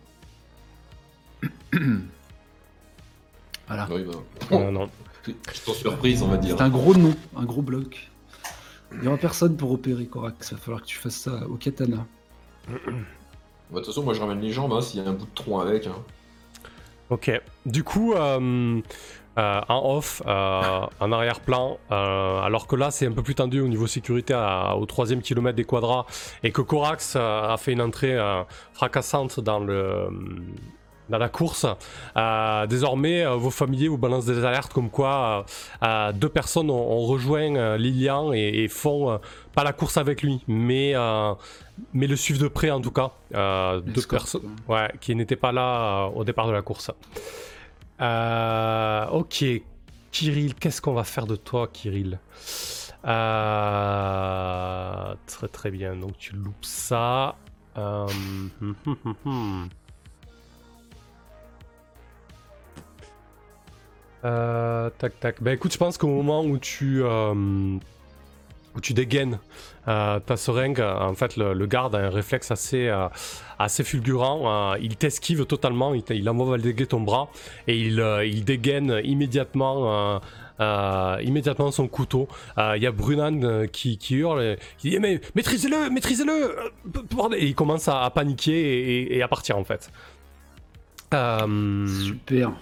Voilà. 3.67 3.89
Oui, 3.91 4.05
bah. 4.51 4.71
non. 4.71 4.89
surprise, 5.53 6.23
on 6.23 6.29
va 6.29 6.37
dire. 6.37 6.57
C'est 6.57 6.63
un 6.63 6.69
gros 6.69 6.95
nom, 6.95 7.15
un 7.37 7.45
gros 7.45 7.63
bloc. 7.63 8.11
Il 8.93 9.01
n'y 9.01 9.09
aura 9.09 9.17
personne 9.17 9.57
pour 9.57 9.73
opérer 9.73 10.07
Corax. 10.07 10.51
Il 10.51 10.55
va 10.55 10.61
falloir 10.61 10.83
que 10.83 10.87
tu 10.87 10.97
fasses 10.97 11.17
ça 11.17 11.47
au 11.49 11.57
katana. 11.57 12.07
Bah, 13.71 13.81
de 13.81 13.85
toute 13.85 13.87
façon, 13.87 14.03
moi 14.03 14.15
je 14.15 14.21
ramène 14.21 14.41
les 14.41 14.53
jambes 14.53 14.73
hein, 14.73 14.81
s'il 14.81 15.03
y 15.03 15.07
a 15.07 15.09
un 15.09 15.13
bout 15.13 15.27
de 15.27 15.35
tronc 15.35 15.61
avec. 15.61 15.87
Hein. 15.87 15.97
Ok. 17.11 17.31
Du 17.65 17.85
coup, 17.85 18.15
euh, 18.15 18.81
euh, 19.39 19.61
en 19.69 19.97
off, 19.97 20.23
euh, 20.27 20.87
en 21.01 21.13
arrière-plan, 21.13 21.79
alors 21.91 22.67
que 22.67 22.77
là 22.77 22.91
c'est 22.91 23.07
un 23.07 23.13
peu 23.13 23.23
plus 23.23 23.35
tendu 23.35 23.61
au 23.61 23.69
niveau 23.69 23.87
sécurité 23.87 24.35
au 24.77 24.87
troisième 24.87 25.23
kilomètre 25.23 25.57
des 25.57 25.65
quadras 25.65 26.07
et 26.43 26.53
que 26.53 26.63
Corax 26.63 27.17
a 27.17 27.57
fait 27.59 27.73
une 27.73 27.83
entrée 27.83 28.17
fracassante 28.73 29.41
dans 29.41 29.61
le 29.61 30.09
dans 31.09 31.19
la 31.19 31.29
course. 31.29 31.67
Euh, 32.17 32.67
désormais, 32.67 33.25
euh, 33.25 33.37
vos 33.37 33.51
familiers 33.51 33.89
vous 33.89 33.99
balancent 33.99 34.27
des 34.27 34.45
alertes 34.45 34.73
comme 34.73 34.91
quoi 34.91 35.47
euh, 35.83 36.13
deux 36.13 36.29
personnes 36.29 36.71
ont, 36.71 37.07
rejoint 37.07 37.77
Lilian 37.77 38.33
et, 38.33 38.69
font 38.69 39.21
pas 39.55 39.63
la 39.63 39.73
course 39.73 39.97
avec 39.97 40.23
lui, 40.23 40.43
mais, 40.49 40.95
mais 41.93 42.07
le 42.07 42.17
suivent 42.17 42.41
de 42.41 42.49
près 42.49 42.71
en 42.71 42.81
tout 42.81 42.91
cas. 42.91 43.13
deux 43.33 44.03
personnes 44.09 44.57
ouais, 44.69 44.91
qui 45.01 45.15
n'étaient 45.15 45.37
pas 45.37 45.53
là 45.53 46.07
au 46.07 46.25
départ 46.25 46.49
de 46.49 46.53
la 46.53 46.63
course. 46.63 46.91
ok, 48.01 49.45
Kirill, 50.11 50.55
qu'est-ce 50.55 50.81
qu'on 50.81 50.95
va 50.95 51.05
faire 51.05 51.27
de 51.27 51.37
toi, 51.37 51.69
Kirill? 51.73 52.19
Très 53.03 53.13
très 55.53 55.71
bien, 55.71 55.95
donc 55.95 56.19
tu 56.19 56.35
loupes 56.35 56.65
ça. 56.65 57.37
Euh, 64.25 64.91
tac 64.99 65.21
tac. 65.21 65.43
Bah 65.43 65.53
écoute, 65.53 65.73
je 65.73 65.79
pense 65.79 65.99
qu'au 65.99 66.09
moment 66.09 66.43
où 66.43 66.59
tu 66.59 67.03
euh, 67.03 67.35
où 68.75 68.81
tu 68.81 68.93
dégaines 68.93 69.39
euh, 69.89 70.19
ta 70.21 70.37
seringue, 70.37 70.81
en 70.81 71.15
fait, 71.15 71.37
le, 71.37 71.67
garde 71.67 71.95
a 71.95 71.99
un 71.99 72.11
réflexe 72.11 72.51
assez 72.51 73.85
fulgurant. 73.85 74.75
il 74.77 74.97
t'esquive 74.97 75.47
totalement. 75.47 75.95
Il, 75.95 76.03
il 76.11 76.29
envoie 76.29 76.57
valider 76.57 76.87
ton 76.87 77.01
bras 77.01 77.29
et 77.69 77.79
il 77.79 78.45
dégaine 78.45 79.01
immédiatement. 79.05 80.21
son 80.59 81.89
couteau. 81.89 82.29
Il 82.59 82.83
y 82.83 82.87
a 82.87 82.91
Brunan 82.91 83.67
qui, 83.71 83.99
hurle, 84.11 84.43
et, 84.43 84.59
qui 84.79 84.91
dit 84.91 84.99
mais 84.99 85.21
maîtrisez-le, 85.35 85.89
maîtrisez-le. 85.91 86.57
Et 87.37 87.47
il 87.47 87.55
commence 87.55 87.89
à, 87.89 88.11
paniquer 88.11 89.17
et, 89.17 89.23
à 89.23 89.29
partir 89.29 89.57
en 89.57 89.65
fait. 89.65 89.91
Super. 91.13 92.53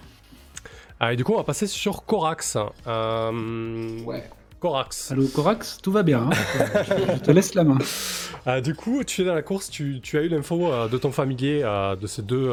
Ah, 0.99 1.13
et 1.13 1.15
du 1.15 1.23
coup, 1.23 1.33
on 1.33 1.37
va 1.37 1.43
passer 1.43 1.67
sur 1.67 2.05
Corax. 2.05 2.57
Euh... 2.87 3.99
Ouais. 4.03 4.23
Corax. 4.59 5.11
Allô, 5.11 5.27
Corax, 5.27 5.77
tout 5.83 5.91
va 5.91 6.01
bien. 6.01 6.23
Hein 6.23 6.29
je 7.13 7.19
te 7.19 7.31
laisse 7.31 7.53
la 7.53 7.63
main. 7.63 7.77
Ah, 8.47 8.61
du 8.61 8.75
coup, 8.75 9.03
tu 9.03 9.23
es 9.23 9.25
dans 9.25 9.33
la 9.33 9.41
course, 9.41 9.71
tu, 9.71 10.01
tu 10.01 10.19
as 10.19 10.21
eu 10.21 10.27
l'info 10.27 10.71
euh, 10.71 10.87
de 10.87 10.99
ton 10.99 11.11
familier, 11.11 11.61
euh, 11.63 11.95
de 11.95 12.05
ces 12.05 12.21
deux, 12.21 12.47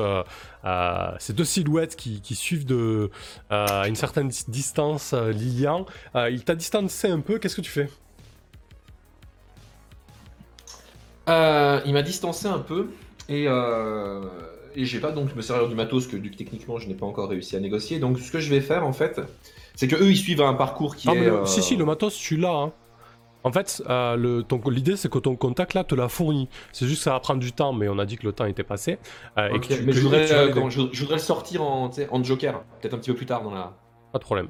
euh, 0.64 1.10
ces 1.18 1.34
deux 1.34 1.44
silhouettes 1.44 1.96
qui, 1.96 2.22
qui 2.22 2.34
suivent 2.34 2.64
de 2.64 3.10
une 3.50 3.94
certaine 3.94 4.28
distance 4.48 5.12
Lilian. 5.12 5.84
il 6.30 6.44
t'a 6.44 6.54
distancé 6.54 7.10
un 7.10 7.20
peu, 7.20 7.38
qu'est-ce 7.38 7.56
que 7.56 7.60
tu 7.60 7.70
fais? 7.70 7.90
Il 11.28 11.92
m'a 11.92 12.02
distancé 12.02 12.46
un 12.46 12.60
peu 12.60 12.88
et 13.28 13.46
et 14.74 14.84
j'ai 14.84 15.00
pas 15.00 15.12
donc 15.12 15.34
me 15.34 15.42
servir 15.42 15.68
du 15.68 15.74
matos 15.74 16.06
que 16.06 16.16
techniquement 16.16 16.78
je 16.78 16.88
n'ai 16.88 16.94
pas 16.94 17.06
encore 17.06 17.28
réussi 17.28 17.56
à 17.56 17.60
négocier. 17.60 17.98
Donc 17.98 18.18
ce 18.18 18.30
que 18.30 18.40
je 18.40 18.50
vais 18.50 18.60
faire 18.60 18.86
en 18.86 18.92
fait, 18.92 19.20
c'est 19.74 19.88
que 19.88 19.96
eux 19.96 20.10
ils 20.10 20.16
suivent 20.16 20.42
un 20.42 20.54
parcours 20.54 20.96
qui 20.96 21.08
est. 21.08 21.26
Euh, 21.26 21.44
si 21.44 21.62
si, 21.62 21.76
le 21.76 21.84
matos 21.84 22.16
tu 22.16 22.36
l'as. 22.36 22.54
Hein. 22.54 22.72
En 23.44 23.50
fait, 23.50 23.82
euh, 23.88 24.42
l'idée 24.66 24.96
c'est 24.96 25.10
que 25.10 25.18
ton 25.18 25.34
contact 25.34 25.74
là 25.74 25.84
te 25.84 25.94
l'a 25.94 26.08
fourni. 26.08 26.48
C'est 26.72 26.86
juste 26.86 27.00
que 27.00 27.04
ça 27.04 27.12
va 27.12 27.20
prendre 27.20 27.40
du 27.40 27.52
temps, 27.52 27.72
mais 27.72 27.88
on 27.88 27.98
a 27.98 28.06
dit 28.06 28.16
que 28.16 28.26
le 28.26 28.32
temps 28.32 28.44
était 28.44 28.62
passé. 28.62 28.98
Euh, 29.36 29.48
et 29.52 29.60
que 29.60 29.74
mais 29.82 29.92
je, 29.92 30.00
voudrais, 30.00 30.26
je, 30.26 31.00
voudrais, 31.00 31.16
le 31.16 31.18
sortir 31.18 31.62
en, 31.62 31.90
en 32.10 32.24
joker, 32.24 32.62
peut-être 32.80 32.94
un 32.94 32.98
petit 32.98 33.10
peu 33.10 33.16
plus 33.16 33.26
tard 33.26 33.42
dans 33.42 33.52
la. 33.52 33.76
Pas 34.12 34.18
de 34.18 34.24
problème. 34.24 34.48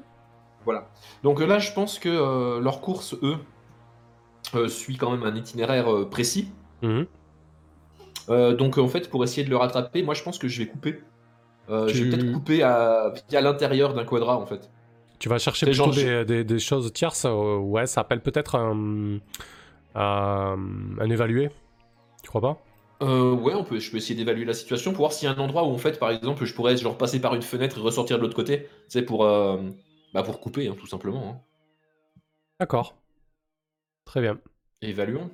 Voilà. 0.65 0.89
Donc 1.23 1.41
là, 1.41 1.59
je 1.59 1.73
pense 1.73 1.99
que 1.99 2.59
leur 2.61 2.81
course, 2.81 3.17
eux, 3.23 4.69
suit 4.69 4.97
quand 4.97 5.11
même 5.11 5.23
un 5.23 5.35
itinéraire 5.35 6.09
précis. 6.11 6.53
Mmh. 6.83 7.03
Euh, 8.29 8.55
donc 8.55 8.79
en 8.79 8.89
fait, 8.89 9.11
pour 9.11 9.25
essayer 9.25 9.45
de 9.45 9.51
le 9.51 9.57
rattraper, 9.57 10.03
moi 10.03 10.15
je 10.15 10.23
pense 10.23 10.39
que 10.39 10.49
je 10.49 10.59
vais 10.59 10.69
couper. 10.69 11.03
Euh, 11.69 11.89
je 11.89 12.03
vais 12.03 12.11
peut-être 12.11 12.33
couper 12.33 12.63
à, 12.63 13.13
via 13.29 13.41
l'intérieur 13.41 13.95
d'un 13.95 14.05
quadra 14.05 14.37
en 14.37 14.47
fait. 14.47 14.71
Tu 15.19 15.29
vas 15.29 15.39
chercher 15.39 15.67
plutôt 15.67 15.91
des, 15.91 16.59
choses 16.59 16.93
tierces. 16.93 17.25
Euh, 17.25 17.57
ouais, 17.57 17.87
ça 17.87 18.01
appelle 18.01 18.21
peut-être 18.21 18.57
un, 18.57 19.19
un 19.95 21.11
évalué. 21.11 21.51
Tu 22.23 22.29
crois 22.29 22.41
pas? 22.41 22.63
Ouais, 23.01 23.55
on 23.55 23.65
peut, 23.65 23.81
je 23.81 23.91
peux 23.91 23.97
essayer 23.97 24.15
d'évaluer 24.15 24.45
la 24.45 24.55
situation 24.55 24.93
pour 24.93 25.01
voir 25.01 25.13
s'il 25.13 25.29
y 25.29 25.33
a 25.33 25.35
un 25.35 25.39
endroit 25.39 25.65
où 25.65 25.73
en 25.73 25.79
fait, 25.79 25.99
par 25.99 26.11
exemple, 26.11 26.45
je 26.45 26.55
pourrais 26.55 26.77
genre 26.77 26.97
passer 26.97 27.21
par 27.21 27.35
une 27.35 27.43
fenêtre 27.43 27.79
et 27.79 27.81
ressortir 27.81 28.17
de 28.17 28.23
l'autre 28.23 28.37
côté. 28.37 28.69
C'est 28.87 29.03
pour, 29.03 29.25
bah, 29.25 30.23
pour 30.23 30.41
couper, 30.41 30.69
hein, 30.69 30.77
tout 30.79 30.87
simplement. 30.87 31.31
Hein. 31.31 31.41
D'accord. 32.61 32.95
Très 34.05 34.21
bien. 34.21 34.39
Évaluons. 34.83 35.31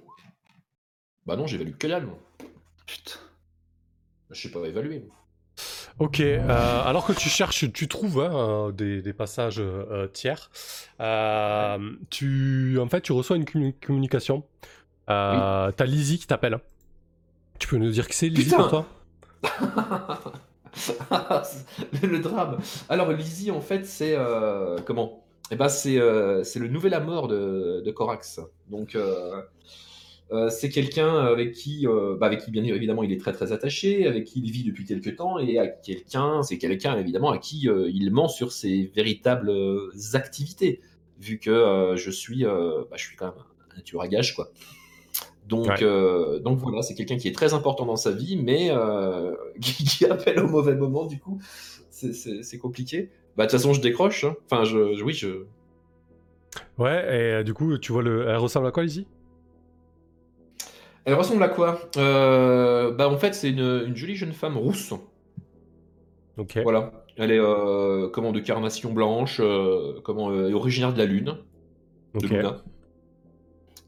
Bah 1.26 1.36
non, 1.36 1.46
j'évalue 1.46 1.72
que 1.78 1.86
dalle. 1.86 2.08
Putain. 2.88 3.20
Je 4.30 4.40
sais 4.40 4.50
pas 4.50 4.66
évaluer. 4.66 5.04
Ok, 5.98 6.20
euh, 6.20 6.82
alors 6.84 7.04
que 7.06 7.12
tu 7.12 7.28
cherches, 7.28 7.70
tu 7.72 7.88
trouves 7.88 8.20
hein, 8.20 8.72
des, 8.72 9.12
passages 9.12 9.58
euh, 9.58 10.06
tiers. 10.08 10.50
Euh, 11.00 11.78
tu, 12.08 12.78
en 12.80 12.88
fait, 12.88 13.02
tu 13.02 13.12
reçois 13.12 13.36
une 13.36 13.72
communication. 13.74 14.44
T'as 15.06 15.84
Lizzie 15.84 16.18
qui 16.18 16.26
t'appelle. 16.26 16.60
Tu 17.58 17.68
peux 17.68 17.76
nous 17.76 17.90
dire 17.90 18.08
que 18.08 18.14
c'est 18.14 18.28
Lizzie 18.28 18.54
pour 18.54 18.70
toi? 18.70 18.86
Le, 22.02 22.18
drame. 22.20 22.58
Alors 22.88 23.10
Lizzie, 23.10 23.50
en 23.50 23.60
fait, 23.60 23.84
c'est 23.84 24.16
comment? 24.86 25.24
Eh 25.50 25.56
ben, 25.56 25.68
c'est 25.68 25.96
le 25.96 26.68
nouvel 26.68 26.94
amour 26.94 27.28
de, 27.28 27.82
de 27.84 27.90
Corax. 27.90 28.40
Donc 28.70 28.96
euh, 30.30 30.50
c'est 30.50 30.68
quelqu'un 30.68 31.16
avec 31.16 31.52
qui, 31.52 31.86
euh, 31.86 32.16
bah, 32.18 32.26
avec 32.26 32.40
qui 32.40 32.50
bien 32.50 32.62
évidemment 32.62 33.02
il 33.02 33.12
est 33.12 33.20
très 33.20 33.32
très 33.32 33.52
attaché, 33.52 34.06
avec 34.06 34.24
qui 34.24 34.42
il 34.44 34.50
vit 34.50 34.62
depuis 34.62 34.84
quelques 34.84 35.16
temps, 35.16 35.38
et 35.38 35.58
à 35.58 35.66
quelqu'un, 35.66 36.42
c'est 36.42 36.58
quelqu'un 36.58 36.98
évidemment 36.98 37.30
à 37.30 37.38
qui 37.38 37.68
euh, 37.68 37.90
il 37.92 38.10
ment 38.10 38.28
sur 38.28 38.52
ses 38.52 38.90
véritables 38.94 39.50
activités, 40.12 40.80
vu 41.18 41.38
que 41.38 41.94
je 41.96 42.10
suis, 42.10 42.44
bah, 42.44 42.96
je 42.96 43.02
suis 43.02 43.16
quand 43.16 43.26
même 43.26 43.44
un 43.76 43.80
tueur 43.80 44.02
à 44.02 44.08
gage 44.08 44.34
quoi. 44.34 44.50
Donc, 45.46 45.82
donc 46.42 46.58
voilà, 46.58 46.82
c'est 46.82 46.94
quelqu'un 46.94 47.16
qui 47.16 47.26
est 47.26 47.34
très 47.34 47.54
important 47.54 47.86
dans 47.86 47.96
sa 47.96 48.10
vie, 48.10 48.36
mais 48.36 48.70
qui, 49.60 50.04
appelle 50.04 50.40
au 50.40 50.48
mauvais 50.48 50.76
moment 50.76 51.06
du 51.06 51.18
coup, 51.18 51.40
c'est 51.90 52.58
compliqué. 52.58 53.10
Bah 53.36 53.46
de 53.46 53.50
toute 53.50 53.60
façon 53.60 53.72
je 53.72 53.80
décroche. 53.80 54.24
Hein. 54.24 54.36
Enfin 54.44 54.64
je, 54.64 55.00
oui 55.02 55.14
je. 55.14 55.44
Ouais 56.76 57.40
et 57.40 57.44
du 57.44 57.54
coup 57.54 57.78
tu 57.78 57.92
vois 57.92 58.02
le, 58.02 58.26
elle 58.28 58.36
ressemble 58.36 58.66
à 58.66 58.72
quoi 58.72 58.84
ici 58.84 59.06
elle 61.08 61.14
ressemble 61.14 61.42
à 61.42 61.48
quoi? 61.48 61.80
Euh, 61.96 62.92
Bah 62.92 63.08
en 63.08 63.16
fait 63.16 63.34
c'est 63.34 63.50
une, 63.50 63.96
jolie 63.96 64.14
jeune 64.14 64.32
femme 64.32 64.58
rousse. 64.58 64.92
Ok. 66.36 66.58
Voilà. 66.62 66.92
Elle 67.16 67.32
est 67.32 67.40
euh, 67.40 68.08
comment, 68.08 68.30
de 68.30 68.40
carnation 68.40 68.92
blanche, 68.92 69.40
euh, 69.40 70.00
comment, 70.04 70.26
originaire 70.26 70.92
de 70.92 70.98
la 70.98 71.06
Lune, 71.06 71.38
de. 72.14 72.26
Luna, 72.28 72.62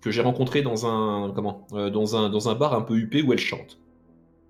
que 0.01 0.11
j'ai 0.11 0.23
rencontrée 0.23 0.63
dans 0.63 0.87
un, 0.87 1.31
comment, 1.33 1.67
dans, 1.71 2.17
un, 2.17 2.31
dans 2.31 2.49
un 2.49 2.55
bar 2.55 2.75
un 2.75 2.81
peu 2.81 2.97
huppé 2.97 3.23
où 3.23 3.33
elle 3.33 3.39
chante. 3.39 3.79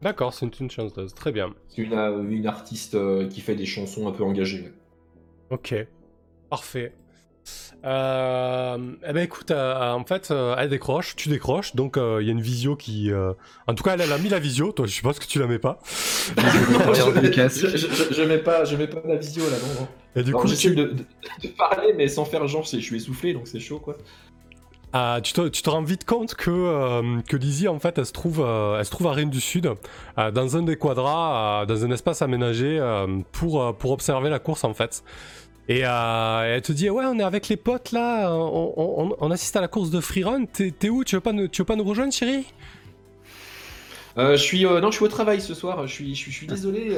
D'accord, 0.01 0.33
c'est 0.33 0.61
une, 0.61 0.71
chanteuse. 0.71 1.13
Très 1.13 1.33
bien. 1.33 1.53
C'est 1.69 1.83
une, 1.83 2.29
une 2.31 2.47
artiste 2.47 2.97
qui 3.29 3.41
fait 3.41 3.57
des 3.57 3.67
chansons 3.67 4.09
un 4.09 4.13
peu 4.13 4.23
engagées. 4.23 4.73
Ok. 5.51 5.75
Parfait. 6.49 6.95
Euh, 7.83 8.77
eh 9.09 9.13
ben 9.15 9.23
écoute, 9.25 9.51
euh, 9.51 9.93
en 9.93 10.05
fait, 10.05 10.31
euh, 10.31 10.55
elle 10.59 10.69
décroche, 10.69 11.17
tu 11.17 11.31
décroches, 11.31 11.75
donc 11.75 11.97
euh, 11.97 12.19
il 12.21 12.27
y 12.27 12.29
a 12.29 12.33
une 12.33 12.41
visio 12.43 12.77
qui... 12.77 13.11
euh, 13.11 13.33
En 13.67 13.75
tout 13.75 13.83
cas, 13.83 13.95
elle, 13.95 14.03
elle 14.03 14.13
a 14.13 14.19
mis 14.19 14.29
la 14.29 14.39
visio, 14.39 14.71
toi 14.73 14.85
je 14.87 14.93
suppose 14.93 15.19
que 15.19 15.25
tu 15.27 15.39
la 15.39 15.47
mets 15.47 15.59
pas. 15.59 15.79
Je, 16.37 17.69
je, 17.69 17.77
je- 17.79 18.15
je 18.15 18.23
mets 18.23 18.39
pas, 18.39 18.65
je 18.65 18.77
mets 18.77 18.87
pas 18.87 19.01
la 19.07 19.17
visio 19.17 19.45
là, 19.45 19.57
non. 19.63 19.81
non. 19.83 19.89
Et 20.17 20.23
du 20.23 20.33
coup, 20.33 20.47
j'essaie 20.47 20.71
tu, 20.71 20.77
de, 20.77 20.85
de- 20.85 21.05
de 21.43 21.49
parler, 21.57 21.95
mais 21.97 22.09
sans 22.09 22.25
faire 22.27 22.47
genre, 22.47 22.67
c'est- 22.67 22.81
je 22.81 22.85
suis 22.85 22.97
essoufflé, 22.97 23.33
donc 23.33 23.47
c'est 23.49 23.61
chaud 23.61 23.79
quoi. 23.79 23.97
ah, 24.93 25.21
tu, 25.23 25.33
te, 25.33 25.49
tu 25.49 25.63
te 25.63 25.71
rends 25.71 25.83
vite 25.83 26.05
compte 26.05 26.35
que, 26.35 26.51
euh, 26.51 27.21
que 27.29 27.37
Lizzie, 27.37 27.69
en 27.69 27.79
fait, 27.79 27.97
elle 27.97 28.07
se 28.07 28.13
trouve, 28.13 28.41
euh, 28.45 28.79
elle 28.79 28.85
se 28.85 28.91
trouve 28.91 29.07
à 29.07 29.13
Rennes 29.13 29.31
du 29.31 29.41
Sud, 29.41 29.71
euh, 30.19 30.31
dans 30.31 30.57
un 30.57 30.63
des 30.63 30.77
quadras, 30.77 31.63
euh, 31.63 31.67
dans 31.67 31.85
un 31.85 31.91
espace 31.93 32.21
aménagé 32.23 32.79
euh, 32.79 33.07
pour, 33.33 33.63
euh, 33.63 33.73
pour 33.73 33.93
observer 33.93 34.29
la 34.31 34.39
course, 34.39 34.65
en 34.65 34.75
fait. 34.75 35.03
Et 35.71 35.83
euh, 35.85 36.57
elle 36.57 36.63
te 36.63 36.73
dit, 36.73 36.91
ouais, 36.91 37.05
on 37.07 37.17
est 37.21 37.23
avec 37.23 37.49
les 37.49 37.57
potes 37.57 37.93
là, 37.93 38.35
on, 38.35 39.31
assiste 39.31 39.55
à 39.55 39.61
la 39.61 39.69
course 39.69 39.91
de 39.91 40.01
freerun, 40.01 40.45
t'es 40.45 40.89
où? 40.89 41.05
Tu 41.05 41.15
veux, 41.15 41.21
pas 41.21 41.33
nous, 41.33 41.47
tu 41.47 41.65
pas 41.65 41.77
rejoindre, 41.77 42.13
chérie? 42.13 42.45
Euh, 44.19 44.33
je 44.33 44.43
suis, 44.43 44.67
euh, 44.67 44.81
non, 44.81 44.91
je 44.91 44.97
suis 44.97 45.05
au 45.05 45.09
travail 45.09 45.41
ce 45.41 45.55
soir. 45.55 45.87
Je 45.87 45.93
suis, 45.93 46.17
je 46.17 46.29
suis, 46.29 46.49
désolé. 46.49 46.97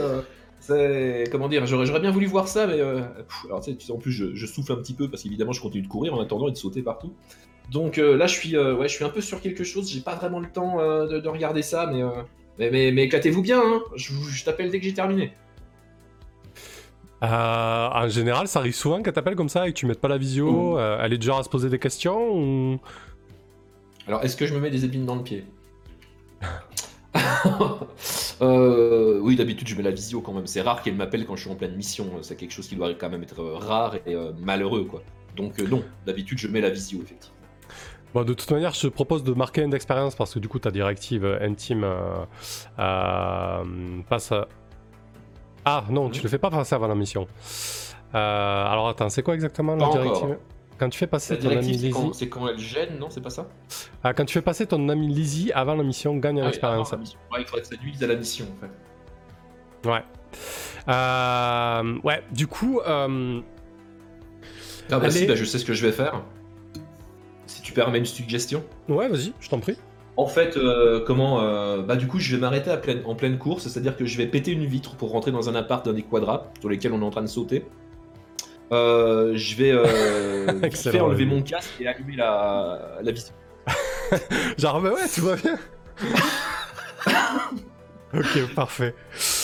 comment 1.31 1.49
dire, 1.49 1.67
j'aurais, 1.67 2.01
bien 2.01 2.11
voulu 2.11 2.25
voir 2.25 2.49
ça, 2.49 2.67
mais 2.67 2.81
en 3.51 3.99
plus, 3.99 4.13
je, 4.35 4.47
souffle 4.47 4.73
un 4.73 4.77
petit 4.77 4.95
peu 4.95 5.11
parce 5.11 5.23
qu'évidemment, 5.23 5.53
je 5.53 5.61
continue 5.61 5.83
de 5.83 5.89
courir 5.89 6.15
en 6.15 6.21
attendant 6.23 6.49
et 6.49 6.53
de 6.53 6.57
sauter 6.57 6.81
partout. 6.81 7.13
Donc 7.71 7.99
là, 7.99 8.27
je 8.27 8.33
suis, 8.33 8.57
ouais, 8.57 8.89
je 8.89 8.95
suis 8.95 9.05
un 9.05 9.11
peu 9.11 9.21
sur 9.21 9.43
quelque 9.43 9.65
chose. 9.65 9.91
J'ai 9.93 10.01
pas 10.01 10.15
vraiment 10.15 10.41
le 10.41 10.49
temps 10.49 10.79
de, 10.79 11.21
de 11.21 11.29
regarder 11.29 11.61
ça, 11.61 11.93
mais, 12.59 12.91
mais, 12.91 13.05
éclatez-vous 13.05 13.43
bien. 13.43 13.61
Hein. 13.63 13.83
Je 13.97 14.45
t'appelle 14.47 14.71
dès 14.71 14.79
que 14.79 14.87
j'ai 14.87 14.95
terminé. 14.95 15.35
Euh, 17.23 17.89
en 17.93 18.09
général, 18.09 18.49
ça 18.49 18.59
arrive 18.59 18.75
souvent 18.75 19.01
qu'elle 19.03 19.13
t'appelle 19.13 19.37
comme 19.37 19.49
ça 19.49 19.69
et 19.69 19.73
que 19.73 19.79
tu 19.79 19.87
mettes 19.87 20.01
pas 20.01 20.09
la 20.09 20.19
visio. 20.19 20.51
Mmh. 20.75 20.79
euh, 20.79 20.99
elle 21.01 21.13
est 21.13 21.19
du 21.19 21.27
genre 21.27 21.39
à 21.39 21.45
se 21.45 21.49
poser 21.49 21.69
des 21.69 21.79
questions 21.79 22.35
ou... 22.35 22.81
Alors, 24.09 24.25
est-ce 24.25 24.37
que 24.37 24.47
je 24.47 24.55
me 24.55 24.59
mets 24.61 24.71
des 24.71 24.85
épines 24.85 25.07
dans 25.07 25.17
le 25.17 25.23
pied? 25.23 25.45
Euh, 28.41 29.21
oui, 29.21 29.37
d'habitude, 29.37 29.69
je 29.69 29.77
mets 29.77 29.85
la 29.85 29.93
visio 29.93 30.21
quand 30.21 30.33
même. 30.33 30.49
C'est 30.49 30.63
rare 30.63 30.83
qu'elle 30.83 30.97
m'appelle 30.97 31.25
quand 31.27 31.37
je 31.37 31.43
suis 31.43 31.51
en 31.51 31.55
pleine 31.55 31.77
mission. 31.77 32.11
C'est 32.23 32.35
quelque 32.35 32.51
chose 32.51 32.67
qui 32.67 32.75
doit 32.75 32.93
quand 32.95 33.09
même 33.09 33.23
être 33.23 33.41
rare 33.41 33.95
et 34.05 34.17
euh, 34.17 34.33
malheureux, 34.41 34.85
quoi. 34.85 35.01
Donc, 35.37 35.61
euh, 35.61 35.69
non, 35.69 35.85
d'habitude, 36.07 36.39
je 36.39 36.49
mets 36.49 36.61
la 36.61 36.71
visio, 36.71 37.01
effectivement. 37.03 37.37
Bon, 38.15 38.25
de 38.25 38.35
toute 38.35 38.51
manière, 38.51 38.75
je 38.75 38.81
te 38.81 38.87
propose 38.89 39.23
de 39.23 39.33
marquer 39.33 39.63
une 39.63 39.71
d'expérience 39.71 40.17
parce 40.17 40.35
que 40.35 40.41
du 40.41 40.49
coup, 40.49 40.59
ta 40.59 40.73
directive 40.73 41.25
intime 41.41 41.87
passe. 42.77 44.33
à- 44.33 44.49
Ah 45.65 45.85
non, 45.91 46.11
tu 46.11 46.23
le 46.23 46.29
fais 46.29 46.39
pas 46.39 46.51
passer 46.51 46.75
avant 46.75 46.89
la 46.89 46.95
mission. 46.95 47.27
Euh, 48.15 48.67
alors 48.67 48.89
attends, 48.89 49.09
c'est 49.09 49.23
quoi 49.23 49.35
exactement 49.35 49.75
la 49.77 49.87
Pas 49.87 49.93
directive 49.93 50.25
encore. 50.25 50.37
Quand 50.79 50.89
tu 50.89 50.99
fais 50.99 51.07
passer 51.07 51.39
ton 51.39 51.51
ami 51.51 51.63
c'est 51.63 51.71
Lizzie, 51.71 51.91
quand, 51.91 52.13
c'est 52.13 52.29
quand 52.29 52.49
elle 52.49 52.59
gêne, 52.59 52.99
non 52.99 53.09
C'est 53.09 53.21
pas 53.21 53.31
ça 53.31 53.47
ah, 54.03 54.13
quand 54.15 54.25
tu 54.25 54.33
fais 54.35 54.43
passer 54.43 54.67
ton 54.67 54.89
ami 54.89 55.07
Lizzie 55.07 55.53
avant 55.53 55.75
la 55.77 55.85
mission, 55.85 56.17
gagne 56.17 56.39
en 56.39 56.41
Ah 56.41 56.47
oui, 56.47 56.49
expérience. 56.49 56.93
Ouais, 56.93 56.99
il 57.39 57.45
faudrait 57.45 57.63
que 57.63 57.69
ça 57.69 57.77
nuise 57.81 58.03
à 58.03 58.07
la 58.09 58.17
mission, 58.17 58.47
en 58.57 59.87
fait. 59.87 59.89
Ouais. 59.89 60.03
Euh, 60.89 61.99
ouais. 62.03 62.23
Du 62.33 62.49
coup, 62.49 62.81
euh, 62.81 63.41
Ah 64.91 64.99
bah 64.99 65.05
Allez. 65.05 65.11
si, 65.11 65.27
bah, 65.27 65.37
je 65.37 65.45
sais 65.45 65.59
ce 65.59 65.65
que 65.65 65.75
je 65.75 65.87
vais 65.87 65.93
faire. 65.93 66.23
Si 67.47 67.63
tu 67.63 67.73
permets 67.73 67.99
une 67.99 68.07
suggestion. 68.07 68.65
ouais, 68.89 69.09
vas-y, 69.09 69.33
je 69.39 69.49
t'en 69.49 69.61
prie. 69.61 69.77
En 70.17 70.27
fait, 70.27 70.57
euh, 70.59 71.01
comment 71.07 71.41
euh, 71.43 71.81
Bah 71.83 71.97
du 71.97 72.07
coup, 72.07 72.19
je 72.19 72.35
vais 72.37 72.41
m'arrêter 72.41 72.71
à 72.71 72.77
pleine- 72.77 73.03
en 73.07 73.15
pleine 73.15 73.39
course, 73.39 73.67
c'est-à-dire 73.69 73.97
que 73.97 74.05
je 74.05 74.19
vais 74.19 74.27
péter 74.27 74.51
une 74.53 74.67
vitre 74.67 74.95
pour 74.97 75.11
rentrer 75.11 75.31
dans 75.33 75.49
un 75.49 75.55
appart 75.55 75.85
d'un 75.87 75.95
des 75.95 76.03
quadras 76.03 76.49
sur 76.61 76.69
lesquels 76.69 76.93
on 76.93 77.01
est 77.01 77.05
en 77.05 77.11
train 77.11 77.23
de 77.23 77.27
sauter. 77.29 77.65
Euh, 78.73 79.33
je 79.35 79.57
vais 79.57 79.71
euh, 79.73 80.71
fait 80.71 81.01
enlever 81.01 81.25
mon 81.25 81.43
casque 81.43 81.71
et 81.81 81.87
allumer 81.87 82.17
la, 82.17 82.99
la 83.03 83.11
vitre. 83.13 83.33
Genre, 84.59 84.81
bah 84.83 84.91
ouais, 84.93 85.09
tout 85.15 85.23
va 85.23 85.37
bien. 85.37 85.59
ok, 88.15 88.55
parfait. 88.55 88.95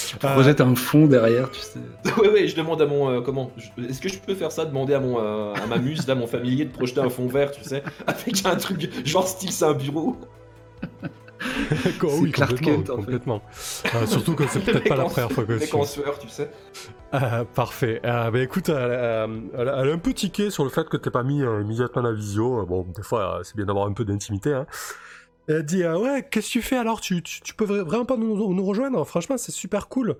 Tu 0.09 0.17
Euh, 0.27 0.33
projettes 0.33 0.61
un 0.61 0.75
fond 0.75 1.07
derrière, 1.07 1.51
tu 1.51 1.61
sais. 1.61 1.79
ouais, 2.21 2.29
ouais, 2.31 2.49
je 2.49 2.57
demande 2.57 2.81
à 2.83 2.87
mon 2.87 3.09
euh, 3.11 3.21
comment 3.21 3.51
je- 3.57 3.85
Est-ce 3.89 4.01
que 4.01 4.09
je 4.09 4.19
peux 4.19 4.35
faire 4.35 4.53
ça 4.53 4.65
Demander 4.65 4.95
à 4.95 5.01
mon 5.01 5.19
euh, 5.21 5.53
à 5.55 5.67
ma 5.67 5.79
muse, 5.79 6.07
là, 6.07 6.15
mon 6.15 6.27
familier, 6.27 6.65
de 6.65 6.73
projeter 6.73 7.01
un 7.01 7.09
fond 7.11 7.27
vert, 7.29 7.51
tu 7.51 7.63
sais, 7.65 7.83
avec 8.07 8.45
un 8.47 8.57
truc 8.57 9.07
genre 9.07 9.27
style 9.29 9.53
c'est 9.53 9.65
un 9.67 9.75
bureau. 9.75 10.17
Quoi, 12.01 12.17
oui, 12.17 12.33
Clark 12.33 12.51
complètement. 12.53 12.77
Kent, 12.83 12.91
en 12.91 12.97
fait. 12.97 13.03
complètement. 13.03 13.43
Euh, 13.95 14.07
surtout 14.07 14.35
que 14.35 14.47
c'est 14.49 14.61
peut-être 14.65 14.89
pas 14.89 14.97
la 14.97 15.05
première 15.05 15.31
fois 15.31 15.45
que 15.45 15.71
consoeurs, 15.71 16.19
tu 16.19 16.29
sais. 16.29 16.51
Euh, 17.15 17.45
parfait. 17.45 18.01
Euh, 18.05 18.31
bah 18.31 18.41
écoute, 18.41 18.69
elle, 18.69 18.75
euh, 18.77 19.27
elle 19.57 19.69
a 19.69 19.81
elle 19.83 19.91
a 19.91 19.93
un 19.93 19.99
peu 19.99 20.13
tiqué 20.13 20.51
sur 20.51 20.65
le 20.65 20.71
fait 20.71 20.89
que 20.89 20.97
t'aies 20.97 21.11
pas 21.11 21.23
mis 21.23 21.43
euh, 21.43 21.63
immédiatement 21.63 22.03
la 22.03 22.13
visio. 22.13 22.61
Euh, 22.61 22.65
Bon, 22.65 22.83
des 22.95 23.03
fois, 23.03 23.39
euh, 23.39 23.43
c'est 23.45 23.57
bien 23.57 23.65
d'avoir 23.67 23.87
un 23.87 23.93
peu 23.93 24.05
d'intimité. 24.05 24.53
Hein. 24.53 24.67
Elle 25.47 25.63
dit 25.65 25.85
euh, 25.85 25.97
Ouais, 25.99 26.27
qu'est-ce 26.29 26.49
que 26.49 26.53
tu 26.53 26.63
fais 26.63 26.77
alors? 26.77 27.01
Tu, 27.01 27.23
tu, 27.23 27.41
tu 27.41 27.55
peux 27.55 27.65
vra- 27.65 27.83
vraiment 27.85 28.05
pas 28.05 28.17
nous, 28.17 28.53
nous 28.53 28.65
rejoindre? 28.65 29.03
Franchement, 29.07 29.39
c'est 29.39 29.53
super 29.53 29.89
cool. 29.89 30.17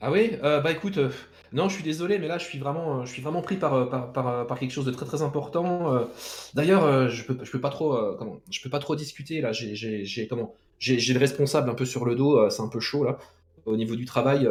Ah 0.00 0.12
oui, 0.12 0.38
euh, 0.44 0.60
bah 0.60 0.70
écoute, 0.70 0.98
euh, 0.98 1.10
non, 1.52 1.68
je 1.68 1.74
suis 1.74 1.82
désolé, 1.84 2.18
mais 2.18 2.28
là, 2.28 2.38
je 2.38 2.44
suis 2.44 2.58
vraiment, 2.58 3.00
euh, 3.00 3.04
je 3.04 3.12
suis 3.12 3.22
vraiment 3.22 3.42
pris 3.42 3.56
par, 3.56 3.74
euh, 3.74 3.86
par, 3.86 4.12
par, 4.12 4.28
euh, 4.28 4.44
par 4.44 4.58
quelque 4.58 4.70
chose 4.72 4.84
de 4.84 4.90
très 4.90 5.06
très 5.06 5.22
important. 5.22 6.06
D'ailleurs, 6.54 7.08
je 7.08 7.24
peux, 7.24 7.38
je 7.44 7.50
peux 7.50 7.60
pas 7.60 7.70
trop, 7.70 7.96
comment, 8.18 8.40
je 8.50 8.60
peux 8.62 8.70
pas 8.70 8.78
trop 8.78 8.96
discuter 8.96 9.40
là. 9.40 9.52
J'ai, 9.52 9.74
j'ai, 9.74 10.04
j'ai- 10.04 10.28
comment, 10.28 10.54
j'ai, 10.78 10.98
j'ai 10.98 11.12
le 11.14 11.20
responsable 11.20 11.70
un 11.70 11.74
peu 11.74 11.84
sur 11.84 12.04
le 12.04 12.14
dos. 12.14 12.48
c'est 12.50 12.62
un 12.62 12.68
peu 12.68 12.80
chaud 12.80 13.04
là, 13.04 13.18
au 13.66 13.76
niveau 13.76 13.96
du 13.96 14.04
travail. 14.04 14.48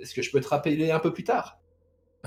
Est-ce 0.00 0.14
que 0.14 0.22
je 0.22 0.30
peux 0.30 0.40
te 0.40 0.48
rappeler 0.48 0.90
un 0.90 0.98
peu 1.00 1.12
plus 1.12 1.24
tard? 1.24 1.58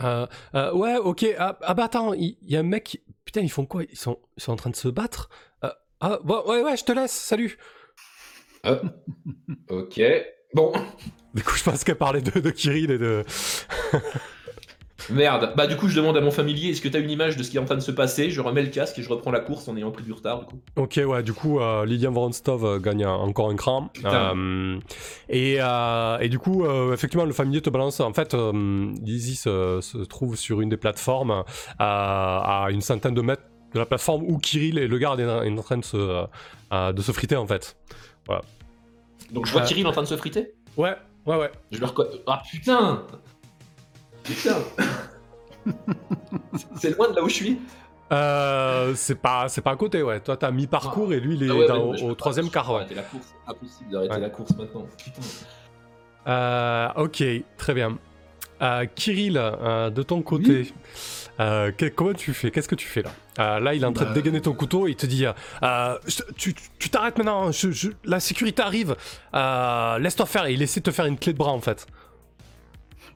Euh, 0.03 0.27
euh, 0.55 0.71
ouais, 0.73 0.97
ok. 0.97 1.25
Ah, 1.39 1.57
ah 1.61 1.73
bah 1.73 1.85
attends, 1.85 2.13
il 2.13 2.37
y, 2.43 2.55
a 2.55 2.59
un 2.59 2.63
mec. 2.63 2.83
qui- 2.85 3.01
Putain, 3.25 3.41
ils 3.41 3.49
font 3.51 3.65
quoi? 3.65 3.83
Ils 3.83 3.97
sont, 3.97 4.19
ils 4.37 4.43
sont 4.43 4.51
en 4.53 4.55
train 4.55 4.69
de 4.69 4.75
se 4.75 4.87
battre? 4.87 5.29
Euh, 5.63 5.71
Ah, 5.99 6.19
ouais, 6.23 6.61
ouais, 6.61 6.77
je 6.77 6.83
te 6.85 6.91
laisse, 6.91 7.11
salut. 7.11 7.57
Ok. 9.69 9.99
Bon, 10.53 10.71
Du 11.33 11.43
coup, 11.43 11.55
je 11.55 11.63
pense 11.63 11.83
qu'elle 11.83 11.95
parlait 11.95 12.21
de, 12.21 12.39
de 12.39 12.49
Kirill 12.49 12.91
et 12.91 12.97
de. 12.97 13.23
merde. 15.09 15.53
Bah 15.55 15.67
du 15.67 15.75
coup, 15.77 15.87
je 15.87 15.95
demande 15.95 16.17
à 16.17 16.21
mon 16.21 16.31
familier, 16.31 16.69
est-ce 16.71 16.81
que 16.81 16.87
tu 16.87 16.97
as 16.97 16.99
une 16.99 17.09
image 17.11 17.37
de 17.37 17.43
ce 17.43 17.51
qui 17.51 17.57
est 17.57 17.59
en 17.59 17.65
train 17.65 17.75
de 17.75 17.81
se 17.81 17.91
passer? 17.91 18.29
Je 18.31 18.41
remets 18.41 18.63
le 18.63 18.69
casque 18.69 18.97
et 18.99 19.03
je 19.03 19.09
reprends 19.09 19.31
la 19.31 19.39
course 19.39 19.67
en 19.67 19.77
ayant 19.77 19.91
pris 19.91 20.03
du 20.03 20.11
retard. 20.13 20.39
Du 20.39 20.45
coup. 20.45 20.59
Ok, 20.75 20.99
ouais, 21.05 21.23
du 21.23 21.33
coup, 21.33 21.59
euh, 21.59 21.85
Lilian 21.85 22.11
Voronstov 22.11 22.65
euh, 22.65 22.79
gagne 22.79 23.03
un- 23.05 23.13
encore 23.13 23.49
un 23.49 23.55
cran. 23.55 23.89
Euh, 24.05 24.79
et, 25.29 25.57
euh, 25.59 26.17
et 26.19 26.29
du 26.29 26.39
coup, 26.39 26.65
euh, 26.65 26.93
effectivement, 26.93 27.25
le 27.25 27.33
familier 27.33 27.61
te 27.61 27.69
balance. 27.69 27.99
En 27.99 28.13
fait, 28.13 28.33
euh, 28.33 28.91
Lizzie 29.01 29.35
se, 29.35 29.79
se 29.81 29.97
trouve 29.99 30.35
sur 30.35 30.61
une 30.61 30.69
des 30.69 30.77
plateformes 30.77 31.31
euh, 31.31 31.43
à 31.79 32.67
une 32.71 32.81
centaine 32.81 33.13
de 33.13 33.21
mètres 33.21 33.43
de 33.73 33.79
la 33.79 33.85
plateforme 33.85 34.23
où 34.25 34.37
Kirill 34.39 34.77
et 34.77 34.87
le 34.87 34.97
garde 34.97 35.19
est, 35.19 35.27
en 35.29 35.61
train 35.61 35.77
de 35.77 35.83
se, 35.85 36.25
euh, 36.73 36.91
de 36.93 37.01
se 37.01 37.11
friter, 37.11 37.35
en 37.35 37.45
fait. 37.45 37.77
Donc 39.31 39.45
je 39.45 39.51
vois 39.51 39.61
Euh. 39.61 39.65
Kirill 39.65 39.85
en 39.87 39.91
train 39.91 40.03
de 40.03 40.07
se 40.07 40.15
friter? 40.17 40.53
Ouais, 40.77 40.95
ouais, 41.27 41.37
ouais. 41.37 41.51
Je 41.71 41.79
le 41.79 41.85
reconnais. 41.85 42.21
Ah 42.25 42.41
putain 42.49 43.03
Putain 44.23 44.55
C'est 46.75 46.95
loin 46.97 47.09
de 47.09 47.15
là 47.15 47.23
où 47.23 47.29
je 47.29 47.33
suis 47.35 47.59
Euh, 48.11 48.93
c'est 48.95 49.15
pas, 49.15 49.49
c'est 49.49 49.61
pas 49.61 49.71
à 49.71 49.75
côté, 49.75 50.01
ouais. 50.01 50.19
Toi, 50.21 50.37
t'as 50.37 50.49
mi-parcours 50.51 51.11
et 51.13 51.19
lui, 51.19 51.35
il 51.35 51.43
est 51.43 51.49
Ah 51.49 51.55
ouais, 51.55 51.67
dans- 51.67 51.89
ouais, 51.91 51.97
je 51.97 52.05
au 52.05 52.15
troisième 52.15 52.49
quart, 52.49 52.71
ouais. 52.73 52.85
la 52.95 53.01
course. 53.03 53.33
Impossible 53.47 53.91
d'arrêter 53.91 54.13
Ouais. 54.15 54.19
la 54.21 54.29
course 54.29 54.51
maintenant. 54.57 54.85
Putain. 54.97 55.21
Euh, 56.27 56.87
ok, 56.95 57.23
très 57.57 57.73
bien. 57.73 57.97
Euh, 58.61 58.85
Kirill, 58.95 59.37
euh, 59.37 59.89
de 59.89 60.01
ton 60.03 60.21
côté, 60.21 60.73
euh, 61.39 61.71
que- 61.71 61.85
comment 61.85 62.13
tu 62.13 62.33
fais? 62.33 62.51
Qu'est-ce 62.51 62.67
que 62.67 62.75
tu 62.75 62.87
fais 62.87 63.01
là? 63.03 63.11
Euh, 63.39 63.59
Là, 63.59 63.73
il 63.75 63.83
est 63.83 63.85
en 63.85 63.93
train 63.93 64.05
de 64.05 64.09
Bah, 64.09 64.15
dégainer 64.15 64.41
ton 64.41 64.53
couteau 64.53 64.87
et 64.87 64.91
il 64.91 64.95
te 64.95 65.05
dit 65.05 65.25
euh, 65.63 65.97
Tu 66.37 66.53
t'arrêtes 66.89 67.17
maintenant, 67.17 67.51
je- 67.51 67.71
je- 67.71 67.89
la 68.05 68.19
sécurité 68.19 68.61
arrive, 68.61 68.95
laisse-toi 69.33 70.25
faire. 70.25 70.45
Et 70.45 70.53
il 70.53 70.61
essaie 70.61 70.79
de 70.79 70.85
te 70.85 70.91
faire 70.91 71.05
une 71.05 71.17
clé 71.19 71.33
de 71.33 71.37
bras 71.37 71.51
en 71.51 71.61
fait. 71.61 71.85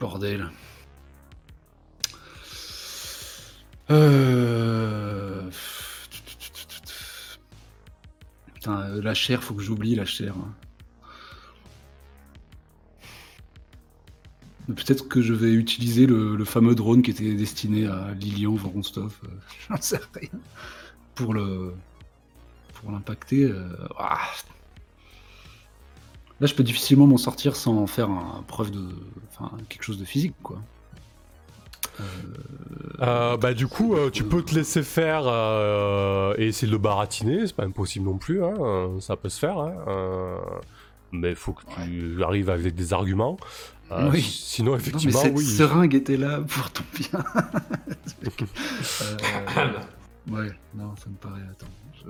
Bordel. 0.00 0.48
Euh... 3.90 5.42
Putain, 8.54 8.88
la 9.02 9.14
chair, 9.14 9.42
faut 9.42 9.54
que 9.54 9.62
j'oublie 9.62 9.94
la 9.96 10.04
chair. 10.04 10.34
hein. 10.38 10.54
Peut-être 14.66 15.08
que 15.08 15.20
je 15.20 15.34
vais 15.34 15.52
utiliser 15.52 16.06
le, 16.06 16.44
fameux 16.44 16.74
drone 16.74 17.02
qui 17.02 17.10
était 17.10 17.34
destiné 17.34 17.86
à 17.86 18.12
Lilian 18.14 18.54
Voronstov. 18.54 19.12
euh, 19.24 19.28
J'en 19.68 19.80
sais 19.80 20.00
rien. 20.14 20.28
Pour 21.14 21.34
le. 21.34 21.74
Pour 22.74 22.92
l'impacter. 22.92 23.44
euh, 23.44 23.68
ah. 23.98 24.20
Là, 26.40 26.46
je 26.46 26.54
peux 26.54 26.62
difficilement 26.62 27.06
m'en 27.06 27.18
sortir 27.18 27.56
sans 27.56 27.86
faire 27.86 28.10
un 28.10 28.44
preuve 28.46 28.70
de, 28.70 28.88
quelque 29.68 29.84
chose 29.84 29.98
de 29.98 30.04
physique, 30.04 30.34
quoi. 30.42 30.58
Euh, 33.00 33.36
bah 33.36 33.52
du 33.54 33.68
coup, 33.68 33.94
tu 34.12 34.24
peux 34.24 34.42
te 34.42 34.54
laisser 34.54 34.82
faire 34.82 35.22
et 36.38 36.46
essayer 36.46 36.66
de 36.66 36.72
le 36.72 36.78
baratiner, 36.78 37.46
c'est 37.46 37.54
pas 37.54 37.64
impossible 37.64 38.06
non 38.06 38.16
plus, 38.16 38.42
hein, 38.42 38.98
ça 38.98 39.14
peut 39.16 39.28
se 39.28 39.38
faire. 39.38 39.58
Hein, 39.58 40.40
mais 41.12 41.30
il 41.30 41.36
faut 41.36 41.52
que 41.52 41.62
tu 41.84 42.22
arrives 42.24 42.50
avec 42.50 42.74
des 42.74 42.92
arguments. 42.92 43.36
oui. 44.10 44.22
Sinon, 44.22 44.74
effectivement, 44.74 45.18
non, 45.18 45.24
mais 45.24 45.28
cette 45.28 45.36
oui. 45.36 45.44
seringue 45.44 45.94
était 45.94 46.16
là 46.16 46.40
pour 46.40 46.70
ton 46.70 46.84
bien. 46.98 47.24
ouais, 50.30 50.50
non, 50.74 50.96
ça 50.96 51.10
me 51.10 51.16
paraît. 51.16 51.42
Attends, 51.50 51.66
je... 51.94 52.08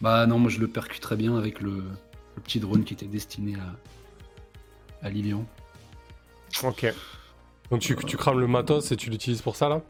Bah 0.00 0.26
non, 0.26 0.38
moi 0.38 0.50
je 0.50 0.60
le 0.60 0.68
percute 0.68 1.02
très 1.02 1.16
bien 1.16 1.36
avec 1.36 1.60
le, 1.60 1.82
petit 2.44 2.60
drone 2.60 2.84
qui 2.84 2.94
était 2.94 3.06
destiné 3.06 3.56
à, 3.56 5.06
à 5.06 5.10
Lilian. 5.10 5.44
Ok. 6.62 6.86
Donc 7.70 7.80
tu, 7.80 7.96
tu, 7.96 8.16
crames 8.16 8.38
le 8.38 8.46
matos 8.46 8.92
et 8.92 8.96
tu 8.96 9.10
l'utilises 9.10 9.42
pour 9.42 9.56
ça 9.56 9.68
là? 9.68 9.82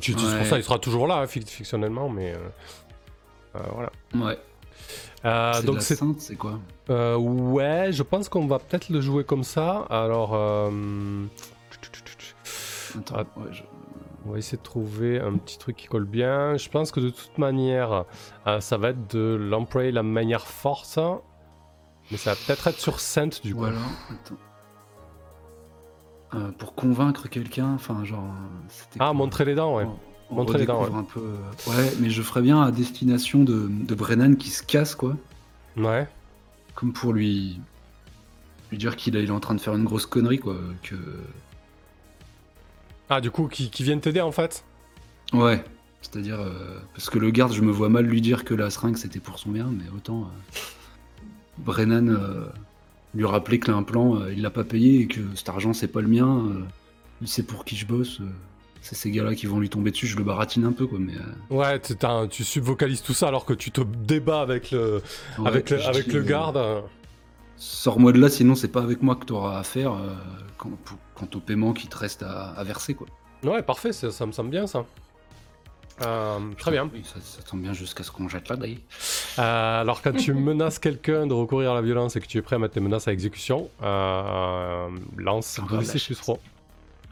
Tu 0.00 0.10
l'utilises 0.12 0.34
pour 0.34 0.46
ça, 0.46 0.58
il 0.58 0.64
sera 0.64 0.78
toujours 0.78 1.06
là, 1.06 1.18
hein, 1.20 1.26
fictionnellement, 1.26 2.08
mais 2.08 2.34
euh, 2.34 2.38
euh, 3.56 3.60
voilà. 3.72 3.90
Ouais. 4.14 4.38
Euh, 5.24 5.62
donc 5.62 5.82
c'est 5.82 5.98
c'est 6.18 6.36
quoi? 6.36 6.58
Ouais, 6.88 7.90
je 7.92 8.02
pense 8.02 8.28
qu'on 8.28 8.46
va 8.46 8.58
peut-être 8.58 8.90
le 8.90 9.00
jouer 9.00 9.24
comme 9.24 9.44
ça. 9.44 9.86
Alors. 9.90 10.34
Attends, 12.96 13.16
ouais, 13.16 13.52
je... 13.52 13.62
On 14.26 14.32
va 14.32 14.38
essayer 14.38 14.58
de 14.58 14.62
trouver 14.62 15.20
un 15.20 15.38
petit 15.38 15.58
truc 15.58 15.76
qui 15.76 15.86
colle 15.86 16.04
bien. 16.04 16.56
Je 16.58 16.68
pense 16.68 16.90
que 16.90 17.00
de 17.00 17.08
toute 17.08 17.38
manière, 17.38 18.04
euh, 18.46 18.60
ça 18.60 18.76
va 18.76 18.90
être 18.90 19.14
de 19.14 19.36
l'employer 19.40 19.90
la 19.90 20.02
manière 20.02 20.46
force. 20.46 20.98
Mais 22.10 22.18
ça 22.18 22.32
va 22.34 22.36
peut-être 22.36 22.66
être 22.66 22.78
sur 22.78 23.00
Sainte 23.00 23.42
du 23.42 23.54
coup. 23.54 23.60
Voilà, 23.60 23.78
attends. 24.10 24.36
Euh, 26.34 26.50
pour 26.58 26.74
convaincre 26.74 27.28
quelqu'un, 27.28 27.72
enfin 27.74 28.04
genre. 28.04 28.34
Ah, 28.98 29.12
montrer 29.12 29.44
les 29.46 29.54
dents, 29.54 29.76
ouais. 29.76 29.86
montrer 30.30 30.58
les 30.58 30.66
dents, 30.66 30.82
ouais. 30.84 30.94
Un 30.94 31.04
peu, 31.04 31.20
euh, 31.20 31.70
ouais, 31.70 31.92
mais 32.00 32.10
je 32.10 32.20
ferais 32.20 32.42
bien 32.42 32.62
à 32.62 32.70
destination 32.70 33.44
de, 33.44 33.68
de 33.68 33.94
Brennan 33.94 34.36
qui 34.36 34.50
se 34.50 34.62
casse, 34.62 34.94
quoi. 34.94 35.16
Ouais. 35.76 36.06
Comme 36.74 36.92
pour 36.92 37.14
lui, 37.14 37.58
lui 38.70 38.78
dire 38.78 38.96
qu'il 38.96 39.16
est 39.16 39.30
en 39.30 39.40
train 39.40 39.54
de 39.54 39.60
faire 39.60 39.74
une 39.74 39.84
grosse 39.84 40.04
connerie, 40.04 40.38
quoi. 40.38 40.56
Que 40.82 40.96
ah, 43.10 43.20
du 43.20 43.30
coup, 43.30 43.48
qui, 43.48 43.70
qui 43.70 43.82
viennent 43.82 44.00
t'aider 44.00 44.20
en 44.20 44.32
fait? 44.32 44.64
Ouais, 45.32 45.64
c'est-à-dire. 46.02 46.40
Euh, 46.40 46.78
parce 46.94 47.08
que 47.10 47.18
le 47.18 47.30
garde, 47.30 47.52
je 47.52 47.62
me 47.62 47.72
vois 47.72 47.88
mal 47.88 48.04
lui 48.04 48.20
dire 48.20 48.44
que 48.44 48.54
la 48.54 48.70
seringue 48.70 48.96
c'était 48.96 49.20
pour 49.20 49.38
son 49.38 49.50
bien, 49.50 49.70
mais 49.72 49.88
autant. 49.94 50.22
Euh, 50.22 50.58
Brennan 51.58 52.08
euh, 52.08 52.46
lui 53.14 53.24
rappeler 53.24 53.58
que 53.58 53.70
l'implant, 53.70 54.26
il 54.28 54.42
l'a 54.42 54.50
pas 54.50 54.64
payé 54.64 55.00
et 55.00 55.06
que 55.06 55.20
cet 55.34 55.48
argent 55.48 55.72
c'est 55.72 55.88
pas 55.88 56.00
le 56.00 56.08
mien, 56.08 56.44
il 57.20 57.28
sait 57.28 57.42
pour 57.42 57.64
qui 57.64 57.76
je 57.76 57.86
bosse. 57.86 58.20
c'est 58.80 58.94
ces 58.94 59.10
gars-là 59.10 59.34
qui 59.34 59.46
vont 59.46 59.60
lui 59.60 59.70
tomber 59.70 59.90
dessus, 59.90 60.06
je 60.06 60.16
le 60.16 60.24
baratine 60.24 60.64
un 60.64 60.72
peu 60.72 60.86
quoi, 60.86 60.98
mais. 60.98 61.14
Ouais, 61.50 61.80
tu 62.28 62.44
subvocalises 62.44 63.02
tout 63.02 63.14
ça 63.14 63.28
alors 63.28 63.44
que 63.44 63.54
tu 63.54 63.70
te 63.70 63.80
débats 63.80 64.42
avec 64.42 64.70
le, 64.70 65.02
avec 65.44 65.70
le, 65.70 65.82
avec 65.86 66.12
le 66.12 66.22
garde. 66.22 66.84
Sors-moi 67.56 68.12
de 68.12 68.20
là, 68.20 68.28
sinon 68.28 68.54
c'est 68.54 68.68
pas 68.68 68.82
avec 68.82 69.02
moi 69.02 69.16
que 69.16 69.24
tu 69.24 69.32
auras 69.32 69.58
affaire 69.58 69.96
quant, 70.58 71.28
au 71.34 71.40
paiement 71.40 71.72
qui 71.72 71.88
te 71.88 71.96
reste 71.96 72.22
à, 72.22 72.62
verser. 72.64 72.94
Quoi. 72.94 73.06
Ouais, 73.42 73.62
parfait, 73.62 73.92
ça, 73.92 74.26
me 74.26 74.32
semble 74.32 74.50
bien 74.50 74.66
ça. 74.66 74.84
Euh, 76.02 76.38
très 76.56 76.70
bien. 76.70 76.88
ça, 77.02 77.42
tombe 77.42 77.62
bien 77.62 77.72
jusqu'à 77.72 78.04
ce 78.04 78.10
qu'on 78.10 78.28
jette 78.28 78.48
là 78.48 78.56
d'ailleurs. 78.56 78.78
Euh, 79.38 79.80
alors 79.80 80.00
quand 80.00 80.12
tu 80.12 80.32
menaces 80.34 80.78
quelqu'un 80.78 81.26
de 81.26 81.32
recourir 81.32 81.72
à 81.72 81.74
la 81.74 81.82
violence 81.82 82.14
et 82.16 82.20
que 82.20 82.26
tu 82.26 82.38
es 82.38 82.42
prêt 82.42 82.56
à 82.56 82.58
mettre 82.58 82.74
tes 82.74 82.80
menaces 82.80 83.08
à 83.08 83.12
exécution, 83.12 83.68
euh, 83.82 84.88
lance 85.16 85.60
2 85.70 85.78
plus 85.78 86.14
3. 86.16 86.38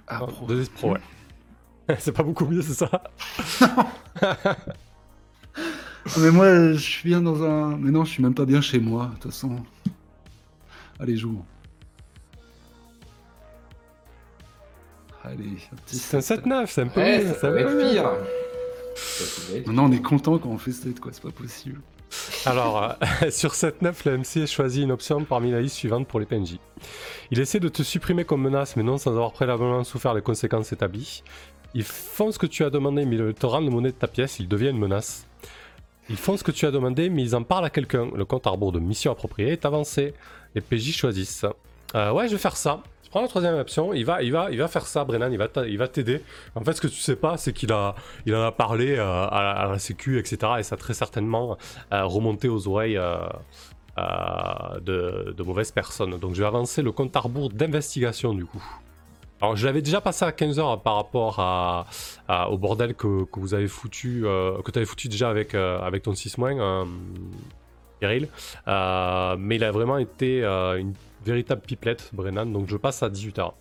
Ah, 0.07 0.19
pro. 0.19 0.47
pro, 0.77 0.93
ouais. 0.93 1.01
c'est 1.99 2.13
pas 2.13 2.23
beaucoup 2.23 2.47
mieux, 2.47 2.63
c'est 2.63 2.75
ça 2.75 2.89
Mais 6.19 6.31
moi, 6.31 6.73
je 6.73 6.79
suis 6.79 7.09
bien 7.09 7.21
dans 7.21 7.43
un... 7.43 7.77
Mais 7.77 7.91
non, 7.91 8.05
je 8.05 8.11
suis 8.13 8.23
même 8.23 8.35
pas 8.35 8.45
bien 8.45 8.61
chez 8.61 8.79
moi, 8.79 9.07
de 9.07 9.13
toute 9.15 9.33
façon. 9.33 9.57
Allez, 11.01 11.17
joue. 11.17 11.43
Allez, 15.25 15.57
c'est 15.87 16.17
un 16.17 16.21
7-9, 16.21 16.67
c'est 16.69 16.83
un 16.83 16.87
peu 16.87 17.01
ouais, 17.01 17.35
ça, 17.41 17.51
va 17.51 17.61
être 17.61 17.91
pire. 17.91 18.11
Maintenant, 19.67 19.89
on 19.89 19.93
est 19.93 20.03
content 20.03 20.39
quand 20.39 20.49
on 20.49 20.59
fait 20.59 20.73
7, 20.73 21.01
quoi, 21.01 21.13
c'est 21.13 21.23
pas 21.23 21.31
possible. 21.31 21.81
Alors, 22.45 22.83
euh, 22.83 23.31
sur 23.31 23.53
7-9, 23.53 23.95
le 24.07 24.19
MC 24.19 24.47
choisit 24.47 24.85
une 24.85 24.93
option 24.93 25.25
parmi 25.25 25.51
la 25.51 25.61
liste 25.61 25.77
suivante 25.77 26.07
pour 26.07 26.21
les 26.21 26.27
PNJ. 26.27 26.59
Il 27.31 27.41
essaie 27.41 27.61
de 27.61 27.69
te 27.69 27.83
supprimer 27.83 28.25
comme 28.25 28.43
menace, 28.43 28.77
mais 28.77 28.83
non 28.83 28.99
sans 28.99 29.11
avoir 29.11 29.33
préalablement 29.33 29.85
souffert 29.85 30.15
les 30.15 30.23
conséquences 30.23 30.73
établies. 30.73 31.23
Il 31.75 31.83
font 31.83 32.33
ce 32.33 32.39
que 32.39 32.47
tu 32.47 32.65
as 32.65 32.71
demandé, 32.71 33.05
mais 33.05 33.17
il 33.17 33.35
te 33.35 33.47
rend 33.47 33.61
la 33.61 33.71
monnaie 33.71 33.91
de 33.91 33.97
ta 33.97 34.07
pièce, 34.07 34.39
il 34.39 34.49
devient 34.49 34.71
une 34.71 34.79
menace. 34.79 35.27
Ils 36.09 36.17
font 36.17 36.37
ce 36.37 36.45
que 36.45 36.53
tu 36.53 36.67
as 36.67 36.71
demandé, 36.71 37.11
mais 37.11 37.23
ils 37.23 37.35
en 37.35 37.43
parlent 37.43 37.65
à 37.65 37.71
quelqu'un. 37.71 38.09
Le 38.15 38.25
compte 38.25 38.47
à 38.47 38.51
rebours 38.51 38.73
de 38.73 38.79
mission 38.79 39.11
appropriée 39.11 39.51
est 39.51 39.65
avancé. 39.65 40.15
Les 40.55 40.61
PJ 40.61 40.97
choisissent. 40.97 41.45
Euh, 41.95 42.13
ouais, 42.13 42.29
je 42.29 42.33
vais 42.33 42.39
faire 42.39 42.57
ça. 42.57 42.83
La 43.23 43.29
troisième 43.29 43.55
option, 43.55 43.95
il 43.95 44.05
va, 44.05 44.23
il 44.23 44.31
va, 44.31 44.51
il 44.51 44.59
va 44.59 44.69
faire 44.69 44.87
ça, 44.87 45.05
Brennan, 45.05 45.33
il 45.33 45.39
va, 45.39 45.49
il 45.67 45.79
va 45.79 45.89
t'aider. 45.89 46.21
En 46.55 46.63
fait, 46.63 46.75
ce 46.75 46.81
que 46.83 46.87
tu 46.87 47.01
sais 47.01 47.17
pas, 47.17 47.39
c'est 47.39 47.53
qu'il 47.53 47.73
a, 47.73 47.95
il 48.27 48.35
en 48.35 48.43
a 48.43 48.53
parlé 48.53 48.97
euh, 48.99 49.05
à, 49.05 49.69
la 49.71 49.79
Sécu, 49.79 50.19
etc. 50.19 50.39
Et 50.59 50.63
ça 50.63 50.75
a 50.75 50.79
très 50.79 50.93
certainement 50.93 51.57
euh, 51.93 52.05
remonté 52.05 52.49
aux 52.49 52.69
oreilles 52.69 52.99
euh, 52.99 53.21
de, 54.81 55.43
mauvaises 55.43 55.73
personnes. 55.73 56.19
Donc, 56.19 56.35
je 56.35 56.41
vais 56.41 56.47
avancer 56.47 56.83
le 56.83 56.93
compte 56.93 57.17
à 57.17 57.21
rebours 57.21 57.49
d'investigation 57.49 58.35
du 58.35 58.45
coup. 58.45 58.63
Alors, 59.41 59.57
je 59.57 59.67
l'avais 59.67 59.83
déjà 59.83 60.03
passé 60.03 60.25
à 60.25 60.31
15h 60.31 60.83
par 60.83 60.97
rapport 60.97 61.41
à, 61.41 61.87
au 62.51 62.59
bordel 62.59 62.95
que, 62.95 63.27
vous 63.33 63.55
avez 63.55 63.69
foutu, 63.69 64.23
que 64.25 64.71
tu 64.71 64.79
avais 64.79 64.87
foutu 64.87 65.09
déjà 65.09 65.31
avec, 65.31 65.55
avec 65.55 66.03
ton 66.03 66.15
6 66.15 66.39
moins, 66.39 66.87
Kirill. 68.01 68.29
mais 68.67 69.57
il 69.57 69.65
a 69.65 69.71
vraiment 69.73 69.99
été 69.99 70.43
une 70.43 70.95
véritable 71.27 71.61
pipelette, 71.61 72.11
Brennan. 72.13 72.47
Donc 72.47 72.69
je 72.69 72.77
passe 72.77 73.03
à 73.03 73.09
18h. 73.09 73.53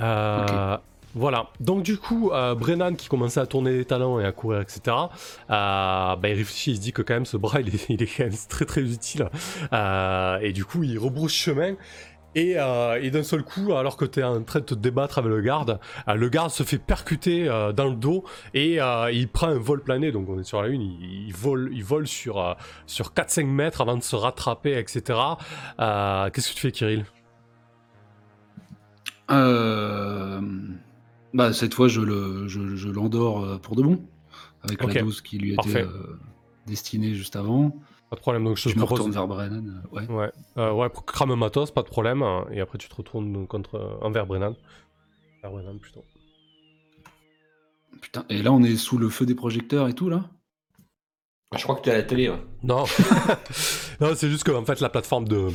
Euh, 0.00 0.76
voilà. 1.14 1.48
Donc 1.60 1.82
du 1.82 1.98
coup, 1.98 2.30
euh, 2.30 2.54
Brennan 2.54 2.94
qui 2.96 3.08
commençait 3.08 3.40
à 3.40 3.46
tourner 3.46 3.76
les 3.76 3.84
talents 3.84 4.18
et 4.18 4.24
à 4.24 4.32
courir, 4.32 4.60
etc. 4.60 4.80
Euh, 4.86 6.16
bah, 6.16 6.28
il 6.28 6.34
réfléchit, 6.34 6.72
il 6.72 6.76
se 6.76 6.80
dit 6.80 6.92
que 6.92 7.02
quand 7.02 7.14
même 7.14 7.26
ce 7.26 7.36
bras, 7.36 7.60
il 7.66 7.74
est, 7.74 7.86
il 7.90 8.02
est 8.02 8.06
quand 8.06 8.24
même 8.24 8.36
très 8.48 8.64
très 8.64 8.82
utile. 8.82 9.28
et 9.72 10.52
du 10.52 10.64
coup, 10.64 10.82
il 10.82 10.98
rebrousse 10.98 11.32
chemin. 11.32 11.74
Et, 12.34 12.54
d'un 12.54 13.22
seul 13.22 13.42
coup, 13.42 13.74
alors 13.74 13.96
que 13.96 14.04
tu 14.04 14.20
es 14.20 14.22
en 14.22 14.42
train 14.42 14.60
de 14.60 14.64
te 14.64 14.74
débattre 14.74 15.18
avec 15.18 15.30
le 15.30 15.40
garde, 15.40 15.78
le 16.06 16.28
garde 16.28 16.50
se 16.50 16.62
fait 16.62 16.78
percuter 16.78 17.46
dans 17.76 17.88
le 17.88 17.94
dos 17.94 18.24
et 18.54 18.78
il 19.12 19.28
prend 19.28 19.48
un 19.48 19.58
vol 19.58 19.82
plané. 19.82 20.12
Donc 20.12 20.28
on 20.28 20.38
est 20.38 20.44
sur 20.44 20.62
la 20.62 20.68
une, 20.68 20.82
il, 20.82 21.32
vole, 21.34 21.70
il 21.72 21.84
vole 21.84 22.06
sur, 22.06 22.56
sur 22.86 23.12
4-5 23.12 23.46
mètres 23.46 23.80
avant 23.80 23.96
de 23.96 24.02
se 24.02 24.16
rattraper, 24.16 24.78
etc. 24.78 25.18
Qu'est-ce 25.78 26.50
que 26.50 26.54
tu 26.54 26.60
fais, 26.60 26.72
Kirill? 26.72 27.04
Bah, 31.34 31.52
Cette 31.52 31.74
fois, 31.74 31.88
je 31.88 32.00
l'endors 32.00 33.46
je, 33.46 33.56
pour 33.58 33.76
de 33.76 33.82
bon, 33.82 34.02
avec 34.62 34.82
la 34.82 35.02
dose 35.02 35.20
qui 35.20 35.38
lui 35.38 35.54
était 35.54 35.86
destinée 36.66 37.14
juste 37.14 37.36
avant. 37.36 37.74
Pas 38.12 38.16
de 38.16 38.20
problème, 38.20 38.44
donc 38.44 38.58
je, 38.58 38.68
te 38.68 38.78
propose. 38.78 39.08
vers 39.08 39.26
Brennan, 39.26 39.66
euh, 39.66 39.96
ouais. 39.96 40.06
Ouais, 40.06 40.30
euh, 40.58 40.70
ouais 40.70 40.90
pour 40.90 41.06
crame 41.06 41.34
matos, 41.34 41.70
pas 41.70 41.80
de 41.80 41.86
problème. 41.86 42.22
Hein, 42.22 42.44
et 42.50 42.60
après, 42.60 42.76
tu 42.76 42.86
te 42.86 42.94
retournes 42.94 43.46
contre, 43.46 43.76
euh, 43.76 44.06
envers 44.06 44.26
Brennan. 44.26 44.54
Vers 45.40 45.50
Brennan, 45.50 45.78
plutôt. 45.78 46.04
Putain, 48.02 48.26
et 48.28 48.42
là, 48.42 48.52
on 48.52 48.62
est 48.64 48.76
sous 48.76 48.98
le 48.98 49.08
feu 49.08 49.24
des 49.24 49.34
projecteurs 49.34 49.88
et 49.88 49.94
tout, 49.94 50.10
là? 50.10 50.28
Ah, 51.52 51.56
Je 51.56 51.62
crois 51.62 51.74
que 51.74 51.80
tu 51.80 51.88
es 51.88 51.92
à 51.92 51.96
la 51.96 52.02
télé. 52.02 52.30
Non. 52.62 52.84
non, 54.02 54.14
c'est 54.14 54.28
juste 54.28 54.44
que, 54.44 54.52
en 54.52 54.66
fait, 54.66 54.80
la 54.80 54.90
plateforme 54.90 55.26
de, 55.26 55.48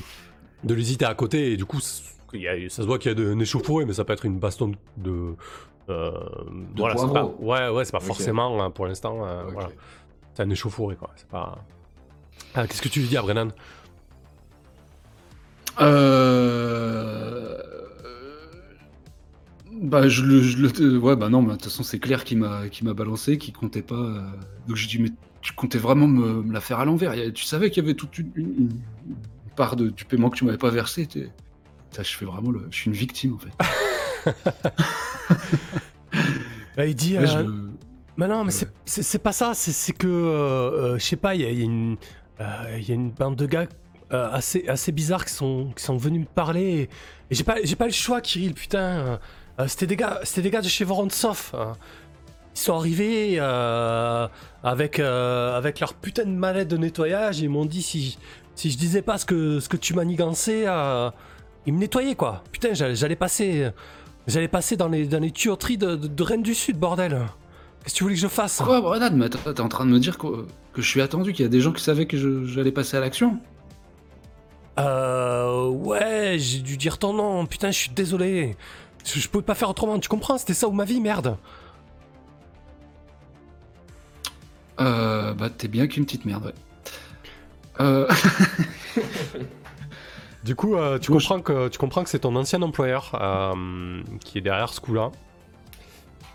de 0.63 0.73
l'usine 0.73 0.97
est 1.01 1.03
à 1.03 1.13
côté, 1.13 1.51
et 1.51 1.57
du 1.57 1.65
coup, 1.65 1.79
ça 1.79 2.01
se 2.31 2.81
voit 2.81 2.97
qu'il 2.97 3.15
y 3.15 3.21
a 3.21 3.31
une 3.33 3.41
échauffourée, 3.41 3.85
mais 3.85 3.93
ça 3.93 4.03
peut 4.03 4.13
être 4.13 4.25
une 4.25 4.39
baston 4.39 4.71
de. 4.97 5.35
Euh, 5.89 6.11
de 6.73 6.79
voilà, 6.79 6.95
pas, 6.95 7.23
ouais, 7.23 7.69
ouais, 7.69 7.85
c'est 7.85 7.91
pas 7.91 7.99
forcément, 7.99 8.63
hein, 8.63 8.71
pour 8.71 8.87
l'instant, 8.87 9.17
voilà. 9.53 9.69
C'est 10.33 10.41
un 10.41 10.49
échauffourée, 10.49 10.95
quoi. 10.95 11.11
C'est 11.17 11.29
pas. 11.29 11.63
Ah, 12.55 12.67
qu'est-ce 12.67 12.81
que 12.81 12.89
tu 12.89 13.01
lui 13.01 13.07
dis 13.07 13.17
à 13.17 13.21
Brennan? 13.21 13.49
Euh... 15.79 17.57
Bah, 19.81 20.07
je 20.07 20.23
le, 20.23 20.41
je 20.41 20.97
Ouais, 20.97 21.15
bah 21.15 21.29
non, 21.29 21.43
de 21.43 21.51
toute 21.51 21.65
façon, 21.65 21.83
c'est 21.83 21.99
clair 21.99 22.23
qu'il 22.23 22.39
m'a, 22.39 22.67
qui 22.69 22.83
m'a 22.83 22.93
balancé, 22.93 23.37
qu'il 23.37 23.53
comptait 23.53 23.83
pas. 23.83 23.95
Euh, 23.95 24.21
donc, 24.67 24.75
je 24.75 24.87
dis, 24.87 24.99
mais 24.99 25.11
tu 25.41 25.53
comptais 25.53 25.77
vraiment 25.77 26.07
me, 26.07 26.51
la 26.51 26.61
faire 26.61 26.79
à 26.79 26.85
l'envers. 26.85 27.13
Tu 27.33 27.45
savais 27.45 27.69
qu'il 27.69 27.83
y 27.83 27.85
avait 27.85 27.93
toute 27.93 28.17
une, 28.17 28.69
part 29.55 29.75
de, 29.75 29.89
du 29.89 30.05
paiement 30.05 30.29
que 30.29 30.37
tu 30.37 30.45
m'avais 30.45 30.57
pas 30.57 30.71
versé. 30.71 31.07
je 31.11 32.01
fais 32.01 32.25
vraiment 32.25 32.51
le. 32.51 32.67
Je 32.71 32.75
suis 32.75 32.87
une 32.87 32.95
victime, 32.95 33.35
en 33.35 33.39
fait. 33.39 33.51
bah, 36.75 36.85
il 36.85 36.95
dit. 36.95 37.17
Euh, 37.17 37.67
Mais 38.17 38.27
non, 38.27 38.43
mais 38.43 38.51
c'est 38.85 39.19
pas 39.19 39.31
ça, 39.31 39.53
c'est 39.53 39.93
que, 39.93 40.95
je 40.97 41.03
sais 41.03 41.17
pas, 41.17 41.35
il 41.35 41.41
y, 41.41 41.45
a 41.45 41.49
une 41.49 41.97
il 42.39 42.87
y 42.87 42.91
a 42.91 42.95
une 42.95 43.11
bande 43.11 43.35
de 43.35 43.45
gars 43.45 43.65
assez, 44.11 44.67
assez 44.67 44.91
bizarres 44.91 45.25
qui 45.25 45.33
sont, 45.33 45.71
qui 45.75 45.83
sont 45.83 45.97
venus 45.97 46.21
me 46.21 46.25
parler. 46.25 46.89
Et, 47.29 47.35
j'ai 47.35 47.43
pas, 47.43 47.55
pas 47.77 47.85
le 47.85 47.91
choix, 47.91 48.21
Kirill, 48.21 48.53
putain. 48.53 49.19
c'était 49.67 49.87
des, 49.87 49.95
gars, 49.95 50.21
des 50.35 50.49
gars 50.49 50.61
de 50.61 50.67
chez 50.67 50.85
Vorontsov. 50.85 51.51
Hein. 51.53 51.73
Ils 52.55 52.59
sont 52.59 52.75
arrivés 52.75 53.39
avec, 54.63 54.99
avec 54.99 55.79
leur 55.79 55.93
putain 55.93 56.25
de 56.25 56.31
mallette 56.31 56.69
de 56.69 56.77
nettoyage. 56.77 57.41
Et 57.41 57.45
ils 57.45 57.49
m'ont 57.49 57.65
dit 57.65 57.81
si, 57.81 58.17
si 58.55 58.71
je 58.71 58.77
disais 58.77 59.01
pas 59.01 59.17
ce 59.17 59.25
que, 59.25 59.59
ce 59.59 59.69
que 59.69 59.77
tu 59.77 59.93
manigançais, 59.93 60.65
ils 61.65 61.73
me 61.73 61.79
nettoyaient 61.79 62.15
quoi. 62.15 62.43
Putain, 62.51 62.73
j'allais 62.73 63.15
passer. 63.15 63.71
J'allais 64.27 64.49
passer 64.49 64.75
dans 64.75 64.89
les, 64.89 65.07
dans 65.07 65.19
les 65.19 65.31
tuyauteries 65.31 65.77
de, 65.77 65.95
de, 65.95 66.23
Rennes 66.23 66.43
du 66.43 66.53
Sud, 66.53 66.77
bordel. 66.77 67.25
Qu'est-ce 67.81 67.93
que 67.93 67.97
tu 67.97 68.03
voulais 68.03 68.15
que 68.15 68.21
je 68.21 68.27
fasse 68.27 68.57
Quoi, 68.57 68.81
Brennan 68.81 69.15
Mais 69.15 69.29
t'es 69.29 69.61
en 69.61 69.69
train 69.69 69.85
de 69.85 69.91
me 69.91 69.99
dire 69.99 70.17
que, 70.17 70.45
que 70.77 70.83
je 70.83 70.87
suis 70.87 71.01
attendu, 71.01 71.33
qu'il 71.33 71.41
y 71.41 71.45
a 71.47 71.49
des 71.49 71.59
gens 71.59 71.71
qui 71.71 71.83
savaient 71.83 72.05
que 72.05 72.45
j'allais 72.45 72.71
passer 72.71 72.97
à 72.97 72.99
l'action 72.99 73.39
Euh. 74.77 75.65
Ouais, 75.69 76.35
j'ai 76.37 76.59
dû 76.59 76.77
dire 76.77 76.99
ton 76.99 77.13
nom. 77.13 77.47
Putain, 77.47 77.71
je 77.71 77.79
suis 77.79 77.89
désolé. 77.89 78.55
Je, 79.03 79.19
je 79.19 79.27
pouvais 79.27 79.43
pas 79.43 79.55
faire 79.55 79.71
autrement, 79.71 79.97
tu 79.97 80.07
comprends? 80.07 80.37
C'était 80.37 80.53
ça 80.53 80.67
ou 80.67 80.71
ma 80.71 80.85
vie, 80.85 81.01
merde. 81.01 81.35
Euh. 84.79 85.33
Bah, 85.33 85.49
t'es 85.49 85.67
bien 85.67 85.87
qu'une 85.87 86.05
petite 86.05 86.25
merde, 86.25 86.45
ouais. 86.45 86.53
Euh. 87.79 88.07
Du 90.43 90.55
coup, 90.55 90.75
euh, 90.77 90.97
tu, 90.97 91.11
comprends 91.11 91.41
que, 91.41 91.67
tu 91.67 91.77
comprends 91.77 92.03
que 92.03 92.09
c'est 92.09 92.19
ton 92.19 92.33
ancien 92.37 92.61
employeur 92.61 93.11
euh, 93.19 94.01
qui 94.23 94.37
est 94.37 94.41
derrière 94.41 94.71
ce 94.71 94.79
coup-là. 94.79 95.11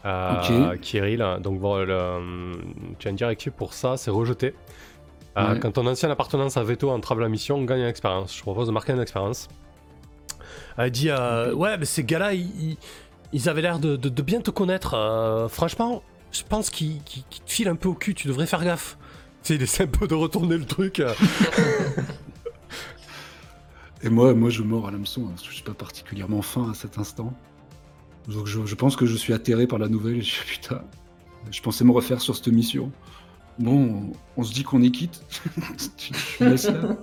Euh, 0.04 0.76
Kirill. 0.76 1.24
Donc, 1.40 1.60
tu 2.98 3.06
as 3.06 3.10
une 3.10 3.16
directive 3.16 3.52
pour 3.52 3.74
ça, 3.74 3.96
c'est 3.96 4.10
rejeté. 4.10 4.54
Quand 5.34 5.72
ton 5.72 5.86
ancienne 5.86 6.10
appartenance 6.10 6.56
à 6.56 6.62
veto 6.62 6.90
entrave 6.90 7.20
la 7.20 7.28
mission, 7.28 7.56
on 7.56 7.64
gagne 7.64 7.80
une 7.80 7.86
expérience. 7.86 8.36
Je 8.36 8.42
propose 8.42 8.66
de 8.66 8.72
marquer 8.72 8.92
une 8.92 9.00
expérience. 9.00 9.48
Elle 10.76 10.90
dit 10.90 11.10
Ouais, 11.10 11.78
mais 11.78 11.84
ces 11.84 12.04
gars-là, 12.04 12.34
ils, 12.34 13.48
avaient 13.48 13.62
l'air 13.62 13.78
de, 13.78 13.96
bien 14.22 14.40
te 14.40 14.50
connaître. 14.50 15.46
franchement, 15.50 16.02
je 16.32 16.42
pense 16.48 16.70
qu'ils 16.70 17.02
te 17.02 17.50
filent 17.50 17.68
un 17.68 17.76
peu 17.76 17.88
au 17.88 17.94
cul, 17.94 18.14
tu 18.14 18.28
devrais 18.28 18.46
faire 18.46 18.64
gaffe. 18.64 18.96
Tu 19.42 19.48
sais, 19.48 19.54
il 19.56 19.62
essaie 19.62 19.84
un 19.84 19.88
peu 19.88 20.06
de 20.06 20.14
retourner 20.14 20.56
le 20.56 20.64
truc. 20.64 21.02
Et 24.04 24.08
moi, 24.08 24.34
moi, 24.34 24.50
je 24.50 24.62
mords 24.62 24.88
à 24.88 24.90
l'hameçon, 24.90 25.28
hein, 25.28 25.34
je 25.42 25.52
suis 25.52 25.62
pas 25.62 25.74
particulièrement 25.74 26.42
fin 26.42 26.70
à 26.70 26.74
cet 26.74 26.98
instant. 26.98 27.32
Donc 28.28 28.46
je, 28.46 28.74
pense 28.74 28.96
que 28.96 29.06
je 29.06 29.16
suis 29.16 29.32
atterré 29.32 29.66
par 29.66 29.78
la 29.78 29.88
nouvelle 29.88 30.18
et 30.18 30.22
je 30.22 30.44
putain, 30.44 30.82
je 31.50 31.60
pensais 31.60 31.84
me 31.84 31.90
refaire 31.90 32.20
sur 32.20 32.36
cette 32.36 32.48
mission. 32.48 32.92
Bon, 33.58 34.12
on, 34.36 34.42
se 34.42 34.52
dit 34.52 34.62
qu'on 34.62 34.82
est 34.82 34.90
quitte. 34.90 35.22
laisses 36.40 36.68
là. 36.68 36.96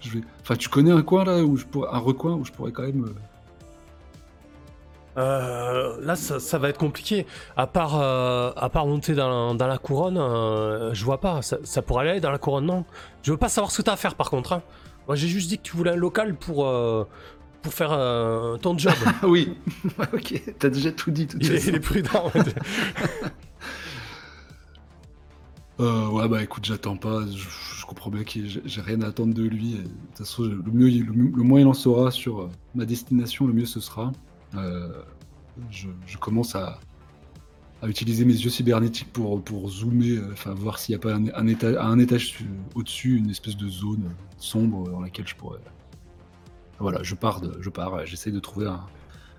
Je 0.00 0.10
vais... 0.10 0.20
Enfin, 0.40 0.56
tu 0.56 0.68
connais 0.68 0.90
un 0.90 1.02
coin 1.02 1.24
là 1.24 1.44
où 1.44 1.56
je 1.56 1.64
pourrais, 1.64 1.88
un 1.92 1.98
recoin 1.98 2.32
où 2.34 2.44
je 2.44 2.50
pourrais 2.50 2.72
quand 2.72 2.82
même. 2.82 3.04
Euh, 5.16 5.20
euh 5.20 5.98
là, 6.00 6.16
ça, 6.16 6.58
va 6.58 6.70
être 6.70 6.78
compliqué. 6.78 7.26
À 7.56 7.68
part, 7.68 8.00
euh, 8.00 8.50
à 8.56 8.68
part 8.68 8.86
monter 8.86 9.14
dans, 9.14 9.54
la 9.56 9.78
couronne, 9.78 10.18
euh, 10.18 10.92
je 10.92 11.04
vois 11.04 11.20
pas. 11.20 11.40
Ça, 11.42 11.82
pourrait 11.82 12.10
aller 12.10 12.20
dans 12.20 12.32
la 12.32 12.38
couronne, 12.38 12.66
non? 12.66 12.84
Je 13.22 13.30
veux 13.30 13.38
pas 13.38 13.48
savoir 13.48 13.70
ce 13.70 13.78
que 13.78 13.82
t'as 13.82 13.92
à 13.92 13.96
faire, 13.96 14.16
par 14.16 14.28
contre. 14.28 14.54
Hein. 14.54 14.62
Moi, 15.06 15.14
j'ai 15.14 15.28
juste 15.28 15.48
dit 15.48 15.58
que 15.58 15.62
tu 15.62 15.76
voulais 15.76 15.92
un 15.92 15.96
local 15.96 16.34
pour, 16.34 16.66
pour 17.62 17.74
faire 17.74 17.92
euh, 17.92 18.56
ton 18.58 18.76
job. 18.76 18.94
oui, 19.22 19.56
ok, 20.12 20.42
t'as 20.58 20.68
déjà 20.68 20.92
tout 20.92 21.10
dit. 21.10 21.26
Tout 21.26 21.38
il, 21.40 21.52
est, 21.52 21.66
il 21.66 21.74
est 21.74 21.80
prudent. 21.80 22.30
euh, 25.80 26.08
ouais, 26.08 26.28
bah 26.28 26.42
écoute, 26.42 26.64
j'attends 26.64 26.96
pas. 26.96 27.26
Je, 27.26 27.86
comprends 27.86 28.10
bien 28.10 28.24
que 28.24 28.40
j'ai 28.64 28.80
rien 28.80 29.02
à 29.02 29.08
attendre 29.08 29.34
de 29.34 29.42
lui. 29.42 29.74
de 29.74 29.82
toute 29.82 30.18
façon, 30.18 30.44
le, 30.44 30.62
mieux, 30.72 30.88
le, 30.88 31.42
moins 31.42 31.60
il 31.60 31.66
en 31.66 31.74
saura 31.74 32.10
sur 32.10 32.40
euh, 32.40 32.48
ma 32.74 32.86
destination, 32.86 33.46
le 33.46 33.52
mieux 33.52 33.66
ce 33.66 33.80
sera. 33.80 34.12
Je, 35.70 35.88
je, 36.06 36.16
commence 36.16 36.54
à, 36.54 36.80
à 37.82 37.88
utiliser 37.88 38.24
mes 38.24 38.34
yeux 38.34 38.48
cybernétiques 38.48 39.12
pour, 39.12 39.42
pour 39.42 39.68
zoomer, 39.68 40.16
euh, 40.16 40.30
enfin 40.32 40.54
voir 40.54 40.78
s'il 40.78 40.94
n'y 40.94 40.96
a 40.96 41.00
pas 41.00 41.14
un, 41.14 41.26
un, 41.34 41.46
étage, 41.48 41.76
un 41.78 41.98
étage 41.98 42.38
au-dessus, 42.76 43.16
une 43.16 43.30
espèce 43.30 43.56
de 43.56 43.68
zone 43.68 44.08
sombre 44.38 44.88
dans 44.88 45.00
laquelle 45.00 45.26
je 45.26 45.34
pourrais. 45.34 45.58
Voilà, 46.82 47.00
je 47.04 47.14
pars, 47.14 47.40
de, 47.40 47.56
je 47.60 47.70
pars, 47.70 48.04
j'essaie 48.04 48.32
de 48.32 48.40
trouver 48.40 48.66
un, 48.66 48.84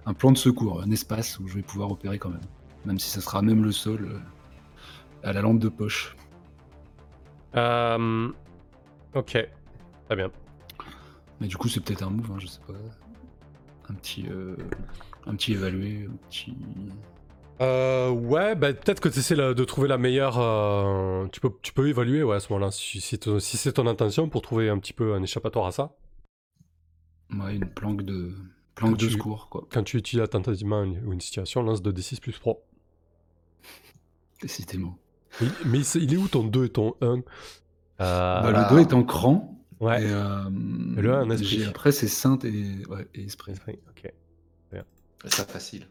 un, 0.06 0.14
plan 0.14 0.32
de 0.32 0.38
secours, 0.38 0.82
un 0.82 0.90
espace 0.92 1.40
où 1.40 1.48
je 1.50 1.56
vais 1.56 1.62
pouvoir 1.62 1.92
opérer 1.92 2.18
quand 2.18 2.30
même, 2.30 2.48
même 2.86 2.98
si 3.00 3.10
ça 3.10 3.20
sera 3.20 3.42
même 3.42 3.66
le 3.66 3.74
sol 3.74 4.08
euh, 4.10 5.28
à 5.28 5.34
la 5.34 5.42
lampe 5.42 5.60
de 5.60 5.68
poche. 5.68 6.16
Euh... 7.58 8.30
Ok, 9.14 9.38
très 10.06 10.16
bien. 10.16 10.32
Mais 11.42 11.48
du 11.48 11.58
coup, 11.58 11.68
c'est 11.68 11.82
peut-être 11.82 12.04
un 12.04 12.12
move, 12.12 12.32
hein, 12.32 12.40
je 12.40 12.48
sais 12.48 12.62
pas. 12.66 12.74
Un 13.90 13.94
petit, 13.96 14.26
euh, 14.30 14.56
un 15.28 15.36
petit 15.36 15.52
évalué, 15.52 16.08
un 16.10 16.16
petit. 16.30 16.56
Euh, 17.60 18.10
ouais, 18.10 18.56
bah, 18.56 18.72
peut-être 18.74 19.02
que 19.02 19.10
tu 19.10 19.20
essaies 19.20 19.36
de 19.36 19.64
trouver 19.66 19.90
la 19.90 19.98
meilleure. 19.98 20.40
Euh, 20.40 21.28
tu, 21.34 21.42
peux, 21.42 21.52
tu 21.62 21.74
peux 21.74 21.90
évaluer 21.90 22.24
ouais, 22.24 22.38
à 22.38 22.40
ce 22.40 22.54
moment-là, 22.54 22.72
si, 22.72 23.02
si, 23.02 23.18
c'est 23.20 23.74
ton 23.74 23.88
intention 23.88 24.30
pour 24.30 24.42
trouver 24.42 24.70
un 24.70 24.80
petit 24.80 24.94
peu 24.94 25.14
un 25.14 25.22
échappatoire 25.22 25.66
à 25.66 25.74
ça. 25.74 25.94
Ouais, 27.40 27.56
une 27.56 27.66
planque 27.68 28.04
de, 28.04 28.34
planque 28.76 28.98
de 28.98 29.10
secours. 29.10 29.50
Quoi. 29.50 29.68
Quand 29.72 29.84
tu 29.84 29.98
utilises 29.98 30.24
attentivement 30.24 30.84
une, 30.84 31.12
une 31.12 31.22
situation, 31.22 31.64
lance 31.64 31.82
de 31.82 31.92
D6 31.92 32.20
plus 32.20 32.38
Pro. 32.38 32.64
Décidément. 34.42 34.98
Mais, 35.42 35.48
mais 35.66 35.80
il 35.80 36.14
est 36.14 36.18
où 36.18 36.28
ton 36.28 36.44
2 36.44 36.66
et 36.66 36.70
ton 36.70 36.96
1 37.02 37.06
euh, 37.06 37.22
bah, 38.00 38.70
Le 38.70 38.76
2 38.76 38.82
est 38.82 38.94
en 38.94 39.04
cran. 39.04 39.58
Ouais. 39.80 40.04
Et, 40.04 40.08
le 40.08 41.14
1 41.14 41.30
esprit. 41.32 41.64
Après, 41.66 41.92
c'est 41.92 42.08
sainte 42.08 42.46
et, 42.46 42.86
ouais, 42.88 43.08
et 43.16 43.24
esprit. 43.24 43.54
Ok. 43.90 44.12
C'est 45.26 45.50
facile. 45.50 45.88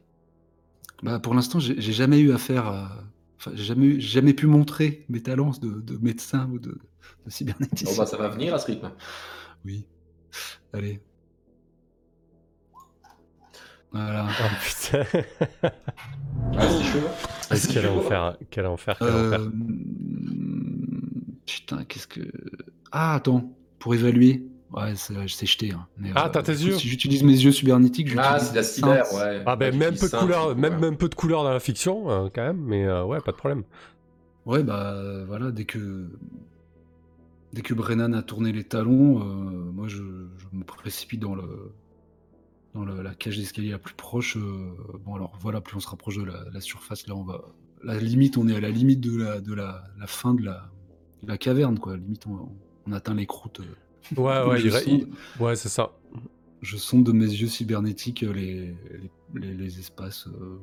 Bah, 1.03 1.19
pour 1.19 1.35
l'instant, 1.35 1.59
j'ai 1.59 1.81
jamais 1.81 2.21
eu 2.21 2.33
affaire 2.33 2.67
à. 2.67 2.91
Enfin, 3.39 3.53
j'ai 3.55 3.65
jamais, 3.65 3.99
jamais 3.99 4.35
pu 4.35 4.47
montrer 4.47 5.05
mes 5.09 5.21
talents 5.21 5.51
de, 5.61 5.81
de 5.81 5.97
médecin 5.97 6.49
ou 6.53 6.59
de, 6.61 6.79
de 7.25 7.31
cybernéticien. 7.31 7.91
Bon, 7.91 7.97
bah, 7.97 8.07
ça 8.07 8.17
va 8.17 8.29
venir 8.29 8.55
à 8.55 8.59
ce 8.59 8.67
rythme. 8.67 8.93
Oui. 9.65 9.87
Allez. 10.73 11.01
Voilà. 13.93 14.27
Oh 14.41 14.47
putain. 14.65 15.05
ah, 16.57 16.69
c'est 16.69 16.85
chaud. 16.85 17.09
Est-ce 17.51 17.69
quel 17.69 17.87
enfer, 17.87 18.37
quel 18.51 18.67
enfer, 18.67 18.97
quel 18.99 19.09
euh... 19.09 19.27
enfer. 19.29 19.51
Putain, 21.47 21.85
qu'est-ce 21.85 22.07
que. 22.07 22.21
Ah, 22.91 23.15
attends, 23.15 23.53
pour 23.79 23.95
évaluer. 23.95 24.47
Ouais, 24.73 24.95
c'est 24.97 25.47
jeté. 25.47 25.73
Hein. 25.73 25.87
ah, 26.15 26.31
t'as 26.31 26.43
tes 26.43 26.53
yeux 26.53 26.73
Si 26.73 26.89
j'utilise 26.89 27.23
mes 27.23 27.33
yeux 27.33 27.53
cybernetiques, 27.53 28.09
je 28.09 28.17
Ah, 28.19 28.39
c'est 28.39 28.55
la 28.55 28.63
cyber, 28.63 29.13
ouais. 29.13 29.43
Ah, 29.45 29.55
ben, 29.55 29.77
même, 29.77 29.95
peu 29.95 30.09
de 30.09 30.17
couleur, 30.17 30.57
même, 30.57 30.79
même 30.79 30.97
peu 30.97 31.09
de 31.11 31.15
couleur 31.15 31.45
dans 31.45 31.53
la 31.53 31.61
fiction, 31.61 32.11
euh, 32.11 32.29
quand 32.35 32.43
même, 32.43 32.61
mais 32.61 32.87
euh, 32.87 33.05
ouais, 33.05 33.21
pas 33.21 33.33
de 33.33 33.37
problème. 33.37 33.65
Ouais, 34.47 34.63
bah 34.63 34.97
voilà, 35.27 35.51
dès 35.51 35.65
que. 35.65 36.09
Dès 37.53 37.61
que 37.61 37.75
Brennan 37.75 38.15
a 38.15 38.23
tourné 38.23 38.51
les 38.51 38.65
talons, 38.65 39.21
euh, 39.21 39.25
moi 39.73 39.87
je, 39.87 39.99
je, 39.99 40.47
me 40.57 40.65
précipite 40.65 41.21
dans 41.21 41.35
le. 41.35 41.73
Dans 42.75 42.85
la 42.85 43.15
cage 43.15 43.37
d'escalier 43.37 43.71
la 43.71 43.79
plus 43.79 43.95
proche. 43.95 44.39
bon, 45.05 45.15
alors 45.15 45.37
voilà, 45.41 45.61
plus 45.61 45.77
on 45.77 45.81
se 45.81 45.89
rapproche 45.89 46.17
de 46.17 46.25
la, 46.25 46.45
la, 46.53 46.61
surface, 46.61 47.07
là 47.07 47.15
on 47.15 47.23
va. 47.23 47.43
La 47.83 47.99
limite, 47.99 48.39
on 48.39 48.49
est 48.49 48.57
à 48.57 48.61
la 48.61 48.71
limite 48.71 49.01
de 49.01 49.17
la, 49.17 49.41
de 49.41 49.53
la, 49.53 49.85
la 49.99 50.07
fin 50.07 50.33
de 50.33 50.43
la, 50.43 50.71
de 51.23 51.29
la 51.29 51.37
caverne, 51.37 51.79
quoi. 51.79 51.97
Limite, 51.97 52.27
on, 52.27 52.49
on 52.87 52.93
atteint 52.93 53.15
les 53.15 53.27
croûtes. 53.27 53.61
Ouais, 54.17 54.43
ouais, 54.45 54.63
il... 54.87 55.09
ouais 55.41 55.57
c'est 55.57 55.69
ça. 55.69 55.93
Je 56.61 56.77
sonde 56.77 57.05
de 57.05 57.13
mes 57.13 57.27
yeux 57.27 57.49
cybernétiques 57.49 58.21
les, 58.21 58.75
les, 59.35 59.55
les, 59.55 59.79
espaces 59.79 60.29
euh... 60.29 60.59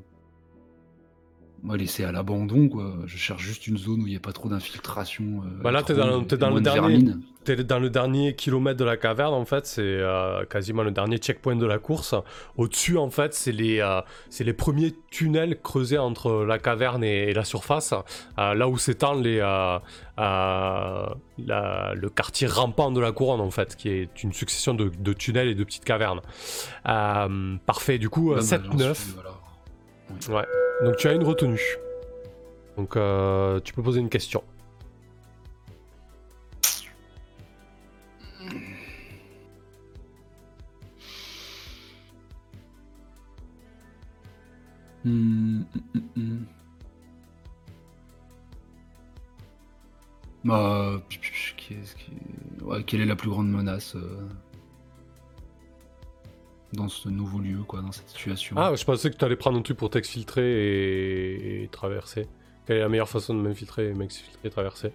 moi, 1.64 1.78
laissés 1.78 2.04
à 2.04 2.12
l'abandon. 2.12 2.70
quoi. 2.70 2.96
Je 3.06 3.18
cherche 3.18 3.44
juste 3.44 3.68
une 3.68 3.78
zone 3.78 4.02
où 4.02 4.08
il 4.08 4.12
n'y 4.12 4.16
a 4.16 4.20
pas 4.20 4.34
trop 4.34 4.50
d'infiltration. 4.50 5.44
Euh, 5.46 5.62
bah 5.64 5.72
là, 5.72 5.84
t'es 5.84 5.94
dans, 5.94 6.22
es 6.22 6.38
dans 6.38 6.50
le 6.50 6.62
dernier. 6.62 7.06
T'es 7.46 7.56
dans 7.64 7.80
le 7.80 7.90
dernier 7.90 8.36
kilomètre 8.36 8.78
de 8.78 8.84
la 8.84 8.98
caverne, 8.98 9.34
en 9.34 9.46
fait, 9.46 9.66
c'est 9.66 9.82
euh, 9.82 10.44
quasiment 10.46 10.84
le 10.84 10.92
dernier 10.92 11.18
checkpoint 11.18 11.56
de 11.56 11.66
la 11.66 11.80
course. 11.80 12.14
Au-dessus, 12.58 12.98
en 12.98 13.10
fait, 13.10 13.34
c'est 13.34 13.54
les, 13.54 13.80
euh, 13.80 14.02
les 14.40 14.54
premiers 14.54 14.94
tunnels 15.10 15.60
creusés 15.62 15.98
entre 15.98 16.44
la 16.44 16.60
caverne 16.60 17.02
et, 17.04 17.30
et 17.30 17.34
la 17.34 17.46
surface, 17.46 17.94
euh, 18.38 18.54
là 18.54 18.68
où 18.68 18.78
s'étend 18.78 19.14
les, 19.14 19.38
la, 19.38 19.82
le 20.18 22.10
quartier 22.10 22.48
rampant 22.48 22.92
de 22.92 23.00
la 23.00 23.14
couronne, 23.14 23.40
en 23.42 23.52
fait, 23.52 23.76
qui 23.78 23.88
est 23.90 24.22
une 24.24 24.34
succession 24.34 24.74
de, 24.74 24.92
de 25.00 25.14
tunnels 25.14 25.48
et 25.48 25.56
de 25.56 25.64
petites 25.64 25.86
cavernes. 25.86 26.22
parfait, 26.84 27.98
du 27.98 28.10
coup, 28.10 28.36
7-9. 28.36 28.98
Ouais, 30.30 30.46
donc 30.84 30.98
tu 30.98 31.08
as 31.08 31.14
une 31.14 31.24
retenue. 31.24 31.78
Donc 32.78 32.98
tu 33.64 33.74
peux 33.74 33.84
poser 33.84 34.00
une 34.00 34.10
question. 34.10 34.44
Mmh. 45.06 45.64
Bah, 50.44 51.02
quelle 52.86 53.02
est 53.02 53.06
la 53.06 53.16
plus 53.16 53.30
grande 53.30 53.50
menace 53.50 53.96
dans 56.74 56.90
ce 56.90 57.10
nouveau 57.10 57.40
lieu, 57.40 57.64
quoi, 57.68 57.82
dans 57.82 57.92
cette 57.92 58.10
situation 58.10 58.56
Ah, 58.58 58.74
je 58.76 58.84
pensais 58.84 59.10
que 59.10 59.18
tu 59.18 59.26
allais 59.26 59.36
prendre 59.36 59.58
un 59.58 59.62
truc 59.62 59.78
pour 59.78 59.90
t'exfiltrer 59.90 61.64
et... 61.64 61.68
traverser. 61.72 62.28
Quelle 62.66 62.78
est 62.78 62.82
la 62.82 62.90
meilleure 62.90 63.10
façon 63.10 63.34
de 63.34 63.42
m'infiltrer, 63.42 63.94
m'exfiltrer 63.94 64.48
et 64.48 64.50
traverser 64.50 64.94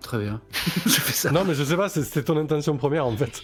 Très 0.00 0.18
bien. 0.18 0.40
je 0.52 0.90
fais 0.90 1.12
ça. 1.12 1.30
Non, 1.30 1.44
mais 1.44 1.54
je 1.54 1.62
sais 1.62 1.76
pas, 1.76 1.88
c'était 1.88 2.22
ton 2.22 2.36
intention 2.36 2.76
première 2.76 3.06
en 3.06 3.16
fait. 3.16 3.42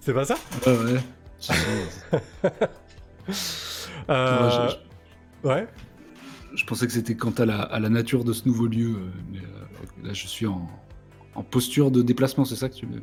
C'est 0.00 0.14
pas 0.14 0.24
ça 0.24 0.36
Ouais, 0.66 0.76
ouais. 0.76 1.00
euh... 4.10 4.70
Ouais. 5.42 5.68
Je 6.54 6.64
pensais 6.64 6.86
que 6.86 6.92
c'était 6.92 7.14
quant 7.14 7.30
à 7.30 7.46
la, 7.46 7.60
à 7.60 7.78
la, 7.78 7.88
nature 7.88 8.24
de 8.24 8.32
ce 8.32 8.46
nouveau 8.46 8.66
lieu, 8.66 8.88
euh, 8.88 9.10
mais 9.30 9.38
euh, 9.38 10.06
là 10.08 10.12
je 10.12 10.26
suis 10.26 10.46
en, 10.46 10.68
en 11.34 11.42
posture 11.42 11.90
de 11.90 12.02
déplacement, 12.02 12.44
c'est 12.44 12.56
ça 12.56 12.68
que 12.68 12.74
tu 12.74 12.86
veux 12.86 13.02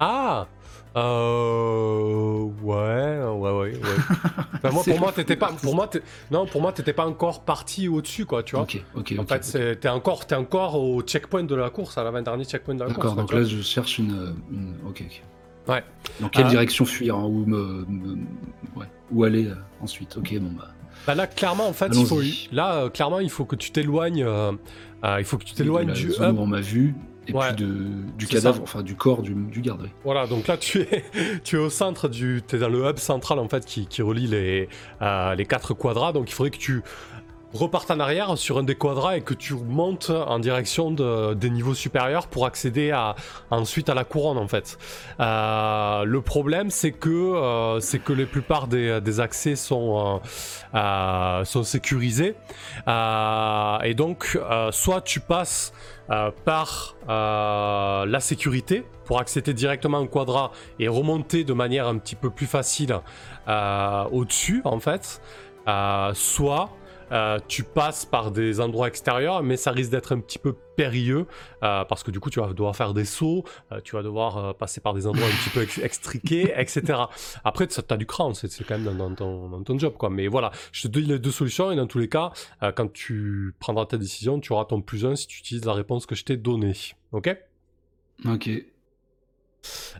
Ah 0.00 0.48
euh... 0.96 2.42
Ouais, 2.62 3.18
ouais, 3.24 3.50
ouais. 3.50 3.52
ouais. 3.52 4.70
moi, 4.72 4.82
pour 4.84 5.00
moi, 5.00 5.12
t'étais 5.12 5.36
pas. 5.36 5.52
Pour 5.62 5.74
moi, 5.74 5.88
non, 6.30 6.46
pour 6.46 6.60
moi, 6.60 6.72
t'étais 6.72 6.92
pas 6.92 7.06
encore 7.06 7.44
parti 7.44 7.88
au-dessus, 7.88 8.26
quoi, 8.26 8.42
tu 8.42 8.56
vois. 8.56 8.64
Ok, 8.64 8.82
ok. 8.94 9.14
En 9.18 9.26
fait, 9.26 9.78
t'es 9.80 9.88
encore, 9.88 10.24
es 10.30 10.34
encore 10.34 10.76
au 10.76 11.02
checkpoint 11.02 11.44
de 11.44 11.54
la 11.54 11.70
course, 11.70 11.98
à 11.98 12.04
l'avant-dernier 12.04 12.44
checkpoint 12.44 12.74
de 12.74 12.80
la 12.80 12.86
course. 12.86 12.98
D'accord, 12.98 13.16
donc 13.16 13.32
là, 13.32 13.42
je 13.44 13.60
cherche 13.62 13.98
une, 13.98 14.34
Ok, 14.86 15.02
ok. 15.06 15.22
Ouais. 15.68 15.84
Dans 16.20 16.28
quelle 16.28 16.46
ah. 16.46 16.50
direction 16.50 16.84
fuir 16.84 17.16
hein, 17.16 17.24
ou 17.24 17.46
me, 17.46 17.86
Ouais. 18.76 18.86
Où 19.12 19.24
aller 19.24 19.46
euh, 19.46 19.54
ensuite 19.80 20.16
Ok, 20.16 20.36
bon 20.38 20.50
bah. 20.58 20.68
Bah 21.06 21.14
là, 21.14 21.26
clairement, 21.26 21.68
en 21.68 21.72
fait, 21.72 21.90
il 21.94 22.06
faut, 22.06 22.20
là, 22.52 22.74
euh, 22.74 22.88
clairement, 22.90 23.20
il 23.20 23.30
faut 23.30 23.44
que 23.44 23.56
tu 23.56 23.70
t'éloignes. 23.70 24.24
Euh, 24.24 24.52
il 25.18 25.24
faut 25.24 25.38
que 25.38 25.44
tu 25.44 25.54
t'éloignes 25.54 25.92
du 25.92 26.10
hub. 26.10 26.38
on 26.38 26.46
m'a 26.46 26.60
vu 26.60 26.94
et 27.28 27.32
puis 27.32 27.56
de, 27.56 27.86
du 28.18 28.26
cadavre, 28.26 28.62
enfin 28.62 28.82
du 28.82 28.94
corps 28.94 29.22
du, 29.22 29.34
du 29.34 29.60
garde. 29.60 29.88
Voilà, 30.04 30.26
donc 30.26 30.46
là 30.46 30.56
tu 30.56 30.80
es, 30.80 31.04
tu 31.44 31.56
es 31.56 31.58
au 31.58 31.70
centre 31.70 32.08
du, 32.08 32.42
tu 32.46 32.56
es 32.56 32.58
dans 32.58 32.68
le 32.68 32.88
hub 32.88 32.98
central 32.98 33.38
en 33.38 33.48
fait 33.48 33.64
qui, 33.64 33.86
qui 33.86 34.02
relie 34.02 34.26
les, 34.26 34.68
euh, 35.00 35.34
les 35.34 35.46
quatre 35.46 35.74
quadras, 35.74 36.12
donc 36.12 36.30
il 36.30 36.32
faudrait 36.32 36.50
que 36.50 36.58
tu 36.58 36.82
repartes 37.54 37.90
en 37.90 38.00
arrière 38.00 38.36
sur 38.38 38.58
un 38.58 38.62
des 38.62 38.74
quadras 38.74 39.16
et 39.16 39.20
que 39.20 39.34
tu 39.34 39.54
montes 39.54 40.10
en 40.10 40.38
direction 40.38 40.90
de, 40.90 41.34
des 41.34 41.50
niveaux 41.50 41.74
supérieurs 41.74 42.26
pour 42.26 42.46
accéder 42.46 42.90
à, 42.90 43.14
ensuite 43.50 43.88
à 43.88 43.94
la 43.94 44.04
couronne 44.04 44.38
en 44.38 44.48
fait. 44.48 44.78
Euh, 45.20 46.04
le 46.04 46.20
problème 46.22 46.70
c'est 46.70 46.92
que 46.92 47.10
euh, 47.10 47.80
que 48.04 48.12
les 48.12 48.26
plupart 48.26 48.68
des, 48.68 49.00
des 49.00 49.20
accès 49.20 49.54
sont 49.54 50.20
euh, 50.74 51.44
sont 51.44 51.62
sécurisés 51.62 52.34
et 52.86 53.94
donc 53.94 54.38
soit 54.70 55.00
tu 55.02 55.20
passes 55.20 55.72
par 56.44 56.96
la 57.06 58.20
sécurité 58.20 58.84
pour 59.04 59.20
accéder 59.20 59.52
directement 59.54 59.98
au 59.98 60.06
quadra 60.06 60.52
et 60.78 60.88
remonter 60.88 61.44
de 61.44 61.52
manière 61.52 61.86
un 61.86 61.98
petit 61.98 62.16
peu 62.16 62.30
plus 62.30 62.46
facile 62.46 62.98
au-dessus 64.10 64.62
en 64.64 64.80
fait, 64.80 65.20
soit 66.14 66.70
euh, 67.12 67.38
tu 67.48 67.62
passes 67.62 68.04
par 68.04 68.30
des 68.30 68.60
endroits 68.60 68.88
extérieurs, 68.88 69.42
mais 69.42 69.56
ça 69.56 69.70
risque 69.70 69.90
d'être 69.90 70.12
un 70.12 70.20
petit 70.20 70.38
peu 70.38 70.54
périlleux 70.76 71.26
euh, 71.62 71.84
parce 71.84 72.02
que 72.02 72.10
du 72.10 72.20
coup 72.20 72.30
tu 72.30 72.40
vas 72.40 72.48
devoir 72.52 72.74
faire 72.74 72.94
des 72.94 73.04
sauts, 73.04 73.44
euh, 73.70 73.80
tu 73.84 73.94
vas 73.94 74.02
devoir 74.02 74.56
passer 74.56 74.80
par 74.80 74.94
des 74.94 75.06
endroits 75.06 75.26
un 75.26 75.30
petit 75.30 75.50
peu 75.50 75.82
extriqués, 75.84 76.52
etc. 76.56 77.00
Après, 77.44 77.66
tu 77.66 77.80
as 77.88 77.96
du 77.96 78.06
cran, 78.06 78.32
c'est 78.34 78.48
quand 78.64 78.78
même 78.78 78.96
dans, 78.96 79.14
ton, 79.14 79.78
job, 79.78 79.94
quoi. 79.98 80.10
Mais 80.10 80.28
voilà, 80.28 80.50
je 80.72 80.82
te 80.82 80.88
donne 80.88 81.04
les 81.04 81.18
deux 81.18 81.30
solutions 81.30 81.70
et 81.70 81.76
dans 81.76 81.86
tous 81.86 81.98
les 81.98 82.08
cas, 82.08 82.32
quand 82.74 82.92
tu 82.92 83.54
prendras 83.58 83.86
ta 83.86 83.98
décision, 83.98 84.40
tu 84.40 84.52
auras 84.52 84.64
ton 84.64 84.80
plus 84.80 85.04
1 85.04 85.16
si 85.16 85.26
tu 85.26 85.38
utilises 85.40 85.64
la 85.64 85.74
réponse 85.74 86.06
que 86.06 86.14
je 86.14 86.24
t'ai 86.24 86.36
donnée. 86.36 86.74
Ok? 87.12 87.36
Ok. 88.24 88.50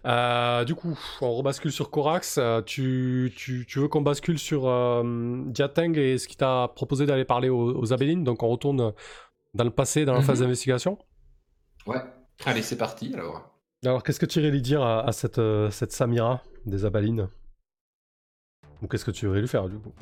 Euh, 0.05 0.64
du 0.64 0.74
coup, 0.74 0.98
on 1.20 1.32
rebascule 1.32 1.72
sur 1.72 1.90
Corax. 1.90 2.39
Euh, 2.39 2.62
tu, 2.62 3.32
tu, 3.36 3.66
tu, 3.66 3.78
veux 3.78 3.89
qu'on 3.89 4.02
bascule 4.02 4.39
sur 4.39 4.66
euh, 4.66 5.02
et 5.94 6.18
ce 6.18 6.28
qui 6.28 6.36
t'a 6.36 6.68
proposé 6.74 7.06
d'aller 7.06 7.24
parler 7.24 7.48
aux, 7.48 7.76
aux 7.76 7.93
Abélines? 7.93 8.24
Donc 8.24 8.43
on 8.43 8.48
retourne 8.48 8.93
dans 9.55 9.64
le 9.64 9.70
passé, 9.70 10.05
dans 10.05 10.14
la 10.14 10.22
phase 10.22 10.39
mhm. 10.39 10.47
d'investigation 10.47 10.98
Ouais. 11.86 12.02
Allez, 12.44 12.62
c'est 12.62 12.78
parti 12.78 13.12
alors. 13.14 13.52
Alors, 13.84 14.02
qu'est-ce 14.02 14.20
que 14.20 14.26
tu 14.26 14.40
irais 14.40 14.51
lui 14.51 14.62
dire 14.62 14.82
à, 14.82 15.10
cette, 15.12 15.39
euh, 15.39 15.70
cette 15.70 15.93
Samira 15.93 16.43
des 16.66 16.84
Abalines 16.84 17.28
Ou 18.80 18.86
qu'est-ce 18.86 19.05
que 19.05 19.10
tu 19.10 19.26
irais 19.26 19.40
lui 19.40 19.48
faire 19.48 19.68
du 19.68 19.76
coup? 19.76 19.93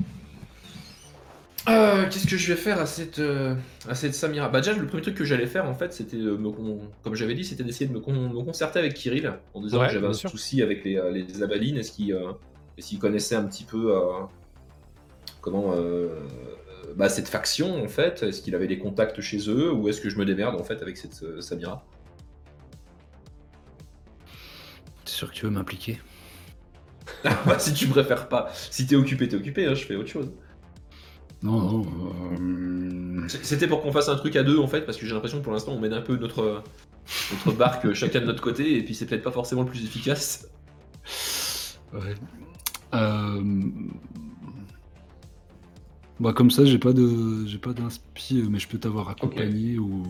Euh, 1.69 2.09
qu'est-ce 2.09 2.25
que 2.25 2.37
je 2.37 2.53
vais 2.53 2.59
faire 2.59 2.79
à 2.79 2.87
cette, 2.87 3.19
euh, 3.19 3.55
à 3.87 3.93
cette 3.93 4.15
Samira? 4.15 4.49
Bah 4.49 4.61
déjà, 4.61 4.73
le 4.73 4.87
premier 4.87 5.03
truc 5.03 5.15
que 5.15 5.23
j'allais 5.23 5.45
faire, 5.45 5.65
en 5.65 5.75
fait, 5.75 5.93
c'était, 5.93 6.17
comme 6.17 7.15
j'avais 7.15 7.35
dit, 7.35 7.45
c'était 7.45 7.63
d'essayer 7.63 7.87
de 7.87 7.93
me, 7.93 7.99
concerter 7.99 8.79
avec 8.79 8.95
Kirill, 8.95 9.33
en 9.53 9.61
disant 9.61 9.85
que 9.85 9.91
j'avais 9.91 10.07
un 10.07 10.13
souci 10.13 10.63
avec 10.63 10.83
les, 10.83 10.97
euh, 10.97 11.11
les 11.11 11.43
Abalines, 11.43 11.77
est-ce 11.77 11.91
qu'il 11.91 12.99
connaissait 12.99 13.35
un 13.35 13.45
petit 13.45 13.63
peu 13.63 13.93
comment 15.41 15.75
bah, 16.95 17.09
cette 17.09 17.27
faction, 17.27 17.83
en 17.83 17.87
fait? 17.87 18.23
Est-ce 18.23 18.41
qu'il 18.41 18.55
avait 18.55 18.67
des 18.67 18.79
contacts 18.79 19.21
chez 19.21 19.47
eux, 19.47 19.71
ou 19.71 19.87
est-ce 19.87 20.01
que 20.01 20.09
je 20.09 20.17
me 20.17 20.25
démerde, 20.25 20.59
en 20.59 20.63
fait, 20.63 20.81
avec 20.81 20.97
cette 20.97 21.41
Samira? 21.41 21.85
T'es 25.05 25.11
sûr 25.11 25.29
que 25.29 25.35
tu 25.35 25.45
veux 25.45 25.51
m'impliquer? 25.51 25.99
Bah, 27.23 27.59
si 27.59 27.73
tu 27.73 27.87
préfères 27.87 28.29
pas. 28.29 28.51
Si 28.53 28.87
t'es 28.87 28.95
occupé, 28.95 29.27
t'es 29.27 29.35
occupé, 29.35 29.67
hein, 29.67 29.75
je 29.75 29.85
fais 29.85 29.95
autre 29.95 30.09
chose. 30.09 30.31
Non, 31.43 31.59
non. 31.59 31.85
Euh, 32.39 33.27
c'était 33.27 33.67
pour 33.67 33.81
qu'on 33.81 33.91
fasse 33.91 34.09
un 34.09 34.15
truc 34.15 34.35
à 34.35 34.43
deux 34.43 34.59
en 34.59 34.67
fait, 34.67 34.81
parce 34.81 34.97
que 34.97 35.05
j'ai 35.05 35.13
l'impression 35.13 35.39
que 35.39 35.43
pour 35.43 35.53
l'instant 35.53 35.71
on 35.73 35.79
mène 35.79 35.93
un 35.93 36.01
peu 36.01 36.15
notre, 36.15 36.63
notre 37.31 37.57
barque 37.57 37.93
chacun 37.93 38.21
de 38.21 38.25
notre 38.25 38.41
côté, 38.41 38.77
et 38.77 38.83
puis 38.83 38.93
c'est 38.93 39.05
peut-être 39.07 39.23
pas 39.23 39.31
forcément 39.31 39.63
le 39.63 39.67
plus 39.67 39.83
efficace. 39.83 40.47
Ouais. 41.93 42.15
Euh... 42.93 43.41
Bah 46.19 46.33
comme 46.33 46.51
ça 46.51 46.65
j'ai 46.65 46.77
pas 46.77 46.93
de 46.93 47.47
j'ai 47.47 47.57
pas 47.57 47.73
d'inspi, 47.73 48.43
mais 48.47 48.59
je 48.59 48.67
peux 48.67 48.77
t'avoir 48.77 49.09
accompagné 49.09 49.79
ou 49.79 50.03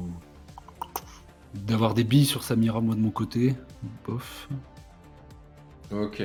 d'avoir 1.53 1.93
des 1.93 2.03
billes 2.03 2.25
sur 2.25 2.43
Samira 2.43 2.81
moi 2.81 2.95
de 2.95 2.99
mon 2.99 3.11
côté. 3.11 3.55
Bof. 4.05 4.49
Ok. 5.93 6.21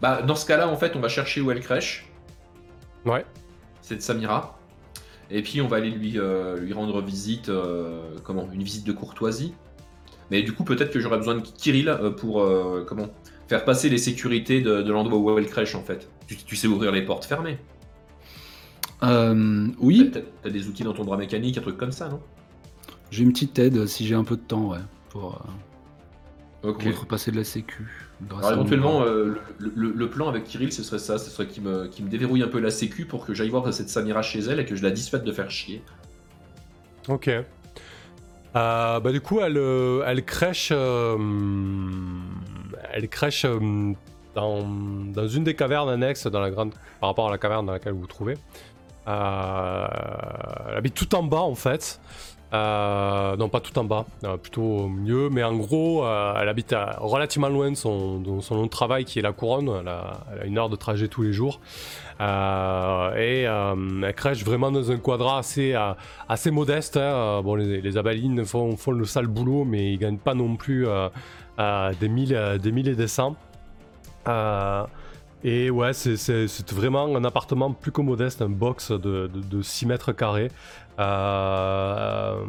Bah 0.00 0.22
dans 0.22 0.36
ce 0.36 0.46
cas-là 0.46 0.68
en 0.68 0.76
fait 0.76 0.94
on 0.94 1.00
va 1.00 1.08
chercher 1.08 1.40
où 1.40 1.50
elle 1.50 1.60
crèche. 1.60 2.08
Ouais 3.04 3.24
c'est 3.84 3.96
de 3.96 4.00
Samira. 4.00 4.58
Et 5.30 5.42
puis 5.42 5.60
on 5.60 5.68
va 5.68 5.76
aller 5.76 5.90
lui, 5.90 6.18
euh, 6.18 6.58
lui 6.58 6.72
rendre 6.72 7.00
visite, 7.00 7.48
euh, 7.48 8.16
comment, 8.22 8.48
une 8.52 8.62
visite 8.62 8.86
de 8.86 8.92
courtoisie. 8.92 9.54
Mais 10.30 10.42
du 10.42 10.52
coup, 10.52 10.64
peut-être 10.64 10.90
que 10.90 11.00
j'aurais 11.00 11.18
besoin 11.18 11.36
de 11.36 11.40
Kirill 11.40 11.88
euh, 11.88 12.10
pour 12.10 12.46
comment 12.86 13.08
faire 13.46 13.64
passer 13.64 13.90
les 13.90 13.98
sécurités 13.98 14.62
de, 14.62 14.90
l'endroit 14.90 15.18
où 15.18 15.38
elle 15.38 15.46
crèche 15.46 15.74
en 15.74 15.82
fait. 15.82 16.08
Tu, 16.26 16.56
sais 16.56 16.66
ouvrir 16.66 16.92
les 16.92 17.02
portes 17.02 17.26
fermées. 17.26 17.58
oui. 19.02 20.10
T'as 20.42 20.50
des 20.50 20.66
outils 20.66 20.82
dans 20.82 20.94
ton 20.94 21.04
droit 21.04 21.18
mécanique, 21.18 21.58
un 21.58 21.62
truc 21.62 21.76
comme 21.76 21.92
ça, 21.92 22.08
non? 22.08 22.20
J'ai 23.10 23.22
une 23.22 23.32
petite 23.32 23.58
aide 23.58 23.86
si 23.86 24.06
j'ai 24.06 24.14
un 24.14 24.24
peu 24.24 24.36
de 24.36 24.40
temps, 24.40 24.70
ouais, 24.70 24.78
pour, 25.10 25.44
okay. 26.64 26.90
pour 26.90 27.02
repasser 27.02 27.30
de 27.30 27.36
la 27.36 27.44
sécu. 27.44 27.86
Alors 28.38 28.52
éventuellement, 28.52 29.02
euh, 29.02 29.34
le, 29.58 30.08
plan 30.08 30.28
avec 30.28 30.44
Kirill, 30.44 30.72
ce 30.72 30.82
serait 30.82 30.98
ça, 30.98 31.18
ce 31.18 31.30
serait 31.30 31.46
qu'il 31.46 31.62
me, 31.62 31.84
me, 31.84 32.08
déverrouille 32.08 32.42
un 32.42 32.48
peu 32.48 32.60
la 32.60 32.70
sécu 32.70 33.04
pour 33.04 33.26
que 33.26 33.34
j'aille 33.34 33.50
voir 33.50 33.72
cette 33.72 33.88
Samira 33.88 34.22
chez 34.22 34.40
elle 34.40 34.60
et 34.60 34.64
que 34.64 34.76
je 34.76 34.82
la 34.82 34.90
dissuade 34.90 35.24
de 35.24 35.32
faire 35.32 35.50
chier. 35.50 35.82
Ok. 37.08 37.28
Euh, 37.28 39.00
bah 39.00 39.12
du 39.12 39.20
coup, 39.20 39.40
elle, 39.40 39.58
euh, 39.58 40.04
elle 40.06 40.24
crèche, 40.24 40.70
elle 40.70 41.18
crèche 43.08 43.46
dans, 44.34 44.64
dans, 44.64 45.28
une 45.28 45.44
des 45.44 45.54
cavernes 45.54 45.90
annexes 45.90 46.26
dans 46.28 46.40
la 46.40 46.50
grande, 46.50 46.72
par 47.00 47.10
rapport 47.10 47.28
à 47.28 47.30
la 47.30 47.38
caverne 47.38 47.66
dans 47.66 47.72
laquelle 47.72 47.92
vous 47.92 48.02
vous 48.02 48.06
trouvez. 48.06 48.36
elle 49.06 49.12
habite 50.76 50.94
tout 50.94 51.14
en 51.14 51.24
bas 51.24 51.42
en 51.42 51.56
fait. 51.56 52.00
Euh, 52.52 53.36
non, 53.36 53.48
pas 53.48 53.60
tout 53.60 53.76
en 53.78 53.84
bas, 53.84 54.04
euh, 54.22 54.36
plutôt 54.36 54.62
au 54.62 54.88
milieu, 54.88 55.28
mais 55.28 55.42
en 55.42 55.56
gros, 55.56 56.04
euh, 56.04 56.34
elle 56.40 56.48
habite 56.48 56.74
relativement 56.98 57.48
loin 57.48 57.70
de 57.70 57.76
son, 57.76 58.40
son 58.40 58.54
nom 58.54 58.64
de 58.64 58.70
travail 58.70 59.04
qui 59.04 59.18
est 59.18 59.22
la 59.22 59.32
couronne. 59.32 59.70
Elle 59.80 59.88
a, 59.88 60.18
une 60.44 60.58
heure 60.58 60.68
de 60.68 60.76
trajet 60.76 61.08
tous 61.08 61.22
les 61.22 61.32
jours. 61.32 61.60
et 62.20 63.42
elle 63.42 64.14
crèche 64.14 64.44
vraiment 64.44 64.70
dans 64.70 64.90
un 64.90 64.98
quadrat 64.98 65.38
assez, 65.38 65.74
assez 66.28 66.50
modeste. 66.50 66.96
Hein. 66.96 67.42
Bon, 67.42 67.56
les, 67.56 67.96
abalines 67.96 68.44
font, 68.44 68.76
font, 68.76 68.92
le 68.92 69.04
sale 69.04 69.26
boulot, 69.26 69.64
mais 69.64 69.92
ils 69.92 69.98
gagnent 69.98 70.18
pas 70.18 70.34
non 70.34 70.56
plus 70.56 70.86
des, 71.58 72.08
mille, 72.08 72.58
des 72.62 72.72
mille 72.72 72.88
et 72.88 72.94
des 72.94 73.08
cents. 73.08 73.36
Et 75.46 75.68
ouais, 75.68 75.92
c'est 75.92 76.72
vraiment 76.72 77.04
un 77.14 77.22
appartement 77.22 77.70
plus 77.70 77.92
que 77.92 78.00
modeste, 78.00 78.40
un 78.40 78.48
box 78.48 78.92
de, 78.92 79.26
de 79.28 79.62
6 79.62 79.84
mètres 79.84 80.12
carrés. 80.12 80.50
Euh, 80.98 82.42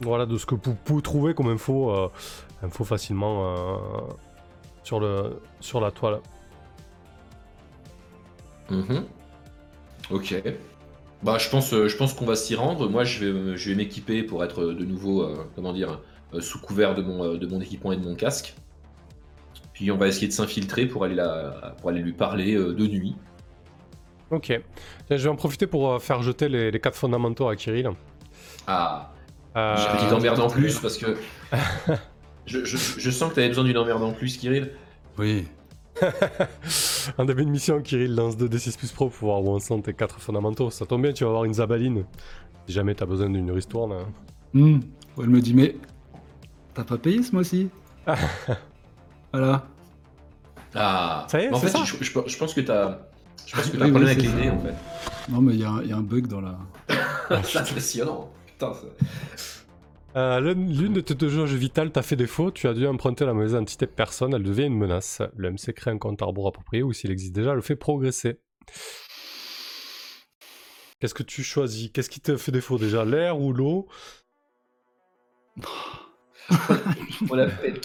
voilà 0.00 0.24
de 0.24 0.38
ce 0.38 0.46
que 0.46 0.54
vous 0.54 0.74
pouvez 0.74 1.02
trouver 1.02 1.34
comme 1.34 1.48
info, 1.48 1.90
euh, 1.90 2.08
facilement 2.70 3.44
euh, 3.44 3.76
sur, 4.84 5.02
sur 5.60 5.82
la 5.82 5.90
toile. 5.90 6.20
Mhm. 8.70 9.04
Ok. 10.10 10.42
Bah, 11.22 11.36
je 11.36 11.50
pense, 11.50 11.70
je 11.72 11.96
pense 11.96 12.14
qu'on 12.14 12.24
va 12.24 12.36
s'y 12.36 12.54
rendre. 12.54 12.88
Moi, 12.88 13.04
je 13.04 13.26
vais, 13.26 13.56
je 13.58 13.68
vais 13.68 13.76
m'équiper 13.76 14.22
pour 14.22 14.42
être 14.42 14.64
de 14.64 14.84
nouveau, 14.86 15.28
comment 15.54 15.74
dire, 15.74 16.00
sous 16.40 16.58
couvert 16.58 16.94
de 16.94 17.02
mon 17.02 17.60
équipement 17.60 17.92
et 17.92 17.96
de 17.96 18.04
mon 18.04 18.14
casque. 18.14 18.54
Puis 19.78 19.92
on 19.92 19.96
va 19.96 20.08
essayer 20.08 20.26
de 20.26 20.32
s'infiltrer 20.32 20.86
pour, 20.86 21.04
aller 21.04 21.22
pour 21.80 21.90
aller 21.90 22.00
lui 22.00 22.12
parler 22.12 22.54
de 22.54 22.86
nuit. 22.88 23.14
Ok. 24.32 24.60
Je 25.08 25.14
vais 25.14 25.28
en 25.28 25.36
profiter 25.36 25.68
pour 25.68 26.02
faire 26.02 26.20
jeter 26.20 26.48
les, 26.48 26.72
les 26.72 26.80
quatre 26.80 26.96
fondamentaux 26.96 27.48
à 27.48 27.54
Kirill. 27.54 27.90
Ah. 28.66 29.12
J'ai 29.54 29.60
une 29.60 29.96
petite 29.98 30.12
emmerde 30.12 30.40
en 30.40 30.48
plus 30.48 30.80
parce 30.80 30.98
que. 30.98 31.16
je, 32.46 32.64
je, 32.64 33.10
sens 33.10 33.28
que 33.28 33.34
tu 33.34 33.40
avais 33.40 33.50
besoin 33.50 33.62
d'une 33.62 33.78
emmerde 33.78 34.02
en 34.02 34.10
plus, 34.12 34.36
Kirill. 34.36 34.72
Oui. 35.16 35.46
On 37.18 37.28
avait 37.28 37.44
une 37.44 37.50
mission, 37.50 37.80
Kirill 37.80 38.16
lance 38.16 38.36
2d6 38.36 38.78
plus 38.78 38.90
pro 38.90 39.10
pour 39.10 39.28
voir 39.28 39.44
où 39.44 39.50
on 39.50 39.60
sent 39.60 39.80
tes 39.82 39.94
4 39.94 40.20
fondamentaux. 40.20 40.70
Ça 40.70 40.86
tombe 40.86 41.02
bien, 41.02 41.12
tu 41.12 41.22
vas 41.22 41.30
avoir 41.30 41.44
une 41.44 41.54
zabaline. 41.54 42.04
Si 42.66 42.72
jamais 42.72 42.96
t'as 42.96 43.06
besoin 43.06 43.30
d'une 43.30 43.52
ristourne. 43.52 43.92
Hein. 43.92 44.06
Hmm. 44.54 44.80
Elle 45.20 45.30
me 45.30 45.40
dit, 45.40 45.54
mais 45.54 45.76
t'as 46.74 46.84
pas 46.84 46.98
payé 46.98 47.22
ce 47.22 47.32
mois-ci? 47.32 47.68
Voilà. 49.32 49.66
Ah. 50.74 51.26
Ça 51.28 51.40
y 51.40 51.44
est, 51.44 51.52
en 51.52 51.58
fait, 51.58 51.68
ça 51.68 51.84
je, 51.84 52.02
je, 52.02 52.38
pense 52.38 52.54
que 52.54 52.60
t'as. 52.60 52.98
Je 53.46 53.54
pense 53.54 53.70
que 53.70 53.76
t'as 53.76 53.84
un 53.84 53.90
problème 53.90 54.10
avec 54.10 54.22
les 54.22 54.32
nez, 54.32 54.50
en 54.50 54.58
fait. 54.58 54.74
Non, 55.28 55.40
mais 55.40 55.54
il 55.54 55.58
y, 55.58 55.62
y, 55.62 55.92
a 55.92 55.96
un 55.96 56.02
bug 56.02 56.26
dans 56.26 56.40
la. 56.40 56.58
c'est 57.42 57.58
impressionnant. 57.58 58.30
Putain, 58.46 58.72
ça... 58.74 58.86
Euh, 60.16 60.40
l'une 60.40 60.94
de 60.94 61.00
tes 61.00 61.14
deux 61.14 61.28
jauges 61.28 61.54
vitales 61.54 61.92
t'a 61.92 62.02
fait 62.02 62.16
défaut, 62.16 62.50
tu 62.50 62.66
as 62.66 62.74
dû 62.74 62.86
emprunter 62.86 63.24
la 63.24 63.34
mauvaise 63.34 63.54
entité 63.54 63.86
personne, 63.86 64.34
elle 64.34 64.42
devient 64.42 64.64
une 64.64 64.76
menace. 64.76 65.22
Le 65.36 65.50
MC 65.50 65.72
crée 65.74 65.90
un 65.90 65.98
compte 65.98 66.20
arbre 66.22 66.48
approprié 66.48 66.82
ou 66.82 66.92
s'il 66.92 67.10
existe 67.10 67.34
déjà, 67.34 67.54
le 67.54 67.60
fait 67.60 67.76
progresser. 67.76 68.40
Qu'est-ce 70.98 71.14
que 71.14 71.22
tu 71.22 71.44
choisis? 71.44 71.90
Qu'est-ce 71.92 72.10
qui 72.10 72.20
te 72.20 72.36
fait 72.36 72.50
défaut 72.50 72.78
déjà? 72.78 73.04
L'air 73.04 73.38
ou 73.38 73.52
l'eau? 73.52 73.86
On 77.30 77.34
l'appelle 77.34 77.80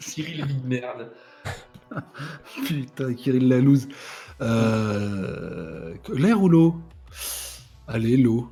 Cyril 0.00 0.44
vie 0.44 0.54
de 0.54 0.68
merde. 0.68 1.10
Putain, 2.66 3.14
Kirill 3.14 3.48
la 3.48 3.58
loose. 3.58 3.88
Euh... 4.40 5.94
L'air 6.12 6.40
ou 6.42 6.48
l'eau? 6.48 6.76
Allez, 7.86 8.16
l'eau. 8.16 8.48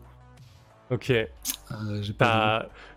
Ok. 0.91 1.11
Euh, 1.11 2.03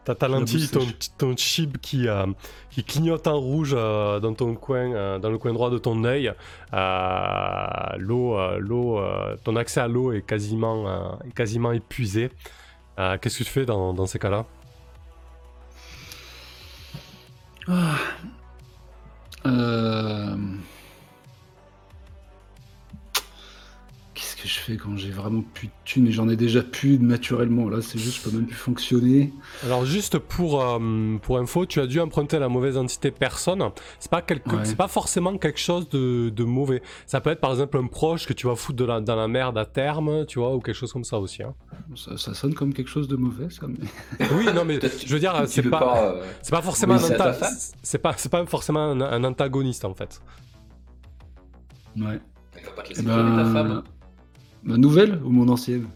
T'as 0.04 0.14
ta 0.14 0.28
lentille, 0.28 0.68
ton, 0.68 0.86
ton 1.18 1.36
chip 1.36 1.80
qui, 1.82 2.08
euh, 2.08 2.28
qui 2.70 2.84
clignote 2.84 3.26
en 3.26 3.40
rouge 3.40 3.74
euh, 3.76 4.20
dans 4.20 4.34
ton 4.34 4.54
coin, 4.54 5.18
dans 5.18 5.30
le 5.32 5.38
coin 5.40 5.52
droit 5.54 5.72
de 5.72 5.80
ton 5.80 6.04
œil. 6.04 6.32
l'eau, 7.98 8.38
l'eau, 8.60 9.02
ton 9.44 9.56
accès 9.56 9.80
à 9.80 9.88
l'eau 9.88 10.12
est 10.12 10.22
quasiment, 10.22 11.18
quasiment 11.34 11.72
épuisé. 11.72 12.30
Qu'est-ce 12.98 13.40
que 13.40 13.44
tu 13.44 13.50
fais 13.50 13.66
dans, 13.66 13.94
dans 13.94 14.06
ces 14.06 14.20
cas-là? 14.20 14.46
Ah. 17.68 17.98
Euh 19.46 20.36
je 24.46 24.60
fais 24.60 24.78
quand 24.78 24.96
j'ai 24.98 25.10
vraiment 25.10 25.44
plus 25.54 25.68
de 25.68 25.74
thunes 25.84 26.08
et 26.08 26.12
j'en 26.12 26.30
ai 26.30 26.36
déjà 26.36 26.62
plus 26.62 27.00
naturellement. 27.00 27.70
Là, 27.70 27.82
c'est 27.82 28.00
juste, 28.00 28.18
je 28.18 28.30
peux 28.30 28.36
même 28.36 28.46
plus 28.46 28.56
fonctionner. 28.56 29.34
Alors, 29.64 29.86
juste 29.86 30.20
pour, 30.20 30.62
euh, 30.62 31.18
pour 31.22 31.38
info, 31.38 31.66
tu 31.66 31.80
as 31.80 31.88
dû 31.88 32.00
emprunter 32.00 32.40
la 32.40 32.50
mauvaise 32.50 32.78
entité 32.78 33.12
personne. 33.12 33.64
C'est 34.00 34.12
pas, 34.12 34.22
quelque... 34.22 34.64
c'est 34.64 34.76
pas 34.76 34.88
forcément 34.88 35.38
quelque 35.38 35.60
chose 35.60 35.90
de, 35.90 36.30
de, 36.30 36.44
mauvais. 36.44 36.82
Ça 37.06 37.22
peut 37.22 37.30
être 37.32 37.42
par 37.42 37.52
exemple 37.52 37.78
un 37.78 37.88
proche 37.88 38.26
que 38.28 38.34
tu 38.34 38.48
vas 38.48 38.56
foutre 38.56 38.78
de 38.78 38.86
la, 38.86 39.02
dans 39.02 39.16
la 39.16 39.28
merde 39.28 39.58
à 39.58 39.66
terme, 39.66 40.26
tu 40.26 40.40
vois, 40.40 40.56
ou 40.56 40.60
quelque 40.60 40.76
chose 40.76 40.94
comme 40.94 41.04
ça 41.04 41.20
aussi. 41.20 41.44
Hein. 41.44 41.54
Ça, 41.96 42.34
sonne 42.34 42.54
comme 42.54 42.74
quelque 42.74 42.90
chose 42.90 43.08
de 43.08 43.16
mauvais, 43.16 43.50
ça. 43.50 43.68
Mais... 43.68 44.28
oui, 44.38 44.46
non, 44.54 44.66
mais 44.66 44.80
je 44.82 45.14
veux 45.14 45.20
dire, 45.20 45.34
c'est 45.48 45.64
pas, 45.64 46.04
euh, 46.04 46.24
c'est 46.42 46.52
pas 46.52 46.62
forcément 46.62 46.96
un 46.96 47.00
c'est 47.00 47.98
pas, 47.98 48.14
c'est 48.18 48.30
pas 48.30 48.46
forcément 48.46 48.92
un, 48.92 49.24
antagoniste 49.24 49.86
en 49.86 49.94
fait. 49.94 50.22
Ouais. 51.98 52.20
Elle 52.56 52.66
va 52.66 52.72
pas 52.72 52.84
te 52.84 52.90
laisser 52.90 53.04
ben... 53.04 53.38
ta 53.38 53.52
femme. 53.52 53.84
Ma 54.66 54.78
nouvelle 54.78 55.22
ou 55.24 55.30
mon 55.30 55.48
ancienne 55.48 55.88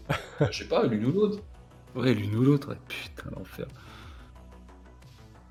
Je 0.50 0.58
sais 0.58 0.68
pas, 0.68 0.86
l'une 0.86 1.04
ou 1.06 1.12
l'autre. 1.12 1.40
Ouais, 1.96 2.14
l'une 2.14 2.36
ou 2.36 2.44
l'autre, 2.44 2.76
putain, 2.88 3.28
l'enfer. 3.36 3.66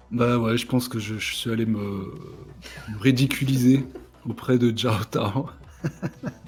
Bah 0.09 0.37
ouais, 0.37 0.57
je 0.57 0.65
pense 0.65 0.87
que 0.87 0.99
je, 0.99 1.17
suis 1.17 1.51
allé 1.51 1.65
me, 1.65 2.13
ridiculiser 2.99 3.85
auprès 4.27 4.57
de 4.57 4.75
Jao 4.75 5.03
Tao. 5.03 5.49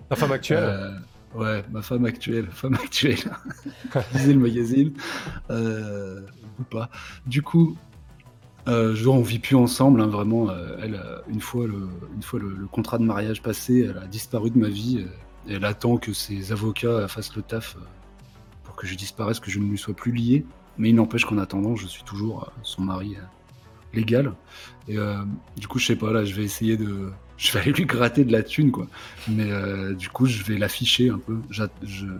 Ta 0.10 0.16
femme 0.16 0.32
actuelle 0.32 0.64
euh, 0.64 0.92
Ouais, 1.36 1.64
ma 1.72 1.82
femme 1.82 2.06
actuelle, 2.06 2.48
femme 2.52 2.76
actuelle. 2.76 3.20
Disait 4.14 4.34
le 4.34 4.40
magazine. 4.40 4.94
Euh, 5.50 6.22
ou 6.58 6.64
pas. 6.64 6.90
Du 7.26 7.42
coup, 7.42 7.78
euh, 8.70 8.96
je, 8.96 9.08
on 9.10 9.22
vit 9.22 9.40
plus 9.40 9.58
ensemble, 9.58 10.02
hein, 10.02 10.08
vraiment. 10.08 10.50
Euh, 10.50 10.78
elle, 10.82 11.02
une 11.28 11.42
fois, 11.42 11.68
le, 11.68 11.90
une 12.16 12.24
fois 12.24 12.40
le, 12.40 12.68
contrat 12.68 12.98
de 12.98 13.04
mariage 13.04 13.42
passé, 13.42 13.88
elle 13.90 14.02
a 14.02 14.08
disparu 14.08 14.52
de 14.52 14.58
ma 14.58 14.70
vie 14.70 15.06
elle 15.50 15.66
attend 15.66 15.98
que 15.98 16.14
ses 16.14 16.52
avocats 16.52 17.08
fassent 17.08 17.36
le 17.36 17.42
taf 17.42 17.76
euh, 17.76 17.80
pour 18.64 18.76
que 18.76 18.88
je 18.88 18.96
disparaisse, 18.96 19.40
que 19.40 19.52
je 19.52 19.60
ne 19.60 19.66
lui 19.66 19.78
sois 19.78 19.94
plus 19.94 20.12
lié. 20.12 20.46
Mais 20.78 20.90
il 20.90 20.96
n'empêche 20.96 21.26
qu'en 21.26 21.38
attendant, 21.38 21.76
je 21.76 21.88
suis 21.88 22.04
toujours 22.04 22.44
euh, 22.44 22.52
son 22.64 22.84
mari 22.84 23.16
euh, 23.18 23.24
légal. 23.94 24.34
Et 24.88 24.98
du 25.58 25.68
coup, 25.68 25.80
je 25.80 25.86
sais 25.86 25.96
pas, 25.96 26.12
là, 26.12 26.26
je 26.26 26.34
vais 26.34 26.44
essayer 26.44 26.78
de. 26.78 27.12
Je 27.42 27.54
vais 27.54 27.62
aller 27.62 27.72
lui 27.72 27.86
gratter 27.86 28.24
de 28.24 28.32
la 28.32 28.44
thune, 28.44 28.70
quoi. 28.70 28.86
Mais 29.28 29.50
du 29.96 30.10
coup, 30.10 30.28
je 30.28 30.44
vais 30.44 30.60
l'afficher 30.60 31.10
un 31.10 31.18
peu. 31.18 31.40
De 31.50 31.66
toute 31.66 32.20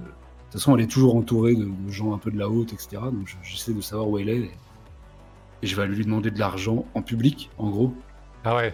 façon, 0.52 0.76
elle 0.76 0.84
est 0.84 0.92
toujours 0.92 1.16
entourée 1.16 1.54
de, 1.54 1.70
gens 1.90 2.16
un 2.16 2.18
peu 2.18 2.32
de 2.32 2.40
la 2.40 2.50
haute, 2.50 2.74
etc. 2.74 3.04
Donc 3.04 3.32
j'essaie 3.44 3.72
de 3.72 3.82
savoir 3.82 4.10
où 4.10 4.18
elle 4.18 4.30
est. 4.30 4.50
Et, 5.62 5.68
je 5.68 5.76
vais 5.76 5.84
aller 5.84 5.94
lui 5.94 6.06
demander 6.06 6.32
de 6.32 6.40
l'argent 6.40 6.88
en 6.96 7.04
public, 7.04 7.52
en 7.60 7.70
gros. 7.70 7.94
Ah 8.44 8.56
ouais? 8.56 8.74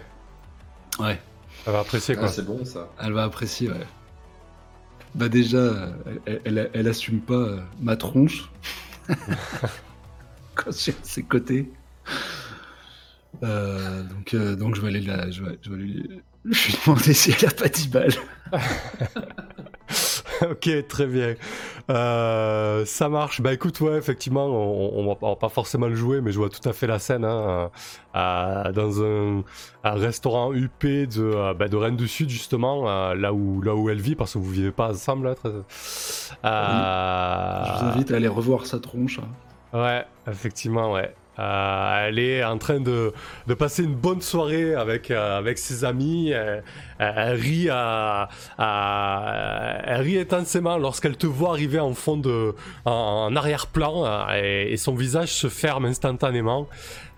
Ouais. 0.98 1.20
Elle 1.66 1.72
va 1.74 1.80
apprécier, 1.80 2.14
quoi. 2.14 2.28
Ah, 2.28 2.28
c'est 2.28 2.46
bon, 2.46 2.64
ça. 2.64 2.88
Elle 2.98 3.12
va 3.12 3.24
apprécier, 3.24 3.68
ouais. 3.68 3.86
Bah 5.14 5.28
déjà, 5.28 5.92
elle, 6.26 6.70
elle, 6.72 6.88
assume 6.88 7.20
pas 7.20 7.34
euh, 7.34 7.60
ma 7.80 7.96
tronche 7.96 8.50
quand 10.54 10.66
je 10.66 10.76
suis 10.76 10.92
à 10.92 11.04
ses 11.04 11.22
côtés. 11.22 11.70
Euh, 13.42 14.02
donc, 14.02 14.34
euh, 14.34 14.56
donc 14.56 14.74
je 14.74 14.80
vais 14.80 14.88
aller 14.88 15.00
la, 15.00 15.30
je 15.30 15.42
vais, 15.44 15.58
je 15.62 15.70
vais 15.70 15.76
lui, 15.76 16.22
demander 16.44 17.12
si 17.12 17.30
elle 17.30 17.48
a 17.48 17.52
pas 17.52 17.68
10 17.68 17.88
balles. 17.88 18.14
ok, 20.50 20.86
très 20.88 21.06
bien. 21.06 21.34
Euh, 21.90 22.84
ça 22.84 23.08
marche. 23.08 23.40
Bah 23.40 23.52
écoute, 23.52 23.80
ouais, 23.80 23.96
effectivement, 23.96 24.46
on, 24.46 25.06
on, 25.06 25.30
va, 25.30 25.36
pas 25.36 25.48
forcément 25.48 25.86
le 25.86 25.94
jouer, 25.94 26.20
mais 26.20 26.32
je 26.32 26.38
vois 26.38 26.50
tout 26.50 26.66
à 26.68 26.72
fait 26.72 26.86
la 26.86 26.98
scène 26.98 27.24
hein, 27.24 27.70
dans 28.14 29.02
un, 29.02 29.42
restaurant 29.84 30.52
UP 30.52 30.84
de, 30.84 31.08
euh, 31.18 31.54
bah, 31.54 31.68
de 31.68 31.76
Rennes 31.76 31.96
du 31.96 32.08
Sud, 32.08 32.28
justement, 32.28 32.88
euh, 32.88 33.14
là, 33.14 33.32
où, 33.32 33.62
là 33.62 33.74
où 33.74 33.88
elle 33.88 34.00
vit, 34.00 34.14
parce 34.14 34.34
que 34.34 34.38
vous 34.38 34.50
vivez 34.50 34.72
pas 34.72 34.90
ensemble. 34.90 35.28
Là, 35.28 35.34
très... 35.34 35.50
Je 35.50 35.54
vous 37.78 37.86
invite 37.86 38.10
à 38.12 38.16
aller 38.16 38.28
revoir 38.28 38.66
sa 38.66 38.78
tronche. 38.78 39.20
Hein. 39.20 39.78
Ouais, 39.78 40.04
effectivement, 40.26 40.92
ouais. 40.92 41.14
Euh, 41.38 42.08
elle 42.08 42.18
est 42.18 42.44
en 42.44 42.58
train 42.58 42.80
de, 42.80 43.12
de, 43.46 43.54
passer 43.54 43.84
une 43.84 43.94
bonne 43.94 44.20
soirée 44.20 44.74
avec, 44.74 45.10
euh, 45.10 45.38
avec 45.38 45.58
ses 45.58 45.84
amis. 45.84 46.32
Elle, 46.98 47.34
rit, 47.34 47.68
à, 47.70 48.28
elle 48.58 50.00
rit 50.00 50.18
intensément 50.18 50.78
lorsqu'elle 50.78 51.16
te 51.16 51.26
voit 51.26 51.50
arriver 51.50 51.78
en 51.78 51.94
fond 51.94 52.16
de, 52.16 52.54
en, 52.84 53.34
arrière-plan 53.36 54.04
euh, 54.04 54.64
et, 54.68 54.76
son 54.76 54.94
visage 54.94 55.32
se 55.32 55.48
ferme 55.48 55.84
instantanément. 55.84 56.68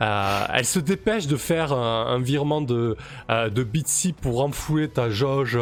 elle 0.01 0.65
se 0.65 0.79
dépêche 0.79 1.27
de 1.27 1.37
faire 1.37 1.73
un, 1.73 2.21
virement 2.21 2.61
de, 2.61 2.97
de 3.29 3.63
Bitsy 3.63 4.13
pour 4.13 4.39
renflouer 4.39 4.89
ta 4.89 5.09
jauge, 5.09 5.59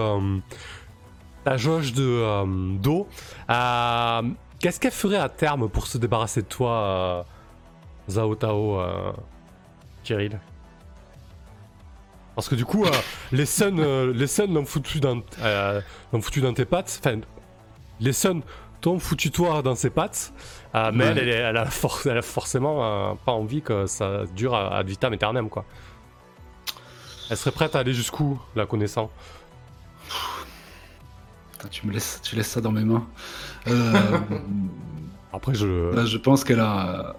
ta 1.45 1.57
jauge 1.57 1.93
de 1.93 2.77
d'eau. 2.79 3.07
Qu'est-ce 4.59 4.81
qu'elle 4.81 4.91
ferait 4.91 5.19
à 5.19 5.29
terme 5.29 5.69
pour 5.69 5.87
se 5.87 5.99
débarrasser 5.99 6.43
de 6.43 6.49
toi 6.49 7.25
Zao 8.09 8.35
Tao, 8.35 8.81
euh, 8.81 9.13
Kirill. 10.03 10.39
Parce 12.35 12.49
que 12.49 12.55
du 12.55 12.65
coup, 12.65 12.85
euh, 12.85 12.91
les 13.33 13.47
Suns 13.47 13.79
euh, 13.79 14.13
les 14.15 14.27
Suns 14.27 14.53
l'ont 14.53 14.65
foutu, 14.65 15.01
dans, 15.01 15.23
foutu 16.21 16.41
dans 16.41 16.55
tes 16.55 16.65
pattes. 16.65 17.01
Enfin, 17.05 17.21
les 18.01 18.13
Suns 18.13 18.41
t'ont 18.81 18.99
foutu 18.99 19.31
toi 19.31 19.63
dans 19.63 19.75
ses 19.75 19.91
pattes. 19.91 20.33
mais 20.75 21.05
elle, 21.05 21.29
elle, 21.29 21.57
a 21.57 21.67
forcément 21.67 23.17
pas 23.25 23.33
envie 23.33 23.61
que 23.61 23.87
ça 23.87 24.23
dure 24.35 24.55
à, 24.55 24.83
vitam 24.83 25.13
aeternam, 25.13 25.49
quoi. 25.49 25.65
Elle 27.31 27.37
serait 27.37 27.51
prête 27.51 27.77
à 27.77 27.81
aller 27.81 27.93
jusqu'où, 27.93 28.41
la 28.57 28.65
connaissant? 28.65 29.11
Tu 31.71 31.87
me 31.87 31.93
laisses, 31.93 32.21
tu 32.23 32.37
laisses 32.37 32.49
ça 32.49 32.61
dans 32.61 32.71
mes 32.71 32.85
mains. 32.85 33.07
Après, 35.33 35.55
je. 35.55 36.07
je 36.07 36.17
pense 36.17 36.45
qu'elle 36.45 36.61
a 36.61 37.17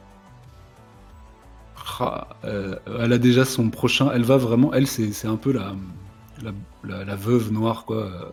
euh, 2.44 2.76
elle 2.99 3.14
a 3.14 3.18
déjà 3.18 3.45
son 3.45 3.70
prochain. 3.70 4.11
Elle 4.14 4.24
va 4.24 4.38
vraiment. 4.38 4.74
Elle, 4.74 4.88
c'est 4.88 5.28
un 5.28 5.38
peu 5.38 5.53
la, 5.53 7.16
veuve 7.16 7.52
noire, 7.52 7.86
quoi, 7.86 8.06
euh, 8.06 8.26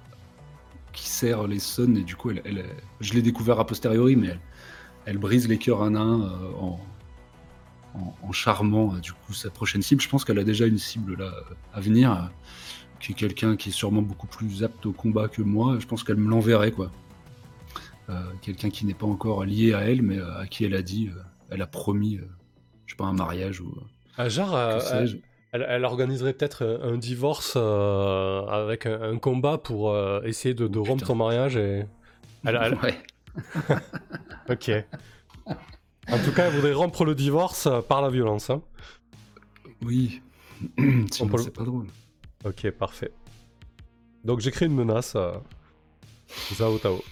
qui 0.92 1.08
sert 1.08 1.46
les 1.46 1.58
Suns. 1.58 1.96
Et 1.96 2.02
du 2.02 2.16
coup, 2.16 2.30
elle, 2.30 2.64
je 3.00 3.14
l'ai 3.14 3.22
découvert 3.22 3.58
a 3.60 3.66
posteriori, 3.66 4.16
mais 4.16 4.38
elle, 5.04 5.18
brise 5.18 5.48
les 5.48 5.58
cœurs 5.58 5.82
un 5.82 5.94
à 5.94 6.00
un 6.00 6.20
euh, 6.22 6.76
en, 8.22 8.32
charmant 8.32 8.94
du 8.94 9.12
coup 9.12 9.32
sa 9.32 9.50
prochaine 9.50 9.82
cible. 9.82 10.02
Je 10.02 10.08
pense 10.08 10.24
qu'elle 10.24 10.38
a 10.38 10.44
déjà 10.44 10.66
une 10.66 10.78
cible 10.78 11.16
là 11.16 11.32
à 11.72 11.80
venir, 11.80 12.30
qui 13.00 13.12
est 13.12 13.14
quelqu'un 13.14 13.56
qui 13.56 13.70
est 13.70 13.72
sûrement 13.72 14.02
beaucoup 14.02 14.26
plus 14.26 14.62
apte 14.62 14.84
au 14.84 14.92
combat 14.92 15.28
que 15.28 15.40
moi. 15.40 15.78
Je 15.80 15.86
pense 15.86 16.04
qu'elle 16.04 16.18
me 16.18 16.28
l'enverrait 16.28 16.72
quoi. 16.72 16.90
quelqu'un 18.42 18.68
qui 18.68 18.84
n'est 18.84 18.94
pas 18.94 19.06
encore 19.06 19.44
lié 19.44 19.72
à 19.72 19.80
elle, 19.80 20.02
mais 20.02 20.18
à 20.20 20.46
qui 20.46 20.66
elle 20.66 20.74
a 20.74 20.82
dit, 20.82 21.08
elle 21.48 21.62
a 21.62 21.66
promis, 21.66 22.20
je 22.86 22.92
sais 22.92 22.96
pas, 22.96 23.04
un 23.04 23.12
mariage 23.12 23.60
ou. 23.60 23.74
Un 24.18 24.28
genre, 24.28 24.58
elle, 25.52 25.84
organiserait 25.84 26.32
peut-être 26.32 26.80
un 26.82 26.96
divorce 26.96 27.56
avec 27.56 28.86
un, 28.86 29.18
combat 29.18 29.58
pour 29.58 29.96
essayer 30.24 30.54
de, 30.54 30.66
de 30.68 30.78
rompre 30.78 31.06
son 31.06 31.16
mariage 31.16 31.56
et. 31.56 31.84
Elle, 32.44 32.78
Ouais. 32.82 32.98
ok. 34.48 34.70
En 36.08 36.18
tout 36.24 36.32
cas, 36.32 36.46
elle 36.46 36.54
voudrait 36.54 36.72
rompre 36.72 37.04
le 37.04 37.14
divorce 37.14 37.68
par 37.88 38.00
la 38.00 38.10
violence. 38.10 38.50
Hein. 38.50 38.62
Oui. 39.82 40.22
c'est 41.10 41.52
pas 41.52 41.64
drôle. 41.64 41.86
Ok, 42.44 42.70
parfait. 42.70 43.12
Donc 44.24 44.40
j'écris 44.40 44.66
une 44.66 44.74
menace 44.74 45.16
à 45.16 45.42
Zhao 46.54 46.78
Tao. 46.78 47.02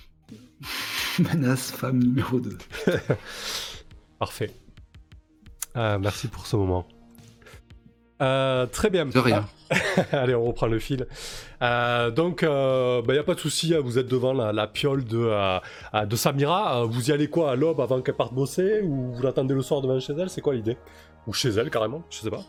menace 1.18 1.70
femme 1.72 1.98
numéro 1.98 2.40
2. 2.40 2.56
parfait. 4.18 4.50
Ah, 5.74 5.98
merci 5.98 6.28
pour 6.28 6.46
ce 6.46 6.56
moment. 6.56 6.86
Euh, 8.22 8.66
très 8.66 8.90
bien. 8.90 9.06
De 9.06 9.18
rien. 9.18 9.46
Allez, 10.12 10.34
on 10.34 10.44
reprend 10.44 10.66
le 10.66 10.78
fil. 10.78 11.06
Euh, 11.62 12.10
donc, 12.10 12.40
il 12.42 12.48
euh, 12.48 13.00
n'y 13.00 13.06
bah, 13.06 13.14
a 13.18 13.22
pas 13.22 13.34
de 13.34 13.40
souci, 13.40 13.74
hein, 13.74 13.80
vous 13.82 13.98
êtes 13.98 14.06
devant 14.06 14.32
la, 14.32 14.66
piole 14.66 15.04
de, 15.04 15.30
de 16.04 16.16
Samira. 16.16 16.84
vous 16.84 17.10
y 17.10 17.12
allez 17.12 17.28
quoi 17.28 17.52
à 17.52 17.56
l'aube 17.56 17.80
avant 17.80 18.00
qu'elle 18.00 18.14
parte 18.14 18.34
bosser 18.34 18.82
Ou 18.82 19.12
vous 19.12 19.22
l'attendez 19.22 19.54
le 19.54 19.62
soir 19.62 19.80
devant 19.80 19.98
chez 19.98 20.12
elle? 20.18 20.30
C'est 20.30 20.40
quoi 20.40 20.54
l'idée? 20.54 20.76
Ou 21.26 21.32
chez 21.32 21.50
elle 21.50 21.70
carrément 21.70 22.02
Je 22.10 22.18
sais 22.18 22.30
pas. 22.30 22.42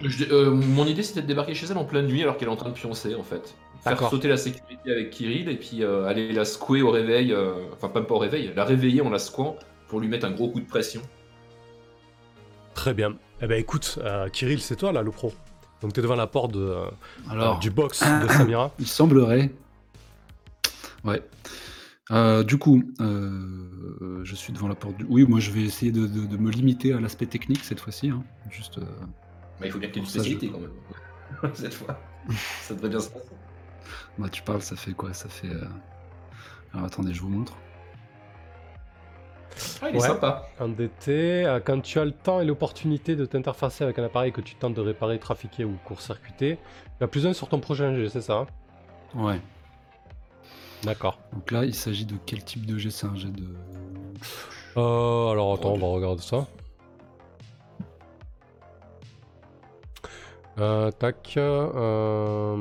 mon 0.00 0.86
idée 0.86 1.02
c'était 1.02 1.22
de 1.22 1.26
débarquer 1.26 1.54
chez 1.54 1.66
elle 1.68 1.78
en 1.78 1.84
pleine 1.84 2.06
nuit 2.06 2.22
alors 2.22 2.36
qu'elle 2.36 2.48
est 2.48 2.52
en 2.52 2.56
train 2.56 2.70
de 2.70 2.74
pioncer 2.74 3.14
en 3.14 3.24
fait. 3.24 3.54
Faire 3.82 4.08
sauter 4.08 4.28
la 4.28 4.36
sécurité 4.36 4.90
avec 4.90 5.10
Kirill 5.10 5.48
et 5.48 5.56
puis 5.56 5.84
aller 5.84 6.32
la 6.32 6.44
secouer 6.44 6.80
au 6.80 6.90
réveil, 6.90 7.36
enfin 7.72 7.88
pas, 7.88 8.00
pas 8.00 8.14
au 8.14 8.18
réveil, 8.18 8.52
la 8.56 8.64
réveiller 8.64 9.02
en 9.02 9.10
la 9.10 9.18
secouant 9.18 9.56
pour 9.88 10.00
lui 10.00 10.08
mettre 10.08 10.26
un 10.26 10.30
gros 10.30 10.48
coup 10.48 10.60
de 10.60 10.66
pression. 10.66 11.02
Très 12.74 12.94
bien. 12.94 13.16
Eh 13.40 13.46
ben 13.46 13.58
écoute, 13.58 13.98
euh, 14.02 14.28
Kirill, 14.28 14.60
c'est 14.60 14.76
toi 14.76 14.92
là 14.92 15.02
le 15.02 15.10
pro. 15.10 15.32
Donc 15.80 15.92
t'es 15.92 16.02
devant 16.02 16.16
la 16.16 16.26
porte 16.26 16.52
de, 16.52 16.60
euh, 16.60 16.86
Alors, 17.30 17.58
du 17.58 17.70
box 17.70 18.02
de 18.22 18.28
Samira. 18.28 18.72
Il 18.78 18.86
semblerait. 18.86 19.50
Ouais. 21.04 21.22
Euh, 22.10 22.42
du 22.42 22.58
coup, 22.58 22.82
je 22.98 24.34
suis 24.34 24.52
devant 24.52 24.68
la 24.68 24.74
porte 24.74 24.96
du. 24.96 25.06
Oui, 25.08 25.24
moi 25.24 25.40
je 25.40 25.50
vais 25.50 25.62
essayer 25.62 25.92
de, 25.92 26.06
me 26.36 26.50
limiter 26.50 26.92
à 26.92 27.00
l'aspect 27.00 27.26
technique 27.26 27.64
cette 27.64 27.80
fois-ci. 27.80 28.10
Hein. 28.10 28.22
Juste. 28.50 28.80
Bah, 28.80 29.66
il 29.66 29.72
faut 29.72 29.78
bien 29.78 29.88
que 29.88 29.94
tu 29.94 29.98
aies 30.00 30.02
une 30.02 30.08
spécialité 30.08 30.50
quand 30.50 30.60
même. 30.60 31.52
cette 31.54 31.74
fois. 31.74 32.00
ça 32.62 32.74
devrait 32.74 32.90
bien 32.90 33.00
se 33.00 33.10
passer. 33.10 33.26
Bah, 34.18 34.28
tu 34.28 34.42
parles, 34.42 34.62
ça 34.62 34.76
fait 34.76 34.92
quoi? 34.92 35.12
Ça 35.12 35.28
fait. 35.28 35.50
Alors 36.72 36.86
attendez, 36.86 37.14
je 37.14 37.20
vous 37.20 37.28
montre. 37.28 37.54
Ah, 39.82 39.90
il 39.90 39.96
est 39.96 40.00
sympa. 40.00 40.48
Endetté. 40.60 41.44
Euh, 41.44 41.60
quand 41.64 41.80
tu 41.80 41.98
as 41.98 42.04
le 42.04 42.12
temps 42.12 42.40
et 42.40 42.44
l'opportunité 42.44 43.16
de 43.16 43.24
t'interfacer 43.24 43.84
avec 43.84 43.98
un 43.98 44.04
appareil 44.04 44.32
que 44.32 44.40
tu 44.40 44.54
tentes 44.54 44.74
de 44.74 44.80
réparer, 44.80 45.18
trafiquer 45.18 45.64
ou 45.64 45.76
court-circuiter, 45.84 46.58
tu 46.98 47.04
as 47.04 47.08
plus 47.08 47.26
un 47.26 47.32
sur 47.32 47.48
ton 47.48 47.60
prochain 47.60 47.94
jet, 47.94 48.08
c'est 48.08 48.20
ça 48.22 48.34
hein? 48.34 48.46
Ouais. 49.14 49.40
D'accord. 50.82 51.18
Donc 51.32 51.50
là, 51.50 51.64
il 51.64 51.74
s'agit 51.74 52.04
de 52.04 52.16
quel 52.26 52.44
type 52.44 52.66
de 52.66 52.76
jet 52.78 52.90
C'est 52.90 53.06
un 53.06 53.16
jet 53.16 53.30
de. 53.30 53.44
Euh, 54.76 55.30
alors 55.30 55.54
attends, 55.54 55.72
on 55.72 55.78
va 55.78 55.86
regarder 55.86 56.22
ça. 56.22 56.46
Euh, 60.58 60.90
tac. 60.90 61.34
Euh, 61.36 62.54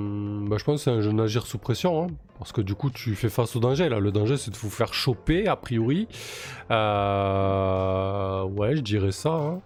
bah, 0.47 0.57
je 0.57 0.63
pense 0.63 0.79
que 0.79 0.83
c'est 0.83 0.91
un 0.91 1.01
jeu 1.01 1.13
d'agir 1.13 1.45
sous 1.45 1.57
pression. 1.57 2.03
Hein. 2.03 2.07
Parce 2.39 2.51
que 2.51 2.61
du 2.61 2.75
coup, 2.75 2.89
tu 2.89 3.15
fais 3.15 3.29
face 3.29 3.55
au 3.55 3.59
danger. 3.59 3.89
Là, 3.89 3.99
le 3.99 4.11
danger, 4.11 4.37
c'est 4.37 4.51
de 4.51 4.57
vous 4.57 4.69
faire 4.69 4.93
choper, 4.93 5.47
a 5.47 5.55
priori. 5.55 6.07
Euh... 6.71 8.43
Ouais, 8.43 8.75
je 8.75 8.81
dirais 8.81 9.11
ça. 9.11 9.33
Hein. 9.33 9.61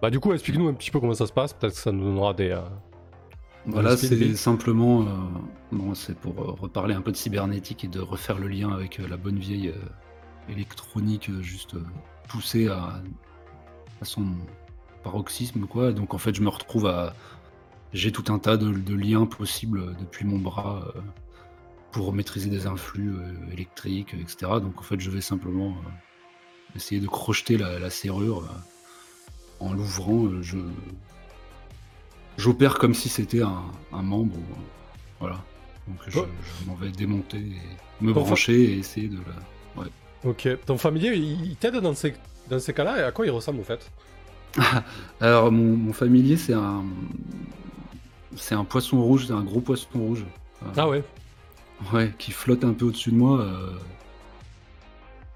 Bah, 0.00 0.10
du 0.10 0.18
coup, 0.20 0.32
explique-nous 0.32 0.68
un 0.68 0.74
petit 0.74 0.90
peu 0.90 1.00
comment 1.00 1.14
ça 1.14 1.26
se 1.26 1.32
passe. 1.32 1.52
Peut-être 1.52 1.74
que 1.74 1.80
ça 1.80 1.92
nous 1.92 2.04
donnera 2.04 2.34
des. 2.34 2.50
Euh, 2.50 2.60
voilà, 3.66 3.96
c'est 3.96 4.34
simplement. 4.34 5.02
Euh, 5.02 5.06
bon, 5.72 5.94
c'est 5.94 6.16
pour 6.16 6.40
euh, 6.40 6.56
reparler 6.60 6.94
un 6.94 7.00
peu 7.00 7.12
de 7.12 7.16
cybernétique 7.16 7.84
et 7.84 7.88
de 7.88 8.00
refaire 8.00 8.38
le 8.38 8.48
lien 8.48 8.70
avec 8.70 8.98
la 8.98 9.16
bonne 9.16 9.38
vieille 9.38 9.72
électronique, 10.48 11.30
juste 11.40 11.76
poussée 12.28 12.68
à, 12.68 13.00
à 14.00 14.04
son 14.04 14.26
paroxysme, 15.04 15.66
quoi. 15.66 15.92
Donc, 15.92 16.14
en 16.14 16.18
fait, 16.18 16.34
je 16.34 16.42
me 16.42 16.48
retrouve 16.48 16.86
à. 16.86 17.14
J'ai 17.92 18.12
tout 18.12 18.32
un 18.32 18.38
tas 18.38 18.56
de, 18.56 18.72
de 18.72 18.94
liens 18.94 19.26
possibles 19.26 19.94
depuis 19.98 20.24
mon 20.24 20.38
bras 20.38 20.92
pour 21.92 22.12
maîtriser 22.12 22.50
des 22.50 22.66
influx 22.66 23.10
euh, 23.10 23.52
électriques, 23.52 24.14
etc. 24.14 24.52
Donc 24.60 24.78
en 24.78 24.82
fait, 24.82 24.98
je 24.98 25.10
vais 25.10 25.20
simplement 25.20 25.68
euh, 25.68 26.76
essayer 26.76 27.00
de 27.00 27.06
crocheter 27.06 27.58
la, 27.58 27.90
serrure 27.90 28.44
euh, 28.44 29.64
en 29.64 29.72
l'ouvrant. 29.74 30.28
je 30.40 30.58
j'opère 32.38 32.78
comme 32.78 32.94
si 32.94 33.08
c'était 33.10 33.42
un, 33.42 33.62
membre. 33.92 34.36
voilà. 35.20 35.44
Donc 35.86 35.98
je, 36.08 36.18
m'en 36.66 36.74
vais 36.74 36.90
démonter, 36.90 37.38
et 37.38 38.04
me 38.04 38.12
brancher 38.12 38.54
et 38.54 38.78
essayer 38.78 39.08
de 39.08 39.18
la. 39.18 39.82
Ouais. 39.82 39.88
Ok. 40.24 40.48
Ton 40.64 40.78
familier, 40.78 41.14
il 41.14 41.56
t'aide 41.56 41.76
dans 41.76 41.94
ces, 41.94 42.14
dans 42.48 42.58
ces 42.58 42.72
cas-là? 42.72 43.00
Et 43.00 43.02
à 43.02 43.12
quoi 43.12 43.26
il 43.26 43.30
ressemble 43.30 43.60
au 43.60 43.64
fait? 43.64 43.90
Alors 45.20 45.52
mon, 45.52 45.76
mon 45.76 45.92
familier, 45.92 46.38
c'est 46.38 46.54
un. 46.54 46.84
C'est 48.36 48.54
un 48.54 48.64
poisson 48.64 49.02
rouge, 49.02 49.26
c'est 49.26 49.32
un 49.32 49.42
gros 49.42 49.60
poisson 49.60 49.88
rouge. 49.94 50.24
Ah 50.76 50.88
ouais 50.88 51.02
Ouais, 51.92 52.12
qui 52.18 52.30
flotte 52.30 52.64
un 52.64 52.72
peu 52.72 52.86
au-dessus 52.86 53.10
de 53.10 53.16
moi. 53.16 53.40
Euh. 53.40 53.72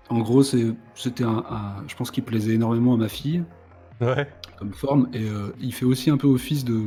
En 0.09 0.21
gros, 0.21 0.43
c'était 0.43 1.25
un, 1.25 1.45
Je 1.89 1.97
pense 1.97 2.11
qu'il 2.11 2.23
plaisait 2.23 2.55
énormément 2.55 2.95
à 2.95 2.97
ma 2.97 3.09
fille. 3.09 3.43
Ouais. 4.01 4.29
Comme 4.59 4.73
forme. 4.73 5.09
Et 5.13 5.29
euh, 5.29 5.55
il 5.61 5.75
fait 5.75 5.85
aussi 5.85 6.11
un 6.11 6.17
peu 6.17 6.29
office 6.29 6.65
de. 6.65 6.83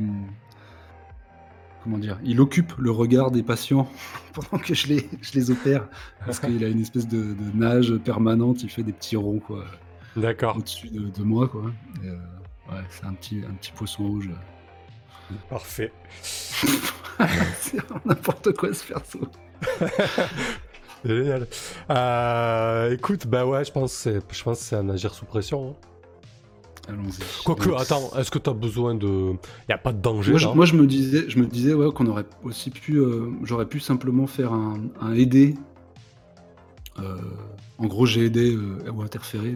Comment 1.83 1.97
dire 1.97 2.17
Il 2.23 2.39
occupe 2.39 2.73
le 2.77 2.91
regard 2.91 3.31
des 3.31 3.43
patients 3.43 3.89
pendant 4.33 4.61
que 4.61 4.73
je 4.73 4.87
les, 4.87 5.09
je 5.21 5.33
les 5.33 5.51
opère. 5.51 5.87
Parce 6.25 6.39
qu'il 6.39 6.63
a 6.63 6.67
une 6.67 6.81
espèce 6.81 7.07
de, 7.07 7.35
nage 7.53 7.95
permanente. 7.97 8.63
Il 8.63 8.69
fait 8.69 8.83
des 8.83 8.93
petits 8.93 9.17
ronds, 9.17 9.39
quoi. 9.39 9.65
D'accord. 10.15 10.57
Au-dessus 10.57 10.89
de, 10.89 11.23
moi, 11.23 11.47
quoi. 11.47 11.65
Euh, 12.05 12.15
ouais, 12.71 12.83
c'est 12.89 13.05
un 13.05 13.13
petit, 13.13 13.41
un 13.49 13.53
petit 13.53 13.71
poisson 13.71 14.07
rouge. 14.07 14.29
Parfait. 15.49 15.91
c'est 16.21 17.77
n'importe 18.05 18.53
quoi 18.53 18.73
ce 18.73 18.85
perso. 18.85 19.19
Génial. 21.05 21.47
Euh, 21.89 22.93
écoute, 22.93 23.27
bah 23.27 23.45
ouais, 23.45 23.63
je 23.63 23.71
pense 23.71 24.03
que 24.03 24.19
c'est 24.55 24.75
un 24.75 24.89
agir 24.89 25.13
sous 25.13 25.25
pression. 25.25 25.69
Hein. 25.69 25.89
Allons-y. 26.89 27.43
Quoique, 27.43 27.69
attends, 27.79 28.11
est-ce 28.17 28.31
que 28.31 28.39
tu 28.39 28.49
as 28.49 28.53
besoin 28.53 28.95
de. 28.95 29.33
Il 29.67 29.73
a 29.73 29.77
pas 29.77 29.93
de 29.93 30.01
danger 30.01 30.31
moi, 30.31 30.55
moi, 30.55 30.65
je 30.65 30.75
me 30.75 30.87
disais, 30.87 31.29
je 31.29 31.37
me 31.39 31.45
disais 31.45 31.73
ouais, 31.73 31.91
qu'on 31.93 32.07
aurait 32.07 32.25
aussi 32.43 32.71
pu. 32.71 32.97
Euh, 32.97 33.29
j'aurais 33.43 33.67
pu 33.67 33.79
simplement 33.79 34.27
faire 34.27 34.53
un, 34.53 34.79
un 34.99 35.13
aider. 35.13 35.55
Euh, 36.97 37.17
en 37.77 37.85
gros, 37.85 38.05
j'ai 38.05 38.25
aidé 38.25 38.57
ou 38.57 39.01
interféré 39.01 39.55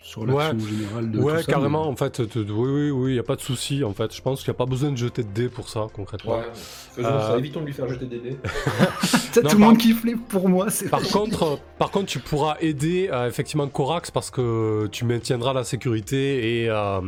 sur 0.00 0.24
l'action 0.24 0.58
générale 0.60 1.10
de 1.10 1.18
Ouais, 1.18 1.38
tout 1.38 1.42
ça, 1.42 1.52
carrément, 1.52 1.88
en 1.88 1.96
fait, 1.96 2.20
oui, 2.20 2.44
oui, 2.48 2.90
oui, 2.90 3.10
il 3.10 3.14
n'y 3.14 3.18
a 3.18 3.24
pas 3.24 3.34
de 3.34 3.40
souci, 3.40 3.82
en 3.82 3.92
fait. 3.92 4.14
Je 4.14 4.22
pense 4.22 4.40
qu'il 4.40 4.50
n'y 4.50 4.56
a 4.56 4.58
pas 4.58 4.66
besoin 4.66 4.92
de 4.92 4.96
jeter 4.96 5.24
de 5.24 5.28
dés 5.28 5.48
pour 5.48 5.68
ça, 5.68 5.86
concrètement. 5.92 6.38
Ouais, 6.38 6.44
faisons 6.52 7.08
ça, 7.08 7.32
euh, 7.32 7.38
évitons 7.38 7.60
de 7.60 7.66
lui 7.66 7.72
faire 7.72 7.88
jeter 7.88 8.06
des 8.06 8.18
dés. 8.18 8.38
tout 9.34 9.42
le 9.42 9.58
monde 9.58 9.76
qui 9.78 9.92
flippe 9.92 10.28
pour 10.28 10.48
moi, 10.48 10.70
c'est 10.70 10.88
par 10.88 11.02
contre, 11.02 11.58
par 11.78 11.90
contre, 11.90 12.06
tu 12.06 12.20
pourras 12.20 12.56
aider 12.60 13.08
euh, 13.12 13.28
effectivement 13.28 13.66
Corax 13.66 14.10
parce 14.10 14.30
que 14.30 14.86
tu 14.92 15.04
maintiendras 15.04 15.52
la 15.52 15.64
sécurité 15.64 16.62
et, 16.62 16.70
euh, 16.70 17.00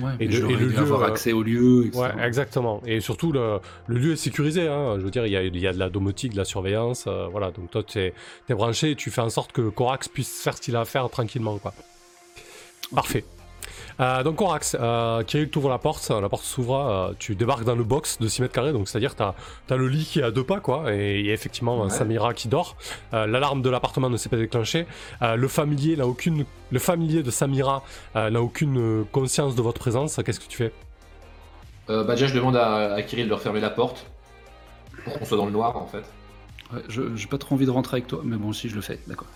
ouais, 0.00 0.12
et, 0.18 0.26
le, 0.26 0.50
et 0.50 0.56
le 0.56 0.66
lieu. 0.66 0.78
avoir 0.78 1.04
accès 1.04 1.32
au 1.32 1.42
lieu, 1.42 1.86
etc. 1.86 2.00
Ouais, 2.00 2.26
exactement. 2.26 2.82
Et 2.84 3.00
surtout, 3.00 3.30
le, 3.30 3.60
le 3.86 3.98
lieu 3.98 4.12
est 4.12 4.16
sécurisé. 4.16 4.66
Hein. 4.66 4.96
Je 4.98 5.04
veux 5.04 5.10
dire, 5.10 5.24
il 5.24 5.32
y 5.32 5.36
a, 5.36 5.42
y 5.44 5.66
a, 5.66 5.72
de 5.72 5.78
la 5.78 5.88
domotique, 5.88 6.32
de 6.32 6.38
la 6.38 6.44
surveillance. 6.44 7.06
voilà, 7.30 7.52
donc 7.52 7.70
toi, 7.70 7.84
tu 7.84 8.00
es, 8.00 8.12
es, 8.48 8.54
branché 8.54 8.90
et 8.90 8.96
tu 8.96 9.10
fais 9.10 9.20
en 9.20 9.30
sorte 9.30 9.52
que 9.52 9.68
Corax 9.68 10.08
puisse 10.08 10.42
faire 10.42 10.56
ce 10.56 10.60
qu'il 10.60 10.74
a 10.74 10.80
à 10.80 10.84
faire 10.84 11.08
tranquillement, 11.08 11.58
quoi. 11.58 11.72
Parfait. 12.92 13.24
Euh, 14.00 14.22
donc 14.22 14.36
Corax, 14.36 14.76
euh, 14.78 15.22
Kirill 15.22 15.48
t'ouvre 15.48 15.68
la 15.68 15.78
porte, 15.78 16.10
la 16.10 16.28
porte 16.28 16.44
s'ouvre, 16.44 16.76
euh, 16.76 17.12
tu 17.18 17.34
débarques 17.34 17.64
dans 17.64 17.76
le 17.76 17.84
box 17.84 18.18
de 18.18 18.26
6 18.26 18.42
mètres 18.42 18.54
carrés, 18.54 18.72
donc 18.72 18.88
c'est-à-dire 18.88 19.14
t'as 19.14 19.34
as 19.70 19.76
le 19.76 19.88
lit 19.88 20.04
qui 20.04 20.20
est 20.20 20.24
à 20.24 20.30
deux 20.30 20.44
pas 20.44 20.60
quoi, 20.60 20.92
et 20.92 21.20
il 21.20 21.26
y 21.26 21.30
a 21.30 21.34
effectivement 21.34 21.88
Samira 21.88 22.34
qui 22.34 22.48
dort. 22.48 22.76
Euh, 23.12 23.26
l'alarme 23.26 23.62
de 23.62 23.70
l'appartement 23.70 24.10
ne 24.10 24.16
s'est 24.16 24.28
pas 24.28 24.36
déclenchée. 24.36 24.86
le 25.20 25.48
familier 25.48 25.96
n'a 25.96 26.06
aucune, 26.06 26.44
le 26.70 26.78
familier 26.78 27.22
de 27.22 27.30
Samira 27.30 27.82
n'a 28.14 28.42
aucune 28.42 29.04
conscience 29.12 29.54
de 29.54 29.62
votre 29.62 29.78
présence. 29.78 30.20
Qu'est-ce 30.24 30.40
que 30.40 30.48
tu 30.48 30.56
fais? 30.56 30.72
Bah 31.86 32.04
déjà 32.14 32.26
je 32.26 32.34
demande 32.34 32.56
à, 32.56 33.00
Kirill 33.02 33.28
de 33.28 33.34
refermer 33.34 33.60
la 33.60 33.70
porte 33.70 34.06
pour 35.04 35.18
qu'on 35.18 35.24
soit 35.24 35.36
dans 35.36 35.46
le 35.46 35.52
noir 35.52 35.76
en 35.76 35.86
fait. 35.86 36.04
Ouais, 36.72 36.80
j'ai 37.14 37.26
pas 37.26 37.38
trop 37.38 37.54
envie 37.54 37.66
de 37.66 37.70
rentrer 37.70 37.98
avec 37.98 38.06
toi, 38.08 38.22
mais 38.24 38.36
bon 38.36 38.52
si 38.52 38.68
je 38.68 38.74
le 38.74 38.80
fais, 38.80 38.98
d'accord. 39.06 39.28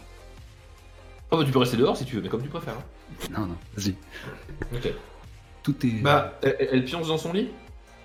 Oh 1.30 1.36
bah 1.36 1.44
tu 1.44 1.50
peux 1.52 1.58
rester 1.58 1.76
dehors 1.76 1.96
si 1.96 2.04
tu 2.04 2.16
veux, 2.16 2.22
mais 2.22 2.28
comme 2.28 2.42
tu 2.42 2.48
préfères. 2.48 2.74
Hein. 2.74 3.26
Non, 3.38 3.46
non, 3.46 3.56
vas-y. 3.76 3.94
Ok. 4.74 4.92
tout 5.62 5.86
est. 5.86 6.00
Bah, 6.02 6.38
elle, 6.42 6.56
elle 6.72 6.84
pionce 6.84 7.08
dans 7.08 7.18
son 7.18 7.32
lit? 7.32 7.48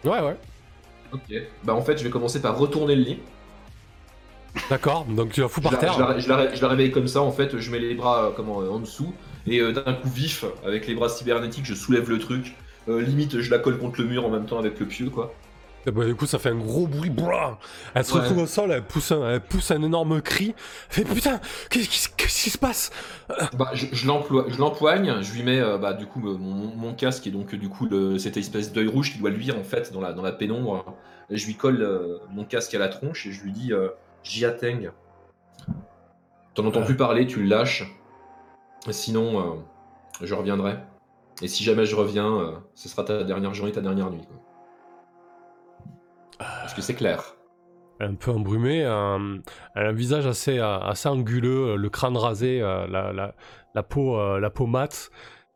Ouais, 0.03 0.19
ouais. 0.19 0.35
Ok. 1.13 1.21
Bah, 1.63 1.73
en 1.73 1.81
fait, 1.81 1.97
je 1.97 2.03
vais 2.03 2.09
commencer 2.09 2.41
par 2.41 2.57
retourner 2.57 2.95
le 2.95 3.03
lit. 3.03 3.19
D'accord, 4.69 5.05
donc 5.05 5.31
tu 5.31 5.41
la 5.41 5.47
fous 5.47 5.61
Je 5.61 5.63
par 5.63 5.71
la, 5.73 5.77
terre. 5.79 5.93
je 5.93 5.99
la- 6.01 6.19
je 6.19 6.29
la- 6.29 6.55
je 6.55 6.61
la 6.61 6.67
réveille 6.67 6.91
comme 6.91 7.07
ça, 7.07 7.21
en 7.21 7.31
fait, 7.31 7.57
je 7.57 7.71
mets 7.71 7.79
les 7.79 7.95
bras 7.95 8.25
euh, 8.25 8.31
comment, 8.35 8.61
euh, 8.61 8.69
en 8.69 8.79
dessous, 8.79 9.13
et 9.47 9.59
euh, 9.59 9.71
d'un 9.71 9.93
coup 9.93 10.09
vif, 10.09 10.45
avec 10.65 10.85
les 10.87 10.93
bras 10.93 11.09
cybernétiques, 11.09 11.65
je 11.65 11.73
soulève 11.73 12.09
le 12.09 12.19
truc. 12.19 12.55
Euh, 12.87 13.01
limite, 13.01 13.39
je 13.39 13.49
la 13.49 13.57
colle 13.59 13.79
contre 13.79 14.01
le 14.01 14.07
mur 14.07 14.25
en 14.25 14.29
même 14.29 14.45
temps 14.45 14.59
avec 14.59 14.79
le 14.79 14.85
pieu, 14.85 15.09
quoi. 15.09 15.33
Et 15.85 15.91
bah, 15.91 16.05
du 16.05 16.15
coup, 16.15 16.25
ça 16.25 16.39
fait 16.39 16.49
un 16.49 16.55
gros 16.57 16.87
bruit. 16.87 17.11
Elle 17.93 18.05
se 18.05 18.13
Ouais. 18.13 18.21
retrouve 18.21 18.43
au 18.43 18.47
sol, 18.47 18.71
elle 18.71 18.83
pousse 18.83 19.11
un, 19.11 19.29
elle 19.31 19.41
pousse 19.41 19.69
un 19.71 19.81
énorme 19.83 20.21
cri. 20.21 20.55
Elle 20.89 20.93
fait 20.95 21.03
putain, 21.13 21.39
qu'est-ce 21.69 22.09
qui, 22.09 22.49
se 22.49 22.57
passe? 22.57 22.91
Bah, 23.57 23.71
je, 23.73 23.87
je 23.91 24.07
l'emploie- 24.07 24.45
je 24.47 24.57
l'empoigne, 24.59 25.21
je 25.21 25.33
lui 25.33 25.43
mets 25.43 25.59
euh, 25.59 25.77
bah, 25.77 25.93
du 25.93 26.05
coup 26.05 26.27
euh, 26.29 26.37
mon, 26.37 26.73
mon 26.75 26.93
casque 26.93 27.27
et 27.27 27.31
donc 27.31 27.53
euh, 27.53 27.57
du 27.57 27.67
coup 27.69 27.85
le- 27.85 28.17
cette 28.17 28.37
espèce 28.37 28.71
d'œil 28.71 28.87
rouge 28.87 29.11
qui 29.11 29.19
doit 29.19 29.29
luire 29.29 29.57
en 29.59 29.63
fait 29.63 29.91
dans 29.91 29.99
la, 30.01 30.13
dans 30.13 30.21
la 30.21 30.31
pénombre. 30.31 30.85
Je 31.29 31.45
lui 31.45 31.55
colle 31.55 31.81
euh, 31.81 32.17
mon 32.31 32.45
casque 32.45 32.73
à 32.75 32.79
la 32.79 32.87
tronche 32.89 33.25
et 33.27 33.31
je 33.31 33.41
lui 33.43 33.51
dis 33.51 33.73
euh, 33.73 33.89
J'y 34.23 34.45
atteigne. 34.45 34.91
T'en 36.53 36.65
entends 36.65 36.81
Ah. 36.83 36.85
plus 36.85 36.95
parler, 36.95 37.25
tu 37.27 37.41
le 37.41 37.47
lâches. 37.49 37.83
Sinon, 38.89 39.39
euh, 39.39 39.55
je 40.25 40.33
reviendrai. 40.33 40.77
Et 41.41 41.47
si 41.47 41.63
jamais 41.63 41.85
je 41.85 41.95
reviens, 41.95 42.27
euh, 42.39 42.51
ce 42.75 42.87
sera 42.87 43.03
ta 43.03 43.23
dernière 43.23 43.53
journée, 43.53 43.71
ta 43.71 43.81
dernière 43.81 44.09
nuit. 44.11 44.21
Quoi. 44.27 44.37
Parce 46.39 46.73
que 46.73 46.81
c'est 46.81 46.95
clair. 46.95 47.35
Un 47.99 48.15
peu 48.15 48.31
embrumée. 48.31 48.79
elle 48.79 48.87
a 48.87 49.89
un 49.89 49.93
visage 49.93 50.25
assez, 50.25 50.59
euh, 50.59 50.79
assez 50.79 51.07
anguleux, 51.07 51.69
euh, 51.69 51.75
le 51.75 51.89
crâne 51.89 52.17
rasé, 52.17 52.61
euh, 52.61 52.87
la, 52.87 53.13
la, 53.13 53.35
la 53.75 53.83
peau, 53.83 54.39
la 54.39 54.49
peau 54.49 54.65
mate, 54.65 55.09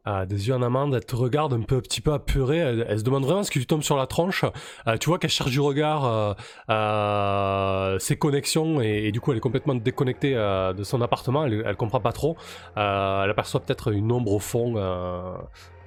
euh, 0.07 0.25
des 0.25 0.47
yeux 0.47 0.55
en 0.55 0.61
amande. 0.61 0.95
Elle 0.95 1.05
te 1.05 1.15
regarde 1.15 1.53
un 1.53 1.61
peu, 1.61 1.75
un 1.77 1.81
petit 1.81 2.01
peu 2.01 2.13
apeurée. 2.13 2.57
Elle, 2.57 2.85
elle 2.87 2.99
se 2.99 3.03
demande 3.03 3.25
vraiment 3.25 3.43
ce 3.43 3.51
qui 3.51 3.59
lui 3.59 3.65
tombe 3.67 3.83
sur 3.83 3.97
la 3.97 4.07
tronche. 4.07 4.45
Euh, 4.87 4.97
tu 4.97 5.09
vois 5.09 5.19
qu'elle 5.19 5.29
cherche 5.29 5.51
du 5.51 5.59
regard 5.59 6.05
euh, 6.05 6.33
euh, 6.69 7.99
ses 7.99 8.17
connexions 8.17 8.81
et, 8.81 9.05
et 9.07 9.11
du 9.11 9.19
coup 9.21 9.31
elle 9.31 9.37
est 9.37 9.41
complètement 9.41 9.75
déconnectée 9.75 10.33
euh, 10.35 10.73
de 10.73 10.83
son 10.83 11.01
appartement. 11.01 11.45
Elle, 11.45 11.63
elle 11.65 11.75
comprend 11.75 11.99
pas 11.99 12.11
trop. 12.13 12.37
Elle 12.75 13.29
aperçoit 13.29 13.59
peut-être 13.59 13.91
une 13.91 14.11
ombre 14.11 14.31
au 14.33 14.39
fond. 14.39 14.75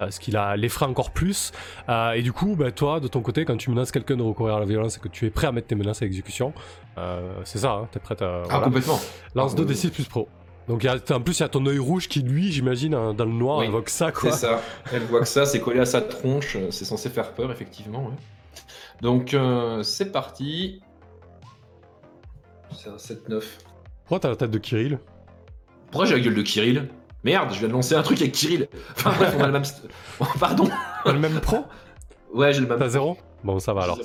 ce 0.09 0.19
qui 0.21 0.33
l'effraie 0.57 0.87
encore 0.87 1.11
plus. 1.11 1.53
Et 2.15 2.23
du 2.23 2.33
coup, 2.33 2.57
bah, 2.57 2.73
toi, 2.73 3.01
de 3.01 3.09
ton 3.09 3.21
côté, 3.21 3.45
quand 3.45 3.57
tu 3.57 3.71
menaces 3.71 3.93
quelqu'un 3.93 4.17
de 4.17 4.23
recourir 4.23 4.55
à 4.57 4.61
la 4.61 4.67
violence 4.67 4.97
et 4.97 5.01
que 5.01 5.09
tu 5.09 5.27
es 5.27 5.31
prêt 5.31 5.47
à 5.47 5.53
mettre 5.53 5.67
tes 5.69 5.75
menaces 5.75 6.03
à 6.03 6.07
exécution, 6.07 6.53
c'est 7.45 7.59
ça, 7.59 7.73
hein, 7.73 7.89
t'es 7.93 8.01
prête 8.01 8.23
à. 8.23 8.43
Ah, 8.43 8.47
voilà. 8.49 8.65
complètement. 8.65 8.99
Lance 9.35 9.53
Ah, 9.55 9.57
2 9.59 9.65
oui, 9.65 9.75
d6 9.75 9.91
plus 9.91 10.05
pro. 10.09 10.29
Donc 10.71 10.85
il 10.85 10.87
y 10.87 10.89
a- 10.89 11.17
en 11.17 11.21
plus, 11.21 11.37
il 11.39 11.43
y 11.43 11.45
a 11.45 11.49
ton 11.49 11.67
œil 11.67 11.81
rouge 11.81 12.07
qui, 12.07 12.21
lui, 12.23 12.53
j'imagine, 12.53 12.95
hein, 12.95 13.13
dans 13.13 13.25
le 13.25 13.33
noir, 13.33 13.59
Oui, 13.59 13.67
évoque 13.67 13.89
ça, 13.89 14.07
C'est 14.07 14.13
quoi. 14.13 14.31
ça. 14.31 14.61
Elle 14.93 15.03
voit 15.03 15.19
que 15.19 15.27
ça, 15.27 15.45
c'est 15.45 15.59
collé 15.59 15.81
à 15.81 15.85
sa 15.85 16.01
tronche, 16.01 16.55
euh, 16.55 16.71
c'est 16.71 16.85
censé 16.85 17.11
faire 17.11 17.33
peur, 17.33 17.51
effectivement. 17.51 18.05
ouais. 18.05 18.15
Donc, 19.01 19.35
euh, 19.35 19.83
c'est 19.83 20.13
parti. 20.13 20.81
C'est 22.79 22.89
un 22.89 22.99
7-9. 22.99 23.43
Pourquoi 24.05 24.21
t'as 24.21 24.29
la 24.29 24.37
tête 24.37 24.53
de 24.53 24.59
Kirill? 24.59 25.01
Pourquoi 25.91 26.07
j'ai 26.07 26.15
la 26.15 26.21
gueule 26.21 26.35
de 26.37 26.43
Kirill? 26.43 26.89
Merde, 27.25 27.51
je 27.53 27.59
viens 27.59 27.67
de 27.69 27.73
lancer 27.73 27.97
un 27.97 28.03
truc 28.03 28.21
avec 28.21 28.31
Kirill. 28.33 28.69
Enfin 28.97 29.11
bref, 29.19 29.35
on 29.39 29.43
a 29.43 29.47
le 29.49 29.53
même. 29.53 29.65
Oh, 30.21 30.25
Pardon. 30.39 30.69
T'as 31.05 31.13
le 31.13 31.19
même 31.19 31.41
pro? 31.41 31.65
Ouais, 32.33 32.53
j'ai 32.53 32.61
le 32.61 32.69
même. 32.69 32.79
T'as 32.79 32.91
zéro? 32.91 33.17
Bon, 33.43 33.59
ça 33.59 33.75
va 33.75 33.83
alors. 33.83 33.99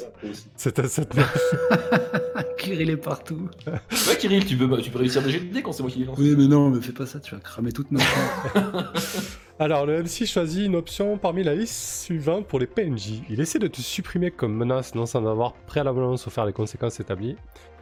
C'était 0.55 0.87
cette 0.87 1.13
Kirill 2.65 2.89
est 2.89 2.97
partout. 2.97 3.47
Ouais, 3.67 4.17
Kirill, 4.17 4.43
tu 4.45 4.57
peux, 4.57 4.81
tu 4.81 4.89
peux 4.89 4.97
réussir 4.99 5.21
des 5.21 5.29
jets 5.29 5.39
de 5.39 5.53
dés 5.53 5.61
quand 5.61 5.71
c'est 5.71 5.83
moi 5.83 5.91
qui 5.91 5.99
les 5.99 6.05
lance. 6.05 6.17
Oui, 6.17 6.33
mais 6.37 6.47
non, 6.47 6.69
me 6.71 6.81
fais 6.81 6.91
pas 6.91 7.05
ça, 7.05 7.19
tu 7.19 7.35
vas 7.35 7.39
cramer 7.41 7.71
toute 7.71 7.91
notre. 7.91 8.05
Alors, 9.59 9.85
le 9.85 10.01
MC 10.01 10.25
choisit 10.25 10.65
une 10.65 10.75
option 10.75 11.17
parmi 11.17 11.43
la 11.43 11.53
liste 11.55 11.75
suivante 12.03 12.47
pour 12.47 12.59
les 12.59 12.65
PNJ. 12.65 13.21
Il 13.29 13.39
essaie 13.39 13.59
de 13.59 13.67
te 13.67 13.79
supprimer 13.81 14.31
comme 14.31 14.53
menace, 14.55 14.95
non 14.95 15.05
sans 15.05 15.25
avoir 15.29 15.53
préalablement 15.53 16.17
souffert 16.17 16.45
les 16.45 16.53
conséquences 16.53 16.99
établies. 16.99 17.35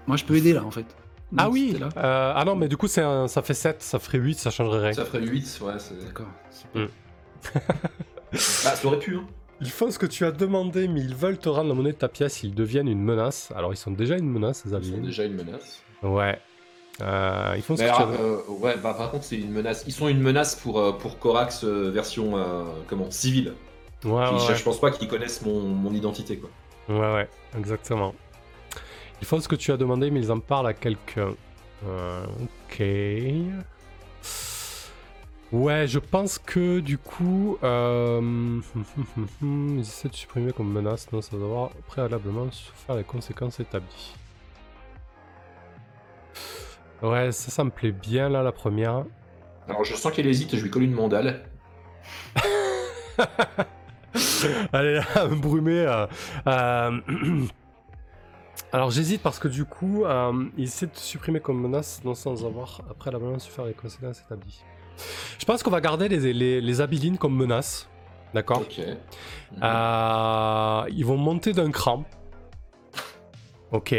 Moi, 0.06 0.18
je 0.18 0.26
peux 0.26 0.36
aider 0.36 0.54
là, 0.54 0.64
en 0.66 0.72
fait. 0.72 0.86
Ah 1.38 1.46
Donc, 1.46 1.54
oui 1.54 1.76
euh, 1.82 2.34
Ah 2.36 2.44
non, 2.46 2.56
mais 2.56 2.68
du 2.68 2.76
coup, 2.78 2.88
c'est 2.88 3.02
un- 3.02 3.28
ça 3.28 3.42
fait 3.42 3.54
7, 3.56 3.82
ça 3.82 3.98
ferait 4.00 4.20
8, 4.20 4.38
ça 4.38 4.52
changerait 4.52 4.82
rien. 4.88 4.94
Ça 4.94 5.06
ferait 5.06 5.26
8, 5.26 5.60
ouais. 5.64 5.74
c'est- 5.80 5.96
D'accord. 6.06 6.28
Ah, 8.36 8.40
ça 8.76 8.86
aurait 8.88 9.00
pu, 9.00 9.16
hein. 9.16 9.24
Ils 9.66 9.70
font 9.72 9.90
ce 9.92 9.98
que 9.98 10.06
tu 10.06 10.26
as 10.26 10.32
demandé, 10.32 10.88
mais 10.88 11.00
ils 11.00 11.16
veulent 11.16 11.38
te 11.38 11.48
rendre 11.50 11.70
la 11.70 11.74
monnaie 11.74 11.94
de 11.94 11.98
ta 11.98 12.10
pièce, 12.10 12.44
ils 12.44 12.54
deviennent 12.54 12.88
une 12.90 13.02
menace. 13.02 13.52
Alors, 13.56 13.74
ils 13.74 13.78
sont 13.78 13.92
déjà 13.92 14.18
une 14.18 14.30
menace, 14.30 14.64
ces 14.64 14.70
Ils 14.70 14.72
sont 14.72 14.76
aliens. 14.94 14.98
déjà 15.06 15.24
une 15.24 15.36
menace. 15.36 15.82
Ouais. 16.02 16.38
Euh, 17.02 17.54
ils 17.56 17.62
font 17.64 17.76
ce 17.76 17.82
que 17.82 17.88
tu 17.88 17.92
as 17.94 18.08
euh, 18.08 18.38
ouais, 18.60 18.76
bah 18.78 18.94
par 18.96 19.10
contre, 19.10 19.24
c'est 19.24 19.38
une 19.38 19.52
menace. 19.52 19.84
Ils 19.88 19.94
sont 19.94 20.08
une 20.10 20.20
menace 20.20 20.56
pour, 20.56 20.80
euh, 20.80 20.92
pour 20.92 21.18
Corax 21.18 21.64
euh, 21.64 21.90
version 21.92 22.34
comment 22.88 23.10
civile. 23.10 23.54
Ouais, 24.04 24.12
ouais, 24.12 24.26
Qui- 24.38 24.48
ouais. 24.50 24.56
Je 24.56 24.64
pense 24.64 24.80
pas 24.80 24.92
qu'ils 24.92 25.08
connaissent 25.08 25.42
mon, 25.44 25.62
mon 25.62 25.92
identité, 25.94 26.38
quoi. 26.38 26.50
Ouais, 26.90 27.14
ouais, 27.16 27.30
exactement. 27.58 28.14
Ils 29.22 29.26
font 29.28 29.40
ce 29.40 29.48
que 29.48 29.56
tu 29.56 29.72
as 29.72 29.78
demandé, 29.78 30.12
mais 30.12 30.20
ils 30.20 30.32
en 30.32 30.40
parlent 30.40 30.68
à 30.68 30.74
quelqu'un. 30.74 31.34
Ok. 31.86 32.84
Ouais, 35.54 35.86
je 35.86 36.00
pense 36.00 36.40
que 36.40 36.80
du 36.80 36.98
coup, 36.98 37.60
euh... 37.62 38.60
ils 39.44 39.80
essaient 39.82 40.10
de 40.10 40.16
supprimer 40.16 40.52
comme 40.52 40.72
menace, 40.72 41.12
non, 41.12 41.22
ça 41.22 41.38
doit 41.38 41.46
avoir 41.46 41.70
préalablement 41.88 42.52
souffert 42.52 42.96
les 42.96 43.04
conséquences 43.04 43.60
établies. 43.60 44.16
Ouais, 47.04 47.32
ça, 47.32 47.52
ça 47.52 47.64
me 47.64 47.70
plaît 47.70 47.92
bien 47.92 48.30
là, 48.30 48.42
la 48.42 48.52
première. 48.52 49.06
Alors, 49.68 49.84
je 49.84 49.94
sens 49.94 50.12
qu'elle 50.12 50.26
hésite, 50.26 50.56
je 50.56 50.64
lui 50.64 50.72
colle 50.72 50.84
une 50.84 50.94
mandale. 50.94 51.46
Est 54.74 54.82
là, 54.96 55.28
brumée. 55.28 55.86
euh, 55.86 56.08
euh, 56.48 57.00
Alors 58.72 58.90
j'hésite 58.90 59.22
parce 59.22 59.38
que 59.38 59.48
du 59.48 59.66
coup, 59.66 60.06
il 60.58 60.64
essaie 60.64 60.88
de 60.88 60.96
supprimer 60.96 61.40
comme 61.40 61.62
menace 61.62 62.02
non 62.04 62.16
sans 62.16 62.44
avoir 62.44 62.82
après 62.90 63.12
la 63.12 63.20
balance 63.20 63.46
faire 63.46 63.66
les 63.66 63.74
conséquences 63.74 64.20
établies. 64.22 64.64
Je 65.40 65.46
pense 65.46 65.64
qu'on 65.64 65.72
va 65.72 65.82
garder 65.82 66.08
les, 66.08 66.34
les, 66.34 66.62
les 66.62 66.82
Abilines 66.82 67.18
comme 67.18 67.36
menace. 67.36 67.90
D'accord 68.34 68.62
Ok. 68.62 68.80
Euh, 69.62 70.84
Ils 70.90 71.06
vont 71.06 71.18
monter 71.18 71.54
d'un 71.54 71.72
cran. 71.72 72.04
Ok. 73.72 73.96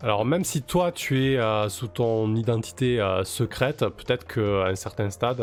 Alors 0.00 0.24
même 0.24 0.44
si 0.44 0.62
toi 0.62 0.92
tu 0.92 1.24
es 1.32 1.38
euh, 1.38 1.68
sous 1.68 1.88
ton 1.88 2.34
identité 2.36 3.00
euh, 3.00 3.24
secrète, 3.24 3.80
peut-être 3.80 4.26
qu'à 4.26 4.66
un 4.68 4.74
certain 4.76 5.10
stade, 5.10 5.42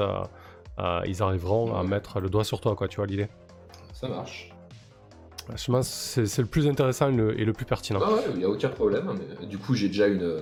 ils 1.06 1.22
arriveront 1.24 1.76
à 1.76 1.84
mettre 1.84 2.20
le 2.20 2.30
doigt 2.30 2.44
sur 2.44 2.60
toi, 2.62 2.76
quoi, 2.76 2.88
tu 2.88 2.98
vois 2.98 3.06
l'idée. 3.06 3.28
Ça 3.94 4.08
marche. 4.08 4.50
Je 5.56 5.72
pense 5.72 6.14
que 6.16 6.26
c'est 6.26 6.42
le 6.42 6.48
plus 6.48 6.68
intéressant 6.68 7.10
et 7.10 7.16
le, 7.16 7.40
et 7.40 7.46
le 7.46 7.54
plus 7.54 7.66
pertinent. 7.66 8.00
Ah 8.04 8.14
ouais, 8.14 8.22
il 8.32 8.38
n'y 8.40 8.46
a 8.46 8.50
aucun 8.50 8.70
problème. 8.70 9.14
Mais 9.40 9.46
du 9.46 9.58
coup, 9.58 9.76
j'ai 9.76 9.88
déjà 9.90 10.08
une, 10.08 10.42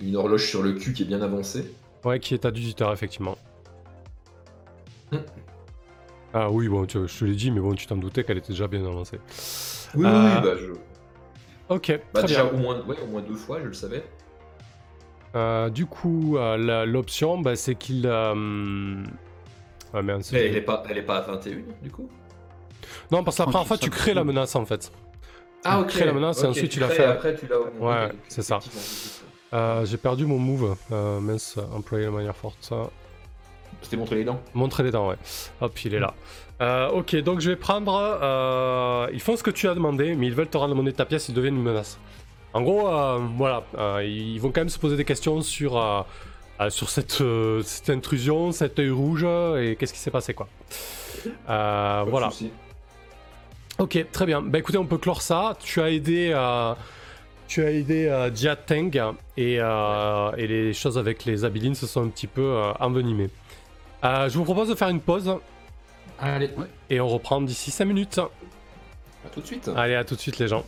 une 0.00 0.16
horloge 0.16 0.48
sur 0.48 0.62
le 0.62 0.72
cul 0.72 0.92
qui 0.92 1.02
est 1.04 1.06
bien 1.06 1.22
avancée. 1.22 1.72
Ouais, 2.04 2.18
qui 2.18 2.34
est 2.34 2.44
à 2.44 2.50
18h, 2.50 2.92
effectivement. 2.92 3.36
Ah 6.34 6.50
oui, 6.50 6.68
bon, 6.68 6.84
tu- 6.86 7.06
je 7.06 7.18
te 7.18 7.24
l'ai 7.24 7.34
dit, 7.34 7.50
mais 7.50 7.60
bon, 7.60 7.74
tu 7.74 7.86
t'en 7.86 7.96
doutais 7.96 8.24
qu'elle 8.24 8.38
était 8.38 8.52
déjà 8.52 8.66
bien 8.68 8.84
avancée. 8.84 9.18
Oui, 9.94 10.04
Euh, 10.06 10.36
oui, 10.36 10.42
bah, 10.42 10.56
je... 10.60 10.72
Ok, 11.74 12.00
bah, 12.12 12.20
très 12.20 12.28
déjà 12.28 12.44
bien. 12.44 12.52
au 12.52 12.56
moins, 12.58 12.80
ouais, 12.86 12.96
au 13.02 13.06
moins 13.06 13.22
deux 13.22 13.34
fois, 13.36 13.58
je 13.60 13.66
le 13.66 13.72
savais. 13.72 14.04
Euh, 15.34 15.68
du 15.70 15.86
coup, 15.86 16.36
euh, 16.36 16.56
la- 16.56 16.86
l'option, 16.86 17.38
bah, 17.40 17.56
c'est 17.56 17.74
qu'il... 17.74 18.06
euh, 18.06 19.02
Ah 19.92 20.02
merde, 20.02 20.22
elle 20.32 20.56
est 20.56 20.60
pas, 20.62 20.82
elle 20.88 20.98
est 20.98 21.02
pas 21.02 21.18
à 21.18 21.20
21, 21.22 21.56
du 21.82 21.90
coup? 21.90 22.08
Non, 23.10 23.24
parce 23.24 23.36
que 23.38 23.42
la 23.42 23.46
première 23.50 23.66
fois, 23.66 23.78
tu 23.78 23.90
crées 23.90 24.14
la 24.14 24.24
menace, 24.24 24.54
en 24.56 24.64
fait. 24.66 24.92
Ah, 25.64 25.82
crées 25.88 26.04
la 26.04 26.12
menace 26.12 26.42
et 26.44 26.46
ensuite 26.46 26.70
tu 26.70 26.80
la 26.80 26.86
crées 26.86 26.96
fais. 26.96 27.02
et 27.02 27.06
après, 27.06 27.34
tu 27.34 27.46
l'as 27.46 27.58
au 27.58 27.64
Ouais, 27.80 28.06
ok, 28.06 28.14
c'est 28.28 28.42
ça. 28.42 28.60
Euh, 29.52 29.84
J'ai 29.84 29.96
perdu 29.96 30.26
mon 30.26 30.38
move. 30.38 30.76
Euh, 30.92 31.18
mince, 31.20 31.58
employer 31.72 32.04
de 32.06 32.10
manière 32.10 32.36
forte, 32.36 32.58
ça. 32.60 32.88
C'était 33.86 33.96
montrer 33.98 34.16
les 34.16 34.24
dents. 34.24 34.40
Montrer 34.52 34.82
les 34.82 34.90
dents, 34.90 35.08
ouais. 35.08 35.14
Hop, 35.60 35.78
il 35.84 35.94
est 35.94 36.00
là. 36.00 36.12
Euh, 36.60 36.88
ok, 36.88 37.14
donc 37.22 37.38
je 37.38 37.50
vais 37.50 37.56
prendre. 37.56 37.94
euh, 37.96 39.06
ils 39.12 39.20
font 39.20 39.36
ce 39.36 39.44
que 39.44 39.52
tu 39.52 39.68
as 39.68 39.74
demandé, 39.74 40.16
mais 40.16 40.26
ils 40.26 40.34
veulent 40.34 40.48
te 40.48 40.56
rendre 40.56 40.74
monnaie 40.74 40.90
de 40.90 40.96
ta 40.96 41.04
pièce, 41.04 41.28
ils 41.28 41.34
deviennent 41.36 41.54
une 41.54 41.62
menace. 41.62 42.00
En 42.52 42.62
gros, 42.62 42.88
euh, 42.88 43.20
voilà, 43.36 43.62
ils 44.02 44.40
vont 44.40 44.50
quand 44.50 44.62
même 44.62 44.68
se 44.68 44.80
poser 44.80 44.96
des 44.96 45.04
questions 45.04 45.40
sur, 45.40 46.04
sur 46.68 46.90
cette, 46.90 47.22
cette 47.62 47.90
intrusion, 47.90 48.50
cet 48.50 48.80
œil 48.80 48.90
rouge, 48.90 49.22
et 49.22 49.76
qu'est-ce 49.78 49.92
qui 49.92 50.00
s'est 50.00 50.10
passé, 50.10 50.34
quoi. 50.34 50.48
Voilà. 51.46 52.30
Ok, 53.78 54.04
très 54.10 54.26
bien. 54.26 54.42
Bah 54.42 54.58
écoutez, 54.58 54.78
on 54.78 54.86
peut 54.86 54.98
clore 54.98 55.22
ça. 55.22 55.56
Tu 55.62 55.80
as 55.80 55.90
aidé, 55.90 56.34
tu 57.46 57.62
as 57.62 57.70
aidé 57.70 58.28
Jia 58.34 58.56
Teng 58.56 58.90
et, 59.36 59.58
et 59.58 60.46
les 60.48 60.72
choses 60.72 60.98
avec 60.98 61.24
les 61.24 61.44
Abilines 61.44 61.76
se 61.76 61.86
sont 61.86 62.02
un 62.02 62.08
petit 62.08 62.26
peu 62.26 62.60
envenimées. 62.80 63.30
Euh, 64.04 64.28
je 64.28 64.36
vous 64.38 64.44
propose 64.44 64.68
de 64.68 64.74
faire 64.74 64.88
une 64.88 65.00
pause 65.00 65.36
Allez, 66.18 66.50
et 66.88 67.00
on 67.00 67.08
reprend 67.08 67.40
d'ici 67.40 67.70
5 67.70 67.84
minutes. 67.84 68.18
à 68.18 69.28
tout 69.32 69.40
de 69.40 69.46
suite. 69.46 69.70
Allez, 69.76 69.94
à 69.94 70.04
tout 70.04 70.14
de 70.14 70.20
suite 70.20 70.38
les 70.38 70.48
gens. 70.48 70.64